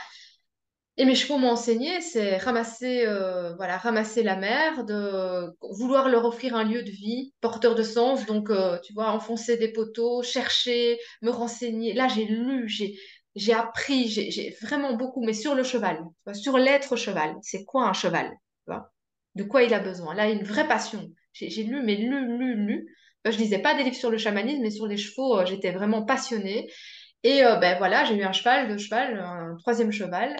Et 1.00 1.04
mes 1.04 1.14
chevaux 1.14 1.38
m'ont 1.38 1.52
enseigné, 1.52 2.00
c'est 2.00 2.38
ramasser, 2.38 3.06
euh, 3.06 3.54
voilà, 3.54 3.78
ramasser 3.78 4.24
la 4.24 4.34
mer, 4.34 4.84
de 4.84 5.48
vouloir 5.78 6.08
leur 6.08 6.24
offrir 6.24 6.56
un 6.56 6.64
lieu 6.64 6.82
de 6.82 6.90
vie 6.90 7.32
porteur 7.40 7.76
de 7.76 7.84
sens. 7.84 8.26
Donc, 8.26 8.50
euh, 8.50 8.80
tu 8.80 8.92
vois, 8.94 9.12
enfoncer 9.12 9.56
des 9.56 9.72
poteaux, 9.72 10.24
chercher, 10.24 10.98
me 11.22 11.30
renseigner. 11.30 11.94
Là, 11.94 12.08
j'ai 12.08 12.24
lu, 12.24 12.68
j'ai, 12.68 12.98
j'ai 13.36 13.52
appris, 13.52 14.08
j'ai, 14.08 14.56
vraiment 14.60 14.94
beaucoup, 14.94 15.24
mais 15.24 15.34
sur 15.34 15.54
le 15.54 15.62
cheval, 15.62 16.04
sur 16.32 16.58
l'être 16.58 16.96
cheval. 16.96 17.36
C'est 17.42 17.64
quoi 17.64 17.88
un 17.88 17.92
cheval? 17.92 18.32
De 19.36 19.44
quoi 19.44 19.62
il 19.62 19.72
a 19.74 19.78
besoin? 19.78 20.14
Là, 20.14 20.28
une 20.28 20.42
vraie 20.42 20.66
passion. 20.66 21.12
J'ai 21.32 21.62
lu, 21.62 21.80
mais 21.80 21.94
lu, 21.94 22.38
lu, 22.38 22.56
lu. 22.56 22.96
Je 23.24 23.38
lisais 23.38 23.60
pas 23.60 23.74
des 23.74 23.84
livres 23.84 23.94
sur 23.94 24.10
le 24.10 24.18
chamanisme, 24.18 24.62
mais 24.62 24.70
sur 24.72 24.88
les 24.88 24.96
chevaux, 24.96 25.38
euh, 25.38 25.46
j'étais 25.46 25.70
vraiment 25.70 26.02
passionnée. 26.02 26.68
Et 27.22 27.40
ben 27.42 27.76
voilà, 27.78 28.04
j'ai 28.04 28.14
eu 28.14 28.22
un 28.22 28.32
cheval, 28.32 28.68
deux 28.68 28.78
chevals, 28.78 29.18
un 29.18 29.56
troisième 29.58 29.90
cheval. 29.90 30.36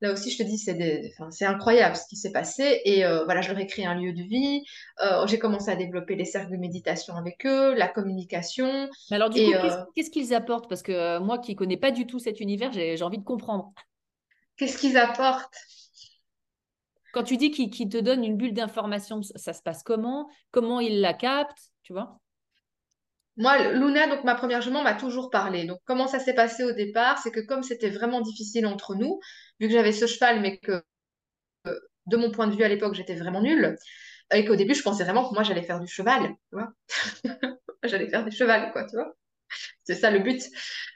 Là 0.00 0.12
aussi, 0.12 0.30
je 0.30 0.38
te 0.38 0.42
dis, 0.44 0.58
c'est 0.58 0.74
des- 0.74 1.12
enfin, 1.14 1.30
c'est 1.30 1.44
incroyable 1.44 1.96
ce 1.96 2.06
qui 2.08 2.16
s'est 2.16 2.32
passé. 2.32 2.80
Et 2.84 3.04
euh, 3.04 3.24
voilà, 3.24 3.40
je 3.40 3.50
leur 3.50 3.58
ai 3.58 3.66
créé 3.66 3.84
un 3.86 3.94
lieu 3.96 4.12
de 4.12 4.22
vie. 4.22 4.64
Euh, 5.02 5.26
j'ai 5.26 5.38
commencé 5.38 5.70
à 5.70 5.76
développer 5.76 6.14
les 6.14 6.24
cercles 6.24 6.52
de 6.52 6.56
méditation 6.56 7.14
avec 7.16 7.44
eux, 7.46 7.74
la 7.74 7.88
communication. 7.88 8.88
Mais 9.10 9.16
alors, 9.16 9.28
du 9.30 9.42
coup, 9.42 9.50
Et 9.50 9.54
euh, 9.56 9.82
qu'est-ce 9.94 10.10
qu'ils 10.10 10.34
apportent? 10.34 10.68
Parce 10.68 10.82
que 10.82 11.18
moi 11.18 11.38
qui 11.38 11.54
connais 11.56 11.76
pas 11.76 11.90
du 11.90 12.06
tout 12.06 12.18
cet 12.18 12.40
univers, 12.40 12.72
j'ai 12.72 13.02
envie 13.02 13.18
de 13.18 13.24
comprendre. 13.24 13.72
qu'est-ce 14.56 14.76
qu'ils 14.78 14.98
apportent? 14.98 15.56
Quand 17.12 17.22
tu 17.24 17.36
dis 17.36 17.50
qu'ils 17.50 17.88
te 17.90 17.98
donnent 17.98 18.24
une 18.24 18.36
bulle 18.38 18.54
d'information, 18.54 19.22
ça 19.22 19.36
ça 19.38 19.52
se 19.52 19.62
passe 19.62 19.82
comment? 19.82 20.28
Comment 20.50 20.80
ils 20.80 21.00
la 21.02 21.12
captent? 21.14 21.72
Tu 21.82 21.92
vois? 21.92 22.18
Moi, 23.38 23.72
Luna, 23.72 24.06
donc 24.08 24.24
ma 24.24 24.34
première 24.34 24.60
jument, 24.62 24.82
m'a 24.82 24.92
toujours 24.94 25.30
parlé. 25.30 25.64
Donc, 25.64 25.78
comment 25.86 26.08
ça 26.08 26.18
s'est 26.18 26.34
passé 26.34 26.64
au 26.64 26.72
départ? 26.72 27.18
C'est 27.18 27.30
que 27.30 27.40
comme 27.40 27.62
c'était 27.62 27.88
vraiment 27.90 28.20
difficile 28.20 28.66
entre 28.66 28.94
nous, 28.96 29.20
vu 29.60 29.68
que 29.68 29.72
j'avais 29.72 29.92
ce 29.92 30.06
cheval, 30.06 30.40
mais 30.40 30.58
que 30.58 30.82
de 32.06 32.16
mon 32.16 32.30
point 32.30 32.46
de 32.46 32.54
vue 32.56 32.64
à 32.64 32.68
l'époque, 32.68 32.94
j'étais 32.94 33.14
vraiment 33.14 33.42
nulle, 33.42 33.76
et 34.32 34.44
qu'au 34.44 34.56
début, 34.56 34.74
je 34.74 34.82
pensais 34.82 35.04
vraiment 35.04 35.28
que 35.28 35.34
moi, 35.34 35.42
j'allais 35.42 35.62
faire 35.62 35.80
du 35.80 35.88
cheval, 35.88 36.22
tu 36.28 36.36
vois. 36.56 36.72
J'allais 37.84 38.08
faire 38.10 38.24
du 38.24 38.32
cheval, 38.36 38.72
quoi, 38.72 38.84
tu 38.86 38.96
vois. 38.96 39.16
C'est 39.84 39.94
ça 39.94 40.10
le 40.10 40.20
but. 40.20 40.42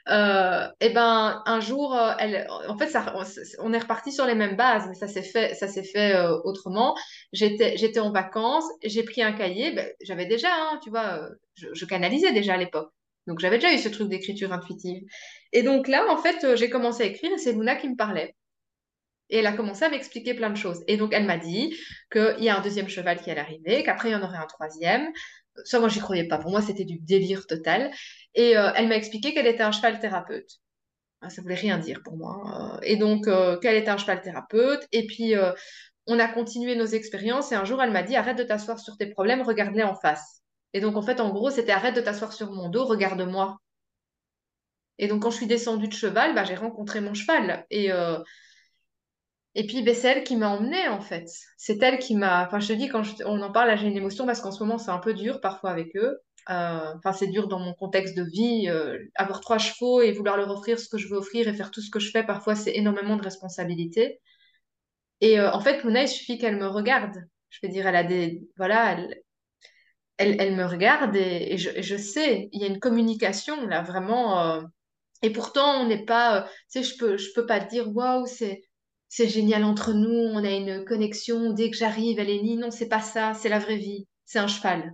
Euh, 0.09 0.67
et 0.81 0.89
ben 0.89 1.41
un 1.45 1.59
jour, 1.59 1.95
euh, 1.95 2.13
elle, 2.19 2.47
en 2.67 2.77
fait, 2.77 2.87
ça, 2.87 3.13
on 3.59 3.73
est 3.73 3.79
reparti 3.79 4.11
sur 4.11 4.25
les 4.25 4.35
mêmes 4.35 4.55
bases, 4.55 4.85
mais 4.87 4.95
ça 4.95 5.07
s'est 5.07 5.23
fait, 5.23 5.55
ça 5.55 5.67
s'est 5.67 5.83
fait 5.83 6.15
euh, 6.15 6.37
autrement. 6.43 6.95
J'étais, 7.31 7.77
j'étais 7.77 7.99
en 7.99 8.11
vacances, 8.11 8.65
j'ai 8.83 9.03
pris 9.03 9.23
un 9.23 9.33
cahier. 9.33 9.71
ben, 9.71 9.87
j'avais 10.01 10.25
déjà, 10.25 10.49
hein, 10.51 10.79
tu 10.83 10.89
vois, 10.89 11.29
je, 11.55 11.85
canalisais 11.85 12.33
déjà 12.33 12.55
à 12.55 12.57
l'époque, 12.57 12.91
donc 13.27 13.39
j'avais 13.39 13.57
déjà 13.57 13.73
eu 13.73 13.77
ce 13.77 13.89
truc 13.89 14.09
d'écriture 14.09 14.51
intuitive. 14.51 15.03
Et 15.53 15.63
donc 15.63 15.87
là, 15.87 16.05
en 16.09 16.17
fait, 16.17 16.55
j'ai 16.55 16.69
commencé 16.69 17.03
à 17.03 17.05
écrire 17.07 17.31
et 17.31 17.37
c'est 17.37 17.53
Luna 17.53 17.75
qui 17.75 17.89
me 17.89 17.95
parlait. 17.95 18.35
Et 19.29 19.37
elle 19.37 19.47
a 19.47 19.53
commencé 19.53 19.83
à 19.83 19.89
m'expliquer 19.89 20.33
plein 20.33 20.49
de 20.49 20.57
choses. 20.57 20.83
Et 20.87 20.97
donc, 20.97 21.13
elle 21.13 21.25
m'a 21.25 21.37
dit 21.37 21.75
qu'il 22.11 22.43
y 22.43 22.49
a 22.49 22.57
un 22.57 22.61
deuxième 22.61 22.89
cheval 22.89 23.19
qui 23.21 23.31
allait 23.31 23.41
arriver, 23.41 23.83
qu'après, 23.83 24.09
il 24.09 24.11
y 24.11 24.15
en 24.15 24.21
aurait 24.21 24.37
un 24.37 24.45
troisième. 24.45 25.11
Ça, 25.65 25.79
moi, 25.79 25.89
j'y 25.89 25.99
croyais 25.99 26.27
pas. 26.27 26.37
Pour 26.37 26.51
moi, 26.51 26.61
c'était 26.61 26.85
du 26.85 26.99
délire 26.99 27.47
total. 27.47 27.91
Et 28.35 28.57
euh, 28.57 28.71
elle 28.75 28.87
m'a 28.87 28.95
expliqué 28.95 29.33
qu'elle 29.33 29.47
était 29.47 29.63
un 29.63 29.71
cheval 29.71 29.99
thérapeute. 29.99 30.59
Ah, 31.21 31.29
Ça 31.29 31.41
voulait 31.41 31.55
rien 31.55 31.77
dire 31.79 32.01
pour 32.03 32.17
moi. 32.17 32.75
Euh, 32.75 32.79
Et 32.83 32.97
donc, 32.97 33.27
euh, 33.27 33.57
qu'elle 33.59 33.75
était 33.77 33.89
un 33.91 33.97
cheval 33.97 34.21
thérapeute. 34.21 34.87
Et 34.91 35.07
puis, 35.07 35.35
on 36.07 36.19
a 36.19 36.27
continué 36.27 36.75
nos 36.75 36.85
expériences. 36.85 37.51
Et 37.51 37.55
un 37.55 37.65
jour, 37.65 37.81
elle 37.81 37.91
m'a 37.91 38.03
dit, 38.03 38.15
arrête 38.15 38.37
de 38.37 38.43
t'asseoir 38.43 38.79
sur 38.79 38.97
tes 38.97 39.07
problèmes, 39.07 39.41
regarde-les 39.41 39.83
en 39.83 39.95
face. 39.95 40.41
Et 40.73 40.81
donc, 40.81 40.95
en 40.97 41.01
fait, 41.03 41.19
en 41.21 41.29
gros, 41.31 41.49
c'était 41.51 41.71
arrête 41.71 41.95
de 41.95 42.01
t'asseoir 42.01 42.33
sur 42.33 42.51
mon 42.51 42.69
dos, 42.69 42.85
regarde-moi. 42.85 43.57
Et 44.99 45.07
donc, 45.07 45.21
quand 45.23 45.31
je 45.31 45.37
suis 45.37 45.47
descendue 45.47 45.87
de 45.87 45.93
cheval, 45.93 46.33
bah, 46.35 46.43
j'ai 46.43 46.55
rencontré 46.55 47.01
mon 47.01 47.13
cheval. 47.13 47.65
Et, 47.69 47.89
et 49.55 49.67
puis, 49.67 49.83
ben, 49.83 49.93
c'est 49.95 50.07
elle 50.09 50.23
qui 50.23 50.35
m'a 50.35 50.49
emmenée, 50.49 50.87
en 50.87 50.99
fait. 51.01 51.27
C'est 51.57 51.81
elle 51.83 51.99
qui 51.99 52.15
m'a... 52.15 52.45
Enfin, 52.47 52.59
je 52.59 52.67
te 52.69 52.73
dis, 52.73 52.89
quand 52.89 53.03
on 53.25 53.41
en 53.41 53.51
parle, 53.51 53.77
j'ai 53.77 53.87
une 53.87 53.97
émotion 53.97 54.25
parce 54.25 54.41
qu'en 54.41 54.51
ce 54.51 54.63
moment, 54.63 54.77
c'est 54.79 54.91
un 54.91 54.97
peu 54.99 55.13
dur 55.13 55.41
parfois 55.41 55.69
avec 55.71 55.95
eux. 55.95 56.19
Euh, 56.49 56.93
Enfin, 56.97 57.13
c'est 57.13 57.27
dur 57.27 57.47
dans 57.47 57.59
mon 57.59 57.73
contexte 57.73 58.15
de 58.17 58.23
vie. 58.23 58.67
euh, 58.69 58.97
avoir 59.15 59.39
trois 59.41 59.57
chevaux 59.57 60.01
et 60.01 60.11
vouloir 60.11 60.37
leur 60.37 60.49
offrir 60.51 60.79
ce 60.79 60.89
que 60.89 60.97
je 60.97 61.07
veux 61.07 61.17
offrir 61.17 61.47
et 61.47 61.53
faire 61.53 61.71
tout 61.71 61.81
ce 61.81 61.89
que 61.91 61.99
je 61.99 62.11
fais, 62.11 62.23
parfois, 62.23 62.55
c'est 62.55 62.75
énormément 62.75 63.15
de 63.17 63.23
responsabilité. 63.23 64.19
Et 65.21 65.39
euh, 65.39 65.51
en 65.51 65.59
fait, 65.61 65.83
Luna, 65.83 66.03
il 66.03 66.07
suffit 66.09 66.37
qu'elle 66.37 66.57
me 66.57 66.67
regarde. 66.67 67.15
Je 67.49 67.59
veux 67.63 67.71
dire, 67.71 67.87
elle 67.87 67.95
a 67.95 68.03
des... 68.03 68.41
Voilà, 68.57 68.93
elle, 68.93 69.21
elle, 70.17 70.35
elle 70.39 70.55
me 70.55 70.65
regarde 70.65 71.15
et, 71.15 71.57
je, 71.57 71.81
je 71.81 71.95
sais, 71.97 72.49
il 72.51 72.61
y 72.61 72.65
a 72.65 72.67
une 72.67 72.79
communication, 72.79 73.67
là, 73.67 73.81
vraiment... 73.83 74.61
et 75.21 75.31
pourtant, 75.31 75.81
on 75.81 75.87
n'est 75.87 76.05
pas, 76.05 76.43
tu 76.71 76.83
sais, 76.83 76.83
je 76.83 76.97
peux, 76.97 77.17
je 77.17 77.31
peux 77.33 77.45
pas 77.45 77.59
dire, 77.59 77.95
waouh, 77.95 78.25
c'est, 78.27 78.61
c'est 79.09 79.29
génial 79.29 79.63
entre 79.63 79.93
nous, 79.93 80.09
on 80.09 80.43
a 80.43 80.51
une 80.51 80.85
connexion, 80.85 81.53
dès 81.53 81.71
que 81.71 81.77
j'arrive, 81.77 82.19
elle 82.19 82.29
est 82.29 82.41
née. 82.41 82.55
Non, 82.57 82.71
c'est 82.71 82.89
pas 82.89 83.01
ça, 83.01 83.33
c'est 83.33 83.49
la 83.49 83.59
vraie 83.59 83.77
vie. 83.77 84.07
C'est 84.25 84.39
un 84.39 84.47
cheval. 84.47 84.93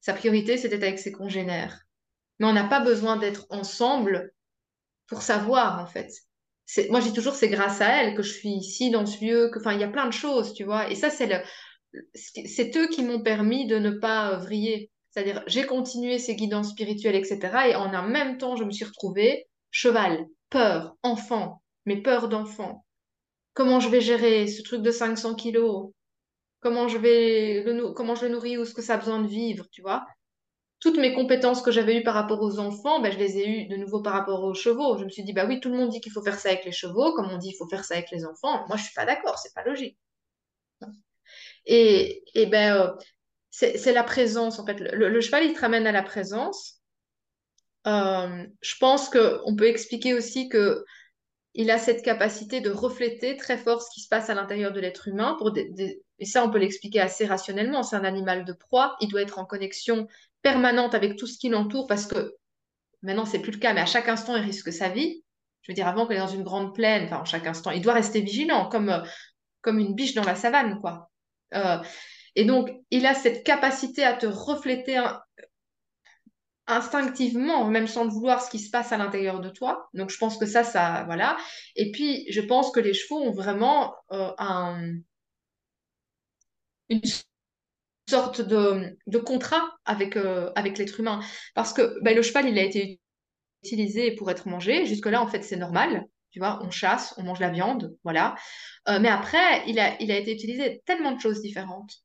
Sa 0.00 0.14
priorité, 0.14 0.56
c'était 0.56 0.76
avec 0.76 0.98
ses 0.98 1.12
congénères. 1.12 1.80
Mais 2.38 2.46
on 2.46 2.52
n'a 2.52 2.68
pas 2.68 2.80
besoin 2.80 3.16
d'être 3.16 3.46
ensemble 3.50 4.32
pour 5.06 5.22
savoir, 5.22 5.80
en 5.80 5.86
fait. 5.86 6.10
Moi, 6.90 7.00
dis 7.00 7.12
toujours, 7.12 7.34
c'est 7.34 7.48
grâce 7.48 7.80
à 7.80 7.88
elle 7.88 8.14
que 8.14 8.22
je 8.22 8.32
suis 8.32 8.50
ici, 8.50 8.90
dans 8.90 9.06
ce 9.06 9.24
lieu, 9.24 9.50
enfin, 9.56 9.72
il 9.72 9.80
y 9.80 9.84
a 9.84 9.88
plein 9.88 10.06
de 10.06 10.12
choses, 10.12 10.52
tu 10.52 10.64
vois. 10.64 10.90
Et 10.90 10.94
ça, 10.94 11.08
c'est 11.10 12.76
eux 12.76 12.88
qui 12.88 13.02
m'ont 13.02 13.22
permis 13.22 13.66
de 13.66 13.78
ne 13.78 13.90
pas 13.90 14.32
euh, 14.32 14.36
vriller. 14.36 14.90
C'est-à-dire, 15.10 15.42
j'ai 15.46 15.64
continué 15.64 16.18
ces 16.18 16.36
guidances 16.36 16.70
spirituelles, 16.70 17.16
etc. 17.16 17.68
Et 17.68 17.74
en 17.74 17.94
un 17.94 18.06
même 18.06 18.36
temps, 18.36 18.56
je 18.56 18.64
me 18.64 18.70
suis 18.70 18.84
retrouvée 18.84 19.48
cheval, 19.70 20.26
peur, 20.50 20.96
enfant, 21.02 21.62
mes 21.86 22.02
peurs 22.02 22.28
d'enfant. 22.28 22.84
Comment 23.54 23.80
je 23.80 23.88
vais 23.88 24.00
gérer 24.00 24.46
ce 24.46 24.62
truc 24.62 24.82
de 24.82 24.90
500 24.90 25.34
kilos? 25.34 25.92
Comment 26.60 26.88
je 26.88 26.98
vais 26.98 27.64
comment 27.94 28.14
je 28.14 28.26
nourris? 28.26 28.58
Où 28.58 28.62
est-ce 28.62 28.74
que 28.74 28.82
ça 28.82 28.94
a 28.94 28.98
besoin 28.98 29.20
de 29.20 29.28
vivre, 29.28 29.66
tu 29.70 29.82
vois? 29.82 30.06
toutes 30.80 30.98
mes 30.98 31.12
compétences 31.12 31.62
que 31.62 31.72
j'avais 31.72 31.96
eues 31.96 32.02
par 32.04 32.14
rapport 32.14 32.40
aux 32.40 32.58
enfants, 32.58 33.00
ben, 33.00 33.12
je 33.12 33.18
les 33.18 33.38
ai 33.38 33.48
eues 33.48 33.66
de 33.66 33.76
nouveau 33.76 34.00
par 34.00 34.12
rapport 34.12 34.44
aux 34.44 34.54
chevaux. 34.54 34.96
Je 34.98 35.04
me 35.04 35.08
suis 35.10 35.24
dit, 35.24 35.32
bah 35.32 35.44
oui, 35.46 35.60
tout 35.60 35.70
le 35.70 35.76
monde 35.76 35.90
dit 35.90 36.00
qu'il 36.00 36.12
faut 36.12 36.22
faire 36.22 36.38
ça 36.38 36.50
avec 36.50 36.64
les 36.64 36.72
chevaux, 36.72 37.12
comme 37.14 37.30
on 37.30 37.38
dit, 37.38 37.50
il 37.50 37.56
faut 37.56 37.68
faire 37.68 37.84
ça 37.84 37.94
avec 37.94 38.10
les 38.12 38.24
enfants. 38.24 38.64
Moi, 38.68 38.76
je 38.76 38.84
suis 38.84 38.94
pas 38.94 39.04
d'accord, 39.04 39.38
c'est 39.38 39.54
pas 39.54 39.64
logique. 39.64 39.98
Et, 41.66 42.22
et 42.34 42.46
ben, 42.46 42.76
euh, 42.76 42.92
c'est 43.50 43.92
la 43.92 44.04
présence, 44.04 44.58
en 44.58 44.66
fait. 44.66 44.78
Le, 44.78 45.20
cheval, 45.20 45.44
il 45.44 45.54
te 45.54 45.60
ramène 45.60 45.86
à 45.86 45.92
la 45.92 46.02
présence. 46.02 46.80
Euh, 47.86 48.46
je 48.60 48.74
pense 48.78 49.08
qu'on 49.08 49.56
peut 49.56 49.66
expliquer 49.66 50.14
aussi 50.14 50.48
que 50.48 50.84
il 51.54 51.70
a 51.70 51.78
cette 51.78 52.04
capacité 52.04 52.60
de 52.60 52.70
refléter 52.70 53.36
très 53.36 53.58
fort 53.58 53.82
ce 53.82 53.90
qui 53.92 54.00
se 54.00 54.08
passe 54.08 54.30
à 54.30 54.34
l'intérieur 54.34 54.72
de 54.72 54.80
l'être 54.80 55.08
humain. 55.08 55.34
Pour 55.38 55.52
Et 56.18 56.24
ça, 56.24 56.44
on 56.44 56.50
peut 56.50 56.58
l'expliquer 56.58 57.00
assez 57.00 57.26
rationnellement. 57.26 57.82
C'est 57.82 57.96
un 57.96 58.04
animal 58.04 58.44
de 58.44 58.52
proie. 58.52 58.96
Il 59.00 59.08
doit 59.08 59.22
être 59.22 59.38
en 59.38 59.44
connexion 59.44 60.08
permanente 60.42 60.94
avec 60.94 61.16
tout 61.16 61.26
ce 61.26 61.38
qui 61.38 61.48
l'entoure 61.48 61.86
parce 61.86 62.06
que 62.06 62.36
maintenant, 63.02 63.24
c'est 63.24 63.40
plus 63.40 63.52
le 63.52 63.58
cas, 63.58 63.72
mais 63.72 63.80
à 63.80 63.86
chaque 63.86 64.08
instant, 64.08 64.36
il 64.36 64.42
risque 64.42 64.72
sa 64.72 64.88
vie. 64.88 65.24
Je 65.62 65.72
veux 65.72 65.74
dire, 65.74 65.86
avant 65.86 66.06
qu'il 66.06 66.16
est 66.16 66.20
dans 66.20 66.26
une 66.26 66.44
grande 66.44 66.74
plaine, 66.74 67.04
enfin, 67.04 67.18
en 67.18 67.24
chaque 67.24 67.46
instant, 67.46 67.70
il 67.70 67.82
doit 67.82 67.92
rester 67.92 68.20
vigilant, 68.20 68.68
comme, 68.68 68.88
euh, 68.88 69.00
comme 69.60 69.78
une 69.78 69.94
biche 69.94 70.14
dans 70.14 70.24
la 70.24 70.34
savane, 70.34 70.80
quoi. 70.80 71.10
Euh, 71.54 71.78
et 72.34 72.44
donc, 72.44 72.70
il 72.90 73.06
a 73.06 73.14
cette 73.14 73.44
capacité 73.44 74.04
à 74.04 74.14
te 74.14 74.26
refléter 74.26 75.00
instinctivement, 76.66 77.64
même 77.64 77.86
sans 77.86 78.04
le 78.04 78.10
vouloir, 78.10 78.42
ce 78.42 78.50
qui 78.50 78.58
se 78.58 78.70
passe 78.70 78.92
à 78.92 78.98
l'intérieur 78.98 79.40
de 79.40 79.48
toi. 79.48 79.88
Donc, 79.94 80.10
je 80.10 80.18
pense 80.18 80.36
que 80.36 80.46
ça, 80.46 80.64
ça, 80.64 81.04
voilà. 81.06 81.36
Et 81.76 81.90
puis, 81.90 82.26
je 82.30 82.40
pense 82.40 82.70
que 82.70 82.80
les 82.80 82.94
chevaux 82.94 83.20
ont 83.20 83.32
vraiment 83.32 83.94
euh, 84.12 84.30
un, 84.38 84.92
une 86.88 87.00
sorte 88.08 88.40
de, 88.40 88.96
de 89.06 89.18
contrat 89.18 89.76
avec, 89.84 90.16
euh, 90.16 90.50
avec 90.56 90.78
l'être 90.78 91.00
humain. 91.00 91.20
Parce 91.54 91.72
que 91.72 92.00
ben, 92.02 92.14
le 92.14 92.22
cheval, 92.22 92.48
il 92.48 92.58
a 92.58 92.62
été 92.62 93.00
utilisé 93.62 94.12
pour 94.12 94.30
être 94.30 94.48
mangé. 94.48 94.86
Jusque-là, 94.86 95.22
en 95.22 95.26
fait, 95.26 95.42
c'est 95.42 95.56
normal. 95.56 96.04
Tu 96.30 96.38
vois, 96.38 96.60
on 96.62 96.70
chasse, 96.70 97.14
on 97.16 97.22
mange 97.22 97.40
la 97.40 97.50
viande, 97.50 97.96
voilà. 98.04 98.34
Euh, 98.88 98.98
mais 99.00 99.08
après, 99.08 99.64
il 99.66 99.78
a, 99.78 100.00
il 100.00 100.10
a 100.10 100.16
été 100.16 100.32
utilisé 100.32 100.82
tellement 100.84 101.12
de 101.12 101.20
choses 101.20 101.40
différentes. 101.40 102.02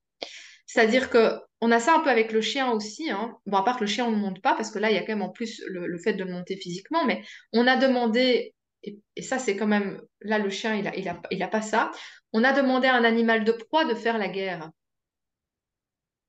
C'est-à-dire 0.65 1.09
que 1.09 1.39
on 1.61 1.71
a 1.71 1.79
ça 1.79 1.95
un 1.95 1.99
peu 1.99 2.09
avec 2.09 2.31
le 2.31 2.41
chien 2.41 2.71
aussi. 2.71 3.09
Hein. 3.09 3.37
Bon, 3.45 3.57
à 3.57 3.63
part 3.63 3.77
que 3.77 3.83
le 3.83 3.87
chien, 3.87 4.05
on 4.05 4.11
ne 4.11 4.17
monte 4.17 4.41
pas, 4.41 4.55
parce 4.55 4.71
que 4.71 4.79
là, 4.79 4.91
il 4.91 4.95
y 4.95 4.97
a 4.97 5.01
quand 5.01 5.13
même 5.13 5.21
en 5.21 5.29
plus 5.29 5.61
le, 5.67 5.97
fait 5.97 6.13
de 6.13 6.23
le 6.23 6.31
monter 6.31 6.57
physiquement, 6.57 7.05
mais 7.05 7.23
on 7.53 7.67
a 7.67 7.77
demandé, 7.77 8.53
et, 8.83 9.21
ça, 9.21 9.39
c'est 9.39 9.55
quand 9.55 9.67
même, 9.67 10.01
là, 10.21 10.39
le 10.39 10.49
chien, 10.49 10.75
il 10.75 10.83
n'a 10.83 10.95
il 10.95 11.07
a, 11.07 11.21
il 11.31 11.41
a 11.41 11.47
pas 11.47 11.61
ça. 11.61 11.91
On 12.33 12.43
a 12.43 12.53
demandé 12.53 12.87
à 12.87 12.95
un 12.95 13.03
animal 13.03 13.43
de 13.43 13.51
proie 13.51 13.85
de 13.85 13.95
faire 13.95 14.17
la 14.17 14.27
guerre. 14.27 14.69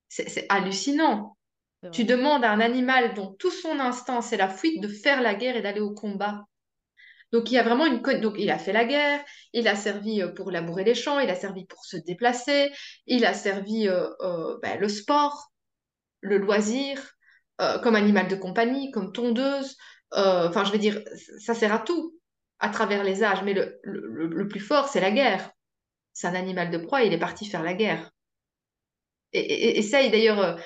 C'est 0.08 0.46
hallucinant. 0.48 1.36
Tu 1.92 2.04
demandes 2.04 2.44
à 2.44 2.50
un 2.50 2.60
animal 2.60 3.14
dont 3.14 3.34
tout 3.38 3.50
son 3.50 3.78
instinct, 3.80 4.22
c'est 4.22 4.36
la 4.36 4.48
fuite, 4.48 4.80
de 4.80 4.88
faire 4.88 5.20
la 5.20 5.34
guerre 5.34 5.56
et 5.56 5.62
d'aller 5.62 5.80
au 5.80 5.92
combat. 5.92 6.44
Donc 7.32 7.50
il 7.50 7.54
y 7.54 7.58
a 7.58 7.64
vraiment 7.64 7.86
une 7.86 8.00
donc 8.20 8.36
il 8.38 8.48
a 8.50 8.58
fait 8.58 8.72
la 8.72 8.84
guerre, 8.84 9.24
il 9.52 9.66
a 9.66 9.74
servi 9.74 10.22
euh, 10.22 10.28
pour 10.28 10.52
labourer 10.52 10.84
les 10.84 10.94
champs, 10.94 11.18
il 11.18 11.28
a 11.28 11.34
servi 11.34 11.64
pour 11.64 11.84
se 11.84 11.96
déplacer, 11.96 12.72
il 13.06 13.24
a 13.24 13.34
servi 13.34 13.88
euh, 13.88 14.08
euh, 14.20 14.56
ben, 14.62 14.78
le 14.78 14.88
sport, 14.88 15.50
le 16.20 16.38
loisir, 16.38 17.16
comme 17.82 17.96
animal 17.96 18.28
de 18.28 18.36
compagnie, 18.36 18.90
comme 18.90 19.12
tondeuse. 19.12 19.76
Enfin, 20.12 20.64
je 20.64 20.72
veux 20.72 20.78
dire, 20.78 21.00
ça 21.38 21.54
sert 21.54 21.72
à 21.72 21.78
tout 21.78 22.14
à 22.60 22.68
travers 22.68 23.04
les 23.04 23.22
âges, 23.22 23.42
mais 23.42 23.52
le, 23.52 23.80
le 23.82 24.48
plus 24.48 24.60
fort, 24.60 24.88
c'est 24.88 25.00
la 25.00 25.10
guerre. 25.10 25.50
C'est 26.12 26.28
un 26.28 26.34
animal 26.34 26.70
de 26.70 26.78
proie, 26.78 27.02
il 27.02 27.12
est 27.12 27.18
parti 27.18 27.46
faire 27.46 27.62
la 27.62 27.74
guerre 27.74 28.10
et, 29.34 29.78
essaye 29.78 30.10
d'ailleurs. 30.10 30.40
Euh, 30.40 30.56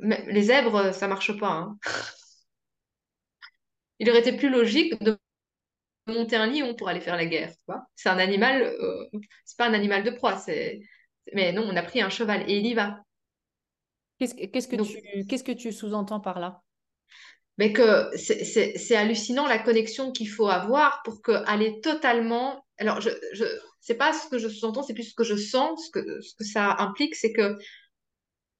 les 0.00 0.42
zèbres, 0.42 0.92
ça 0.92 1.06
marche 1.06 1.38
pas. 1.38 1.50
Hein. 1.50 1.78
Il 4.00 4.10
aurait 4.10 4.18
été 4.18 4.32
plus 4.32 4.50
logique 4.50 5.00
de 5.00 5.16
monter 6.08 6.34
un 6.34 6.48
lion 6.48 6.74
pour 6.74 6.88
aller 6.88 7.00
faire 7.00 7.16
la 7.16 7.26
guerre. 7.26 7.52
C'est 7.94 8.08
un 8.08 8.18
animal, 8.18 8.62
euh, 8.62 9.08
c'est 9.44 9.56
pas 9.56 9.68
un 9.68 9.74
animal 9.74 10.02
de 10.02 10.10
proie. 10.10 10.36
C'est... 10.38 10.80
Mais 11.32 11.52
non, 11.52 11.62
on 11.62 11.76
a 11.76 11.82
pris 11.84 12.02
un 12.02 12.08
cheval 12.08 12.50
et 12.50 12.58
il 12.58 12.66
y 12.66 12.74
va. 12.74 12.98
Qu'est-ce, 14.18 14.34
que, 14.34 14.82
tu, 14.82 15.26
qu'est-ce 15.26 15.44
que 15.44 15.52
tu 15.52 15.70
sous-entends 15.72 16.18
par 16.18 16.40
là? 16.40 16.62
Mais 17.58 17.72
que 17.72 18.10
c'est, 18.16 18.96
hallucinant 18.96 19.46
la 19.46 19.58
connexion 19.58 20.12
qu'il 20.12 20.28
faut 20.28 20.48
avoir 20.48 21.02
pour 21.04 21.22
que 21.22 21.32
aller 21.46 21.80
totalement. 21.80 22.64
Alors, 22.78 23.00
je, 23.00 23.10
je 23.32 23.44
c'est 23.82 23.96
pas 23.96 24.12
ce 24.12 24.28
que 24.28 24.38
je 24.38 24.48
sous-entends, 24.48 24.82
c'est 24.82 24.94
plus 24.94 25.10
ce 25.10 25.14
que 25.14 25.24
je 25.24 25.36
sens, 25.36 25.86
ce 25.86 25.90
que, 25.90 26.20
ce 26.20 26.34
que 26.36 26.44
ça 26.44 26.76
implique, 26.78 27.16
c'est 27.16 27.32
que 27.32 27.58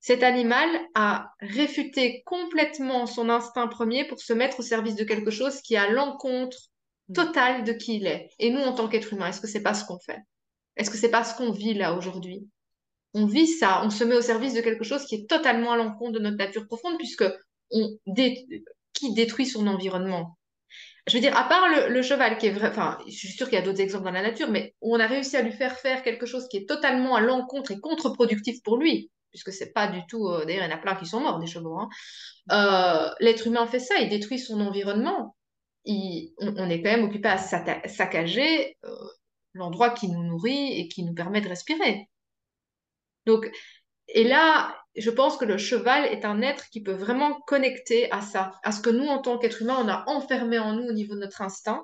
cet 0.00 0.24
animal 0.24 0.68
a 0.96 1.30
réfuté 1.40 2.22
complètement 2.26 3.06
son 3.06 3.28
instinct 3.28 3.68
premier 3.68 4.04
pour 4.04 4.20
se 4.20 4.32
mettre 4.32 4.58
au 4.58 4.62
service 4.62 4.96
de 4.96 5.04
quelque 5.04 5.30
chose 5.30 5.62
qui 5.62 5.76
a 5.76 5.88
l'encontre 5.88 6.58
mm. 7.08 7.12
totale 7.14 7.64
de 7.64 7.72
qui 7.72 7.98
il 7.98 8.06
est. 8.08 8.28
Et 8.40 8.50
nous, 8.50 8.60
en 8.60 8.74
tant 8.74 8.88
qu'être 8.88 9.12
humain, 9.12 9.28
est-ce 9.28 9.40
que 9.40 9.46
c'est 9.46 9.62
pas 9.62 9.74
ce 9.74 9.84
qu'on 9.84 10.00
fait? 10.00 10.18
Est-ce 10.76 10.90
que 10.90 10.96
c'est 10.96 11.10
pas 11.10 11.22
ce 11.22 11.36
qu'on 11.36 11.52
vit 11.52 11.74
là 11.74 11.94
aujourd'hui? 11.94 12.48
On 13.14 13.26
vit 13.26 13.46
ça, 13.46 13.82
on 13.84 13.90
se 13.90 14.02
met 14.02 14.16
au 14.16 14.22
service 14.22 14.54
de 14.54 14.60
quelque 14.60 14.84
chose 14.84 15.04
qui 15.04 15.14
est 15.14 15.28
totalement 15.28 15.72
à 15.72 15.76
l'encontre 15.76 16.12
de 16.12 16.18
notre 16.18 16.36
nature 16.36 16.66
profonde, 16.66 16.98
puisque 16.98 17.24
on 17.70 17.96
qui 19.02 19.14
détruit 19.14 19.46
son 19.46 19.66
environnement 19.66 20.38
je 21.08 21.16
veux 21.16 21.20
dire, 21.20 21.36
à 21.36 21.48
part 21.48 21.64
le, 21.88 22.00
cheval 22.02 22.38
qui 22.38 22.46
est 22.46 22.52
vrai, 22.52 22.68
enfin, 22.68 22.96
je 23.08 23.12
suis 23.12 23.28
sûre 23.32 23.48
qu'il 23.48 23.58
y 23.58 23.60
a 23.60 23.64
d'autres 23.64 23.80
exemples 23.80 24.04
dans 24.04 24.12
la 24.12 24.22
nature, 24.22 24.48
mais 24.48 24.76
on 24.80 25.00
a 25.00 25.06
réussi 25.08 25.36
à 25.36 25.42
lui 25.42 25.50
faire 25.50 25.76
faire 25.76 26.04
quelque 26.04 26.26
chose 26.26 26.46
qui 26.48 26.58
est 26.58 26.68
totalement 26.68 27.16
à 27.16 27.20
l'encontre 27.20 27.72
et 27.72 27.80
contre-productif 27.80 28.62
pour 28.62 28.76
lui 28.76 29.10
puisque 29.32 29.52
c'est 29.52 29.72
pas 29.72 29.88
du 29.88 30.06
tout. 30.06 30.28
Euh, 30.28 30.44
d'ailleurs, 30.44 30.64
il 30.64 30.70
y 30.70 30.72
en 30.72 30.76
a 30.76 30.78
plein 30.78 30.94
qui 30.94 31.06
sont 31.06 31.20
morts 31.20 31.40
des 31.40 31.46
chevaux. 31.46 31.76
Hein. 31.78 31.88
Euh, 32.52 33.10
l'être 33.18 33.46
humain 33.46 33.66
fait 33.66 33.80
ça, 33.80 33.96
il 33.98 34.08
détruit 34.08 34.38
son 34.38 34.60
environnement. 34.60 35.34
on, 35.86 36.70
est 36.70 36.82
quand 36.82 36.90
même 36.90 37.04
occupé 37.04 37.28
à 37.28 37.38
saccager 37.38 38.76
euh, 38.84 38.94
l'endroit 39.54 39.90
qui 39.90 40.08
nous 40.08 40.22
nourrit 40.22 40.78
et 40.78 40.88
qui 40.88 41.02
nous 41.02 41.14
permet 41.14 41.40
de 41.40 41.48
respirer. 41.48 42.08
Donc, 43.26 43.50
et 44.08 44.24
là, 44.24 44.76
je 44.96 45.10
pense 45.10 45.36
que 45.36 45.44
le 45.44 45.58
cheval 45.58 46.04
est 46.06 46.24
un 46.24 46.42
être 46.42 46.68
qui 46.68 46.82
peut 46.82 46.92
vraiment 46.92 47.40
connecter 47.46 48.10
à 48.12 48.20
ça, 48.20 48.52
à 48.62 48.72
ce 48.72 48.80
que 48.80 48.90
nous, 48.90 49.06
en 49.06 49.18
tant 49.18 49.38
qu'être 49.38 49.62
humain, 49.62 49.78
on 49.80 49.88
a 49.88 50.04
enfermé 50.06 50.58
en 50.58 50.74
nous 50.74 50.88
au 50.88 50.92
niveau 50.92 51.14
de 51.14 51.20
notre 51.20 51.42
instinct. 51.42 51.82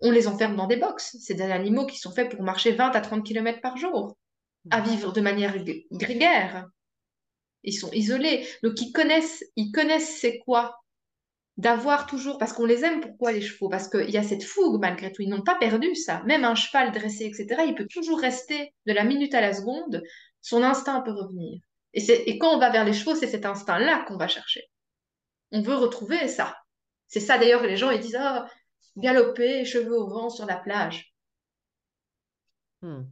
On 0.00 0.10
les 0.10 0.28
enferme 0.28 0.56
dans 0.56 0.66
des 0.66 0.76
boxes. 0.76 1.16
C'est 1.20 1.34
des 1.34 1.42
animaux 1.42 1.86
qui 1.86 1.98
sont 1.98 2.12
faits 2.12 2.30
pour 2.30 2.42
marcher 2.42 2.72
20 2.72 2.92
à 2.92 3.00
30 3.00 3.26
km 3.26 3.60
par 3.60 3.76
jour 3.76 4.16
à 4.70 4.80
vivre 4.80 5.12
de 5.12 5.20
manière 5.20 5.56
grégaire. 5.92 6.66
Ils 7.64 7.72
sont 7.72 7.90
isolés. 7.92 8.46
Donc, 8.62 8.80
ils 8.80 8.92
connaissent, 8.92 9.44
ils 9.56 9.72
connaissent 9.72 10.18
c'est 10.20 10.38
quoi 10.38 10.76
d'avoir 11.56 12.06
toujours, 12.06 12.38
parce 12.38 12.52
qu'on 12.52 12.64
les 12.64 12.84
aime, 12.84 13.00
pourquoi 13.00 13.32
les 13.32 13.40
chevaux? 13.40 13.68
Parce 13.68 13.88
qu'il 13.88 14.10
y 14.10 14.16
a 14.16 14.22
cette 14.22 14.44
fougue 14.44 14.80
malgré 14.80 15.10
tout, 15.10 15.22
ils 15.22 15.28
n'ont 15.28 15.42
pas 15.42 15.56
perdu 15.56 15.92
ça. 15.96 16.22
Même 16.24 16.44
un 16.44 16.54
cheval 16.54 16.92
dressé, 16.92 17.24
etc., 17.24 17.62
il 17.66 17.74
peut 17.74 17.88
toujours 17.92 18.20
rester 18.20 18.72
de 18.86 18.92
la 18.92 19.02
minute 19.02 19.34
à 19.34 19.40
la 19.40 19.52
seconde, 19.52 20.02
son 20.48 20.62
instinct 20.62 21.02
peut 21.02 21.12
revenir. 21.12 21.60
Et, 21.92 22.30
et 22.30 22.38
quand 22.38 22.54
on 22.54 22.58
va 22.58 22.70
vers 22.70 22.84
les 22.84 22.94
chevaux, 22.94 23.14
c'est 23.14 23.26
cet 23.26 23.44
instinct-là 23.44 24.04
qu'on 24.06 24.16
va 24.16 24.28
chercher. 24.28 24.62
On 25.52 25.60
veut 25.60 25.74
retrouver 25.76 26.26
ça. 26.28 26.56
C'est 27.06 27.20
ça 27.20 27.38
d'ailleurs 27.38 27.60
que 27.60 27.66
les 27.66 27.76
gens 27.76 27.90
ils 27.90 28.00
disent 28.00 28.18
ah, 28.18 28.46
galoper, 28.96 29.64
cheveux 29.66 29.98
au 29.98 30.08
vent 30.08 30.30
sur 30.30 30.46
la 30.46 30.56
plage. 30.56 31.12
Hmm. 32.80 33.02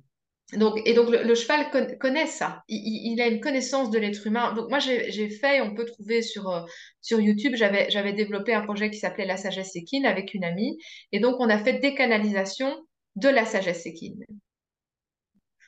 Donc, 0.53 0.81
et 0.87 0.95
donc 0.95 1.11
le, 1.11 1.35
cheval 1.35 1.99
connaît 1.99 2.27
ça, 2.27 2.63
il, 2.69 3.21
a 3.21 3.27
une 3.27 3.41
connaissance 3.41 3.91
de 3.91 3.99
l'être 3.99 4.27
humain. 4.27 4.55
Donc 4.55 4.71
moi 4.71 4.79
j'ai 4.79 5.29
fait, 5.29 5.61
on 5.61 5.75
peut 5.75 5.85
trouver 5.85 6.23
sur, 6.23 6.49
euh, 6.49 6.63
sur 7.03 7.21
YouTube, 7.21 7.55
j'avais 7.57 8.13
développé 8.13 8.55
un 8.55 8.63
projet 8.63 8.89
qui 8.91 8.99
s'appelait 8.99 9.27
La 9.27 9.37
sagesse 9.37 9.75
équine 9.75 10.07
avec 10.07 10.35
une 10.35 10.45
amie, 10.45 10.79
et 11.11 11.19
donc 11.19 11.37
on 11.41 11.51
a 11.51 11.59
fait 11.59 11.81
des 11.81 11.97
canalisations 11.97 12.77
de 13.17 13.29
la 13.29 13.45
sagesse 13.45 13.87
équine. 13.87 14.25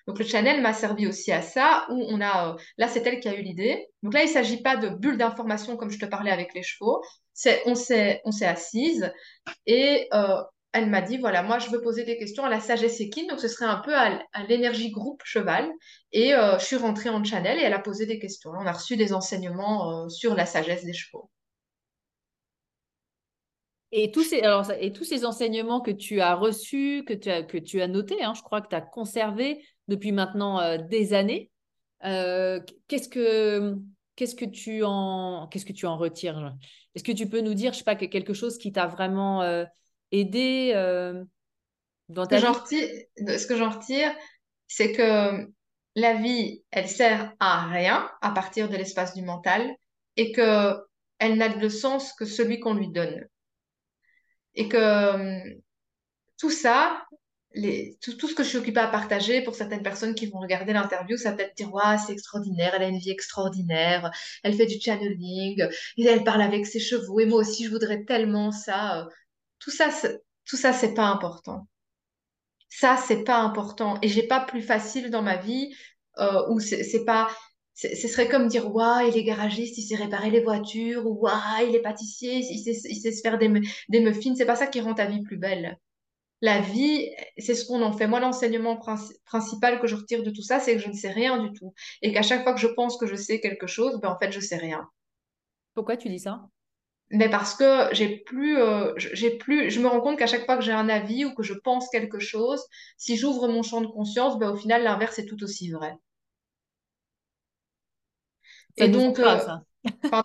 Donc 0.09 0.19
le 0.19 0.25
channel 0.25 0.63
m'a 0.63 0.73
servi 0.73 1.07
aussi 1.07 1.33
à 1.33 1.43
ça, 1.43 1.87
où 1.91 2.03
on 2.09 2.23
a, 2.23 2.55
euh, 2.55 2.57
là 2.79 2.89
c'est 2.89 3.07
elle 3.07 3.21
qui 3.21 3.29
a 3.29 3.35
eu 3.35 3.43
l'idée. 3.43 3.87
Donc 4.03 4.15
là 4.15 4.23
il 4.23 4.27
ne 4.27 4.33
s'agit 4.33 4.63
pas 4.63 4.77
de 4.77 4.89
bulles 4.89 5.19
d'information 5.19 5.77
comme 5.77 5.91
je 5.91 5.99
te 5.99 6.07
parlais 6.07 6.31
avec 6.31 6.55
les 6.55 6.63
chevaux, 6.63 7.05
c'est 7.35 7.63
on 7.67 7.75
s'est 7.75 8.23
assise 8.41 9.13
et 9.67 10.09
euh, 10.15 10.43
elle 10.73 10.89
m'a 10.89 11.03
dit, 11.03 11.19
voilà, 11.19 11.43
moi, 11.43 11.59
je 11.59 11.71
veux 11.71 11.81
poser 11.81 12.05
des 12.05 12.19
questions 12.19 12.45
à 12.45 12.49
la 12.51 12.61
sagesse 12.61 13.01
équine, 13.01 13.27
donc 13.27 13.41
ce 13.41 13.49
serait 13.49 13.67
un 13.67 13.79
peu 13.79 13.95
à, 13.95 14.21
l'énergie 14.49 14.91
groupe 14.91 15.23
cheval. 15.25 15.69
Et 16.13 16.35
euh, 16.35 16.59
je 16.59 16.65
suis 16.65 16.77
rentrée 16.77 17.09
en 17.09 17.25
channel 17.25 17.59
et 17.59 17.63
elle 17.63 17.73
a 17.73 17.79
posé 17.79 18.07
des 18.07 18.19
questions. 18.19 18.51
On 18.51 18.67
a 18.67 18.73
reçu 18.73 18.97
des 18.97 19.13
enseignements 19.15 20.09
sur 20.11 20.35
la 20.35 20.47
sagesse 20.47 20.85
des 20.85 20.93
chevaux. 20.93 21.31
Et 23.91 24.11
tous, 24.11 24.23
ces, 24.23 24.43
alors, 24.43 24.71
et 24.81 24.93
tous 24.93 25.05
ces 25.05 25.25
enseignements 25.25 25.81
que 25.81 25.91
tu 25.91 26.21
as 26.21 26.35
reçus, 26.35 27.05
que 27.07 27.15
tu 27.15 27.31
as, 27.31 27.43
que 27.43 27.57
tu 27.57 27.81
as 27.81 27.89
notés, 27.89 28.23
hein, 28.23 28.35
je 28.35 28.43
crois 28.43 28.61
que 28.61 28.69
tu 28.69 28.77
as 28.77 28.83
conservé 28.83 29.65
depuis 29.89 30.13
maintenant 30.13 30.61
euh, 30.61 30.79
des 30.79 31.15
années, 31.15 31.51
qu'est-ce 32.03 33.09
que... 33.09 33.75
Qu'est-ce 34.19 34.35
que 34.35 34.45
tu 34.45 34.83
en 34.83 35.47
qu'est-ce 35.47 35.65
que 35.65 35.73
tu 35.73 35.87
en 35.87 35.97
retires 35.97 36.53
Est-ce 36.97 37.05
que 37.05 37.13
tu 37.13 37.29
peux 37.29 37.41
nous 37.41 37.55
dire, 37.55 37.73
je 37.73 37.79
sais 37.79 37.85
pas, 37.85 37.95
quelque 37.95 38.35
chose 38.35 38.59
qui 38.59 38.73
t'a 38.73 38.89
vraiment 38.89 39.43
euh, 39.43 39.65
dans 42.09 42.27
ta 42.27 42.41
ce 42.41 43.47
que 43.47 43.57
j'en 43.57 43.71
retire, 43.71 44.11
c'est 44.67 44.93
que 44.93 45.49
la 45.95 46.15
vie, 46.15 46.65
elle 46.71 46.89
sert 46.89 47.33
à 47.39 47.69
rien 47.69 48.11
à 48.21 48.31
partir 48.31 48.69
de 48.69 48.77
l'espace 48.77 49.15
du 49.15 49.23
mental 49.23 49.71
et 50.17 50.33
que 50.33 50.75
elle 51.19 51.37
n'a 51.37 51.49
de 51.49 51.69
sens 51.69 52.13
que 52.15 52.25
celui 52.25 52.61
qu'on 52.61 52.75
lui 52.75 52.91
donne. 52.91 53.27
Et 54.59 54.69
que 54.69 54.77
euh, 54.77 55.39
tout 56.39 56.51
ça, 56.51 57.07
tout, 58.03 58.29
ce 58.29 58.35
que 58.35 58.43
je 58.43 58.49
suis 58.49 58.59
occupée 58.59 58.81
à 58.81 58.89
partager 58.89 59.43
pour 59.43 59.55
certaines 59.55 59.83
personnes 59.83 60.15
qui 60.15 60.27
vont 60.27 60.41
regarder 60.41 60.73
l'interview, 60.73 61.17
ça 61.17 61.33
peut 61.33 61.43
être 61.43 61.57
dire 61.57 61.73
ouais, 61.73 61.97
c'est 62.05 62.13
extraordinaire, 62.13 62.75
elle 62.75 62.83
a 62.83 62.89
une 62.89 62.99
vie 62.99 63.11
extraordinaire, 63.11 64.11
elle 64.43 64.55
fait 64.55 64.67
du 64.67 64.81
channeling, 64.81 65.67
elle 65.97 66.25
parle 66.25 66.43
avec 66.43 66.67
ses 66.67 66.81
chevaux, 66.81 67.21
et 67.21 67.27
moi 67.27 67.39
aussi 67.41 67.65
je 67.65 67.71
voudrais 67.71 68.05
tellement 68.05 68.53
ça. 68.53 69.09
Tout 69.61 69.71
ça, 69.71 69.91
tout 70.45 70.57
ça, 70.57 70.73
c'est 70.73 70.95
pas 70.95 71.07
important. 71.07 71.69
Ça, 72.69 72.97
c'est 72.97 73.25
pas 73.25 73.39
important. 73.39 73.99
Et 74.03 74.09
j'ai 74.09 74.27
pas 74.27 74.41
plus 74.41 74.63
facile 74.63 75.11
dans 75.11 75.23
ma 75.23 75.37
vie 75.37 75.75
euh, 76.19 76.49
où 76.51 76.61
c'est 76.61 77.05
pas. 77.05 77.29
Ce 77.79 78.09
serait 78.09 78.29
comme 78.29 78.49
dire, 78.49 78.75
waouh, 78.75 79.09
il 79.09 79.17
est 79.17 79.23
garagiste, 79.23 79.79
il 79.79 79.83
sait 79.83 79.95
réparer 79.95 80.31
les 80.31 80.41
voitures, 80.41 81.07
ou 81.07 81.15
waouh, 81.21 81.69
il 81.69 81.77
est 81.77 81.81
pâtissier, 81.81 82.39
il 82.39 82.59
sait, 82.59 82.73
il 82.91 82.97
sait 82.97 83.13
se 83.13 83.21
faire 83.21 83.39
des, 83.39 83.49
des 83.89 84.01
muffins. 84.01 84.35
C'est 84.35 84.47
pas 84.47 84.57
ça 84.57 84.67
qui 84.67 84.81
rend 84.81 84.95
ta 84.95 85.07
vie 85.07 85.23
plus 85.23 85.37
belle. 85.37 85.79
La 86.41 86.61
vie, 86.61 87.09
c'est 87.37 87.55
ce 87.55 87.65
qu'on 87.67 87.83
en 87.83 87.93
fait. 87.93 88.09
Moi, 88.09 88.21
l'enseignement 88.21 88.77
principal 89.25 89.81
que 89.81 89.87
je 89.87 89.95
retire 89.95 90.25
de 90.25 90.31
tout 90.31 90.43
ça, 90.43 90.59
c'est 90.61 90.75
que 90.75 90.81
je 90.81 90.89
ne 90.89 90.93
sais 90.93 91.11
rien 91.11 91.41
du 91.43 91.53
tout. 91.53 91.73
Et 92.03 92.13
qu'à 92.13 92.23
chaque 92.23 92.43
fois 92.43 92.53
que 92.55 92.61
je 92.61 92.69
pense 92.69 92.97
que 92.97 93.07
je 93.07 93.15
sais 93.17 93.41
quelque 93.41 93.67
chose, 93.69 94.01
ben, 94.01 94.11
en 94.11 94.19
fait, 94.19 94.33
je 94.33 94.41
sais 94.41 94.57
rien. 94.57 94.89
Pourquoi 95.75 95.97
tu 95.97 96.09
dis 96.09 96.19
ça? 96.21 96.49
Mais 97.11 97.31
parce 97.31 97.55
que 97.55 97.89
j'ai 97.93 98.19
plus, 98.19 98.59
euh, 98.59 98.93
j'ai 98.97 99.39
plus, 99.39 99.71
je 99.71 99.81
me 99.81 99.89
rends 99.89 100.01
compte 100.01 100.19
qu'à 100.19 100.27
chaque 100.27 100.45
fois 100.47 100.57
que 100.57 100.65
j'ai 100.65 100.73
un 100.73 100.89
avis 100.89 101.25
ou 101.25 101.35
que 101.35 101.43
je 101.43 101.55
pense 101.55 101.89
quelque 101.91 102.19
chose, 102.19 102.63
si 102.99 103.17
j'ouvre 103.17 103.49
mon 103.49 103.63
champ 103.63 103.81
de 103.81 103.87
conscience, 103.87 104.39
ben, 104.39 104.51
au 104.51 104.57
final, 104.57 104.83
l'inverse 104.83 105.19
est 105.19 105.27
tout 105.27 105.43
aussi 105.45 105.71
vrai. 105.71 105.95
Ça 108.79 108.85
Et 108.85 108.89
donc, 108.89 109.21
pas, 109.21 109.37
euh, 109.37 109.41
ça. 109.41 109.63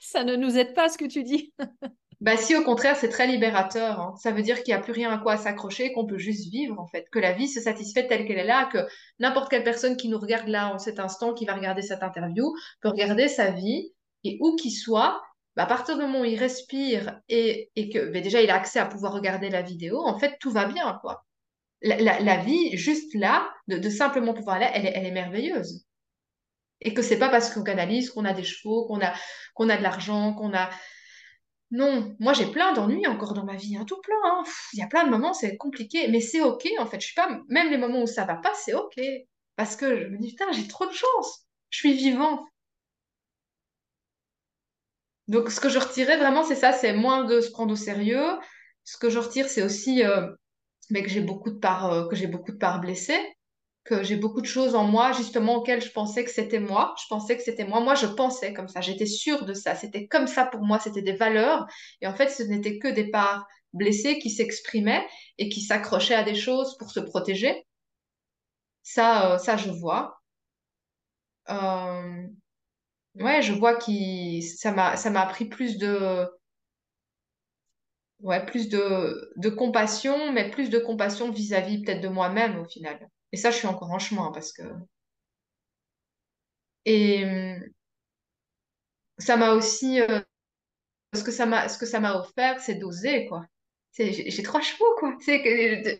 ça 0.00 0.24
ne 0.24 0.36
nous 0.36 0.56
aide 0.56 0.74
pas 0.74 0.88
ce 0.88 0.98
que 0.98 1.04
tu 1.04 1.22
dis. 1.22 1.52
bah 2.20 2.36
si, 2.36 2.56
au 2.56 2.62
contraire, 2.62 2.96
c'est 2.96 3.08
très 3.08 3.26
libérateur. 3.26 4.00
Hein. 4.00 4.14
Ça 4.20 4.32
veut 4.32 4.42
dire 4.42 4.62
qu'il 4.62 4.74
n'y 4.74 4.80
a 4.80 4.82
plus 4.82 4.92
rien 4.92 5.10
à 5.10 5.18
quoi 5.18 5.36
s'accrocher, 5.36 5.92
qu'on 5.92 6.06
peut 6.06 6.18
juste 6.18 6.50
vivre 6.50 6.78
en 6.78 6.86
fait, 6.86 7.08
que 7.10 7.18
la 7.18 7.32
vie 7.32 7.48
se 7.48 7.60
satisfait 7.60 8.06
telle 8.06 8.26
qu'elle 8.26 8.38
est 8.38 8.44
là, 8.44 8.68
que 8.72 8.78
n'importe 9.18 9.50
quelle 9.50 9.64
personne 9.64 9.96
qui 9.96 10.08
nous 10.08 10.18
regarde 10.18 10.48
là 10.48 10.74
en 10.74 10.78
cet 10.78 10.98
instant, 10.98 11.34
qui 11.34 11.44
va 11.44 11.54
regarder 11.54 11.82
cette 11.82 12.02
interview, 12.02 12.52
peut 12.80 12.88
regarder 12.88 13.28
sa 13.28 13.50
vie 13.50 13.92
et 14.24 14.38
où 14.40 14.56
qu'il 14.56 14.72
soit, 14.72 15.22
bah, 15.54 15.64
à 15.64 15.66
partir 15.66 15.96
du 15.96 16.02
moment 16.02 16.20
où 16.20 16.24
il 16.24 16.38
respire 16.38 17.20
et, 17.28 17.70
et 17.76 17.88
que 17.88 18.10
bah, 18.12 18.20
déjà 18.20 18.42
il 18.42 18.50
a 18.50 18.56
accès 18.56 18.78
à 18.78 18.86
pouvoir 18.86 19.12
regarder 19.12 19.50
la 19.50 19.62
vidéo, 19.62 20.00
en 20.00 20.18
fait, 20.18 20.36
tout 20.40 20.50
va 20.50 20.66
bien, 20.66 20.98
quoi. 21.00 21.24
La, 21.82 22.20
la, 22.20 22.36
vie, 22.38 22.76
juste 22.76 23.14
là, 23.14 23.48
de, 23.68 23.76
de 23.76 23.90
simplement 23.90 24.32
pouvoir 24.32 24.58
là, 24.58 24.70
elle, 24.74 24.86
elle 24.86 25.04
est 25.04 25.10
merveilleuse. 25.12 25.85
Et 26.80 26.94
que 26.94 27.02
c'est 27.02 27.18
pas 27.18 27.28
parce 27.28 27.52
qu'on 27.52 27.62
canalise 27.64 28.10
qu'on 28.10 28.24
a 28.24 28.32
des 28.34 28.44
chevaux, 28.44 28.86
qu'on 28.86 29.00
a, 29.00 29.14
qu'on 29.54 29.68
a 29.68 29.76
de 29.76 29.82
l'argent, 29.82 30.34
qu'on 30.34 30.54
a. 30.54 30.70
Non, 31.70 32.14
moi 32.20 32.32
j'ai 32.32 32.46
plein 32.46 32.72
d'ennuis 32.74 33.06
encore 33.06 33.34
dans 33.34 33.44
ma 33.44 33.56
vie, 33.56 33.76
hein, 33.76 33.84
tout 33.86 34.00
plein. 34.00 34.16
Hein. 34.24 34.44
Il 34.72 34.78
y 34.78 34.82
a 34.82 34.86
plein 34.86 35.04
de 35.04 35.10
moments, 35.10 35.32
c'est 35.34 35.56
compliqué, 35.56 36.08
mais 36.08 36.20
c'est 36.20 36.40
ok 36.40 36.66
en 36.78 36.86
fait. 36.86 37.00
Je 37.00 37.06
suis 37.06 37.14
pas, 37.14 37.40
même 37.48 37.70
les 37.70 37.78
moments 37.78 38.02
où 38.02 38.06
ça 38.06 38.24
va 38.24 38.36
pas, 38.36 38.52
c'est 38.54 38.74
ok. 38.74 39.00
Parce 39.56 39.74
que 39.76 39.98
je 39.98 40.06
me 40.08 40.18
dis, 40.18 40.30
putain, 40.30 40.52
j'ai 40.52 40.68
trop 40.68 40.86
de 40.86 40.92
chance. 40.92 41.46
Je 41.70 41.78
suis 41.78 41.94
vivant. 41.94 42.46
Donc, 45.28 45.50
ce 45.50 45.60
que 45.60 45.68
je 45.68 45.78
retirais 45.78 46.18
vraiment, 46.18 46.44
c'est 46.44 46.54
ça, 46.54 46.72
c'est 46.72 46.92
moins 46.92 47.24
de 47.24 47.40
se 47.40 47.50
prendre 47.50 47.72
au 47.72 47.76
sérieux. 47.76 48.38
Ce 48.84 48.96
que 48.96 49.10
je 49.10 49.18
retire, 49.18 49.48
c'est 49.48 49.62
aussi 49.62 50.04
euh, 50.04 50.28
que 50.92 51.08
j'ai 51.08 51.20
beaucoup 51.20 51.50
de 51.50 51.58
parts, 51.58 51.92
euh, 51.92 52.08
que 52.08 52.14
j'ai 52.14 52.28
beaucoup 52.28 52.52
de 52.52 52.58
parts 52.58 52.80
blessées, 52.80 53.35
que 53.86 54.02
j'ai 54.02 54.16
beaucoup 54.16 54.40
de 54.40 54.46
choses 54.46 54.74
en 54.74 54.84
moi, 54.84 55.12
justement, 55.12 55.56
auxquelles 55.56 55.82
je 55.82 55.90
pensais 55.90 56.24
que 56.24 56.30
c'était 56.30 56.60
moi. 56.60 56.94
Je 57.00 57.06
pensais 57.08 57.36
que 57.36 57.42
c'était 57.42 57.64
moi. 57.64 57.80
Moi, 57.80 57.94
je 57.94 58.06
pensais 58.06 58.52
comme 58.52 58.68
ça. 58.68 58.80
J'étais 58.80 59.06
sûre 59.06 59.44
de 59.46 59.54
ça. 59.54 59.74
C'était 59.74 60.06
comme 60.08 60.26
ça 60.26 60.44
pour 60.46 60.62
moi. 60.62 60.78
C'était 60.80 61.02
des 61.02 61.14
valeurs. 61.14 61.66
Et 62.00 62.06
en 62.06 62.14
fait, 62.14 62.28
ce 62.28 62.42
n'était 62.42 62.78
que 62.78 62.88
des 62.88 63.10
parts 63.10 63.46
blessées 63.72 64.18
qui 64.18 64.30
s'exprimaient 64.30 65.06
et 65.38 65.48
qui 65.48 65.60
s'accrochaient 65.62 66.14
à 66.14 66.22
des 66.24 66.34
choses 66.34 66.76
pour 66.78 66.90
se 66.90 67.00
protéger. 67.00 67.64
Ça, 68.82 69.34
euh, 69.34 69.38
ça, 69.38 69.56
je 69.58 69.70
vois. 69.70 70.22
Euh, 71.50 72.26
ouais, 73.16 73.42
je 73.42 73.52
vois 73.52 73.76
que 73.76 74.40
ça 74.42 74.72
m'a 74.72 74.96
ça 74.96 75.10
m'a 75.10 75.22
appris 75.22 75.46
plus 75.46 75.78
de 75.78 76.28
ouais, 78.20 78.44
plus 78.46 78.68
de, 78.68 79.32
de 79.36 79.48
compassion, 79.48 80.32
mais 80.32 80.50
plus 80.50 80.68
de 80.70 80.78
compassion 80.78 81.30
vis-à-vis 81.30 81.82
peut-être 81.82 82.00
de 82.02 82.08
moi-même 82.08 82.58
au 82.58 82.64
final. 82.64 83.08
Et 83.36 83.38
ça, 83.38 83.50
je 83.50 83.58
suis 83.58 83.66
encore 83.66 83.90
en 83.92 83.98
chemin 83.98 84.32
parce 84.32 84.50
que 84.50 84.62
et 86.84 87.24
hum, 87.24 87.70
ça 89.18 89.36
m'a 89.36 89.52
aussi 89.52 90.00
euh, 90.00 90.20
ce 91.14 91.22
que 91.24 91.30
ça 91.32 91.46
m'a 91.46 91.68
ce 91.68 91.78
que 91.78 91.86
ça 91.86 92.00
m'a 92.00 92.16
offert, 92.18 92.60
c'est 92.60 92.76
d'oser 92.76 93.26
quoi. 93.28 93.46
J'ai 93.98 94.42
trois 94.42 94.60
chevaux 94.60 94.94
quoi. 94.98 95.16
C'est 95.20 95.42
que 95.42 95.98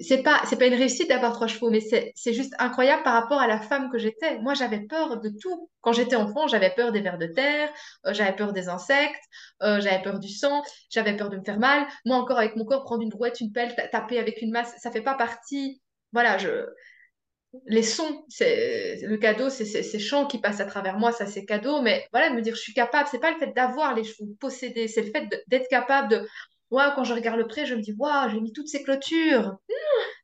c'est 0.00 0.22
pas 0.22 0.40
c'est 0.46 0.56
pas 0.56 0.66
une 0.66 0.74
réussite 0.74 1.08
d'avoir 1.08 1.32
trois 1.32 1.46
chevaux 1.46 1.70
mais 1.70 1.80
c'est 1.80 2.32
juste 2.32 2.54
incroyable 2.58 3.02
par 3.02 3.14
rapport 3.14 3.40
à 3.40 3.46
la 3.46 3.60
femme 3.60 3.90
que 3.90 3.98
j'étais. 3.98 4.38
Moi 4.38 4.54
j'avais 4.54 4.80
peur 4.80 5.20
de 5.20 5.30
tout. 5.40 5.70
Quand 5.80 5.92
j'étais 5.92 6.16
enfant 6.16 6.46
j'avais 6.46 6.70
peur 6.70 6.92
des 6.92 7.00
vers 7.00 7.18
de 7.18 7.26
terre 7.26 7.70
euh, 8.06 8.12
j'avais 8.14 8.34
peur 8.34 8.52
des 8.52 8.68
insectes 8.68 9.22
euh, 9.62 9.80
j'avais 9.80 10.02
peur 10.02 10.18
du 10.20 10.28
sang 10.28 10.62
j'avais 10.90 11.16
peur 11.16 11.30
de 11.30 11.36
me 11.38 11.44
faire 11.44 11.58
mal. 11.58 11.86
Moi 12.04 12.16
encore 12.16 12.38
avec 12.38 12.56
mon 12.56 12.64
corps 12.64 12.84
prendre 12.84 13.02
une 13.02 13.08
brouette 13.08 13.40
une 13.40 13.52
pelle 13.52 13.74
taper 13.90 14.18
avec 14.18 14.40
une 14.42 14.50
masse 14.50 14.74
ça 14.78 14.90
fait 14.90 15.02
pas 15.02 15.14
partie. 15.14 15.80
Voilà 16.12 16.38
je 16.38 16.66
les 17.66 17.82
sons 17.82 18.24
c'est 18.28 19.00
le 19.02 19.16
cadeau 19.16 19.50
c'est 19.50 19.64
ces 19.64 19.98
chants 19.98 20.26
qui 20.26 20.38
passent 20.38 20.60
à 20.60 20.66
travers 20.66 20.98
moi 20.98 21.12
ça 21.12 21.26
c'est 21.26 21.44
cadeau. 21.44 21.82
Mais 21.82 22.06
voilà 22.12 22.30
de 22.30 22.34
me 22.34 22.42
dire 22.42 22.54
je 22.54 22.60
suis 22.60 22.74
capable 22.74 23.08
c'est 23.10 23.18
pas 23.20 23.32
le 23.32 23.38
fait 23.38 23.52
d'avoir 23.54 23.94
les 23.94 24.04
chevaux 24.04 24.28
possédés 24.38 24.88
c'est 24.88 25.02
le 25.02 25.10
fait 25.10 25.26
d'être 25.48 25.68
capable 25.68 26.08
de 26.10 26.28
quand 26.70 27.04
je 27.04 27.14
regarde 27.14 27.38
le 27.38 27.46
pré, 27.46 27.66
je 27.66 27.74
me 27.74 27.80
dis, 27.80 27.92
waouh, 27.92 28.30
j'ai 28.30 28.40
mis 28.40 28.52
toutes 28.52 28.68
ces 28.68 28.82
clôtures. 28.82 29.56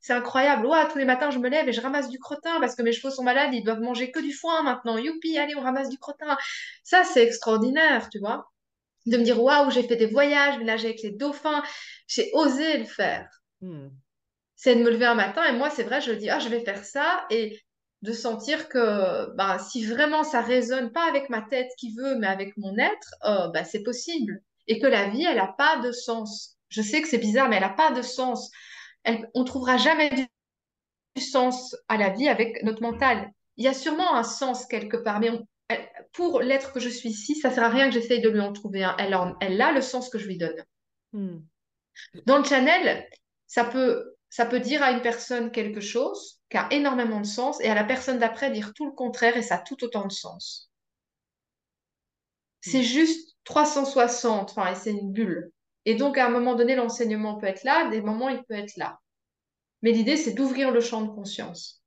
c'est 0.01 0.13
incroyable. 0.13 0.67
Waouh, 0.67 0.89
tous 0.91 0.99
les 0.99 1.05
matins, 1.05 1.31
je 1.31 1.39
me 1.39 1.49
lève 1.49 1.69
et 1.69 1.73
je 1.73 1.81
ramasse 1.81 2.09
du 2.09 2.19
crottin 2.19 2.61
parce 2.61 2.77
que 2.77 2.83
mes 2.83 2.93
chevaux 2.93 3.11
sont 3.11 3.25
malades, 3.25 3.53
ils 3.53 3.65
doivent 3.65 3.81
manger 3.81 4.11
que 4.11 4.21
du 4.21 4.33
foin 4.33 4.63
maintenant. 4.63 4.97
Youpi, 4.97 5.37
allez, 5.39 5.57
on 5.57 5.63
ramasse 5.63 5.89
du 5.89 5.99
crottin. 5.99 6.37
Ça, 6.85 7.05
c'est 7.05 7.25
extraordinaire, 7.25 8.09
tu 8.11 8.21
vois. 8.21 8.51
De 9.07 9.17
me 9.17 9.25
dire, 9.25 9.43
waouh, 9.43 9.71
j'ai 9.71 9.83
fait 9.83 9.97
des 9.97 10.07
voyages, 10.07 10.59
nager 10.61 10.89
avec 10.89 11.03
les 11.03 11.13
dauphins. 11.13 11.63
J'ai 12.07 12.31
osé 12.35 12.79
le 12.79 12.85
faire. 12.85 13.29
Hmm. 13.61 13.89
C'est 14.55 14.77
de 14.77 14.83
me 14.83 14.91
lever 14.91 15.07
un 15.07 15.15
matin 15.15 15.45
et 15.45 15.53
moi, 15.53 15.69
c'est 15.71 15.83
vrai, 15.83 16.01
je 16.01 16.13
dis, 16.13 16.31
ah, 16.31 16.39
je 16.39 16.49
vais 16.49 16.61
faire 16.61 16.85
ça. 16.85 17.27
Et 17.31 17.61
de 18.03 18.13
sentir 18.13 18.69
que 18.69 19.35
bah, 19.35 19.59
si 19.59 19.85
vraiment 19.85 20.23
ça 20.23 20.41
résonne 20.41 20.93
pas 20.93 21.09
avec 21.09 21.29
ma 21.29 21.43
tête 21.43 21.71
qui 21.79 21.95
veut, 21.97 22.17
mais 22.17 22.27
avec 22.27 22.57
mon 22.57 22.77
être, 22.79 23.15
euh, 23.25 23.49
bah, 23.49 23.65
c'est 23.65 23.83
possible 23.83 24.43
et 24.67 24.79
que 24.79 24.87
la 24.87 25.09
vie, 25.09 25.25
elle 25.25 25.37
n'a 25.37 25.47
pas 25.47 25.79
de 25.79 25.93
sens. 25.93 26.57
Je 26.69 26.83
sais 26.83 27.03
que 27.03 27.09
c'est 27.09 27.19
bizarre, 27.19 27.49
mais 27.49 27.57
elle 27.57 27.63
n'a 27.63 27.71
pas 27.71 27.93
de 27.93 28.03
sens. 28.03 28.51
Elle, 29.05 29.29
on 29.35 29.45
trouvera 29.45 29.77
jamais 29.77 30.11
du 30.11 31.23
sens 31.23 31.77
à 31.89 31.97
la 31.97 32.11
vie 32.11 32.29
avec 32.29 32.63
notre 32.63 32.83
mental. 32.83 33.31
Il 33.57 33.65
y 33.65 33.69
a 33.69 33.75
sûrement 33.75 34.15
un 34.15 34.25
sens 34.25 34.67
quelque 34.67 34.97
part, 34.97 35.21
mais 35.21 35.31
pour 36.13 36.41
l'être 36.41 36.73
que 36.73 36.81
je 36.81 36.89
suis 36.89 37.11
ici, 37.11 37.35
ça 37.37 37.51
ne 37.51 37.55
sert 37.55 37.65
à 37.65 37.69
rien 37.69 37.87
que 37.87 37.95
j'essaye 37.95 38.21
de 38.21 38.29
lui 38.29 38.41
en 38.41 38.53
trouver 38.53 38.85
un. 38.85 38.97
Elle, 38.99 39.17
elle 39.41 39.61
a 39.61 39.73
le 39.73 39.83
sens 39.83 40.09
que 40.09 40.19
je 40.19 40.27
lui 40.27 40.37
donne. 40.37 40.65
Hmm. 41.13 41.39
Dans 42.27 42.39
le 42.39 42.45
channel, 42.45 43.09
ça 43.47 43.65
peut, 43.65 44.17
ça 44.29 44.47
peut 44.47 44.61
dire 44.61 44.83
à 44.83 44.91
une 44.91 45.03
personne 45.03 45.51
quelque 45.51 45.81
chose 45.81 46.41
qui 46.51 46.57
a 46.57 46.69
énormément 46.71 47.21
de 47.21 47.27
sens 47.27 47.61
et 47.61 47.69
à 47.69 47.75
la 47.75 47.85
personne 47.85 48.19
d'après 48.19 48.51
dire 48.51 48.73
tout 48.75 48.87
le 48.87 48.93
contraire 48.93 49.37
et 49.37 49.43
ça 49.43 49.57
a 49.57 49.59
tout 49.59 49.83
autant 49.83 50.07
de 50.07 50.13
sens. 50.13 50.71
C'est 52.61 52.81
hmm. 52.81 52.83
juste 52.83 53.36
360, 53.47 54.51
enfin, 54.51 54.75
c'est 54.75 54.91
une 54.93 55.13
bulle. 55.13 55.51
Et 55.85 55.95
donc, 55.95 56.19
à 56.19 56.27
un 56.27 56.31
moment 56.31 56.55
donné, 56.55 56.77
l'enseignement 56.77 57.39
peut 57.39 57.47
être 57.47 57.65
là, 57.65 57.89
des 57.89 58.03
moments, 58.03 58.29
il 58.29 58.43
peut 58.45 58.55
être 58.55 58.77
là. 58.77 58.99
Mais 59.83 59.93
l'idée, 59.93 60.17
c'est 60.17 60.35
d'ouvrir 60.35 60.73
le 60.73 60.81
champ 60.81 61.03
de 61.03 61.11
conscience. 61.11 61.83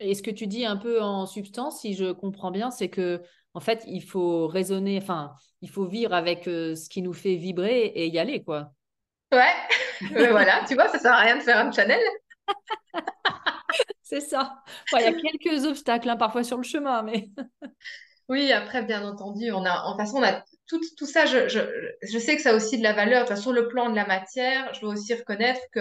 Et 0.00 0.14
ce 0.14 0.22
que 0.22 0.30
tu 0.30 0.46
dis 0.46 0.64
un 0.64 0.76
peu 0.76 1.00
en 1.02 1.26
substance, 1.26 1.80
si 1.80 1.94
je 1.94 2.12
comprends 2.12 2.50
bien, 2.50 2.70
c'est 2.70 2.88
que 2.88 3.22
en 3.54 3.60
fait, 3.60 3.84
il 3.86 4.02
faut 4.02 4.46
raisonner, 4.46 4.98
enfin, 5.00 5.34
il 5.60 5.68
faut 5.68 5.86
vivre 5.86 6.14
avec 6.14 6.48
euh, 6.48 6.74
ce 6.74 6.88
qui 6.88 7.02
nous 7.02 7.12
fait 7.12 7.36
vibrer 7.36 7.84
et 7.86 8.08
y 8.08 8.18
aller, 8.18 8.42
quoi. 8.42 8.72
Ouais, 9.32 9.52
voilà, 10.30 10.64
tu 10.66 10.74
vois, 10.74 10.88
ça 10.88 10.98
sert 10.98 11.12
à 11.12 11.20
rien 11.20 11.36
de 11.36 11.42
faire 11.42 11.58
un 11.58 11.70
channel. 11.70 12.00
c'est 14.02 14.20
ça. 14.20 14.62
Il 14.92 15.00
y 15.00 15.04
a 15.04 15.12
quelques 15.12 15.66
obstacles 15.66 16.08
hein, 16.08 16.16
parfois 16.16 16.44
sur 16.44 16.56
le 16.56 16.62
chemin, 16.62 17.02
mais. 17.02 17.28
Oui, 18.28 18.52
après, 18.52 18.82
bien 18.82 19.06
entendu, 19.06 19.52
on 19.52 19.64
a, 19.64 19.82
en 19.84 19.96
façon, 19.96 20.18
on 20.18 20.22
a 20.22 20.42
tout, 20.66 20.80
tout 20.96 21.06
ça, 21.06 21.26
je, 21.26 21.48
je, 21.48 21.60
je, 22.02 22.18
sais 22.18 22.36
que 22.36 22.42
ça 22.42 22.50
a 22.50 22.54
aussi 22.54 22.78
de 22.78 22.82
la 22.82 22.92
valeur. 22.92 23.24
Enfin, 23.24 23.36
sur 23.36 23.52
le 23.52 23.68
plan 23.68 23.90
de 23.90 23.96
la 23.96 24.06
matière, 24.06 24.72
je 24.74 24.80
dois 24.80 24.94
aussi 24.94 25.12
reconnaître 25.14 25.60
que 25.72 25.80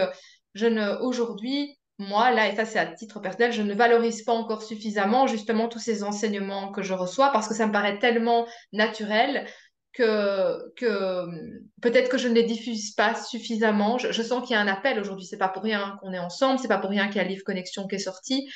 je 0.54 0.66
ne, 0.66 0.98
aujourd'hui, 1.02 1.78
moi, 1.98 2.32
là, 2.32 2.50
et 2.50 2.56
ça 2.56 2.66
c'est 2.66 2.80
à 2.80 2.88
titre 2.88 3.20
personnel, 3.20 3.54
je 3.54 3.62
ne 3.62 3.76
valorise 3.76 4.24
pas 4.24 4.34
encore 4.34 4.64
suffisamment 4.64 5.28
justement 5.28 5.68
tous 5.68 5.80
ces 5.80 6.04
enseignements 6.04 6.72
que 6.72 6.82
je 6.82 6.94
reçois 6.94 7.32
parce 7.32 7.48
que 7.48 7.54
ça 7.54 7.68
me 7.68 7.72
paraît 7.72 8.00
tellement 8.00 8.48
naturel 8.74 9.46
que, 9.94 10.74
que 10.76 11.26
peut-être 11.82 12.10
que 12.10 12.18
je 12.18 12.28
ne 12.28 12.34
les 12.34 12.44
diffuse 12.44 12.92
pas 12.92 13.14
suffisamment. 13.16 13.98
Je, 13.98 14.22
sens 14.24 14.42
qu'il 14.42 14.56
y 14.56 14.58
a 14.58 14.62
un 14.62 14.68
appel 14.68 15.00
aujourd'hui, 15.00 15.26
c'est 15.26 15.38
pas 15.38 15.50
pour 15.50 15.64
rien 15.64 15.98
qu'on 16.02 16.14
est 16.14 16.20
ensemble, 16.20 16.60
c'est 16.60 16.68
pas 16.68 16.80
pour 16.80 16.90
rien 16.90 17.08
qu'il 17.08 17.18
y 17.18 17.20
a 17.20 17.24
livre 17.24 17.44
Connexion 17.46 17.88
qui 17.88 17.96
est 17.96 18.00
sorti, 18.00 18.50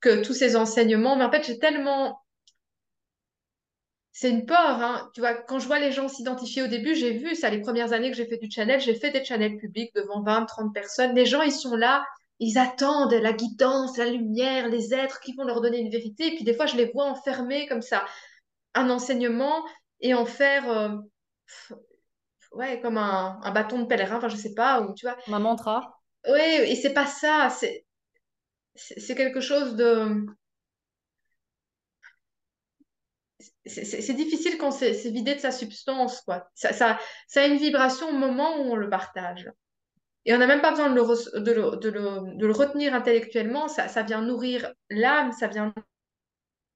que 0.00 0.22
tous 0.22 0.34
ces 0.34 0.54
enseignements, 0.54 1.16
mais 1.16 1.24
en 1.24 1.30
fait 1.30 1.44
j'ai 1.44 1.58
tellement 1.58 2.20
c'est 4.18 4.30
une 4.30 4.46
peur. 4.46 4.58
Hein. 4.82 5.10
Tu 5.12 5.20
vois, 5.20 5.34
quand 5.34 5.58
je 5.58 5.66
vois 5.66 5.78
les 5.78 5.92
gens 5.92 6.08
s'identifier 6.08 6.62
au 6.62 6.68
début, 6.68 6.94
j'ai 6.94 7.18
vu 7.18 7.34
ça 7.34 7.50
les 7.50 7.60
premières 7.60 7.92
années 7.92 8.10
que 8.10 8.16
j'ai 8.16 8.24
fait 8.24 8.38
du 8.38 8.50
channel, 8.50 8.80
j'ai 8.80 8.94
fait 8.94 9.10
des 9.10 9.22
channels 9.22 9.58
publics 9.58 9.94
devant 9.94 10.22
20, 10.22 10.46
30 10.46 10.72
personnes. 10.72 11.14
Les 11.14 11.26
gens, 11.26 11.42
ils 11.42 11.52
sont 11.52 11.76
là, 11.76 12.02
ils 12.38 12.56
attendent 12.56 13.12
la 13.12 13.34
guidance, 13.34 13.98
la 13.98 14.06
lumière, 14.06 14.68
les 14.68 14.94
êtres 14.94 15.20
qui 15.20 15.34
vont 15.34 15.44
leur 15.44 15.60
donner 15.60 15.80
une 15.80 15.90
vérité. 15.90 16.28
Et 16.28 16.34
puis 16.34 16.44
des 16.44 16.54
fois, 16.54 16.64
je 16.64 16.78
les 16.78 16.86
vois 16.86 17.04
enfermer 17.04 17.66
comme 17.66 17.82
ça 17.82 18.06
un 18.72 18.88
enseignement 18.88 19.66
et 20.00 20.14
en 20.14 20.24
faire 20.24 20.70
euh, 20.70 20.96
ouais, 22.52 22.80
comme 22.80 22.96
un, 22.96 23.38
un, 23.42 23.50
bâton 23.50 23.80
de 23.80 23.84
pèlerin, 23.84 24.16
enfin 24.16 24.30
je 24.30 24.36
sais 24.36 24.54
pas, 24.54 24.80
ou 24.80 24.94
tu 24.94 25.04
vois. 25.04 25.18
Un 25.30 25.40
mantra. 25.40 26.00
Oui, 26.26 26.40
et 26.40 26.74
c'est 26.74 26.94
pas 26.94 27.04
ça, 27.04 27.50
c'est 27.50 29.14
quelque 29.14 29.40
chose 29.40 29.76
de 29.76 30.24
c'est 33.66 34.14
difficile 34.14 34.58
quand 34.58 34.70
c'est 34.70 34.92
vidé 35.10 35.34
de 35.34 35.40
sa 35.40 35.50
substance, 35.50 36.20
quoi. 36.22 36.48
Ça, 36.54 36.98
a 37.34 37.46
une 37.46 37.56
vibration 37.56 38.08
au 38.08 38.12
moment 38.12 38.58
où 38.58 38.72
on 38.72 38.76
le 38.76 38.88
partage. 38.88 39.50
Et 40.24 40.34
on 40.34 40.38
n'a 40.38 40.46
même 40.46 40.60
pas 40.60 40.70
besoin 40.70 40.90
de 40.90 41.52
le, 41.52 42.52
retenir 42.52 42.94
intellectuellement, 42.94 43.68
ça, 43.68 44.02
vient 44.02 44.22
nourrir 44.22 44.72
l'âme, 44.90 45.32
ça 45.32 45.46
vient 45.46 45.74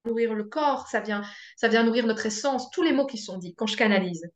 nourrir 0.04 0.34
le 0.34 0.44
corps, 0.44 0.86
ça 0.88 1.00
vient, 1.00 1.22
ça 1.56 1.68
vient 1.68 1.82
nourrir 1.82 2.06
notre 2.06 2.26
essence, 2.26 2.70
tous 2.70 2.82
les 2.82 2.92
mots 2.92 3.06
qui 3.06 3.18
sont 3.18 3.38
dits 3.38 3.54
quand 3.54 3.66
je 3.66 3.76
canalise. 3.76 4.28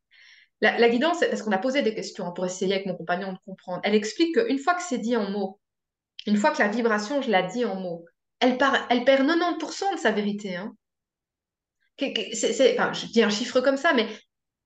La, 0.60 0.88
guidance, 0.88 1.20
parce 1.20 1.42
qu'on 1.42 1.52
a 1.52 1.58
posé 1.58 1.82
des 1.82 1.94
questions 1.94 2.32
pour 2.32 2.46
essayer 2.46 2.74
avec 2.74 2.86
mon 2.86 2.96
compagnon 2.96 3.32
de 3.32 3.38
comprendre, 3.44 3.80
elle 3.84 3.94
explique 3.94 4.34
qu'une 4.34 4.58
fois 4.58 4.74
que 4.74 4.82
c'est 4.82 4.98
dit 4.98 5.16
en 5.16 5.30
mots, 5.30 5.60
une 6.26 6.36
fois 6.36 6.52
que 6.52 6.58
la 6.60 6.68
vibration, 6.68 7.20
je 7.20 7.30
la 7.30 7.42
dis 7.42 7.64
en 7.64 7.76
mots, 7.76 8.06
elle, 8.40 8.58
elle 8.88 9.04
perd 9.04 9.28
90% 9.28 9.94
de 9.94 9.98
sa 9.98 10.10
vérité. 10.10 10.56
Hein 10.56 10.74
c'est, 11.98 12.76
je 12.76 13.06
dis 13.12 13.22
un 13.22 13.30
chiffre 13.30 13.60
comme 13.60 13.76
ça, 13.76 13.92
mais 13.92 14.06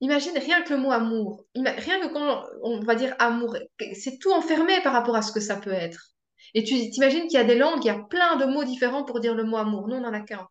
imagine 0.00 0.36
rien 0.38 0.62
que 0.62 0.72
le 0.72 0.80
mot 0.80 0.92
amour, 0.92 1.44
rien 1.54 2.00
que 2.00 2.12
quand 2.12 2.44
on 2.62 2.80
va 2.80 2.94
dire 2.94 3.14
amour, 3.18 3.56
c'est 3.94 4.18
tout 4.18 4.32
enfermé 4.32 4.80
par 4.82 4.92
rapport 4.92 5.16
à 5.16 5.22
ce 5.22 5.32
que 5.32 5.40
ça 5.40 5.56
peut 5.56 5.72
être. 5.72 6.14
Et 6.54 6.64
tu 6.64 6.74
t'imagines 6.90 7.26
qu'il 7.26 7.38
y 7.38 7.42
a 7.42 7.44
des 7.44 7.56
langues, 7.56 7.84
il 7.84 7.88
y 7.88 7.90
a 7.90 7.98
plein 7.98 8.36
de 8.36 8.46
mots 8.46 8.64
différents 8.64 9.04
pour 9.04 9.20
dire 9.20 9.34
le 9.34 9.44
mot 9.44 9.58
amour. 9.58 9.88
Nous, 9.88 9.96
on 9.96 10.00
n'en 10.00 10.12
a 10.12 10.20
qu'un. 10.20 10.46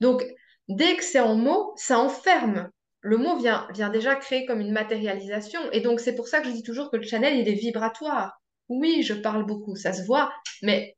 Donc, 0.00 0.24
dès 0.68 0.96
que 0.96 1.04
c'est 1.04 1.20
en 1.20 1.34
mots, 1.34 1.72
ça 1.76 1.98
enferme. 1.98 2.70
Le 3.00 3.16
mot 3.16 3.36
vient, 3.38 3.66
vient 3.72 3.88
déjà 3.88 4.14
créer 4.14 4.44
comme 4.46 4.60
une 4.60 4.72
matérialisation. 4.72 5.60
Et 5.72 5.80
donc, 5.80 6.00
c'est 6.00 6.14
pour 6.14 6.28
ça 6.28 6.40
que 6.40 6.48
je 6.48 6.52
dis 6.52 6.62
toujours 6.62 6.90
que 6.90 6.96
le 6.96 7.02
channel, 7.02 7.38
il 7.38 7.48
est 7.48 7.54
vibratoire. 7.54 8.40
Oui, 8.68 9.02
je 9.02 9.14
parle 9.14 9.44
beaucoup, 9.44 9.74
ça 9.74 9.92
se 9.92 10.02
voit, 10.02 10.32
mais 10.62 10.96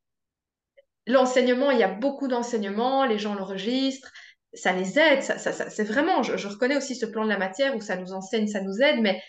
l'enseignement, 1.07 1.71
il 1.71 1.79
y 1.79 1.83
a 1.83 1.87
beaucoup 1.87 2.27
d'enseignements, 2.27 3.05
les 3.05 3.17
gens 3.17 3.33
l'enregistrent, 3.33 4.11
ça 4.53 4.73
les 4.73 4.99
aide, 4.99 5.21
c'est 5.21 5.83
vraiment, 5.83 6.21
je, 6.23 6.47
reconnais 6.47 6.77
aussi 6.77 6.95
ce 6.95 7.05
plan 7.05 7.23
de 7.23 7.29
la 7.29 7.37
matière 7.37 7.75
où 7.75 7.81
ça 7.81 7.95
nous 7.95 8.13
enseigne, 8.13 8.47
ça 8.47 8.61
nous 8.61 8.81
aide, 8.81 9.01
mais 9.01 9.21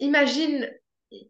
imagine, 0.00 0.68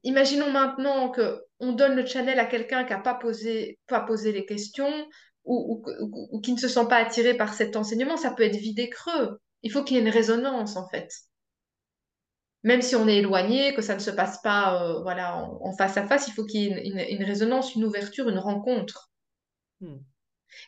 imaginons 0.02 0.50
maintenant 0.50 1.10
que 1.10 1.42
on 1.60 1.72
donne 1.72 1.94
le 1.94 2.06
channel 2.06 2.38
à 2.38 2.46
quelqu'un 2.46 2.84
qui 2.84 2.92
n'a 2.92 2.98
pas 2.98 3.14
posé, 3.14 3.78
pas 3.86 4.00
posé 4.00 4.32
les 4.32 4.46
questions 4.46 5.06
ou, 5.44 5.82
ou, 6.30 6.40
qui 6.40 6.52
ne 6.52 6.58
se 6.58 6.68
sent 6.68 6.86
pas 6.88 6.96
attiré 6.96 7.34
par 7.34 7.52
cet 7.52 7.76
enseignement, 7.76 8.16
ça 8.16 8.30
peut 8.30 8.44
être 8.44 8.56
vide 8.56 8.78
et 8.78 8.88
creux. 8.88 9.38
Il 9.62 9.70
faut 9.70 9.84
qu'il 9.84 9.96
y 9.96 10.00
ait 10.00 10.02
une 10.02 10.08
résonance 10.08 10.76
en 10.76 10.88
fait. 10.88 11.10
Même 12.62 12.80
si 12.80 12.96
on 12.96 13.06
est 13.06 13.18
éloigné, 13.18 13.74
que 13.74 13.82
ça 13.82 13.94
ne 13.94 14.00
se 14.00 14.10
passe 14.10 14.40
pas 14.40 14.82
euh, 14.82 15.02
voilà, 15.02 15.36
en, 15.36 15.76
face 15.76 15.98
à 15.98 16.06
face, 16.06 16.28
il 16.28 16.32
faut 16.32 16.46
qu'il 16.46 16.62
y 16.62 16.66
ait 16.66 17.12
une, 17.12 17.22
résonance, 17.22 17.74
une 17.74 17.84
ouverture, 17.84 18.30
une 18.30 18.38
rencontre. 18.38 19.10
Hmm. 19.80 19.98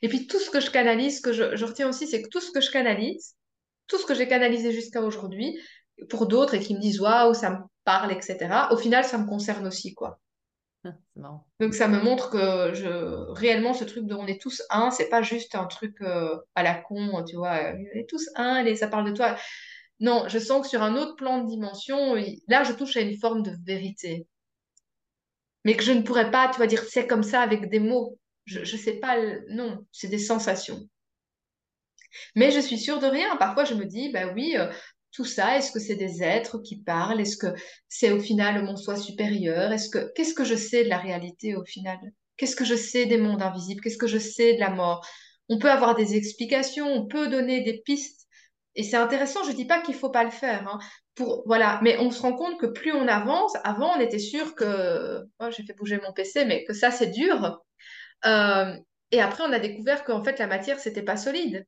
Et 0.02 0.08
puis 0.08 0.26
tout 0.26 0.38
ce 0.38 0.50
que 0.50 0.60
je 0.60 0.70
canalise, 0.70 1.18
ce 1.18 1.22
que 1.22 1.32
je, 1.32 1.64
retiens 1.64 1.88
aussi, 1.88 2.06
c'est 2.06 2.22
que 2.22 2.28
tout 2.28 2.40
ce 2.40 2.50
que 2.50 2.60
je 2.60 2.70
canalise, 2.70 3.36
tout 3.86 3.98
ce 3.98 4.06
que 4.06 4.14
j'ai 4.14 4.28
canalisé 4.28 4.72
jusqu'à 4.72 5.02
aujourd'hui, 5.02 5.58
pour 6.08 6.26
d'autres 6.26 6.54
et 6.54 6.60
qui 6.60 6.74
me 6.74 6.80
disent 6.80 7.00
waouh, 7.00 7.34
ça 7.34 7.50
me 7.50 7.58
parle, 7.84 8.12
etc., 8.12 8.68
au 8.70 8.76
final, 8.76 9.04
ça 9.04 9.18
me 9.18 9.26
concerne 9.26 9.66
aussi, 9.66 9.94
quoi. 9.94 10.20
Ah, 10.84 11.40
Donc 11.60 11.74
ça 11.74 11.88
me 11.88 12.00
montre 12.00 12.30
que 12.30 12.74
je 12.74 13.32
réellement 13.32 13.74
ce 13.74 13.84
truc 13.84 14.06
de 14.06 14.14
on 14.14 14.26
est 14.26 14.40
tous 14.40 14.62
un, 14.70 14.90
c'est 14.90 15.08
pas 15.08 15.22
juste 15.22 15.54
un 15.54 15.66
truc 15.66 15.96
euh, 16.00 16.36
à 16.54 16.62
la 16.62 16.74
con, 16.74 17.24
tu 17.24 17.36
vois, 17.36 17.72
on 17.74 17.98
est 17.98 18.08
tous 18.08 18.28
un, 18.36 18.64
et 18.64 18.76
ça 18.76 18.88
parle 18.88 19.10
de 19.10 19.16
toi. 19.16 19.36
Non, 20.00 20.24
je 20.28 20.38
sens 20.38 20.62
que 20.62 20.68
sur 20.68 20.82
un 20.82 20.96
autre 20.96 21.16
plan 21.16 21.42
de 21.42 21.48
dimension, 21.48 22.14
là 22.48 22.64
je 22.64 22.72
touche 22.72 22.96
à 22.96 23.00
une 23.00 23.18
forme 23.18 23.42
de 23.42 23.52
vérité. 23.64 24.26
Mais 25.64 25.74
que 25.76 25.82
je 25.82 25.92
ne 25.92 26.02
pourrais 26.02 26.30
pas, 26.30 26.48
tu 26.48 26.58
vois, 26.58 26.66
dire 26.66 26.82
c'est 26.84 27.06
comme 27.06 27.22
ça 27.22 27.40
avec 27.40 27.68
des 27.70 27.80
mots. 27.80 28.18
Je 28.46 28.60
ne 28.60 28.64
sais 28.64 28.94
pas, 28.94 29.16
non, 29.48 29.84
c'est 29.92 30.08
des 30.08 30.18
sensations. 30.18 30.88
Mais 32.34 32.50
je 32.50 32.60
suis 32.60 32.78
sûre 32.78 32.98
de 33.00 33.06
rien. 33.06 33.36
Parfois, 33.36 33.64
je 33.64 33.74
me 33.74 33.84
dis, 33.84 34.10
bah 34.10 34.32
oui, 34.34 34.56
euh, 34.56 34.72
tout 35.12 35.24
ça, 35.24 35.56
est-ce 35.56 35.72
que 35.72 35.80
c'est 35.80 35.96
des 35.96 36.22
êtres 36.22 36.58
qui 36.58 36.76
parlent? 36.82 37.20
Est-ce 37.20 37.36
que 37.36 37.54
c'est 37.88 38.12
au 38.12 38.20
final 38.20 38.62
mon 38.64 38.76
soi 38.76 38.96
supérieur? 38.96 39.72
Est-ce 39.72 39.88
que 39.90 40.12
qu'est-ce 40.14 40.34
que 40.34 40.44
je 40.44 40.54
sais 40.54 40.84
de 40.84 40.88
la 40.88 40.98
réalité 40.98 41.56
au 41.56 41.64
final? 41.64 41.98
Qu'est-ce 42.36 42.56
que 42.56 42.64
je 42.64 42.74
sais 42.74 43.06
des 43.06 43.18
mondes 43.18 43.42
invisibles? 43.42 43.80
Qu'est-ce 43.80 43.96
que 43.98 44.06
je 44.06 44.18
sais 44.18 44.54
de 44.54 44.60
la 44.60 44.70
mort? 44.70 45.06
On 45.48 45.58
peut 45.58 45.70
avoir 45.70 45.94
des 45.94 46.16
explications, 46.16 46.86
on 46.86 47.06
peut 47.06 47.28
donner 47.28 47.62
des 47.62 47.80
pistes. 47.84 48.26
Et 48.74 48.82
c'est 48.82 48.96
intéressant, 48.96 49.42
je 49.44 49.50
ne 49.52 49.56
dis 49.56 49.64
pas 49.64 49.80
qu'il 49.80 49.94
faut 49.94 50.10
pas 50.10 50.24
le 50.24 50.30
faire. 50.30 50.68
Hein. 50.68 50.78
pour, 51.14 51.42
voilà. 51.46 51.80
Mais 51.82 51.98
on 51.98 52.10
se 52.10 52.20
rend 52.20 52.34
compte 52.34 52.60
que 52.60 52.66
plus 52.66 52.92
on 52.92 53.08
avance, 53.08 53.54
avant 53.64 53.96
on 53.96 54.00
était 54.00 54.18
sûr 54.18 54.54
que, 54.54 55.22
oh, 55.40 55.50
j'ai 55.50 55.62
fait 55.64 55.72
bouger 55.72 55.98
mon 56.04 56.12
PC, 56.12 56.44
mais 56.44 56.64
que 56.64 56.74
ça 56.74 56.90
c'est 56.90 57.10
dur. 57.10 57.62
Euh, 58.26 58.76
et 59.10 59.20
après, 59.20 59.44
on 59.44 59.52
a 59.52 59.58
découvert 59.58 60.04
qu'en 60.04 60.22
fait, 60.24 60.38
la 60.38 60.46
matière, 60.46 60.78
c'était 60.80 61.02
pas 61.02 61.16
solide. 61.16 61.66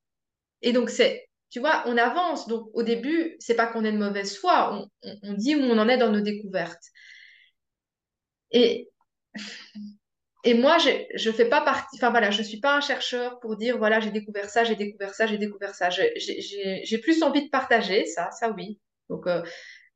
Et 0.63 0.73
donc, 0.73 0.91
c'est, 0.91 1.29
tu 1.51 1.61
vois, 1.61 1.83
on 1.87 1.97
avance. 1.97 2.49
Donc, 2.49 2.69
au 2.75 2.83
début, 2.83 3.37
c'est 3.39 3.55
pas 3.55 3.67
qu'on 3.67 3.85
est 3.85 3.93
de 3.93 3.99
mauvaise 3.99 4.37
foi. 4.37 4.87
On, 5.23 5.35
dit 5.35 5.55
où 5.57 5.61
on 5.61 5.79
en 5.79 5.89
est 5.89 5.99
dans 5.99 6.11
nos 6.11 6.21
découvertes. 6.21 6.83
Et, 8.51 8.89
et 10.45 10.55
moi, 10.55 10.79
je 10.79 11.31
fais 11.31 11.49
pas 11.49 11.61
partie, 11.61 11.97
enfin 11.97 12.11
voilà, 12.11 12.31
je 12.31 12.43
suis 12.43 12.61
pas 12.61 12.77
un 12.77 12.81
chercheur 12.81 13.39
pour 13.41 13.57
dire, 13.57 13.79
voilà, 13.79 14.01
j'ai 14.01 14.11
découvert 14.11 14.49
ça, 14.51 14.65
j'ai 14.65 14.77
découvert 14.77 15.15
ça, 15.15 15.27
j'ai 15.27 15.39
découvert 15.39 15.75
ça. 15.75 15.91
J'ai 15.91 16.99
plus 16.99 17.23
envie 17.23 17.45
de 17.45 17.51
partager 17.51 18.07
ça, 18.07 18.31
ça 18.33 18.51
oui. 18.51 18.81
Donc, 19.09 19.27
euh, 19.27 19.43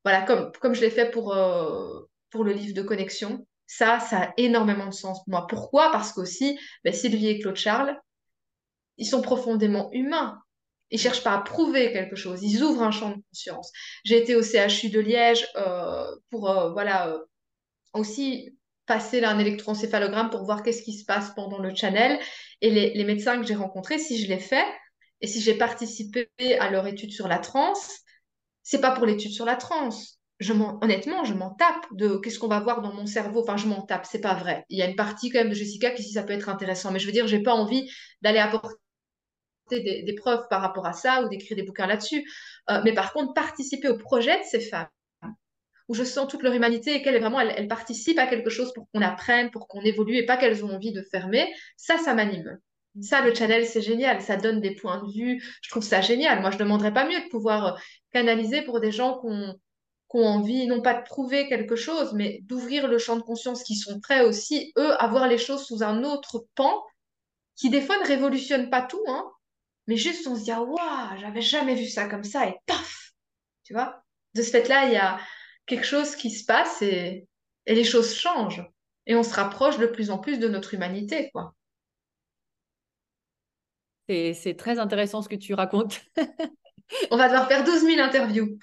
voilà, 0.04 0.22
comme, 0.22 0.52
comme 0.60 0.74
je 0.74 0.80
l'ai 0.80 0.90
fait 0.90 1.10
pour, 1.10 1.34
euh, 1.34 2.08
pour 2.30 2.44
le 2.44 2.52
livre 2.52 2.74
de 2.74 2.82
connexion. 2.82 3.46
Ça, 3.74 4.00
ça 4.00 4.24
a 4.24 4.32
énormément 4.36 4.84
de 4.84 4.92
sens 4.92 5.24
pour 5.24 5.30
moi. 5.30 5.46
Pourquoi? 5.46 5.90
Parce 5.92 6.12
qu'aussi, 6.12 6.58
ben, 6.84 6.92
Sylvie 6.92 7.28
et 7.28 7.38
Claude 7.38 7.56
Charles, 7.56 7.98
ils 8.98 9.06
sont 9.06 9.22
profondément 9.22 9.88
humains. 9.92 10.42
Ils 10.90 11.00
cherchent 11.00 11.24
pas 11.24 11.32
à 11.32 11.40
prouver 11.40 11.90
quelque 11.90 12.14
chose. 12.14 12.42
Ils 12.42 12.62
ouvrent 12.62 12.82
un 12.82 12.90
champ 12.90 13.08
de 13.08 13.22
conscience. 13.30 13.72
J'ai 14.04 14.18
été 14.18 14.36
au 14.36 14.42
CHU 14.42 14.90
de 14.90 15.00
Liège 15.00 15.48
euh, 15.56 16.04
pour 16.28 16.50
euh, 16.50 16.70
voilà 16.72 17.08
euh, 17.08 17.18
aussi 17.94 18.54
passer 18.84 19.24
un 19.24 19.38
électroencéphalogramme 19.38 20.28
pour 20.28 20.44
voir 20.44 20.62
qu'est-ce 20.62 20.82
qui 20.82 20.92
se 20.92 21.06
passe 21.06 21.32
pendant 21.34 21.58
le 21.58 21.74
channel. 21.74 22.20
Et 22.60 22.68
les, 22.68 22.92
les 22.92 23.04
médecins 23.04 23.40
que 23.40 23.46
j'ai 23.46 23.54
rencontrés, 23.54 23.98
si 23.98 24.22
je 24.22 24.28
l'ai 24.28 24.38
fait 24.38 24.66
et 25.22 25.26
si 25.26 25.40
j'ai 25.40 25.54
participé 25.54 26.28
à 26.60 26.68
leur 26.68 26.86
étude 26.86 27.12
sur 27.12 27.26
la 27.26 27.38
transe, 27.38 28.00
c'est 28.62 28.82
pas 28.82 28.90
pour 28.90 29.06
l'étude 29.06 29.32
sur 29.32 29.46
la 29.46 29.56
transe 29.56 30.21
je 30.42 30.52
honnêtement, 30.52 31.24
je 31.24 31.34
m'en 31.34 31.50
tape 31.50 31.86
de 31.92 32.16
qu'est-ce 32.16 32.38
qu'on 32.38 32.48
va 32.48 32.60
voir 32.60 32.82
dans 32.82 32.92
mon 32.92 33.06
cerveau. 33.06 33.42
Enfin, 33.42 33.56
je 33.56 33.66
m'en 33.66 33.82
tape, 33.82 34.06
c'est 34.06 34.20
pas 34.20 34.34
vrai. 34.34 34.64
Il 34.68 34.78
y 34.78 34.82
a 34.82 34.86
une 34.88 34.96
partie 34.96 35.30
quand 35.30 35.38
même 35.38 35.50
de 35.50 35.54
Jessica 35.54 35.90
qui, 35.90 36.02
si 36.02 36.12
ça 36.12 36.22
peut 36.22 36.32
être 36.32 36.48
intéressant, 36.48 36.90
mais 36.90 36.98
je 36.98 37.06
veux 37.06 37.12
dire, 37.12 37.26
j'ai 37.26 37.42
pas 37.42 37.54
envie 37.54 37.90
d'aller 38.20 38.38
apporter 38.38 38.76
des, 39.70 40.14
preuves 40.16 40.46
par 40.50 40.60
rapport 40.60 40.86
à 40.86 40.92
ça 40.92 41.22
ou 41.22 41.28
d'écrire 41.28 41.56
des 41.56 41.62
bouquins 41.62 41.86
là-dessus. 41.86 42.28
Euh, 42.70 42.80
mais 42.84 42.92
par 42.92 43.12
contre, 43.12 43.32
participer 43.32 43.88
au 43.88 43.96
projet 43.96 44.38
de 44.38 44.44
ces 44.44 44.60
femmes, 44.60 44.88
où 45.88 45.94
je 45.94 46.04
sens 46.04 46.28
toute 46.28 46.42
leur 46.42 46.52
humanité 46.52 46.94
et 46.94 47.02
qu'elles 47.02 47.20
vraiment, 47.20 47.40
elles, 47.40 47.68
participent 47.68 48.18
à 48.18 48.26
quelque 48.26 48.50
chose 48.50 48.72
pour 48.72 48.86
qu'on 48.92 49.02
apprenne, 49.02 49.50
pour 49.50 49.68
qu'on 49.68 49.82
évolue 49.82 50.16
et 50.16 50.26
pas 50.26 50.36
qu'elles 50.36 50.64
ont 50.64 50.70
envie 50.70 50.92
de 50.92 51.02
fermer, 51.02 51.52
ça, 51.76 51.98
ça 51.98 52.14
m'anime. 52.14 52.58
Ça, 53.00 53.22
le 53.22 53.34
channel, 53.34 53.64
c'est 53.64 53.80
génial. 53.80 54.20
Ça 54.20 54.36
donne 54.36 54.60
des 54.60 54.74
points 54.74 55.02
de 55.02 55.10
vue. 55.10 55.42
Je 55.62 55.70
trouve 55.70 55.82
ça 55.82 56.02
génial. 56.02 56.40
Moi, 56.40 56.50
je 56.50 56.56
ne 56.56 56.64
demanderais 56.64 56.92
pas 56.92 57.08
mieux 57.08 57.20
de 57.20 57.28
pouvoir 57.30 57.66
euh, 57.66 57.78
canaliser 58.12 58.62
pour 58.62 58.80
des 58.80 58.92
gens 58.92 59.18
qui 59.20 59.26
ont 59.28 59.54
ont 60.14 60.26
envie, 60.26 60.66
non 60.66 60.82
pas 60.82 60.94
de 60.94 61.04
prouver 61.04 61.48
quelque 61.48 61.76
chose, 61.76 62.12
mais 62.14 62.40
d'ouvrir 62.42 62.88
le 62.88 62.98
champ 62.98 63.16
de 63.16 63.22
conscience, 63.22 63.62
qui 63.62 63.76
sont 63.76 64.00
prêts 64.00 64.22
aussi, 64.22 64.72
eux, 64.78 64.92
à 65.00 65.08
voir 65.08 65.28
les 65.28 65.38
choses 65.38 65.64
sous 65.66 65.82
un 65.82 66.04
autre 66.04 66.46
pan, 66.54 66.82
qui 67.56 67.70
des 67.70 67.80
fois 67.80 67.98
ne 67.98 68.06
révolutionne 68.06 68.70
pas 68.70 68.82
tout, 68.82 69.02
hein, 69.08 69.30
mais 69.86 69.96
juste 69.96 70.26
on 70.26 70.36
se 70.36 70.44
dit, 70.44 70.52
ah, 70.52 70.62
waouh, 70.62 71.18
j'avais 71.18 71.42
jamais 71.42 71.74
vu 71.74 71.86
ça 71.86 72.06
comme 72.08 72.24
ça, 72.24 72.46
et 72.48 72.54
paf, 72.66 73.12
tu 73.64 73.72
vois. 73.72 74.02
De 74.34 74.42
ce 74.42 74.50
fait-là, 74.50 74.86
il 74.86 74.92
y 74.92 74.96
a 74.96 75.20
quelque 75.66 75.86
chose 75.86 76.16
qui 76.16 76.30
se 76.30 76.44
passe 76.44 76.82
et, 76.82 77.26
et 77.66 77.74
les 77.74 77.84
choses 77.84 78.14
changent. 78.14 78.64
Et 79.06 79.14
on 79.14 79.22
se 79.22 79.34
rapproche 79.34 79.78
de 79.78 79.86
plus 79.86 80.10
en 80.10 80.18
plus 80.18 80.38
de 80.38 80.48
notre 80.48 80.74
humanité, 80.74 81.30
quoi. 81.32 81.54
C'est 84.08 84.56
très 84.58 84.78
intéressant 84.78 85.22
ce 85.22 85.28
que 85.28 85.36
tu 85.36 85.54
racontes. 85.54 86.02
On 87.10 87.16
va 87.16 87.28
devoir 87.28 87.48
faire 87.48 87.64
12 87.64 87.82
000 87.82 88.00
interviews. 88.00 88.58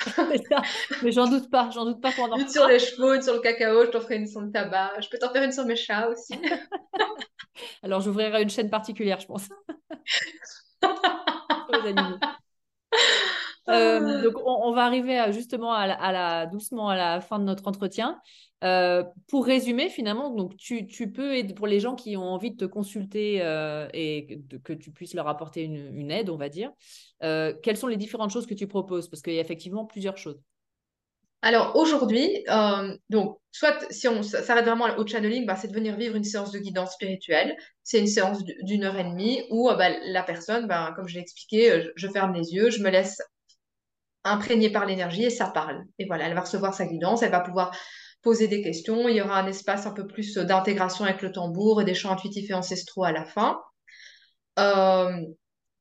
Mais 1.04 1.12
j'en 1.12 1.28
doute 1.28 1.50
pas, 1.50 1.70
j'en 1.72 1.86
doute 1.86 2.02
pas 2.02 2.12
qu'on 2.12 2.32
en 2.32 2.38
Une 2.38 2.48
sur 2.48 2.68
les 2.68 2.80
chevaux, 2.80 3.14
une 3.14 3.22
sur 3.22 3.34
le 3.34 3.40
cacao, 3.40 3.86
je 3.86 3.90
t'en 3.90 4.02
ferai 4.02 4.18
une 4.18 4.28
sur 4.28 4.41
le 4.41 4.52
tabac. 4.52 4.94
Je 5.02 5.10
peux 5.10 5.18
t'en 5.18 5.32
faire 5.32 5.44
une 5.44 5.52
sur 5.52 5.66
mes 5.66 5.76
chats 5.76 6.10
aussi. 6.10 6.34
Alors 7.84 8.02
j'ouvrirai 8.02 8.41
une 8.44 8.50
chaîne 8.50 8.70
particulière, 8.70 9.20
je 9.20 9.28
pense. 9.28 9.50
les 11.74 11.90
animaux. 11.90 12.18
Euh, 13.70 14.24
donc, 14.24 14.34
on, 14.44 14.72
va 14.72 14.86
arriver 14.86 15.24
justement 15.32 15.74
à 15.74 16.12
la, 16.12 16.46
doucement 16.48 16.90
à 16.90 16.96
la 16.96 17.22
fin 17.22 17.40
de 17.40 17.44
notre 17.44 17.68
entretien. 17.68 18.20
Euh, 18.64 19.03
pour 19.27 19.45
résumer, 19.45 19.90
finalement, 19.90 20.30
donc 20.30 20.57
tu, 20.57 20.86
peux 21.11 21.36
aider 21.36 21.53
pour 21.53 21.68
les 21.68 21.80
gens 21.80 21.95
qui 21.95 22.18
ont 22.18 22.23
envie 22.23 22.52
de 22.52 22.57
te 22.57 22.65
consulter 22.65 23.41
euh, 23.41 23.88
et 23.94 24.41
que 24.64 24.73
tu 24.73 24.91
puisses 24.91 25.14
leur 25.14 25.27
apporter 25.27 25.64
une, 25.64 26.11
aide, 26.11 26.30
on 26.30 26.38
va 26.38 26.49
dire. 26.49 26.72
quelles 27.22 27.77
sont 27.77 27.88
les 27.88 27.98
différentes 27.98 28.31
choses 28.31 28.48
que 28.48 28.53
tu 28.53 28.68
proposes? 28.68 29.10
Parce 29.10 29.22
qu'il 29.22 29.34
y 29.34 29.38
a 29.38 29.41
effectivement 29.41 29.86
plusieurs 29.86 30.18
choses. 30.18 30.40
Alors 31.41 31.77
aujourd'hui, 31.77 32.44
donc 33.10 33.38
soit 33.52 33.77
si 33.91 34.10
on 34.10 34.23
s'arrête 34.23 34.65
vraiment 34.65 34.88
au 34.98 35.07
channeling, 35.07 35.45
bah, 35.45 35.56
c'est 35.56 35.69
de 35.69 35.73
venir 35.73 35.95
vivre 35.95 36.18
une 36.18 36.26
séance 36.26 36.52
de 36.52 36.60
guidance 36.60 36.94
spirituelle. 36.94 37.56
C'est 37.84 37.99
une 37.99 38.07
séance 38.07 38.44
d'une 38.44 38.84
heure 38.84 38.98
et 38.98 39.06
demie 39.06 39.44
où 39.49 39.69
bah, 39.69 39.90
la 40.06 40.23
personne, 40.23 40.68
bah, 40.68 40.91
comme 40.98 41.07
je 41.07 41.15
l'ai 41.15 41.22
expliqué, 41.22 41.91
je 41.95 42.07
ferme 42.10 42.34
les 42.34 42.53
yeux, 42.53 42.69
je 42.69 42.84
me 42.84 42.90
laisse 42.90 43.22
imprégnée 44.26 44.69
par 44.69 44.86
l'énergie 44.86 45.23
et 45.23 45.30
ça 45.30 45.48
parle. 45.48 45.86
Et 45.98 46.06
voilà, 46.06 46.27
elle 46.27 46.34
va 46.34 46.41
recevoir 46.41 46.73
sa 46.73 46.86
guidance, 46.86 47.23
elle 47.23 47.31
va 47.31 47.40
pouvoir 47.40 47.72
poser 48.22 48.48
des 48.48 48.62
questions. 48.62 49.08
Il 49.08 49.16
y 49.16 49.22
aura 49.22 49.40
un 49.40 49.48
espace 49.48 49.86
un 49.86 49.91
peu 49.91 50.08
plus 50.08 50.36
d'intégration 50.36 51.06
avec 51.06 51.22
le 51.22 51.32
tambour 51.32 51.82
et 51.82 51.86
des 51.86 51.94
chants 51.94 52.12
intuitifs 52.12 52.50
et 52.50 52.54
ancestraux 52.54 53.04
à 53.04 53.12
la 53.12 53.26
fin. 53.26 53.60
Euh, 54.60 55.12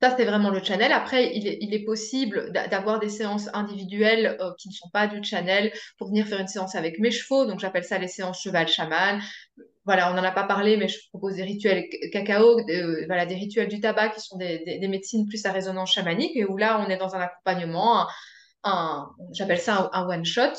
ça, 0.01 0.15
c'est 0.16 0.24
vraiment 0.24 0.51
le 0.51 0.62
channel. 0.62 0.93
Après, 0.93 1.35
il 1.35 1.74
est, 1.74 1.85
possible 1.85 2.52
d'avoir 2.52 3.01
des 3.01 3.09
séances 3.09 3.48
individuelles 3.52 4.36
euh, 4.40 4.52
qui 4.56 4.69
ne 4.69 4.73
sont 4.73 4.89
pas 4.93 5.09
du 5.09 5.24
channel 5.24 5.73
pour 5.98 6.09
venir 6.09 6.24
faire 6.27 6.39
une 6.39 6.47
séance 6.47 6.77
avec 6.77 7.01
mes 7.01 7.10
chevaux. 7.10 7.47
Donc, 7.47 7.59
j'appelle 7.59 7.82
ça 7.82 7.98
les 7.98 8.06
séances 8.06 8.40
cheval-chaman. 8.40 9.20
Voilà, 9.85 10.12
on 10.12 10.15
n'en 10.15 10.23
a 10.23 10.31
pas 10.31 10.44
parlé, 10.44 10.77
mais 10.77 10.86
je 10.86 10.98
propose 11.09 11.35
des 11.35 11.43
rituels 11.43 11.89
cacao, 12.12 12.60
voilà, 13.06 13.27
des 13.27 13.35
rituels 13.35 13.69
du 13.69 13.81
tabac 13.81 14.10
qui 14.10 14.20
sont 14.20 14.36
des, 14.36 14.86
médecines 14.89 15.27
plus 15.27 15.44
à 15.47 15.51
résonance 15.51 15.93
chamanique 15.93 16.36
et 16.36 16.44
où 16.44 16.56
là, 16.56 16.85
on 16.86 16.90
est 16.90 16.98
dans 16.98 17.16
un 17.16 17.20
accompagnement, 17.20 18.06
j'appelle 19.32 19.59
ça 19.59 19.90
un, 19.93 20.06
one-shot. 20.06 20.52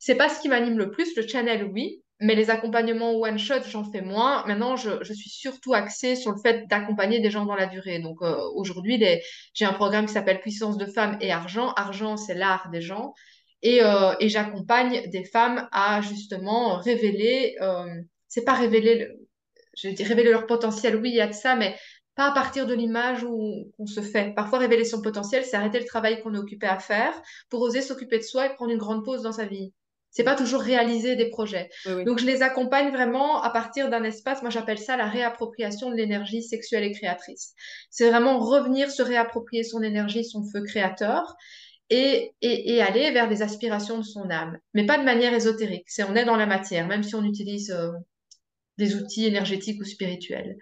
C'est 0.00 0.16
pas 0.16 0.28
ce 0.28 0.40
qui 0.40 0.48
m'anime 0.48 0.78
le 0.78 0.90
plus. 0.90 1.14
Le 1.14 1.26
channel, 1.26 1.70
oui, 1.72 2.02
mais 2.20 2.34
les 2.34 2.50
accompagnements 2.50 3.14
one-shot, 3.20 3.62
j'en 3.68 3.84
fais 3.84 4.00
moins. 4.00 4.44
Maintenant, 4.46 4.74
je, 4.74 5.04
suis 5.04 5.30
surtout 5.30 5.74
axée 5.74 6.16
sur 6.16 6.32
le 6.32 6.38
fait 6.38 6.66
d'accompagner 6.68 7.20
des 7.20 7.30
gens 7.30 7.44
dans 7.44 7.54
la 7.54 7.66
durée. 7.66 7.98
Donc 8.00 8.22
euh, 8.22 8.36
aujourd'hui, 8.54 8.98
j'ai 9.54 9.64
un 9.66 9.74
programme 9.74 10.06
qui 10.06 10.14
s'appelle 10.14 10.40
Puissance 10.40 10.78
de 10.78 10.86
femmes 10.86 11.18
et 11.20 11.30
argent. 11.30 11.72
Argent, 11.76 12.16
c'est 12.16 12.34
l'art 12.34 12.70
des 12.72 12.80
gens. 12.80 13.14
Et, 13.62 13.82
euh, 13.84 14.14
j'accompagne 14.20 15.08
des 15.10 15.24
femmes 15.24 15.68
à 15.70 16.00
justement 16.00 16.76
révéler, 16.78 17.56
euh, 17.60 17.84
c'est 18.26 18.44
pas 18.44 18.54
révéler, 18.54 19.08
je 19.76 19.90
dis 19.90 20.02
révéler 20.02 20.30
leur 20.30 20.46
potentiel, 20.46 20.96
oui, 20.96 21.10
il 21.10 21.16
y 21.16 21.20
a 21.20 21.26
de 21.26 21.34
ça, 21.34 21.56
mais 21.56 21.76
pas 22.14 22.28
à 22.30 22.32
partir 22.32 22.66
de 22.66 22.74
l'image 22.74 23.22
où 23.24 23.70
on 23.78 23.86
se 23.86 24.00
fait. 24.00 24.34
Parfois, 24.34 24.60
révéler 24.60 24.84
son 24.84 25.02
potentiel, 25.02 25.44
c'est 25.44 25.56
arrêter 25.56 25.78
le 25.78 25.84
travail 25.84 26.22
qu'on 26.22 26.34
est 26.34 26.38
occupé 26.38 26.66
à 26.66 26.78
faire 26.78 27.12
pour 27.50 27.60
oser 27.60 27.82
s'occuper 27.82 28.18
de 28.18 28.24
soi 28.24 28.46
et 28.46 28.54
prendre 28.54 28.72
une 28.72 28.78
grande 28.78 29.04
pause 29.04 29.22
dans 29.22 29.32
sa 29.32 29.44
vie. 29.44 29.72
C'est 30.10 30.24
pas 30.24 30.34
toujours 30.34 30.60
réaliser 30.60 31.16
des 31.16 31.28
projets. 31.28 31.70
Donc, 32.04 32.18
je 32.18 32.26
les 32.26 32.42
accompagne 32.42 32.90
vraiment 32.90 33.40
à 33.42 33.50
partir 33.50 33.90
d'un 33.90 34.02
espace, 34.02 34.42
moi 34.42 34.50
j'appelle 34.50 34.78
ça 34.78 34.96
la 34.96 35.06
réappropriation 35.06 35.90
de 35.90 35.94
l'énergie 35.94 36.42
sexuelle 36.42 36.84
et 36.84 36.92
créatrice. 36.92 37.54
C'est 37.90 38.08
vraiment 38.10 38.38
revenir 38.38 38.90
se 38.90 39.02
réapproprier 39.02 39.62
son 39.62 39.82
énergie, 39.82 40.24
son 40.24 40.44
feu 40.44 40.62
créateur. 40.62 41.36
Et, 41.92 42.36
et, 42.40 42.80
aller 42.80 43.10
vers 43.10 43.28
des 43.28 43.42
aspirations 43.42 43.98
de 43.98 44.04
son 44.04 44.30
âme, 44.30 44.56
mais 44.74 44.86
pas 44.86 44.96
de 44.96 45.02
manière 45.02 45.34
ésotérique. 45.34 45.86
C'est 45.88 46.04
on 46.04 46.14
est 46.14 46.24
dans 46.24 46.36
la 46.36 46.46
matière, 46.46 46.86
même 46.86 47.02
si 47.02 47.16
on 47.16 47.24
utilise 47.24 47.72
euh, 47.72 47.90
des 48.78 48.94
outils 48.94 49.26
énergétiques 49.26 49.80
ou 49.80 49.84
spirituels. 49.84 50.56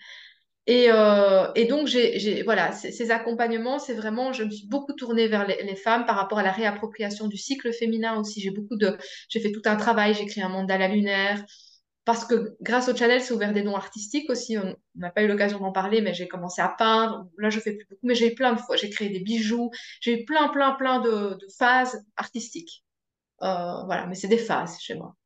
Et, 0.68 0.90
euh, 0.90 1.50
et, 1.54 1.64
donc, 1.64 1.86
j'ai, 1.86 2.42
voilà, 2.42 2.72
ces 2.72 3.10
accompagnements, 3.10 3.78
c'est 3.78 3.94
vraiment, 3.94 4.34
je 4.34 4.44
me 4.44 4.50
suis 4.50 4.68
beaucoup 4.68 4.92
tournée 4.92 5.26
vers 5.26 5.46
les, 5.46 5.76
femmes 5.76 6.04
par 6.04 6.16
rapport 6.16 6.38
à 6.38 6.42
la 6.42 6.52
réappropriation 6.52 7.26
du 7.26 7.38
cycle 7.38 7.72
féminin 7.72 8.20
aussi. 8.20 8.42
J'ai 8.42 8.50
beaucoup 8.50 8.76
de, 8.76 8.98
j'ai 9.30 9.40
fait 9.40 9.50
tout 9.50 9.62
un 9.64 9.76
travail, 9.76 10.12
j'ai 10.12 10.26
créé 10.26 10.44
un 10.44 10.50
mandala 10.50 10.88
lunaire. 10.88 11.42
Parce 12.04 12.26
que 12.26 12.54
grâce 12.60 12.90
au 12.90 12.94
channel, 12.94 13.22
c'est 13.22 13.32
ouvert 13.32 13.54
des 13.54 13.62
dons 13.62 13.76
artistiques 13.76 14.28
aussi. 14.28 14.58
On 14.58 14.76
n'a 14.96 15.10
pas 15.10 15.22
eu 15.22 15.28
l'occasion 15.28 15.58
d'en 15.58 15.72
parler, 15.72 16.02
mais 16.02 16.12
j'ai 16.12 16.28
commencé 16.28 16.60
à 16.60 16.68
peindre. 16.68 17.30
Là, 17.38 17.48
je 17.48 17.60
fais 17.60 17.72
plus 17.72 17.86
beaucoup, 17.88 18.06
mais 18.06 18.14
j'ai 18.14 18.32
plein 18.34 18.52
de 18.52 18.60
fois. 18.60 18.76
J'ai 18.76 18.90
créé 18.90 19.08
des 19.08 19.20
bijoux. 19.20 19.70
J'ai 20.02 20.20
eu 20.20 20.24
plein, 20.26 20.48
plein, 20.48 20.72
plein 20.72 21.00
de, 21.00 21.34
de 21.34 21.46
phases 21.58 22.04
artistiques. 22.16 22.84
Euh, 23.42 23.84
voilà, 23.86 24.06
mais 24.06 24.14
c'est 24.14 24.28
des 24.28 24.38
phases 24.38 24.78
chez 24.80 24.96
moi. 24.96 25.16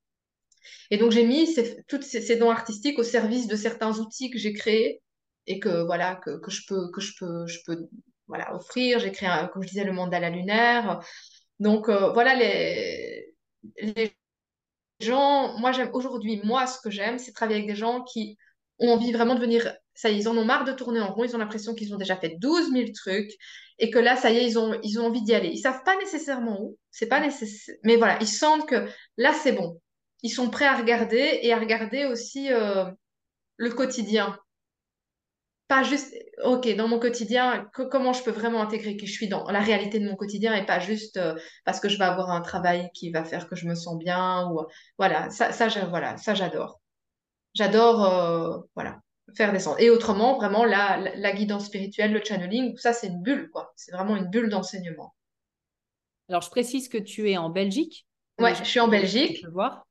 Et 0.93 0.98
donc, 0.98 1.10
j'ai 1.10 1.27
mis 1.27 1.48
ces, 1.48 1.82
toutes 1.89 2.05
ces, 2.05 2.20
ces, 2.20 2.36
dons 2.36 2.51
artistiques 2.51 2.98
au 3.01 3.02
service 3.02 3.48
de 3.48 3.56
certains 3.56 3.98
outils 3.98 4.31
que 4.31 4.39
j'ai 4.39 4.52
créés 4.52 5.02
et 5.47 5.59
que 5.59 5.85
voilà 5.85 6.16
que, 6.16 6.39
que, 6.39 6.51
je 6.51 6.62
peux 6.66 6.90
que 6.90 7.01
je 7.01 7.12
peux 7.19 7.47
je 7.47 7.59
peux 7.66 7.89
voilà 8.27 8.55
offrir. 8.55 8.98
J'ai 8.98 9.12
créé 9.12 9.28
comme 9.52 9.62
je 9.62 9.69
disais 9.69 9.85
le 9.85 9.93
mandala 9.93 10.31
lunaire. 10.31 11.01
Donc 11.60 11.89
euh, 11.89 12.12
voilà 12.12 12.35
les 12.35 13.36
gens 15.01 15.59
moi 15.59 15.73
j'aime 15.73 15.90
aujourd'hui 15.93 16.40
moi 16.44 16.66
ce 16.66 16.81
que 16.81 16.90
j'aime 16.90 17.19
c'est 17.19 17.32
travailler 17.32 17.59
avec 17.59 17.69
des 17.69 17.77
gens 17.77 18.02
qui 18.02 18.39
ont 18.78 18.93
envie 18.93 19.12
vraiment 19.12 19.35
de 19.35 19.40
venir 19.40 19.74
ça 19.94 20.10
y 20.10 20.14
est, 20.14 20.19
ils 20.20 20.28
en 20.28 20.36
ont 20.36 20.44
marre 20.44 20.64
de 20.64 20.73
tourner 20.73 21.01
en 21.01 21.12
rond 21.12 21.24
ils 21.24 21.35
ont 21.35 21.39
l'impression 21.39 21.74
qu'ils 21.74 21.94
ont 21.94 21.98
déjà 21.98 22.16
fait 22.16 22.36
12 22.39 22.73
000 22.73 22.90
trucs 22.94 23.32
et 23.78 23.90
que 23.90 23.98
là 23.98 24.16
ça 24.16 24.31
y 24.31 24.39
est 24.39 24.47
ils 24.47 24.59
ont 24.59 24.78
ils 24.82 24.98
ont 25.01 25.06
envie 25.06 25.23
d'y 25.23 25.35
aller. 25.35 25.48
Ils 25.48 25.59
savent 25.59 25.82
pas 25.85 25.97
nécessairement 25.98 26.60
où 26.62 26.78
c'est 26.90 27.09
pas 27.09 27.20
nécessaire 27.20 27.77
mais 27.82 27.97
voilà 27.97 28.19
ils 28.20 28.28
sentent 28.28 28.66
que 28.69 28.89
là 29.16 29.32
c'est 29.32 29.52
bon. 29.52 29.81
Ils 30.23 30.31
sont 30.31 30.51
prêts 30.51 30.66
à 30.66 30.77
regarder 30.77 31.40
et 31.43 31.52
à 31.52 31.59
regarder 31.59 32.06
aussi 32.06 32.52
euh, 32.52 32.85
le 33.56 33.70
quotidien 33.70 34.39
pas 35.73 35.85
juste, 35.85 36.15
ok, 36.44 36.69
dans 36.77 36.86
mon 36.86 36.99
quotidien, 36.99 37.66
comment 37.90 38.12
je 38.12 38.23
peux 38.23 38.31
vraiment 38.31 38.61
intégrer 38.61 38.99
que 38.99 39.07
je 39.07 39.12
suis 39.12 39.27
dans 39.27 39.51
la 39.51 39.61
réalité 39.61 39.99
de 40.01 40.07
mon 40.07 40.16
quotidien 40.16 40.55
et 40.55 40.66
pas 40.66 40.81
juste 40.81 41.16
euh, 41.16 41.35
parce 41.65 41.81
que 41.81 41.89
je 41.89 41.97
vais 41.97 42.05
avoir 42.05 42.31
un 42.31 42.43
travail 42.43 42.90
qui 42.93 43.11
va 43.11 43.24
faire 43.24 43.49
que 43.49 43.57
je 43.57 43.66
me 43.66 43.74
sens 43.74 43.97
bien 43.97 44.51
ou 44.51 44.66
voilà, 44.99 45.31
ça, 45.31 45.51
ça, 45.51 45.69
voilà, 45.86 46.19
ça 46.19 46.35
j'adore. 46.35 46.78
J'adore, 47.55 48.05
euh, 48.05 48.59
voilà, 48.74 49.01
faire 49.35 49.51
des 49.51 49.61
sens. 49.61 49.77
Et 49.78 49.89
autrement, 49.89 50.36
vraiment, 50.36 50.66
la, 50.66 50.99
la, 50.99 51.32
guidance 51.32 51.65
spirituelle, 51.65 52.12
le 52.12 52.23
channeling, 52.23 52.77
ça 52.77 52.93
c'est 52.93 53.07
une 53.07 53.23
bulle, 53.23 53.49
quoi. 53.51 53.73
C'est 53.74 53.93
vraiment 53.93 54.16
une 54.16 54.28
bulle 54.28 54.51
d'enseignement. 54.51 55.15
Alors, 56.28 56.43
je 56.43 56.51
précise 56.51 56.90
que 56.90 56.99
tu 56.99 57.31
es 57.31 57.39
en 57.39 57.49
Belgique. 57.49 58.07
Ouais, 58.39 58.55
je 58.55 58.65
suis 58.65 58.81
en 58.81 58.89
Belgique. 58.89 59.40
Je 59.43 59.49
voir. 59.49 59.86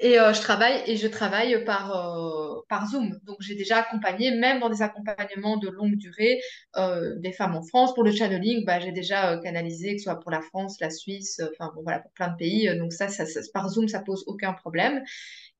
Et 0.00 0.18
euh, 0.18 0.32
je 0.32 0.40
travaille 0.40 0.82
et 0.86 0.96
je 0.96 1.06
travaille 1.06 1.64
par, 1.64 1.94
euh, 1.94 2.60
par 2.68 2.88
Zoom. 2.88 3.18
Donc 3.24 3.36
j'ai 3.40 3.54
déjà 3.54 3.78
accompagné, 3.78 4.32
même 4.32 4.60
dans 4.60 4.68
des 4.68 4.82
accompagnements 4.82 5.56
de 5.56 5.68
longue 5.68 5.96
durée, 5.96 6.40
euh, 6.76 7.14
des 7.18 7.32
femmes 7.32 7.54
en 7.54 7.62
France. 7.62 7.94
Pour 7.94 8.02
le 8.02 8.10
channeling, 8.10 8.64
bah, 8.64 8.80
j'ai 8.80 8.92
déjà 8.92 9.38
canalisé, 9.38 9.92
que 9.92 9.98
ce 9.98 10.04
soit 10.04 10.20
pour 10.20 10.30
la 10.30 10.40
France, 10.40 10.76
la 10.80 10.90
Suisse, 10.90 11.40
enfin 11.52 11.70
bon, 11.74 11.82
voilà, 11.82 12.00
pour 12.00 12.10
plein 12.12 12.28
de 12.28 12.36
pays. 12.36 12.76
Donc 12.78 12.92
ça, 12.92 13.08
ça, 13.08 13.24
par 13.52 13.68
Zoom, 13.68 13.88
ça 13.88 14.00
pose 14.00 14.24
aucun 14.26 14.52
problème. 14.52 15.02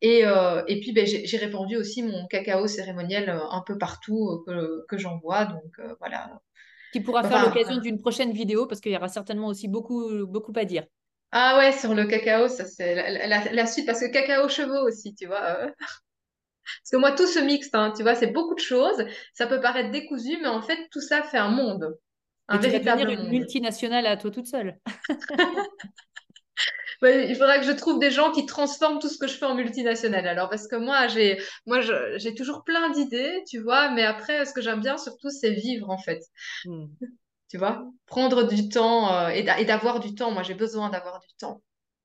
Et, 0.00 0.24
et 0.68 0.80
puis 0.80 0.92
ben, 0.92 1.06
j'ai 1.06 1.36
répandu 1.38 1.76
aussi 1.76 2.02
mon 2.02 2.26
cacao 2.26 2.66
cérémoniel 2.66 3.30
un 3.30 3.62
peu 3.66 3.78
partout 3.78 4.42
que, 4.46 4.84
que 4.86 4.98
j'envoie. 4.98 5.46
Donc 5.46 5.80
voilà. 6.00 6.40
Qui 6.92 7.00
pourra 7.00 7.24
faire 7.24 7.46
l'occasion 7.46 7.78
d'une 7.78 8.00
prochaine 8.00 8.32
vidéo 8.32 8.66
parce 8.66 8.80
qu'il 8.80 8.92
y 8.92 8.96
aura 8.96 9.08
certainement 9.08 9.46
aussi 9.46 9.68
beaucoup, 9.68 10.26
beaucoup 10.26 10.52
à 10.56 10.64
dire. 10.64 10.84
Ah 11.36 11.58
ouais, 11.58 11.72
sur 11.72 11.94
le 11.94 12.04
cacao, 12.04 12.46
ça 12.46 12.64
c'est 12.64 12.94
la, 12.94 13.66
suite, 13.66 13.86
parce 13.86 13.98
que 13.98 14.06
cacao 14.06 14.48
chevaux 14.48 14.86
aussi, 14.86 15.16
tu 15.16 15.26
vois. 15.26 15.42
Euh. 15.42 15.68
Parce 16.80 16.90
que 16.92 16.96
moi, 16.96 17.12
tout 17.12 17.26
se 17.26 17.40
mixte, 17.40 17.74
hein, 17.74 17.92
tu 17.94 18.02
vois, 18.02 18.14
c'est 18.14 18.28
beaucoup 18.28 18.54
de 18.54 18.60
choses. 18.60 19.04
Ça 19.34 19.46
peut 19.46 19.60
paraître 19.60 19.90
décousu, 19.90 20.38
mais 20.40 20.48
en 20.48 20.62
fait, 20.62 20.78
tout 20.90 21.00
ça 21.00 21.22
fait 21.22 21.36
un 21.36 21.50
monde. 21.50 21.98
Un 22.48 22.58
tu 22.58 22.70
vas 22.70 22.78
devenir 22.78 23.10
une 23.10 23.28
multinationale 23.28 24.06
à 24.06 24.16
toi 24.16 24.30
toute 24.30 24.46
seule. 24.46 24.78
il 27.02 27.34
faudra 27.34 27.58
que 27.58 27.66
je 27.66 27.72
trouve 27.72 27.98
des 27.98 28.10
gens 28.10 28.30
qui 28.32 28.46
transforment 28.46 28.98
tout 28.98 29.10
ce 29.10 29.18
que 29.18 29.26
je 29.26 29.34
fais 29.34 29.44
en 29.44 29.56
multinationale. 29.56 30.26
Alors, 30.26 30.48
parce 30.48 30.68
que 30.68 30.76
moi, 30.76 31.06
j'ai, 31.08 31.38
moi, 31.66 31.80
j'ai 32.16 32.34
toujours 32.34 32.64
plein 32.64 32.90
d'idées, 32.90 33.42
tu 33.46 33.58
vois, 33.58 33.90
mais 33.90 34.04
après, 34.04 34.46
ce 34.46 34.54
que 34.54 34.62
j'aime 34.62 34.80
bien 34.80 34.96
surtout, 34.96 35.28
c'est 35.28 35.52
vivre, 35.52 35.90
en 35.90 35.98
fait. 35.98 36.20
Hmm 36.64 36.86
tu 37.48 37.58
vois, 37.58 37.84
prendre 38.06 38.44
du 38.44 38.68
temps 38.68 39.12
euh, 39.12 39.28
et 39.28 39.42
d'avoir 39.42 40.00
du 40.00 40.14
temps. 40.14 40.30
Moi, 40.30 40.42
j'ai 40.42 40.54
besoin 40.54 40.90
d'avoir 40.90 41.20
du 41.20 41.34
temps. 41.38 41.62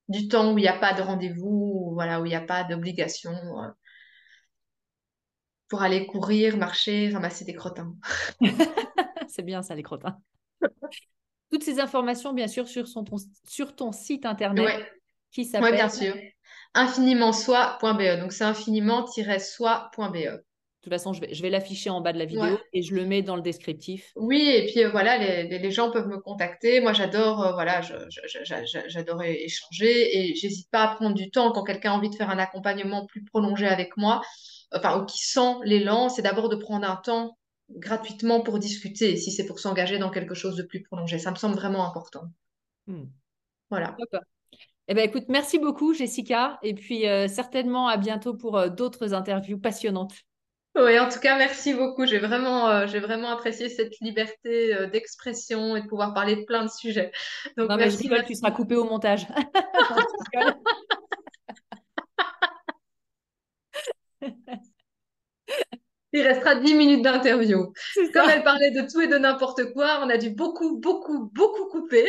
Du 0.08 0.28
temps 0.28 0.52
où 0.52 0.58
il 0.58 0.62
n'y 0.62 0.68
a 0.68 0.78
pas 0.78 0.92
de 0.92 1.02
rendez-vous, 1.02 1.90
voilà, 1.94 2.20
où 2.20 2.26
il 2.26 2.30
n'y 2.30 2.34
a 2.34 2.40
pas 2.40 2.64
d'obligation 2.64 3.30
euh, 3.32 3.68
pour 5.68 5.82
aller 5.82 6.06
courir, 6.06 6.56
marcher, 6.56 7.10
ramasser 7.10 7.44
des 7.44 7.54
crottins. 7.54 7.94
C'est 9.28 9.42
bien 9.42 9.62
ça, 9.62 9.74
les 9.74 9.82
crottins. 9.82 10.18
Toutes 11.50 11.64
ces 11.64 11.80
informations, 11.80 12.32
bien 12.32 12.48
sûr, 12.48 12.68
sur, 12.68 12.84
ton, 12.84 13.16
sur 13.48 13.74
ton 13.74 13.92
site 13.92 14.26
internet 14.26 14.86
qui 15.32 15.44
s'appelle. 15.44 15.70
Oui, 15.70 15.76
bien 15.76 15.88
sûr. 15.88 16.14
Infiniment-soi.be. 16.74 18.20
Donc, 18.20 18.32
c'est 18.32 18.44
infiniment-soi.be. 18.44 20.40
De 20.80 20.84
toute 20.84 20.94
façon, 20.94 21.12
je 21.12 21.20
vais, 21.20 21.34
je 21.34 21.42
vais 21.42 21.50
l'afficher 21.50 21.90
en 21.90 22.00
bas 22.00 22.14
de 22.14 22.18
la 22.18 22.24
vidéo 22.24 22.58
et 22.72 22.80
je 22.80 22.94
le 22.94 23.04
mets 23.04 23.20
dans 23.20 23.36
le 23.36 23.42
descriptif. 23.42 24.12
Oui, 24.16 24.48
et 24.48 24.64
puis 24.66 24.82
euh, 24.82 24.90
voilà, 24.90 25.18
les, 25.18 25.58
les, 25.58 25.70
gens 25.70 25.90
peuvent 25.90 26.08
me 26.08 26.16
contacter. 26.16 26.80
Moi, 26.80 26.94
j'adore, 26.94 27.44
euh, 27.44 27.52
voilà, 27.52 27.82
j'adore 28.88 29.22
échanger 29.22 30.16
et 30.16 30.34
j'hésite 30.34 30.70
pas 30.70 30.84
à 30.84 30.94
prendre 30.94 31.14
du 31.14 31.30
temps 31.30 31.52
quand 31.52 31.64
quelqu'un 31.64 31.92
a 31.92 31.96
envie 31.96 32.08
de 32.08 32.14
faire 32.14 32.30
un 32.30 32.38
accompagnement 32.38 33.04
plus 33.04 33.22
prolongé 33.22 33.66
avec 33.66 33.98
moi, 33.98 34.22
enfin, 34.72 34.98
ou 34.98 35.04
qui 35.04 35.18
sent 35.18 35.56
l'élan, 35.64 36.08
c'est 36.08 36.22
d'abord 36.22 36.48
de 36.48 36.56
prendre 36.56 36.88
un 36.88 36.96
temps 36.96 37.36
gratuitement 37.68 38.40
pour 38.40 38.58
discuter, 38.58 39.18
si 39.18 39.30
c'est 39.32 39.44
pour 39.44 39.60
s'engager 39.60 39.98
dans 39.98 40.10
quelque 40.10 40.34
chose 40.34 40.56
de 40.56 40.62
plus 40.62 40.82
prolongé. 40.82 41.18
Ça 41.18 41.30
me 41.30 41.36
semble 41.36 41.56
vraiment 41.56 41.86
important. 41.86 42.22
Hmm. 42.86 43.04
Voilà. 43.68 43.96
Eh 44.88 44.94
ben, 44.94 45.08
écoute, 45.08 45.26
merci 45.28 45.58
beaucoup, 45.58 45.94
Jessica. 45.94 46.58
Et 46.62 46.74
puis, 46.74 47.06
euh, 47.06 47.28
certainement 47.28 47.86
à 47.86 47.96
bientôt 47.96 48.34
pour 48.34 48.58
euh, 48.58 48.68
d'autres 48.68 49.14
interviews 49.14 49.58
passionnantes. 49.58 50.14
Oui, 50.76 50.98
en 50.98 51.08
tout 51.08 51.18
cas, 51.18 51.36
merci 51.36 51.74
beaucoup. 51.74 52.06
J'ai 52.06 52.18
vraiment, 52.18 52.68
euh, 52.68 52.86
j'ai 52.86 53.00
vraiment 53.00 53.30
apprécié 53.30 53.68
cette 53.68 53.98
liberté 54.00 54.86
d'expression 54.92 55.76
et 55.76 55.82
de 55.82 55.86
pouvoir 55.86 56.14
parler 56.14 56.36
de 56.36 56.44
plein 56.44 56.64
de 56.64 56.70
sujets. 56.70 57.10
Donc, 57.56 57.68
non, 57.68 57.76
merci, 57.76 58.08
mais 58.08 58.18
je 58.18 58.24
tu 58.26 58.34
seras 58.34 58.52
coupé 58.52 58.76
au 58.76 58.84
montage. 58.84 59.26
Il 66.12 66.22
restera 66.22 66.56
10 66.56 66.74
minutes 66.74 67.02
d'interview. 67.02 67.72
Comme 68.12 68.28
elle 68.30 68.42
parlait 68.42 68.72
de 68.72 68.90
tout 68.90 69.00
et 69.00 69.06
de 69.06 69.16
n'importe 69.16 69.72
quoi, 69.72 70.00
on 70.02 70.10
a 70.10 70.18
dû 70.18 70.30
beaucoup, 70.30 70.78
beaucoup, 70.80 71.30
beaucoup 71.32 71.68
couper. 71.68 72.08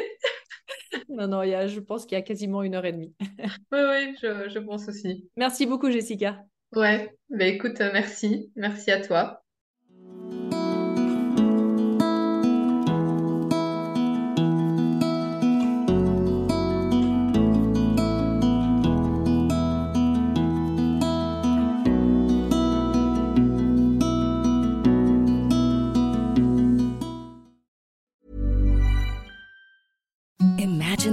non, 1.09 1.27
non, 1.27 1.43
y 1.43 1.53
a, 1.53 1.67
je 1.67 1.79
pense 1.79 2.05
qu'il 2.05 2.17
y 2.17 2.21
a 2.21 2.23
quasiment 2.23 2.63
une 2.63 2.73
heure 2.75 2.85
et 2.85 2.93
demie. 2.93 3.13
oui, 3.71 3.79
oui, 3.79 4.15
je, 4.21 4.49
je, 4.49 4.59
pense 4.59 4.87
aussi. 4.87 5.29
Merci 5.35 5.67
beaucoup, 5.67 5.91
Jessica. 5.91 6.43
Ouais, 6.73 7.15
bah, 7.29 7.45
écoute, 7.45 7.79
euh, 7.79 7.91
merci. 7.93 8.51
Merci 8.57 8.91
à 8.91 8.99
toi. 9.01 9.41